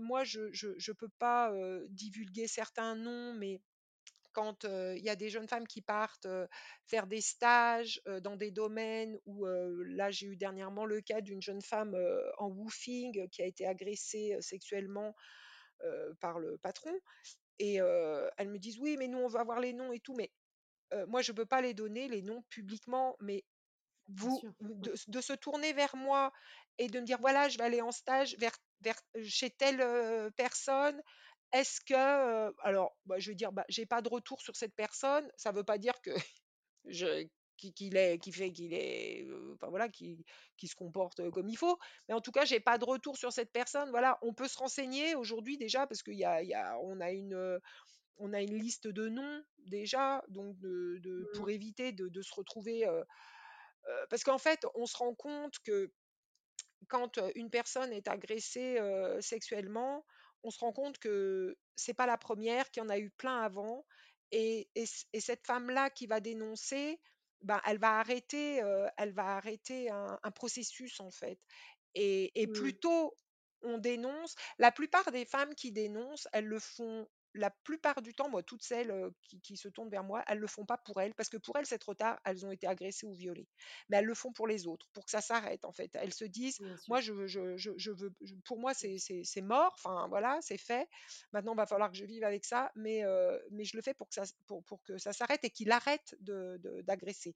moi 0.00 0.24
je 0.24 0.50
je 0.52 0.68
je 0.78 0.92
peux 0.92 1.10
pas, 1.20 1.52
divulguer 1.90 2.48
certains 2.48 2.96
noms, 2.96 3.34
mais 3.34 3.60
quand, 4.32 4.64
il 4.64 5.02
y 5.04 5.10
a 5.10 5.16
des 5.16 5.30
jeunes 5.30 5.48
femmes 5.48 5.66
qui 5.68 5.82
partent, 5.82 6.28
faire 6.86 7.06
des 7.08 7.20
stages, 7.20 8.00
dans 8.22 8.36
des 8.36 8.50
domaines 8.50 9.18
où, 9.26 9.46
là 9.46 10.10
j'ai 10.10 10.26
eu 10.28 10.36
dernièrement 10.36 10.86
le 10.86 11.02
cas 11.02 11.20
d'une 11.20 11.42
jeune 11.42 11.62
femme, 11.62 11.96
en 12.38 12.48
woofing, 12.48 13.28
qui 13.30 13.42
a 13.42 13.46
été 13.46 13.66
agressée, 13.66 14.36
sexuellement, 14.40 15.14
par 16.20 16.38
le 16.40 16.58
patron 16.58 16.92
et 17.60 17.76
elles 18.38 18.50
me 18.50 18.58
disent: 18.58 18.78
«Oui, 18.80 18.96
mais 18.98 19.08
nous 19.08 19.18
on 19.18 19.28
veut 19.28 19.40
avoir 19.40 19.60
les 19.60 19.74
noms 19.74 19.92
et 19.92 20.00
tout», 20.00 20.14
mais 20.16 20.32
moi 21.08 21.22
je 21.22 21.32
peux 21.32 21.46
pas 21.46 21.62
les 21.62 21.74
donner 21.74 22.08
les 22.08 22.22
noms 22.22 22.42
publiquement, 22.50 23.16
mais 23.20 23.44
vous 24.08 24.44
de 24.60 24.94
de 25.08 25.20
se 25.20 25.32
tourner 25.34 25.72
vers 25.72 25.96
moi 25.96 26.32
et 26.78 26.88
de 26.88 27.00
me 27.00 27.04
dire: 27.06 27.18
«Voilà, 27.20 27.48
je 27.48 27.58
vais 27.58 27.64
aller 27.64 27.80
en 27.82 27.92
stage 27.92 28.36
vers 28.38 28.56
vers 28.80 29.00
chez 29.24 29.50
telle, 29.50 29.80
personne. 30.36 31.02
Est-ce 31.52 31.80
que, 31.80 31.94
heu» 32.48 32.54
alors, 32.62 32.96
bah, 33.06 33.18
je 33.18 33.30
vais 33.30 33.34
dire: 33.36 33.52
«Bah, 33.52 33.64
j'ai 33.68 33.86
pas 33.86 34.02
de 34.02 34.08
retour 34.08 34.40
sur 34.42 34.56
cette 34.56 34.74
personne». 34.76 35.30
Ça 35.36 35.52
veut 35.52 35.64
pas 35.64 35.78
dire 35.78 36.00
que 36.02 36.10
je 36.86 37.26
qu'il 37.56 37.96
est 37.96 38.18
qu'il 38.20 38.34
fait 38.34 38.52
qu'il 38.52 38.72
est, 38.72 39.26
enfin 39.54 39.68
voilà, 39.68 39.88
qu'il 39.88 40.24
qu'il 40.56 40.68
se 40.68 40.76
comporte, 40.76 41.28
comme 41.30 41.48
il 41.48 41.56
faut. 41.56 41.78
Mais 42.08 42.14
en 42.14 42.20
tout 42.20 42.30
cas, 42.32 42.44
j'ai 42.44 42.60
pas 42.60 42.78
de 42.78 42.84
retour 42.84 43.16
sur 43.18 43.32
cette 43.32 43.52
personne. 43.52 43.90
Voilà, 43.90 44.18
on 44.22 44.32
peut 44.34 44.46
se 44.48 44.58
renseigner 44.58 45.16
aujourd'hui 45.16 45.58
déjà 45.58 45.86
parce 45.88 46.02
qu'il 46.04 46.14
y 46.18 46.24
a 46.24 46.42
il 46.42 46.48
y 46.48 46.54
a 46.54 46.78
on 46.80 47.00
a 47.00 47.10
une, 47.10 47.60
on 48.16 48.32
a 48.32 48.42
une 48.42 48.54
liste 48.56 48.88
de 48.88 49.08
noms 49.08 49.42
déjà, 49.66 50.22
donc 50.28 50.58
de 50.58 50.98
de 51.02 51.26
mmh, 51.26 51.28
pour 51.32 51.50
éviter 51.50 51.92
de 51.92 52.08
de 52.08 52.22
se 52.22 52.34
retrouver, 52.34 52.86
Parce 54.10 54.24
qu'en 54.24 54.38
fait, 54.38 54.66
on 54.74 54.86
se 54.86 54.96
rend 54.96 55.14
compte 55.14 55.58
que 55.60 55.92
quand, 56.88 57.18
une 57.34 57.50
personne 57.50 57.92
est 57.92 58.08
agressée, 58.08 58.78
sexuellement, 59.20 60.04
on 60.44 60.50
se 60.50 60.60
rend 60.60 60.72
compte 60.72 60.98
que 60.98 61.56
c'est 61.76 61.94
pas 61.94 62.06
la 62.06 62.18
première 62.18 62.70
qu'il 62.70 62.82
y 62.82 62.86
en 62.86 62.90
a 62.90 62.98
eu 62.98 63.10
plein 63.10 63.42
avant 63.42 63.86
et 64.32 64.68
et 64.76 64.86
c 64.86 65.06
et 65.12 65.20
cette 65.20 65.46
femme-là 65.46 65.90
qui 65.90 66.06
va 66.06 66.20
dénoncer, 66.20 67.00
ben, 67.42 67.60
elle 67.66 67.78
va 67.78 67.98
arrêter, 67.98 68.62
elle 68.98 69.12
va 69.14 69.36
arrêter 69.36 69.90
un 69.90 70.18
un 70.22 70.30
processus, 70.32 71.00
en 71.00 71.10
fait 71.10 71.38
et 71.94 72.32
et 72.40 72.46
mmh, 72.46 72.52
plus 72.52 72.78
tôt 72.78 73.14
on 73.62 73.78
dénonce. 73.78 74.34
La 74.58 74.72
plupart 74.72 75.10
des 75.12 75.24
femmes 75.26 75.54
qui 75.56 75.72
dénoncent, 75.72 76.28
elles 76.32 76.46
le 76.46 76.60
font 76.60 77.08
la 77.34 77.50
plupart 77.50 78.02
du 78.02 78.14
temps, 78.14 78.28
moi, 78.28 78.42
toutes 78.42 78.62
celles, 78.62 79.10
qui 79.22 79.40
qui 79.40 79.56
se 79.56 79.68
tournent 79.68 79.90
vers 79.90 80.04
moi, 80.04 80.22
elles 80.28 80.38
le 80.38 80.46
font 80.46 80.64
pas 80.66 80.78
pour 80.78 81.00
elles, 81.00 81.14
parce 81.14 81.28
que 81.28 81.36
pour 81.36 81.56
elles, 81.56 81.66
c'est 81.66 81.78
trop 81.78 81.94
tard, 81.94 82.18
elles 82.24 82.44
ont 82.46 82.50
été 82.50 82.66
agressées 82.66 83.06
ou 83.06 83.14
violées. 83.14 83.48
Mais 83.88 83.98
elles 83.98 84.04
le 84.06 84.14
font 84.14 84.32
pour 84.32 84.46
les 84.46 84.66
autres, 84.66 84.88
pour 84.92 85.04
que 85.04 85.10
ça 85.10 85.20
s'arrête, 85.20 85.64
en 85.64 85.72
fait. 85.72 85.90
Elles 85.94 86.14
se 86.14 86.24
disent: 86.24 86.60
«Moi, 86.88 87.00
je 87.00 87.12
veux 87.12 87.26
je 87.26 87.56
je 87.56 87.70
je 87.76 87.90
veux 87.92 88.12
je 88.22 88.34
pour 88.44 88.58
moi, 88.58 88.72
c'est 88.74 89.40
mort, 89.42 89.72
enfin, 89.78 90.08
voilà, 90.08 90.38
c'est 90.42 90.58
fait. 90.58 90.88
Maintenant, 91.32 91.52
il 91.54 91.56
va 91.58 91.66
falloir 91.66 91.90
que 91.90 91.96
je 91.96 92.04
vive 92.04 92.24
avec 92.24 92.44
ça, 92.44 92.70
mais 92.74 93.00
je 93.02 93.76
le 93.76 93.82
fais 93.82 93.94
pour 93.94 94.08
que 94.08 94.14
ça 94.14 94.22
s 94.22 94.34
pour 94.46 94.64
pour 94.64 94.82
que 94.82 94.98
ça 94.98 95.12
s'arrête 95.12 95.44
et 95.44 95.50
qu'il 95.50 95.70
arrête 95.70 96.14
de 96.20 96.58
de 96.62 96.80
d'agresser». 96.82 97.34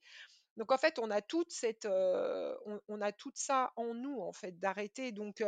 Donc 0.57 0.71
en 0.73 0.79
fait, 0.79 0.99
on 0.99 1.11
a 1.11 1.23
toute 1.23 1.51
cette, 1.51 1.87
on 1.87 2.81
on 2.89 3.01
a 3.01 3.13
tout 3.13 3.33
ça 3.35 3.73
en 3.77 3.95
nous, 3.95 4.21
en 4.21 4.33
fait, 4.33 4.59
d'arrêter. 4.59 5.13
Donc 5.13 5.43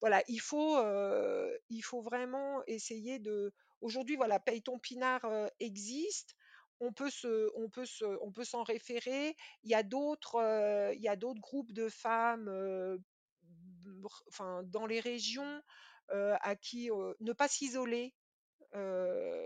voilà, 0.00 0.22
il 0.28 0.40
faut, 0.40 0.76
il 1.70 1.82
faut 1.82 2.02
vraiment 2.02 2.62
essayer 2.66 3.18
de 3.18 3.52
aujourd'hui, 3.80 4.16
voilà, 4.16 4.38
Paye 4.40 4.62
ton 4.62 4.78
pinard, 4.78 5.24
heu, 5.26 5.48
existe. 5.60 6.34
On 6.80 6.92
peut 6.92 7.10
se 7.10 7.50
on 7.56 7.68
peut 7.68 7.84
se 7.86 8.04
on 8.22 8.32
peut 8.32 8.44
s'en 8.44 8.62
référer. 8.62 9.36
Il 9.64 9.70
y 9.70 9.74
a 9.74 9.82
d'autres, 9.82 10.36
heu, 10.40 10.94
il 10.94 11.02
y 11.02 11.08
a 11.08 11.16
d'autres 11.16 11.40
groupes 11.40 11.72
de 11.72 11.88
femmes, 11.88 12.48
br 13.42 14.22
enfin, 14.28 14.62
dans 14.64 14.86
les 14.86 15.00
régions, 15.00 15.62
à 16.10 16.56
qui, 16.56 16.90
ne 17.20 17.32
pas 17.32 17.48
s'isoler. 17.48 18.14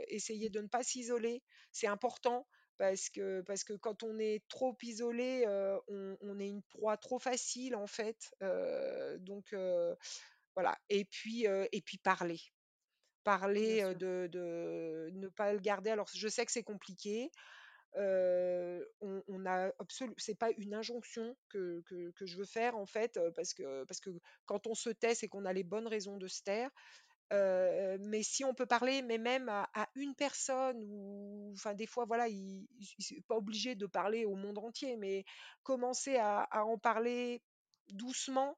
Essayer 0.09 0.51
de 0.51 0.61
ne 0.61 0.69
pas 0.69 0.83
s'isoler, 0.83 1.43
c'est 1.73 1.87
important 1.87 2.47
parce 2.77 3.09
que 3.11 3.41
parce 3.43 3.65
que 3.65 3.73
quand 3.75 4.03
on 4.03 4.19
est 4.19 4.43
trop 4.49 4.77
isolé, 4.83 5.45
on 5.89 6.39
est 6.41 6.49
une 6.49 6.63
proie 6.63 6.97
trop 6.97 7.19
facile 7.19 7.77
en 7.77 7.87
fait, 7.87 8.35
donc 9.21 9.55
voilà 10.55 10.79
et 10.89 11.05
puis, 11.05 11.47
et 11.73 11.81
puis 11.83 11.99
parler. 11.99 12.41
Parler, 13.25 13.95
de 13.95 14.29
de 14.31 15.11
ne 15.15 15.29
pas 15.29 15.53
le 15.55 15.59
garder 15.59 15.91
alors 15.91 16.09
je 16.15 16.29
sais 16.29 16.45
que 16.45 16.53
c'est 16.53 16.63
compliqué, 16.63 17.31
heu, 17.99 18.87
on 19.01 19.23
on 19.29 19.47
a 19.47 19.73
c'est 20.19 20.39
pas 20.39 20.51
une 20.59 20.75
injonction 20.75 21.37
que 21.49 21.83
que 21.87 22.11
que 22.13 22.27
je 22.27 22.37
veux 22.39 22.45
faire 22.45 22.77
en 22.77 22.87
fait, 22.87 23.19
parce 23.35 23.55
que 23.55 23.85
parce 23.85 24.01
que 24.01 24.11
quand 24.47 24.67
on 24.67 24.75
se 24.75 24.91
tait, 24.91 25.15
c'est 25.15 25.29
qu'on 25.29 25.47
a 25.47 25.53
les 25.55 25.65
bonnes 25.65 25.89
raisons 25.89 26.19
de 26.19 26.29
se 26.29 26.43
taire. 26.43 26.71
Mais 27.31 28.23
si 28.23 28.45
on 28.45 28.55
peut 28.55 28.67
parler, 28.67 29.03
mais 29.03 29.19
même 29.19 29.49
à 29.49 29.69
à 29.75 29.89
une 29.95 30.15
personne 30.15 30.83
ou 30.89 31.53
enfin 31.55 31.75
des 31.75 31.87
fois 31.87 32.05
voilà, 32.07 32.29
il 32.29 32.67
il 32.99 33.23
pas 33.29 33.37
obligé 33.37 33.75
de 33.75 33.87
parler 33.87 34.25
au 34.25 34.35
monde 34.37 34.59
entier, 34.59 34.97
mais 34.97 35.25
commencer 35.63 36.17
à 36.17 36.41
à 36.51 36.65
en 36.65 36.79
parler 36.79 37.43
doucement, 37.91 38.57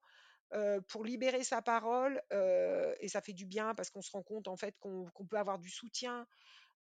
pour 0.88 1.04
libérer 1.04 1.44
sa 1.44 1.62
parole, 1.62 2.20
et 3.00 3.08
ça 3.08 3.20
fait 3.20 3.32
du 3.34 3.46
bien 3.46 3.74
parce 3.74 3.90
qu'on 3.90 4.02
se 4.02 4.10
rend 4.12 4.22
compte 4.22 4.48
en 4.48 4.56
fait 4.56 4.74
qu'on 4.80 5.26
peut 5.28 5.36
avoir 5.38 5.58
du 5.58 5.70
soutien, 5.70 6.26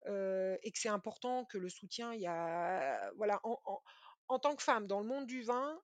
et 0.07 0.71
que 0.71 0.79
c'est 0.79 0.89
important 0.89 1.45
que 1.45 1.57
le 1.57 1.69
soutien, 1.69 2.13
il 2.13 2.21
y 2.21 2.27
a 2.27 3.11
voilà, 3.17 3.39
en 3.43 3.59
en 3.65 3.81
en 4.27 4.39
tant 4.39 4.55
que 4.55 4.63
femme 4.63 4.87
dans 4.87 4.99
le 5.01 5.07
monde 5.07 5.27
du 5.27 5.43
vin, 5.43 5.79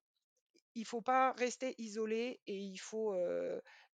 il 0.75 0.85
faut 0.85 1.01
pas 1.01 1.33
rester 1.33 1.75
isolé 1.77 2.41
et 2.47 2.57
il 2.57 2.77
faut, 2.77 3.15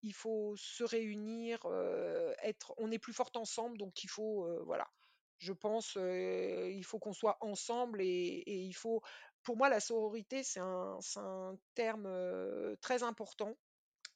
il 0.02 0.14
faut 0.14 0.56
se 0.58 0.84
réunir, 0.84 1.60
être 2.44 2.74
on 2.78 2.92
est 2.92 3.00
plus 3.00 3.14
forte 3.14 3.38
ensemble 3.38 3.78
donc 3.78 4.04
il 4.04 4.10
faut, 4.10 4.48
voilà. 4.66 4.88
Je 5.40 5.52
pense, 5.54 5.98
il 5.98 6.84
faut 6.86 7.00
qu'on 7.00 7.14
soit 7.14 7.38
ensemble 7.42 8.02
et 8.02 8.44
et 8.46 8.60
il 8.64 8.74
faut 8.74 9.02
pour 9.44 9.58
moi 9.58 9.68
la 9.70 9.82
sororité 9.82 10.42
c'est 10.44 10.62
un 10.62 11.00
un 11.18 11.58
terme, 11.76 12.08
très 12.82 13.04
important 13.04 13.58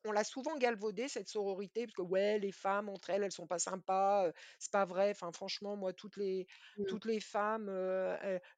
on 0.05 0.11
l'a 0.11 0.23
souvent 0.23 0.57
galvaudée 0.57 1.07
cette 1.09 1.29
sororité 1.29 1.85
parce 1.85 1.93
que 1.95 2.01
ouais, 2.01 2.39
les 2.39 2.51
femmes 2.51 2.89
entre 2.89 3.09
elles, 3.09 3.23
elles 3.23 3.31
sont 3.31 3.47
pas 3.47 3.59
sympas, 3.59 4.27
heu, 4.29 4.33
c'est 4.59 4.71
pas 4.71 4.85
vrai. 4.85 5.11
Enfin 5.11 5.31
franchement, 5.33 5.75
moi 5.75 5.93
toutes 5.93 6.17
les 6.17 6.47
Mmh. 6.77 6.97
toutes 6.97 7.05
les 7.05 7.19
femmes, 7.19 7.69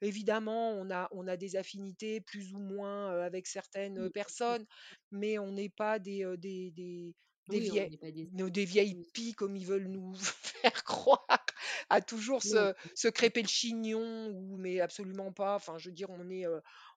évidemment 0.01 0.71
on 0.71 0.89
a 0.91 1.07
on 1.11 1.27
a 1.27 1.37
des 1.37 1.55
affinités 1.55 2.21
plus 2.21 2.53
ou 2.53 2.59
moins, 2.59 3.19
avec 3.21 3.47
certaines, 3.47 4.09
personnes, 4.11 4.65
mais 5.11 5.39
on 5.39 5.51
n'est 5.51 5.69
pas 5.69 5.99
des, 5.99 6.25
des 6.37 6.71
des 6.71 7.15
des 7.47 7.59
Oui, 7.59 7.71
on 7.71 7.87
vieilles 7.87 7.97
pas 7.97 8.11
des 8.11 8.65
vieilles 8.65 8.95
pies 9.13 9.33
comme 9.33 9.55
ils 9.55 9.65
veulent 9.65 9.87
nous 9.87 10.13
faire 10.41 10.83
croire, 10.83 11.45
à 11.89 12.01
toujours 12.01 12.43
se 12.43 12.73
se 12.95 13.07
crêper 13.07 13.41
le 13.41 13.47
chignon 13.47 14.27
ou 14.29 14.57
mais 14.57 14.79
absolument 14.81 15.33
pas. 15.33 15.55
Enfin 15.55 15.77
je 15.79 15.89
veux 15.89 15.95
dire 15.95 16.09
on 16.11 16.29
est, 16.29 16.45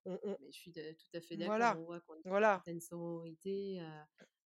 on 0.05 0.19
on 0.25 0.39
Mais 0.39 0.51
je 0.53 0.59
suis 0.59 0.73
de 0.73 0.93
tout 0.93 1.17
à 1.17 1.21
fait 1.21 1.37
d'accord. 1.37 1.71
voilà, 1.71 1.79
On 1.79 1.85
voit 1.85 2.01
qu'on 2.01 2.15
une 2.17 2.25
voilà, 2.25 2.65
certaine 2.65 2.81
sororité, 2.81 3.81
heu, 3.81 3.85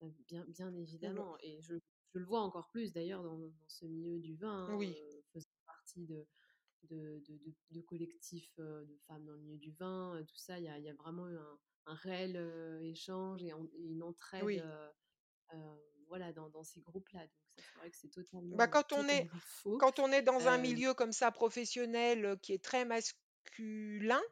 heu, 0.02 0.14
bien 0.28 0.44
bien 0.48 0.74
mmh, 1.02 1.22
évidemment 1.22 1.36
et 1.40 1.60
je 1.62 1.74
je 2.14 2.18
le 2.18 2.24
vois 2.24 2.40
encore 2.40 2.68
plus 2.68 2.92
d'ailleurs 2.92 3.22
dans 3.22 3.38
dans 3.38 3.52
ce 3.68 3.86
milieu 3.86 4.18
du 4.20 4.36
vin, 4.36 4.50
hein, 4.52 4.78
oui, 4.78 4.96
heu, 4.96 5.22
faisant 5.32 5.46
partie 5.66 6.06
de 6.06 6.26
de 7.70 7.80
collectifs, 7.82 8.58
heu, 8.58 8.86
de 8.86 8.96
femmes 9.06 9.24
dans 9.26 9.32
le 9.34 9.40
milieu 9.40 9.58
du 9.58 9.72
vin, 9.72 10.22
tout 10.28 10.36
ça. 10.38 10.58
Il 10.58 10.64
y 10.64 10.68
a 10.68 10.78
y 10.78 10.88
a 10.88 10.94
vraiment 10.94 11.28
eu 11.28 11.38
un 11.38 11.58
un 11.88 11.94
réel, 11.94 12.36
échange 12.84 13.42
et 13.44 13.52
en 13.52 13.64
et 13.74 13.84
une 13.84 14.02
entraide, 14.02 14.60
oui. 14.60 14.66
voilà, 16.08 16.32
dans 16.32 16.48
dans 16.50 16.64
ces 16.64 16.80
groupes-là. 16.80 17.26
C'est 17.58 17.78
vrai 17.78 17.90
que 17.90 17.96
c'est 17.96 18.08
Bah, 18.50 18.66
totalement, 18.66 18.68
quand 18.68 18.92
on 18.92 19.06
est 19.08 19.30
faux. 19.40 19.78
quand 19.78 19.98
on 19.98 20.10
est 20.10 20.22
dans 20.22 20.48
un 20.48 20.58
milieu 20.58 20.94
comme 20.94 21.12
ça 21.12 21.30
professionnel, 21.30 22.38
qui 22.42 22.52
est 22.54 22.64
très 22.64 22.84
masculin, 22.84 24.22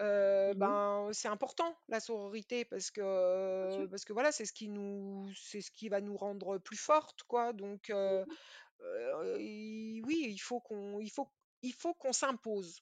heu, 0.00 0.54
mmh 0.54 0.56
ben, 0.56 1.10
c'est 1.12 1.28
important 1.28 1.76
la 1.88 2.00
sororité 2.00 2.64
parce 2.64 2.90
que 2.90 3.86
parce 3.86 4.04
que 4.04 4.12
voilà, 4.12 4.32
c'est 4.32 4.46
ce 4.46 4.52
qui 4.52 4.68
nous 4.68 5.30
c'est 5.36 5.60
ce 5.62 5.70
qui 5.70 5.88
va 5.88 6.00
nous 6.00 6.16
rendre 6.16 6.58
plus 6.58 6.76
fortes 6.78 7.22
quoi 7.28 7.52
donc 7.52 7.90
i 9.38 10.02
oui, 10.04 10.26
il 10.30 10.38
faut 10.38 10.60
qu'on 10.60 11.00
il 11.00 11.10
faut 11.10 11.28
il 11.62 11.72
faut 11.74 11.94
qu'on 11.94 12.12
s'impose. 12.12 12.80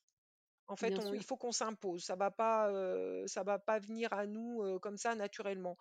En 0.68 0.76
fait, 0.76 0.98
Bien 0.98 1.00
on 1.00 1.14
il 1.14 1.22
sûr. 1.22 1.24
faut 1.24 1.36
qu'on 1.38 1.52
s'impose. 1.52 2.04
Ça 2.04 2.16
va 2.16 2.30
pas, 2.30 2.70
heu, 2.72 3.26
ça 3.28 3.44
va 3.44 3.58
pas 3.58 3.80
venir 3.80 4.12
à 4.14 4.26
nous, 4.26 4.62
heu, 4.64 4.78
comme 4.80 4.96
ça 4.98 5.14
naturellement. 5.16 5.76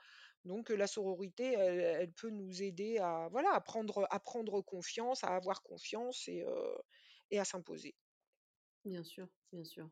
Donc, 0.45 0.69
la 0.69 0.87
sororité, 0.87 1.53
elle 1.53 1.79
elle 1.81 2.13
peut 2.13 2.31
nous 2.31 2.63
aider 2.63 2.99
à 2.99 3.29
voilà, 3.31 3.51
à 3.55 3.61
prendre 3.61 4.07
à 4.11 4.19
prendre 4.19 4.61
confiance, 4.61 5.23
à 5.25 5.29
avoir 5.35 5.63
confiance 5.63 6.27
et 6.29 6.43
heu 6.43 6.77
et 7.31 7.39
à 7.39 7.45
s'imposer. 7.45 7.95
Bien 8.85 9.03
sûr, 9.03 9.27
bien 9.51 9.65
sûr. 9.65 9.89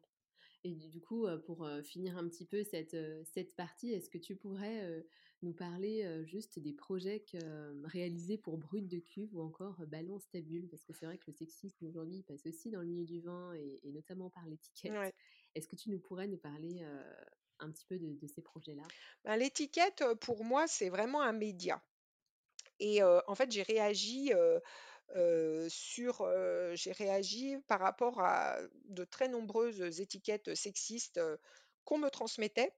Et 0.63 0.75
du 0.75 1.01
coup, 1.01 1.25
pour, 1.45 1.67
finir 1.83 2.17
un 2.17 2.27
petit 2.27 2.45
peu 2.45 2.63
cette, 2.63 2.95
cette 3.25 3.55
partie, 3.55 3.91
est-ce 3.91 4.09
que 4.09 4.17
tu 4.17 4.35
pourrais, 4.35 5.03
nous 5.41 5.53
parler, 5.53 6.23
juste 6.23 6.59
des 6.59 6.73
projets 6.73 7.21
que, 7.21 7.87
réalisés 7.87 8.37
pour 8.37 8.57
Brut 8.57 8.87
de 8.87 8.99
Cuve 8.99 9.35
ou 9.35 9.41
encore, 9.41 9.75
Balance 9.87 10.29
ta 10.29 10.39
bulle? 10.39 10.67
Parce 10.69 10.83
que 10.85 10.93
c'est 10.93 11.05
vrai 11.07 11.17
que 11.17 11.23
le 11.27 11.33
sexisme 11.33 11.85
aujourd'hui, 11.87 12.21
passe 12.21 12.45
aussi 12.45 12.69
dans 12.69 12.81
le 12.81 12.87
milieu 12.87 13.05
du 13.05 13.21
vin 13.21 13.53
et 13.55 13.79
et 13.83 13.91
notamment 13.91 14.29
par 14.29 14.45
l'étiquette. 14.45 14.91
Ouais. 14.91 15.13
Est-ce 15.55 15.67
que 15.67 15.75
tu 15.75 15.89
nous 15.89 15.99
pourrais 15.99 16.27
nous 16.27 16.37
parler, 16.37 16.83
un 17.59 17.71
petit 17.71 17.85
peu 17.85 17.97
de 17.97 18.13
de 18.13 18.27
ces 18.27 18.41
projets-là? 18.41 18.83
Ben, 19.23 19.37
l'étiquette, 19.37 20.03
pour 20.21 20.43
moi, 20.43 20.67
c'est 20.67 20.89
vraiment 20.89 21.21
un 21.21 21.33
média 21.33 21.83
et 22.81 23.03
en 23.03 23.35
fait, 23.35 23.51
j'ai 23.51 23.61
réagi, 23.61 24.31
sur, 25.69 26.27
j'ai 26.73 26.91
réagi 26.91 27.57
par 27.67 27.79
rapport 27.79 28.19
à 28.21 28.57
de 28.85 29.03
très 29.03 29.27
nombreuses 29.27 29.99
étiquettes 30.01 30.55
sexistes, 30.55 31.19
qu'on 31.83 31.97
me 31.97 32.09
transmettait, 32.09 32.73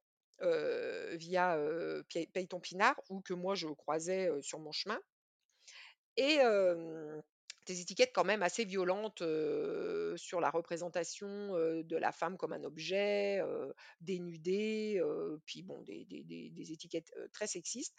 via, 1.13 1.57
heu, 1.57 2.03
Pied 2.09 2.27
Paye 2.27 2.47
ton 2.47 2.59
pinard 2.59 2.99
ou 3.09 3.21
que 3.21 3.33
moi 3.33 3.55
je 3.55 3.67
croisais, 3.67 4.29
sur 4.41 4.59
mon 4.59 4.71
chemin 4.71 4.99
et 6.17 6.39
des 7.65 7.79
étiquettes 7.79 8.11
quand 8.13 8.25
même 8.25 8.43
assez 8.43 8.65
violentes, 8.65 9.23
sur 10.17 10.39
la 10.41 10.49
représentation, 10.49 11.27
de 11.83 11.97
la 11.97 12.11
femme 12.11 12.37
comme 12.37 12.53
un 12.53 12.63
objet, 12.63 13.39
heu, 13.41 13.73
dénudée, 14.01 15.01
puis 15.45 15.63
bon 15.63 15.81
des 15.81 16.71
étiquettes, 16.71 17.13
très 17.31 17.47
sexistes 17.47 17.95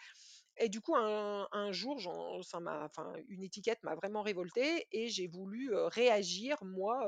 et 0.59 0.68
du 0.68 0.80
coup 0.80 0.94
un 0.96 1.72
jour 1.72 1.98
une 3.28 3.42
étiquette 3.44 3.82
m'a 3.82 3.94
vraiment 3.96 4.22
révoltée 4.22 4.86
et 4.92 5.09
j'ai 5.09 5.26
voulu, 5.28 5.74
réagir 5.74 6.59
moi, 6.64 7.07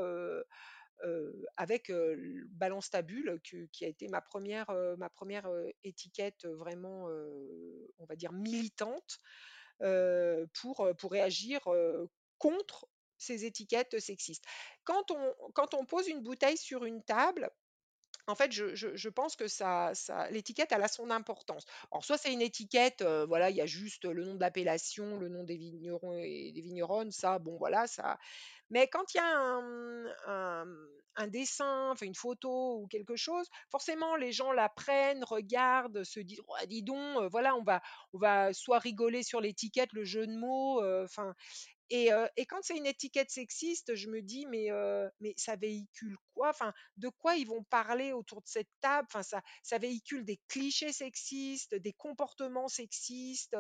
avec, 1.56 1.90
heu, 1.90 2.12
l 2.14 2.44
Balance 2.50 2.90
ta 2.90 3.02
bulle 3.02 3.40
que 3.50 3.66
qui 3.72 3.84
a 3.84 3.88
été 3.88 4.08
ma 4.08 4.20
première 4.22 4.66
re 4.68 4.96
ma 4.98 5.10
première 5.10 5.44
re 5.46 5.70
étiquette, 5.84 6.46
vraiment, 6.46 7.06
on 7.98 8.06
va 8.06 8.16
dire 8.16 8.32
militante 8.32 9.18
pour, 10.54 10.88
pour 10.98 11.12
réagir, 11.12 11.60
contre 12.38 12.88
ces 13.18 13.44
étiquettes 13.46 13.98
sexistes. 14.00 14.44
Quand 14.84 15.10
on 15.10 15.34
quand 15.54 15.74
on 15.74 15.86
pose 15.86 16.08
une 16.08 16.22
bouteille 16.22 16.58
sur 16.58 16.84
une 16.84 17.02
table, 17.04 17.50
En 18.28 18.34
fait, 18.34 18.50
je 18.52 19.08
pense 19.08 19.36
que 19.36 19.46
ça 19.48 19.92
l'étiquette, 20.30 20.72
a 20.72 20.88
son 20.88 21.10
importance. 21.10 21.64
Alors 21.92 22.04
soit 22.04 22.18
c'est 22.18 22.32
une 22.32 22.42
étiquette, 22.42 23.02
heu, 23.02 23.24
voilà, 23.26 23.50
il 23.50 23.56
y 23.56 23.60
a 23.60 23.66
juste 23.66 24.04
le 24.04 24.24
nom 24.24 24.34
de 24.34 24.40
l'appellation, 24.40 25.18
le 25.18 25.28
nom 25.28 25.44
des 25.44 25.56
vignerons 25.56 26.12
et 26.18 26.52
des 26.52 26.60
vigneronnes, 26.60 27.12
ça, 27.12 27.38
bon 27.38 27.56
voilà, 27.56 27.86
ça 27.86 28.18
mais 28.70 28.88
quand 28.88 29.14
il 29.14 29.18
y 29.18 29.20
a 29.20 29.26
un, 30.26 31.28
dessin, 31.28 31.94
une 32.02 32.14
photo 32.14 32.80
ou 32.80 32.86
quelque 32.88 33.16
chose, 33.16 33.46
forcément 33.70 34.16
les 34.16 34.32
gens 34.32 34.52
la 34.52 34.68
prennent, 34.68 35.24
regardent, 35.24 36.04
se 36.04 36.20
disent: 36.20 36.40
«Oh 36.48 36.54
dis 36.66 36.82
donc, 36.82 37.22
heu, 37.22 37.28
voilà, 37.30 37.56
on 37.56 37.62
va 37.64 37.80
on 38.12 38.18
va 38.18 38.52
soit 38.52 38.78
rigoler 38.78 39.22
sur 39.22 39.40
l'étiquette, 39.40 39.92
le 39.92 40.04
jeu 40.04 40.26
de 40.26 40.36
mots», 40.36 40.82
heu, 40.82 41.04
enfin 41.04 41.34
et 41.90 42.10
quand 42.46 42.58
c'est 42.62 42.76
une 42.76 42.86
étiquette 42.86 43.30
sexiste, 43.30 43.94
je 43.94 44.08
me 44.08 44.22
dis: 44.22 44.46
«Mais 44.46 44.68
mais 45.20 45.34
ça 45.36 45.56
véhicule 45.56 46.16
quoi? 46.34 46.50
Enfin, 46.50 46.72
de 46.96 47.08
quoi 47.08 47.36
ils 47.36 47.46
vont 47.46 47.64
parler 47.64 48.12
autour 48.12 48.42
de 48.42 48.48
cette 48.48 48.68
table?» 48.80 49.06
enfin 49.10 49.22
ça 49.22 49.42
ça 49.62 49.78
véhicule 49.78 50.24
des 50.24 50.40
clichés 50.48 50.92
sexistes, 50.92 51.74
des 51.74 51.92
comportements 51.92 52.68
sexistes, 52.68 53.56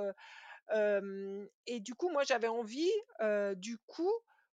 et 1.66 1.80
du 1.80 1.94
coup, 1.94 2.10
moi 2.10 2.24
j'avais 2.24 2.48
envie, 2.48 2.90
du 3.56 3.78
coup, 3.86 4.12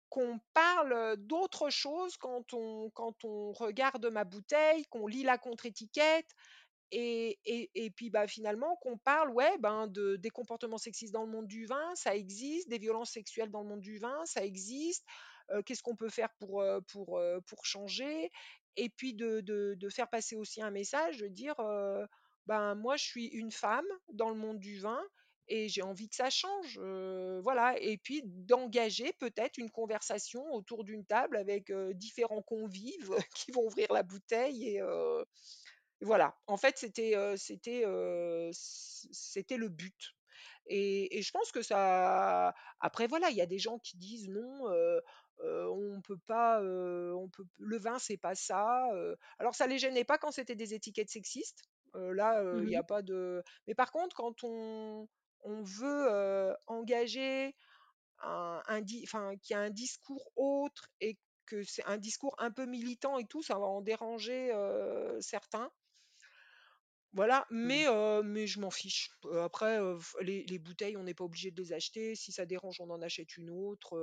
qu'on 0.09 0.39
parle, 0.53 1.15
d'autre 1.17 1.71
chose 1.71 2.17
quand 2.17 2.53
on 2.53 2.91
quand 2.91 3.24
on 3.26 3.51
regarde 3.51 4.05
ma 4.07 4.24
bouteille, 4.26 4.86
qu'on 4.86 5.07
lit 5.07 5.24
la 5.24 5.39
contre-étiquette 5.39 6.30
et 6.91 7.39
et 7.45 7.71
et 7.75 7.89
puis, 7.91 8.09
bah, 8.09 8.27
finalement 8.27 8.75
qu'on 8.81 8.97
parle, 8.97 9.31
ouais, 9.31 9.57
ben, 9.59 9.88
de 9.88 10.15
des 10.17 10.29
comportements 10.29 10.77
sexistes 10.77 11.13
dans 11.13 11.25
le 11.25 11.31
monde 11.31 11.47
du 11.47 11.65
vin, 11.65 11.95
ça 11.95 12.15
existe, 12.15 12.69
des 12.69 12.77
violences 12.79 13.11
sexuelles 13.11 13.51
dans 13.51 13.61
le 13.61 13.69
monde 13.69 13.81
du 13.81 13.97
vin, 13.97 14.17
ça 14.25 14.43
existe. 14.45 15.05
Qu'est-ce 15.65 15.84
qu'on 15.84 15.95
peut 15.95 16.09
faire 16.09 16.29
pour, 16.39 16.63
pour, 16.88 17.21
pour 17.47 17.65
changer? 17.65 18.31
Et 18.77 18.89
puis 18.89 19.13
de 19.13 19.41
de 19.41 19.75
de 19.77 19.89
faire 19.89 20.09
passer 20.09 20.36
aussi 20.36 20.61
un 20.61 20.71
message, 20.71 21.17
de 21.17 21.27
dire, 21.27 21.55
«Ben, 22.47 22.75
moi 22.75 22.95
je 22.97 23.03
suis 23.05 23.25
une 23.27 23.51
femme 23.51 23.86
dans 24.13 24.29
le 24.29 24.36
monde 24.36 24.59
du 24.59 24.79
vin 24.79 25.01
et 25.49 25.67
j'ai 25.69 25.81
envie 25.81 26.09
que 26.09 26.15
ça 26.15 26.29
change», 26.29 26.79
voilà 27.43 27.75
et 27.79 27.97
puis 27.97 28.21
d'engager 28.25 29.13
peut-être 29.19 29.57
une 29.57 29.69
conversation 29.69 30.43
autour 30.53 30.84
d'une 30.86 31.05
table 31.05 31.38
avec, 31.38 31.71
différents 31.95 32.41
convives 32.41 33.13
qui 33.36 33.51
vont 33.51 33.65
ouvrir 33.65 33.91
la 33.91 34.03
bouteille 34.03 34.77
et 34.77 34.81
voilà, 36.04 36.38
en 36.47 36.58
fait, 36.58 36.78
c'était, 36.78 37.16
le 39.58 39.70
but 39.70 40.14
et 40.68 41.18
et 41.20 41.22
je 41.22 41.32
pense 41.32 41.51
que 41.51 41.62
ça 41.62 42.54
après 42.80 43.08
voilà, 43.08 43.30
il 43.30 43.36
y 43.38 43.41
a 43.41 43.45
des 43.45 43.60
gens 43.60 43.80
qui 43.80 43.97
disent: 43.97 44.30
«Non, 44.30 44.70
heu 44.72 45.01
heu, 45.43 45.70
on 45.72 46.01
peut 46.01 46.18
pas, 46.26 46.62
on 46.64 47.30
peut 47.30 47.45
le 47.60 47.78
vin, 47.80 47.99
c'est 47.99 48.18
pas 48.18 48.36
ça», 48.36 48.89
alors 49.39 49.56
ça 49.56 49.68
les 49.68 49.80
gênait 49.80 50.06
pas 50.06 50.18
quand 50.18 50.32
c'était 50.32 50.56
des 50.56 50.74
étiquettes 50.74 51.10
sexistes, 51.10 51.64
là, 51.95 52.43
il 52.64 52.70
y 52.70 52.76
Mmh 52.76 52.78
a 52.78 52.84
pas 52.84 53.01
de 53.04 53.43
mais 53.68 53.76
par 53.76 53.91
contre 53.91 54.16
quand 54.16 54.43
on 54.43 55.08
on 55.41 55.64
veut, 55.64 56.56
engager 56.68 57.56
un 58.20 58.62
un 58.68 58.82
enfin, 59.06 59.36
qu'il 59.41 59.56
y 59.56 59.58
a 59.58 59.62
un 59.62 59.70
discours 59.72 60.32
autre 60.36 60.88
et 61.01 61.20
que 61.47 61.64
c'est 61.64 61.86
un 61.86 61.97
discours 61.97 62.36
un 62.39 62.51
peu 62.51 62.66
militant 62.66 63.18
et 63.20 63.26
tout, 63.28 63.43
ça 63.43 63.56
va 63.60 63.66
en 63.68 63.82
déranger, 63.82 64.51
certains. 65.22 65.72
Voilà, 67.14 67.45
Mmh. 67.64 67.80
mais 67.80 67.86
mais 68.24 68.47
je 68.47 68.59
m'en 68.59 68.72
fiche. 68.72 69.11
Après, 69.41 69.80
les 70.22 70.43
les 70.45 70.59
bouteilles, 70.59 70.97
on 70.97 71.03
n'est 71.03 71.14
pas 71.14 71.24
obligé 71.26 71.51
de 71.51 71.61
les 71.61 71.74
acheter. 71.74 72.16
Si 72.16 72.32
ça 72.32 72.45
dérange, 72.45 72.78
on 72.82 72.89
en 72.89 73.01
achète 73.01 73.38
une 73.38 73.49
autre, 73.51 73.95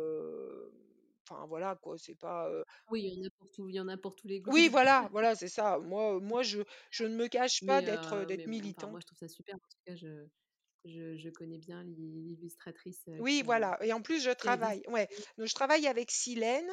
enfin 1.28 1.46
voilà 1.46 1.76
quoi, 1.76 1.96
c'est 1.98 2.14
pas, 2.14 2.48
Oui, 2.90 3.04
il 3.04 3.14
y 3.14 3.22
en 3.24 3.26
a 3.26 3.30
pour 3.30 3.50
tout 3.50 3.68
il 3.70 3.74
y 3.76 3.80
en 3.80 3.88
a 3.88 3.96
pour 3.96 4.14
tous 4.16 4.28
les 4.28 4.40
goûts 4.42 4.52
oui 4.52 4.68
voilà, 4.68 5.08
voilà, 5.12 5.34
c'est 5.34 5.48
ça. 5.48 5.78
Moi, 5.78 6.20
moi 6.20 6.42
je 6.42 6.60
je 6.90 7.04
ne 7.04 7.16
me 7.16 7.26
cache 7.28 7.64
pas 7.64 7.80
mais 7.80 7.82
d'être, 7.82 8.14
heu, 8.14 8.26
d'être 8.26 8.44
mais 8.44 8.48
bon, 8.48 8.68
enfin 8.68 8.86
moi 8.86 9.00
militante. 9.00 9.00
je 9.00 9.06
trouve 9.06 9.18
ça 9.18 9.28
super. 9.28 9.54
En 9.56 9.58
tout 9.58 9.78
cas, 9.86 9.96
je 9.96 10.26
je 10.84 11.16
je 11.16 11.30
connais 11.30 11.58
bien 11.58 11.84
l'il 11.84 12.24
l'illustratrice, 12.26 13.08
Oui, 13.18 13.42
qui 13.42 13.44
voilà 13.44 13.76
et 13.82 13.92
en 13.92 14.00
plus 14.02 14.22
je 14.22 14.30
qui 14.38 14.50
a 14.50 14.58
travaille, 14.58 14.82
ouais. 14.88 15.08
Donc 15.36 15.46
je 15.46 15.54
travaille 15.54 15.86
avec 15.86 16.10
Silène, 16.10 16.68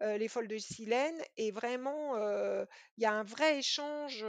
Les 0.00 0.28
Folles 0.28 0.48
de 0.48 0.58
Silène 0.58 1.20
et 1.36 1.50
vraiment, 1.50 2.16
il 2.96 3.02
y 3.02 3.04
a 3.06 3.12
un 3.12 3.22
vrai 3.24 3.58
échange, 3.58 4.24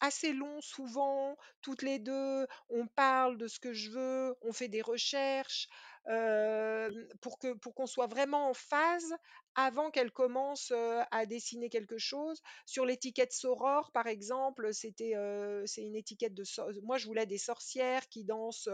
assez 0.00 0.32
long 0.32 0.60
souvent, 0.60 1.36
toutes 1.62 1.82
les 1.82 1.98
2. 1.98 2.46
On 2.70 2.86
parle 2.86 3.38
de 3.38 3.46
ce 3.48 3.58
que 3.60 3.72
je 3.72 3.90
veux, 3.90 4.34
on 4.42 4.52
fait 4.52 4.68
des 4.68 4.82
recherches, 4.82 5.68
hem, 6.06 6.92
pour 7.20 7.38
que 7.38 7.52
pour 7.54 7.74
qu'on 7.74 7.86
soit 7.86 8.06
vraiment 8.06 8.48
en 8.50 8.54
phase 8.54 9.14
avant 9.54 9.90
qu'elle 9.90 10.12
commence, 10.12 10.70
heu, 10.72 11.00
à 11.10 11.26
dessiner 11.26 11.68
quelque 11.70 11.98
chose. 11.98 12.40
Sur 12.66 12.84
l'étiquette 12.86 13.32
Soror, 13.32 13.90
par 13.92 14.06
exemple, 14.06 14.72
c'était, 14.72 15.14
heu, 15.16 15.64
c'est 15.66 15.82
une 15.82 15.96
étiquette 15.96 16.34
de 16.34 16.44
sor 16.44 16.68
moi 16.82 16.98
je 16.98 17.06
voulais 17.06 17.26
des 17.26 17.38
sorcières 17.38 18.08
qui 18.08 18.24
dansent, 18.24 18.68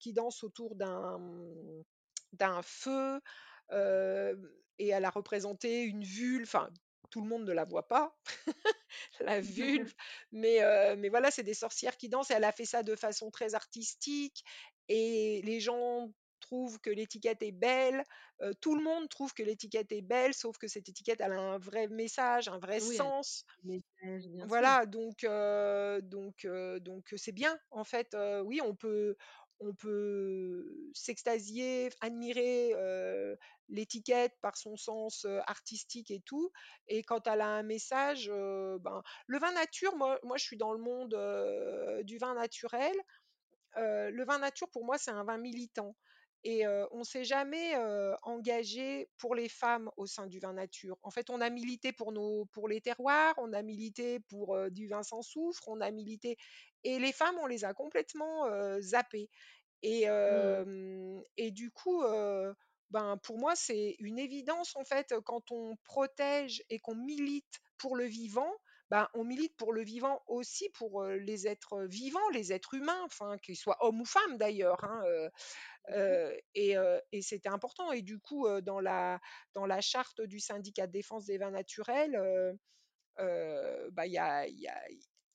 qui 0.00 0.12
dansent 0.12 0.42
autour 0.44 0.74
d'un, 0.76 1.18
mmh, 1.18 1.82
d'un 2.32 2.62
feu, 2.62 3.20
et 4.78 4.88
elle 4.88 5.04
a 5.04 5.10
représenté 5.10 5.82
une 5.82 6.04
vulve, 6.04 6.46
enfin, 6.48 6.70
tout 7.10 7.20
le 7.22 7.28
monde 7.28 7.44
ne 7.44 7.52
la 7.52 7.64
voit 7.64 7.88
pas, 7.88 8.16
la 9.20 9.40
vulve, 9.40 9.92
mais 10.32 10.60
mais 10.96 11.08
voilà, 11.08 11.30
c'est 11.30 11.42
des 11.42 11.54
sorcières 11.54 11.96
qui 11.96 12.08
dansent 12.08 12.30
et 12.30 12.34
elle 12.34 12.44
a 12.44 12.52
fait 12.52 12.64
ça 12.64 12.82
de 12.82 12.96
façon 12.96 13.30
très 13.30 13.54
artistique 13.54 14.44
et 14.88 15.42
les 15.44 15.60
gens 15.60 16.12
trouvent 16.40 16.78
que 16.80 16.90
l'étiquette 16.90 17.42
est 17.42 17.52
belle, 17.52 18.04
tout 18.60 18.76
le 18.76 18.82
monde 18.82 19.08
trouve 19.08 19.34
que 19.34 19.42
l'étiquette 19.42 19.90
est 19.92 20.02
belle, 20.02 20.32
sauf 20.34 20.56
que 20.56 20.68
cette 20.68 20.88
étiquette, 20.88 21.20
elle 21.20 21.32
a 21.32 21.40
un 21.40 21.58
vrai 21.58 21.88
message, 21.88 22.48
un 22.48 22.58
vrai 22.58 22.80
oui, 22.80 22.96
sens. 22.96 23.44
message, 23.64 24.28
bien 24.28 24.48
sûr. 24.48 24.48
Voilà, 24.48 24.86
donc 24.86 25.26
donc 26.02 26.46
donc 26.80 27.14
c'est 27.16 27.32
bien 27.32 27.58
en 27.70 27.84
fait, 27.84 28.16
oui, 28.44 28.60
on 28.62 28.74
peut 28.74 29.16
on 29.60 29.74
peut 29.74 30.90
s'extasier, 30.94 31.90
admirer, 32.00 32.74
l'étiquette 33.68 34.34
par 34.40 34.56
son 34.56 34.76
sens, 34.76 35.26
artistique 35.46 36.10
et 36.10 36.20
tout 36.20 36.50
et 36.86 37.02
quand 37.02 37.26
elle 37.26 37.40
a 37.40 37.48
un 37.48 37.62
message, 37.62 38.28
ben 38.28 39.02
le 39.26 39.38
vin 39.38 39.52
nature, 39.52 39.96
moi 39.96 40.18
moi 40.22 40.36
je 40.36 40.44
suis 40.44 40.56
dans 40.56 40.72
le 40.72 40.78
monde, 40.78 41.14
du 42.04 42.18
vin 42.18 42.34
naturel 42.34 42.96
le 43.76 44.24
vin 44.24 44.38
nature 44.38 44.68
pour 44.70 44.84
moi, 44.84 44.98
c'est 44.98 45.10
un 45.10 45.24
vin 45.24 45.38
militant 45.38 45.94
et 46.44 46.66
heu, 46.66 46.86
on 46.92 47.04
s'est 47.04 47.24
jamais, 47.24 47.76
engagé 48.22 49.08
pour 49.18 49.34
les 49.34 49.48
femmes 49.48 49.90
au 49.96 50.06
sein 50.06 50.26
du 50.26 50.38
vin 50.38 50.52
nature. 50.52 50.96
En 51.02 51.10
fait, 51.10 51.30
on 51.30 51.40
a 51.40 51.50
milité 51.50 51.92
pour 51.92 52.12
nos 52.12 52.46
pour 52.46 52.68
les 52.68 52.80
terroirs, 52.80 53.34
on 53.38 53.52
a 53.52 53.62
milité 53.62 54.20
pour, 54.28 54.56
du 54.70 54.88
vin 54.88 55.02
sans 55.02 55.22
soufre, 55.22 55.68
on 55.68 55.80
a 55.80 55.90
milité 55.90 56.36
et 56.84 56.98
les 56.98 57.12
femmes, 57.12 57.36
on 57.40 57.46
les 57.46 57.64
a 57.64 57.74
complètement, 57.74 58.44
zappées 58.80 59.30
et 59.82 60.06
Mmh. 60.08 61.22
et 61.36 61.50
du 61.50 61.70
coup, 61.70 62.02
ben, 62.90 63.16
pour 63.22 63.38
moi, 63.38 63.54
c'est 63.54 63.96
une 63.98 64.18
évidence, 64.18 64.74
en 64.76 64.84
fait, 64.84 65.14
quand 65.24 65.50
on 65.50 65.76
protège 65.84 66.62
et 66.70 66.78
qu'on 66.78 66.94
milite 66.94 67.60
pour 67.76 67.96
le 67.96 68.04
vivant, 68.04 68.50
ben, 68.90 69.06
on 69.14 69.24
milite 69.24 69.54
pour 69.56 69.72
le 69.72 69.82
vivant 69.82 70.22
aussi 70.26 70.70
pour, 70.70 71.04
les 71.04 71.46
êtres 71.46 71.82
vivants, 71.84 72.28
les 72.32 72.52
êtres 72.52 72.74
humains, 72.74 73.02
enfin, 73.04 73.36
qu'ils 73.38 73.56
soient 73.56 73.76
hommes 73.84 74.00
ou 74.00 74.06
femmes 74.06 74.38
d'ailleurs, 74.38 74.82
hein, 74.84 75.02
Heu 75.94 76.40
et 76.54 77.22
c'était 77.22 77.48
important 77.48 77.92
et 77.92 78.02
du 78.02 78.18
coup, 78.18 78.46
dans 78.62 78.80
la 78.80 79.20
charte 79.80 80.20
du 80.22 80.40
syndicat 80.40 80.86
de 80.86 80.92
défense 80.92 81.26
des 81.26 81.38
vins 81.38 81.50
naturels, 81.50 82.18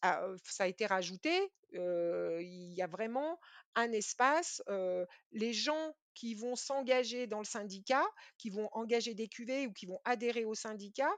ça 0.01 0.63
a 0.63 0.67
été 0.67 0.85
rajouté, 0.85 1.51
il 1.71 2.73
y 2.73 2.81
a 2.81 2.87
vraiment 2.87 3.39
un 3.75 3.91
espace, 3.91 4.61
les 5.31 5.53
gens 5.53 5.95
qui 6.13 6.35
vont 6.35 6.55
s'engager 6.55 7.25
dans 7.25 7.39
le 7.39 7.45
syndicat, 7.45 8.05
qui 8.37 8.49
vont 8.49 8.69
engager 8.73 9.15
des 9.15 9.27
cuvées 9.27 9.65
ou 9.65 9.73
qui 9.73 9.87
vont 9.87 9.99
adhérer 10.05 10.45
au 10.45 10.53
syndicat, 10.53 11.11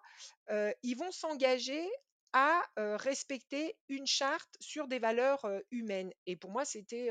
ils 0.84 0.96
vont 0.96 1.12
s'engager 1.12 1.86
à, 2.34 2.62
respecter 2.76 3.78
une 3.90 4.08
charte 4.08 4.56
sur 4.60 4.88
des 4.88 5.00
valeurs, 5.00 5.46
humaines. 5.72 6.12
Et 6.26 6.36
pour 6.36 6.52
moi 6.52 6.66
c'était, 6.66 7.10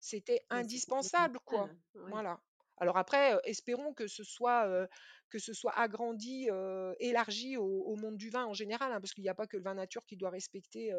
c'était 0.00 0.40
c'est 0.50 0.50
indispensable 0.50 1.38
quoi. 1.44 1.70
ouais. 1.94 2.12
Voilà. 2.12 2.40
Alors 2.78 2.98
après, 2.98 3.38
espérons 3.44 3.94
que 3.94 4.06
ce 4.06 4.22
soit, 4.22 4.68
que 5.30 5.38
ce 5.38 5.52
soit 5.54 5.72
agrandi, 5.78 6.48
élargi 7.00 7.56
au 7.56 7.64
au 7.86 7.96
monde 7.96 8.16
du 8.16 8.30
vin 8.30 8.44
en 8.44 8.52
général, 8.54 8.92
hein, 8.92 9.00
parce 9.00 9.14
qu'il 9.14 9.22
n'y 9.24 9.30
a 9.30 9.34
pas 9.34 9.46
que 9.46 9.56
le 9.56 9.62
vin 9.62 9.74
nature 9.74 10.04
qui 10.06 10.16
doit 10.16 10.30
respecter, 10.30 10.92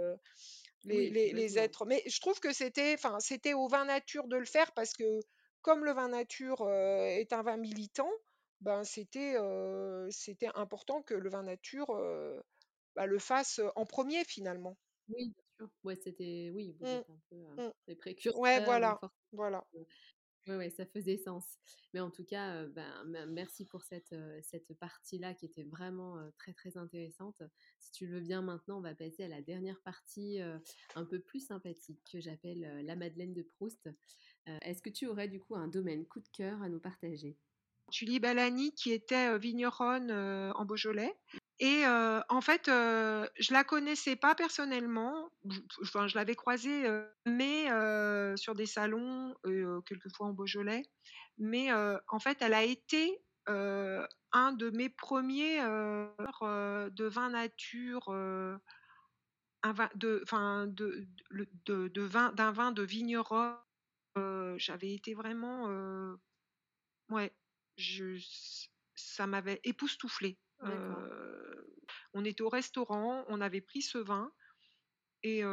les 0.85 1.09
Oui, 1.09 1.11
les 1.11 1.33
les 1.33 1.57
complètement. 1.57 1.59
êtres 1.59 1.85
mais 1.85 2.01
je 2.07 2.19
trouve 2.19 2.39
que 2.39 2.53
c'était 2.53 2.93
enfin, 2.95 3.19
c'était 3.19 3.53
au 3.53 3.67
vin 3.67 3.85
nature 3.85 4.27
de 4.27 4.37
le 4.37 4.45
faire 4.45 4.71
parce 4.73 4.93
que 4.93 5.19
comme 5.61 5.83
le 5.85 5.91
vin 5.91 6.09
nature, 6.09 6.69
est 6.71 7.33
un 7.33 7.41
vin 7.43 7.57
militant, 7.57 8.09
ben, 8.61 8.83
c'était, 8.85 9.35
c'était 10.09 10.49
important 10.55 11.01
que 11.03 11.13
le 11.13 11.29
vin 11.29 11.43
nature, 11.43 11.87
bah, 12.95 13.05
le 13.05 13.19
fasse, 13.19 13.61
en 13.75 13.85
premier 13.85 14.23
finalement. 14.25 14.77
Oui, 15.09 15.33
sûr. 15.57 15.69
Ouais, 15.83 15.95
c'était 15.95 16.51
oui, 16.53 16.75
vous 16.79 16.85
Mmh. 16.85 16.89
êtes 16.89 17.09
un 17.09 17.19
peu, 17.29 17.35
Mmh. 17.35 17.71
les 17.87 17.93
Ouais, 17.93 17.95
précurseurs, 17.95 18.43
donc 18.57 18.65
voilà, 18.65 18.99
voilà. 19.31 19.67
Oui, 20.47 20.55
ouais, 20.55 20.69
ça 20.69 20.85
faisait 20.85 21.17
sens. 21.17 21.43
Mais 21.93 21.99
en 21.99 22.09
tout 22.09 22.23
cas, 22.23 22.65
ben, 22.67 23.03
merci 23.27 23.65
pour 23.65 23.83
cette, 23.83 24.15
cette 24.43 24.73
partie-là 24.79 25.33
qui 25.33 25.45
était 25.45 25.65
vraiment 25.65 26.15
très, 26.37 26.53
très 26.53 26.77
intéressante. 26.77 27.41
Si 27.79 27.91
tu 27.91 28.07
le 28.07 28.13
veux 28.15 28.21
bien 28.21 28.41
maintenant, 28.41 28.77
on 28.77 28.81
va 28.81 28.95
passer 28.95 29.23
à 29.23 29.27
la 29.27 29.41
dernière 29.41 29.81
partie 29.81 30.39
un 30.95 31.03
peu 31.05 31.19
plus 31.19 31.41
sympathique 31.45 31.99
que 32.09 32.21
j'appelle 32.21 32.81
la 32.85 32.95
Madeleine 32.95 33.33
de 33.33 33.41
Proust. 33.43 33.89
Est-ce 34.45 34.81
que 34.81 34.89
tu 34.89 35.07
aurais 35.07 35.27
du 35.27 35.41
coup 35.41 35.55
un 35.55 35.67
domaine 35.67 36.05
coup 36.05 36.21
de 36.21 36.29
cœur 36.29 36.61
à 36.61 36.69
nous 36.69 36.79
partager? 36.79 37.37
Julie 37.91 38.19
Balani 38.21 38.73
qui 38.73 38.91
était 38.93 39.37
vigneronne 39.37 40.11
en 40.11 40.65
Beaujolais 40.65 41.13
et 41.59 41.85
en 41.85 42.41
fait, 42.41 42.67
je 42.67 43.53
la 43.53 43.63
connaissais 43.63 44.15
pas 44.15 44.35
personnellement. 44.35 45.29
enfin, 45.81 46.07
je 46.07 46.15
l'avais 46.15 46.35
croisée, 46.35 46.87
mais 47.25 47.65
sur 48.37 48.53
des 48.53 48.67
salons, 48.67 49.33
quelquefois 49.85 50.27
en 50.27 50.33
Beaujolais. 50.33 50.83
Mais 51.39 51.71
en 51.71 52.19
fait, 52.19 52.37
elle 52.41 52.53
a 52.53 52.63
été 52.63 53.19
un 53.47 54.51
de 54.53 54.69
mes 54.69 54.89
premiers 54.89 55.59
de 55.61 57.05
vin 57.05 57.29
nature, 57.29 58.09
un 58.09 59.73
vin 59.73 59.89
de, 59.95 60.21
enfin, 60.23 60.67
de, 60.67 61.07
de, 61.65 61.87
de 61.87 62.01
vin, 62.01 62.31
d'un 62.33 62.51
vin 62.51 62.71
de 62.71 62.83
vigneron. 62.83 63.55
J'avais 64.57 64.93
été 64.93 65.15
vraiment, 65.15 66.17
ouais, 67.09 67.33
je, 67.77 68.19
ça 68.95 69.25
m'avait 69.25 69.59
époustouflée 69.63 70.37
on 72.13 72.25
était 72.25 72.41
au 72.41 72.49
restaurant, 72.49 73.25
on 73.27 73.41
avait 73.41 73.61
pris 73.61 73.81
ce 73.81 73.97
vin 73.97 74.31
et 75.23 75.43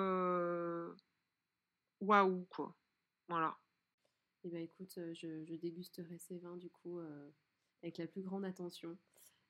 waouh 2.01 2.44
quoi. 2.51 2.76
Voilà. 3.28 3.59
Eh 4.44 4.51
bien 4.51 4.60
écoute, 4.60 4.98
je, 5.14 5.56
dégusterai 5.56 6.18
ces 6.18 6.39
vins 6.39 6.56
du 6.56 6.70
coup 6.70 7.01
avec 7.82 7.98
la 7.98 8.06
plus 8.06 8.22
grande 8.22 8.44
attention. 8.44 8.97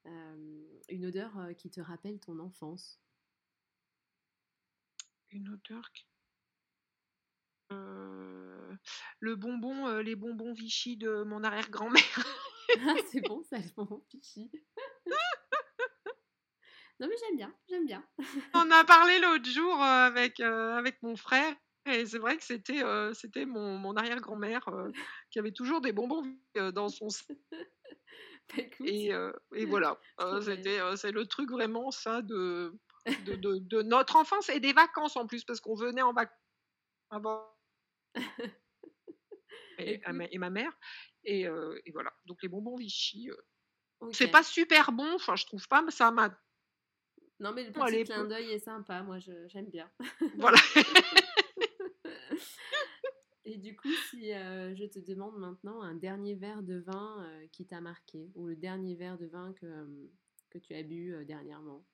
une 0.04 1.06
odeur 1.06 1.32
qui 1.56 1.70
te 1.70 1.80
rappelle 1.80 2.20
ton 2.20 2.38
enfance 2.38 3.00
Une 5.30 5.48
odeur 5.48 5.90
qui... 5.92 6.06
le 9.18 9.36
bonbon, 9.36 9.98
les 9.98 10.14
bonbons 10.14 10.52
Vichy 10.52 10.96
de 10.96 11.24
mon 11.24 11.42
arrière-grand-mère. 11.42 12.26
ah, 12.86 12.96
c'est 13.10 13.20
bon 13.20 13.42
ça, 13.42 13.58
les 13.58 13.70
bonbons 13.76 14.04
Vichy. 14.12 14.50
Non 17.00 17.08
mais 17.08 17.16
j'aime 17.18 17.36
bien, 17.36 17.54
j'aime 17.68 17.86
bien. 17.86 18.04
On 18.54 18.70
a 18.70 18.84
parlé 18.84 19.18
l'autre 19.18 19.50
jour 19.50 19.74
euh, 19.74 20.06
avec, 20.06 20.38
euh, 20.40 20.76
avec 20.76 21.02
mon 21.02 21.16
frère 21.16 21.54
et 21.86 22.06
c'est 22.06 22.18
vrai 22.18 22.36
que 22.36 22.44
c'était 22.44 22.82
euh, 22.82 23.12
c'était 23.14 23.46
mon, 23.46 23.76
mon 23.78 23.96
arrière-grand-mère 23.96 24.64
qui 25.30 25.38
avait 25.38 25.52
toujours 25.52 25.80
des 25.80 25.92
bonbons 25.92 26.22
dans 26.54 26.88
son 26.88 27.08
bah, 28.56 28.62
et, 28.84 29.10
et, 29.54 29.64
voilà, 29.64 29.98
c'était 30.40 30.78
c'est 30.96 31.12
le 31.12 31.26
truc 31.26 31.50
vraiment 31.50 31.90
ça 31.90 32.22
de 32.22 32.72
de, 33.26 33.34
de, 33.36 33.82
notre 33.82 34.16
enfance 34.16 34.48
et 34.48 34.60
des 34.60 34.72
vacances 34.72 35.16
en 35.16 35.26
plus 35.26 35.44
parce 35.44 35.60
qu'on 35.60 35.74
venait 35.74 36.02
en 36.02 36.12
vacances 36.12 36.38
et, 39.78 40.00
et, 40.30 40.38
ma 40.38 40.50
mère 40.50 40.72
et, 41.24 41.42
et, 41.42 41.92
voilà. 41.92 42.14
Donc 42.24 42.42
les 42.42 42.48
bonbons 42.48 42.76
Vichy 42.76 43.30
c'est 44.12 44.28
pas 44.28 44.42
super 44.42 44.92
bon 44.92 45.14
enfin 45.14 45.36
je 45.36 45.46
trouve 45.46 45.66
pas 45.68 45.82
mais 45.82 45.90
ça 45.90 46.10
m'a 46.10 46.30
non, 47.40 47.52
mais 47.52 47.64
le 47.64 47.72
petit 47.72 48.04
clin 48.04 48.24
d'œil 48.24 48.52
est 48.52 48.60
sympa, 48.60 49.02
moi 49.02 49.18
j'aime 49.18 49.70
bien. 49.70 49.90
Voilà. 50.36 50.58
Et 53.46 53.58
du 53.58 53.76
coup, 53.76 53.92
si 54.10 54.32
euh, 54.32 54.74
je 54.74 54.86
te 54.86 54.98
demande 54.98 55.38
maintenant 55.38 55.82
un 55.82 55.94
dernier 55.94 56.34
verre 56.34 56.62
de 56.62 56.78
vin 56.78 57.22
euh, 57.24 57.46
qui 57.52 57.66
t'a 57.66 57.80
marqué, 57.80 58.30
ou 58.34 58.46
le 58.46 58.56
dernier 58.56 58.94
verre 58.94 59.18
de 59.18 59.26
vin 59.26 59.52
que, 59.52 59.66
euh, 59.66 60.10
que 60.50 60.58
tu 60.58 60.74
as 60.74 60.82
bu 60.82 61.24
dernièrement? 61.26 61.84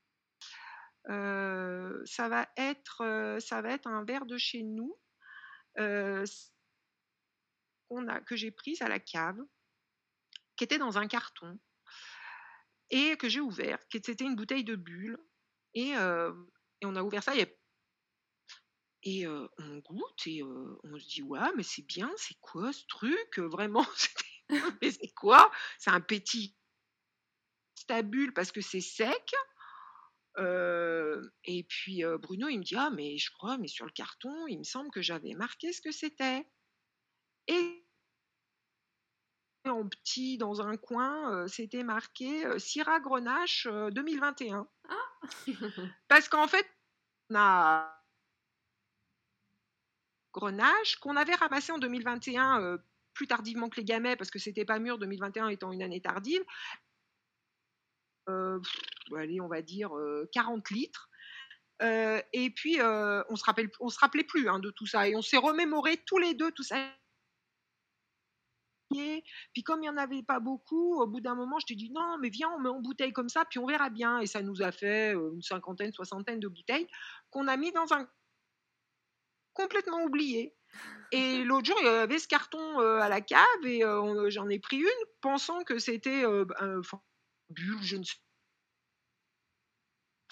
Ça, 1.06 2.28
va 2.28 2.48
être, 2.56 3.38
ça 3.40 3.62
va 3.62 3.72
être 3.72 3.88
un 3.88 4.04
verre 4.04 4.26
de 4.26 4.38
chez 4.38 4.62
nous 4.62 4.96
qu'on 5.76 6.24
a, 8.06 8.20
que 8.20 8.36
j'ai 8.36 8.52
pris 8.52 8.76
à 8.80 8.88
la 8.88 9.00
cave, 9.00 9.40
qui 10.56 10.64
était 10.64 10.78
dans 10.78 10.98
un 10.98 11.08
carton 11.08 11.58
et 12.90 13.16
que 13.16 13.28
j'ai 13.28 13.40
ouvert, 13.40 13.78
qui 13.88 14.00
c'était 14.04 14.24
une 14.24 14.36
bouteille 14.36 14.64
de 14.64 14.76
bulle 14.76 15.18
et, 15.74 15.94
on 16.82 16.96
a 16.96 17.02
ouvert 17.02 17.22
ça, 17.22 17.34
et 19.02 19.26
on 19.26 19.78
goûte 19.78 20.26
et 20.26 20.42
on 20.42 20.98
se 20.98 21.06
dit 21.08 21.22
ouais 21.22 21.40
mais 21.56 21.62
c'est 21.62 21.86
bien, 21.86 22.10
c'est 22.16 22.38
quoi 22.40 22.72
ce 22.72 22.84
truc 22.86 23.38
Vraiment, 23.38 23.86
mais 24.82 24.90
c'est 24.90 25.12
quoi? 25.14 25.50
C'est 25.78 25.90
un 25.90 26.00
petit 26.00 26.56
stabule 27.74 28.32
parce 28.34 28.52
que 28.52 28.60
c'est 28.60 28.80
sec. 28.80 29.32
et 30.36 31.64
puis 31.68 32.02
Bruno 32.20 32.48
il 32.48 32.58
me 32.58 32.64
dit 32.64 32.76
ah 32.76 32.90
mais 32.90 33.16
je 33.18 33.30
crois 33.32 33.58
mais 33.58 33.68
sur 33.68 33.86
le 33.86 33.92
carton 33.92 34.46
il 34.46 34.58
me 34.58 34.64
semble 34.64 34.90
que 34.90 35.02
j'avais 35.02 35.34
marqué 35.34 35.72
ce 35.72 35.80
que 35.80 35.92
c'était. 35.92 36.46
Et 37.46 37.79
en 39.66 39.86
petit 39.86 40.38
dans 40.38 40.62
un 40.62 40.76
coin 40.76 41.46
c'était 41.46 41.82
marqué 41.82 42.58
Syrah 42.58 43.00
Grenache 43.00 43.66
2021. 43.66 44.66
Ah 44.88 44.94
parce 46.08 46.28
qu'en 46.28 46.48
fait, 46.48 46.66
on 47.30 47.34
a 47.36 48.00
Grenache 50.32 50.96
qu'on 50.96 51.16
avait 51.16 51.34
ramassé 51.34 51.72
en 51.72 51.78
2021 51.78 52.60
euh, 52.60 52.78
plus 53.14 53.26
tardivement 53.26 53.68
que 53.68 53.76
les 53.76 53.84
gamets 53.84 54.16
parce 54.16 54.30
que 54.30 54.38
c'était 54.38 54.64
pas 54.64 54.78
mûr 54.78 54.98
2021 54.98 55.48
étant 55.48 55.72
une 55.72 55.82
année 55.82 56.00
tardive. 56.00 56.42
Euh, 58.28 58.60
allez, 59.16 59.40
on 59.40 59.48
va 59.48 59.62
dire 59.62 59.90
40 60.32 60.64
euh, 60.70 60.74
litres. 60.74 61.10
et 61.80 62.50
puis 62.50 62.78
on 62.80 63.36
se 63.36 63.44
rappelle, 63.44 63.70
on 63.80 63.88
se 63.88 63.98
rappelait 63.98 64.24
plus 64.24 64.48
hein, 64.48 64.60
de 64.60 64.70
tout 64.70 64.86
ça 64.86 65.08
et 65.08 65.16
on 65.16 65.22
s'est 65.22 65.36
remémoré 65.36 65.96
tous 66.06 66.18
les 66.18 66.34
deux 66.34 66.52
tout 66.52 66.62
ça 66.62 66.76
puis 68.90 69.62
comme 69.64 69.80
il 69.80 69.82
n'y 69.82 69.88
en 69.88 69.96
avait 69.96 70.22
pas 70.22 70.40
beaucoup, 70.40 71.00
au 71.00 71.06
bout 71.06 71.20
d'un 71.20 71.34
moment, 71.34 71.58
je 71.60 71.66
t'ai 71.66 71.74
dit 71.74 71.90
non, 71.90 72.18
mais 72.18 72.28
viens, 72.28 72.50
on 72.50 72.58
met 72.58 72.68
en 72.68 72.80
bouteille 72.80 73.12
comme 73.12 73.28
ça, 73.28 73.44
puis 73.48 73.58
on 73.58 73.66
verra 73.66 73.90
bien. 73.90 74.18
Et 74.18 74.26
ça 74.26 74.42
nous 74.42 74.62
a 74.62 74.72
fait 74.72 75.14
euh, 75.14 75.32
une 75.34 75.42
cinquantaine, 75.42 75.92
soixantaine 75.92 76.40
de 76.40 76.48
bouteilles 76.48 76.88
qu'on 77.30 77.46
a 77.48 77.56
mis 77.56 77.72
dans 77.72 77.92
un 77.92 78.08
complètement 79.54 80.02
oublié. 80.02 80.54
Et 81.12 81.44
l'autre 81.44 81.66
jour, 81.66 81.76
il 81.80 81.86
y 81.86 81.88
avait 81.88 82.18
ce 82.18 82.28
carton 82.28 82.80
euh, 82.80 82.98
à 82.98 83.08
la 83.08 83.20
cave 83.20 83.64
et 83.64 83.84
euh, 83.84 84.28
j'en 84.30 84.48
ai 84.48 84.58
pris 84.58 84.78
une 84.78 85.06
pensant 85.20 85.62
que 85.62 85.78
c'était 85.78 86.24
un 86.24 86.80
bulle, 87.50 87.82
je 87.82 87.96
ne 87.96 88.04
sais 88.04 88.16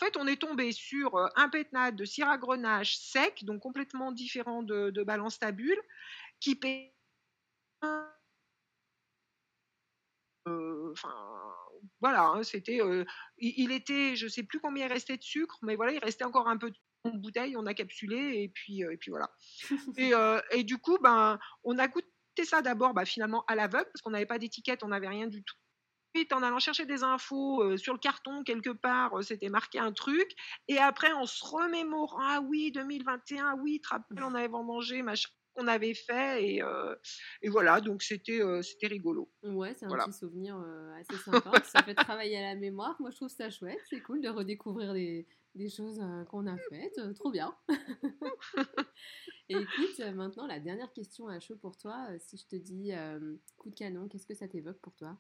en 0.01 0.05
fait, 0.05 0.17
on 0.17 0.29
est 0.29 0.41
tombé 0.41 0.71
sur 0.71 1.19
un 1.35 1.49
pétnat 1.49 1.91
de 1.91 2.05
Syrah 2.05 2.39
Grenache 2.39 2.99
sec, 2.99 3.45
donc 3.45 3.61
complètement 3.61 4.13
différent 4.13 4.63
de, 4.63 4.91
de 4.91 5.03
Balance 5.03 5.41
Tabule, 5.41 5.81
qui 6.39 6.55
paie 6.55 6.95
enfin 10.93 11.15
voilà, 12.01 12.27
hein, 12.27 12.43
c'était, 12.43 12.81
il, 13.39 13.73
était, 13.73 14.17
je 14.17 14.27
sais 14.27 14.43
plus 14.43 14.61
combien 14.61 14.87
il 14.87 14.93
restait 14.93 15.17
de 15.17 15.23
sucre, 15.23 15.59
mais 15.63 15.77
voilà, 15.77 15.93
il 15.93 15.99
restait 15.99 16.25
encore 16.25 16.49
un 16.49 16.57
peu 16.57 16.71
de 16.71 17.19
bouteille, 17.19 17.57
on 17.57 17.67
a 17.67 17.75
capsulé 17.75 18.43
et 18.43 18.49
puis 18.49 18.83
et 18.83 18.97
puis 18.97 19.11
voilà. 19.11 19.31
et, 19.97 20.13
et, 20.51 20.65
du 20.65 20.79
coup, 20.79 20.99
ben, 20.99 21.39
on 21.63 21.79
a 21.79 21.87
goûté 21.87 22.11
ça 22.45 22.63
d'abord, 22.63 22.95
bah, 22.95 23.05
finalement 23.05 23.45
à 23.47 23.55
l'aveugle 23.55 23.89
parce 23.93 24.03
qu'on 24.03 24.11
n'avait 24.11 24.27
pas 24.27 24.39
d'étiquette, 24.39 24.83
on 24.83 24.89
n'avait 24.89 25.09
rien 25.09 25.29
du 25.29 25.43
tout. 25.45 25.57
Ensuite, 26.15 26.33
en 26.33 26.43
allant 26.43 26.59
chercher 26.59 26.87
des 26.87 27.03
infos 27.03 27.77
sur 27.77 27.93
le 27.93 27.99
carton 27.99 28.43
quelque 28.43 28.71
part, 28.71 29.23
c'était 29.23 29.51
marqué 29.51 29.79
un 29.79 29.93
truc. 29.93 30.29
Et 30.67 30.79
après, 30.79 31.13
en 31.13 31.27
se 31.27 31.45
remémorant, 31.45 32.19
ah 32.21 32.41
oui, 32.41 32.73
2021, 32.73 33.57
oui, 33.59 33.81
te 33.81 33.89
rappelles, 33.89 34.25
on 34.25 34.35
avait 34.35 34.49
mangé, 34.49 35.03
machin 35.03 35.29
qu'on 35.59 35.67
avait 35.67 35.95
fait 35.95 36.45
et, 36.45 36.63
euh, 36.63 36.95
et, 37.43 37.49
voilà 37.49 37.81
donc 37.81 38.03
c'était 38.03 38.41
euh, 38.41 38.63
c'était 38.63 38.87
rigolo. 38.87 39.31
Ouais, 39.43 39.75
c'est 39.75 39.87
un 39.87 39.91
petit 39.91 40.13
souvenir 40.13 40.57
euh, 40.57 40.93
assez 40.95 41.17
sympa. 41.25 41.53
ça 41.65 41.83
fait 41.83 41.95
travailler 41.95 42.39
à 42.39 42.43
la 42.43 42.55
mémoire. 42.55 42.97
Moi, 43.01 43.11
je 43.11 43.17
trouve 43.17 43.29
ça 43.29 43.51
chouette. 43.51 43.81
C'est 43.91 44.01
cool 44.01 44.21
de 44.21 44.29
redécouvrir 44.29 44.93
des, 44.95 45.27
des 45.55 45.69
choses 45.69 46.01
qu'on 46.31 46.47
a 46.47 46.57
faites. 46.71 47.01
trop 47.15 47.31
bien. 47.31 47.55
et 49.49 49.57
écoute, 49.57 49.99
maintenant 50.15 50.47
la 50.47 50.61
dernière 50.61 50.93
question 50.93 51.29
à 51.29 51.41
chaud 51.41 51.57
pour 51.57 51.77
toi. 51.77 52.07
Si 52.19 52.37
je 52.37 52.47
te 52.47 52.57
dis 52.57 52.93
coup 53.57 53.71
de 53.71 53.75
canon, 53.75 54.09
qu'est-ce 54.09 54.27
que 54.27 54.35
ça 54.35 54.49
t'évoque 54.49 54.81
pour 54.81 54.95
toi? 54.95 55.19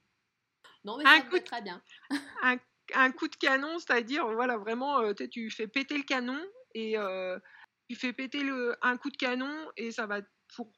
Non, 0.85 0.97
mais 0.97 1.05
ça 1.05 1.17
un 1.17 1.41
très 1.41 1.63
bien. 1.63 1.83
un, 2.43 2.57
un, 2.95 3.11
coup 3.11 3.27
de 3.27 3.37
canon, 3.37 3.79
c'est-à-dire 3.79 4.27
voilà 4.33 4.57
vraiment, 4.57 5.13
tu 5.15 5.51
fais 5.51 5.67
péter 5.67 5.97
le 5.97 6.05
canon 6.05 6.41
et 6.75 6.97
tu 7.89 7.97
fais 7.97 8.13
péter 8.13 8.43
le, 8.43 8.77
un 8.83 8.97
coup 8.97 9.11
de 9.11 9.17
canon 9.17 9.55
et 9.77 9.91
ça 9.91 10.07
va 10.07 10.21
pour, 10.55 10.71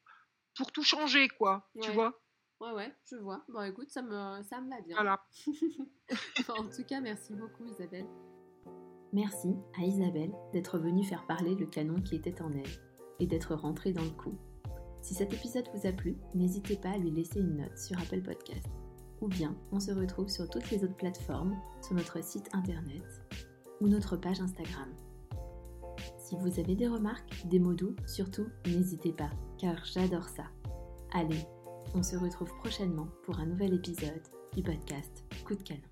pour 0.55 0.71
tout 0.71 0.83
changer, 0.83 1.27
quoi. 1.27 1.69
Tu 1.81 1.91
vois 1.91 2.21
Ouais, 2.61 2.71
ouais, 2.73 2.95
je 3.09 3.15
vois. 3.15 3.43
Bon, 3.49 3.63
écoute, 3.63 3.89
ça 3.89 4.03
me, 4.03 4.43
ça 4.43 4.61
me 4.61 4.69
va 4.69 4.81
bien. 4.81 4.95
Voilà. 4.95 5.19
en 6.59 6.69
tout 6.69 6.83
cas, 6.87 7.01
merci 7.01 7.33
beaucoup, 7.33 7.65
Isabelle. 7.65 8.05
Merci 9.13 9.55
à 9.79 9.83
Isabelle 9.83 10.31
d'être 10.53 10.77
venue 10.77 11.03
faire 11.03 11.25
parler 11.25 11.55
le 11.55 11.65
canon 11.65 11.99
qui 12.01 12.15
était 12.15 12.41
en 12.41 12.53
elle 12.53 12.69
et 13.19 13.25
d'être 13.25 13.55
rentrée 13.55 13.93
dans 13.93 14.03
le 14.03 14.11
coup. 14.11 14.37
Si 15.01 15.15
cet 15.15 15.33
épisode 15.33 15.67
vous 15.73 15.87
a 15.87 15.91
plu, 15.91 16.15
n'hésitez 16.35 16.77
pas 16.77 16.91
à 16.91 16.97
lui 16.97 17.09
laisser 17.09 17.39
une 17.39 17.57
note 17.57 17.77
sur 17.77 17.99
Apple 17.99 18.21
Podcast. 18.21 18.67
Ou 19.21 19.27
bien, 19.27 19.57
on 19.71 19.79
se 19.79 19.91
retrouve 19.91 20.29
sur 20.29 20.47
toutes 20.47 20.69
les 20.69 20.83
autres 20.83 20.95
plateformes, 20.95 21.59
sur 21.81 21.95
notre 21.95 22.23
site 22.23 22.53
internet 22.53 23.03
ou 23.81 23.87
notre 23.87 24.15
page 24.17 24.39
Instagram. 24.39 24.95
Si 26.31 26.37
vous 26.37 26.61
avez 26.61 26.75
des 26.75 26.87
remarques, 26.87 27.45
des 27.47 27.59
mots 27.59 27.73
doux, 27.73 27.93
surtout, 28.07 28.47
n'hésitez 28.65 29.11
pas, 29.11 29.31
car 29.57 29.83
j'adore 29.83 30.29
ça. 30.29 30.45
Allez, 31.11 31.45
on 31.93 32.03
se 32.03 32.15
retrouve 32.15 32.55
prochainement 32.59 33.09
pour 33.25 33.37
un 33.39 33.47
nouvel 33.47 33.73
épisode 33.73 34.23
du 34.55 34.63
podcast 34.63 35.25
Coup 35.45 35.55
de 35.55 35.63
canon. 35.63 35.90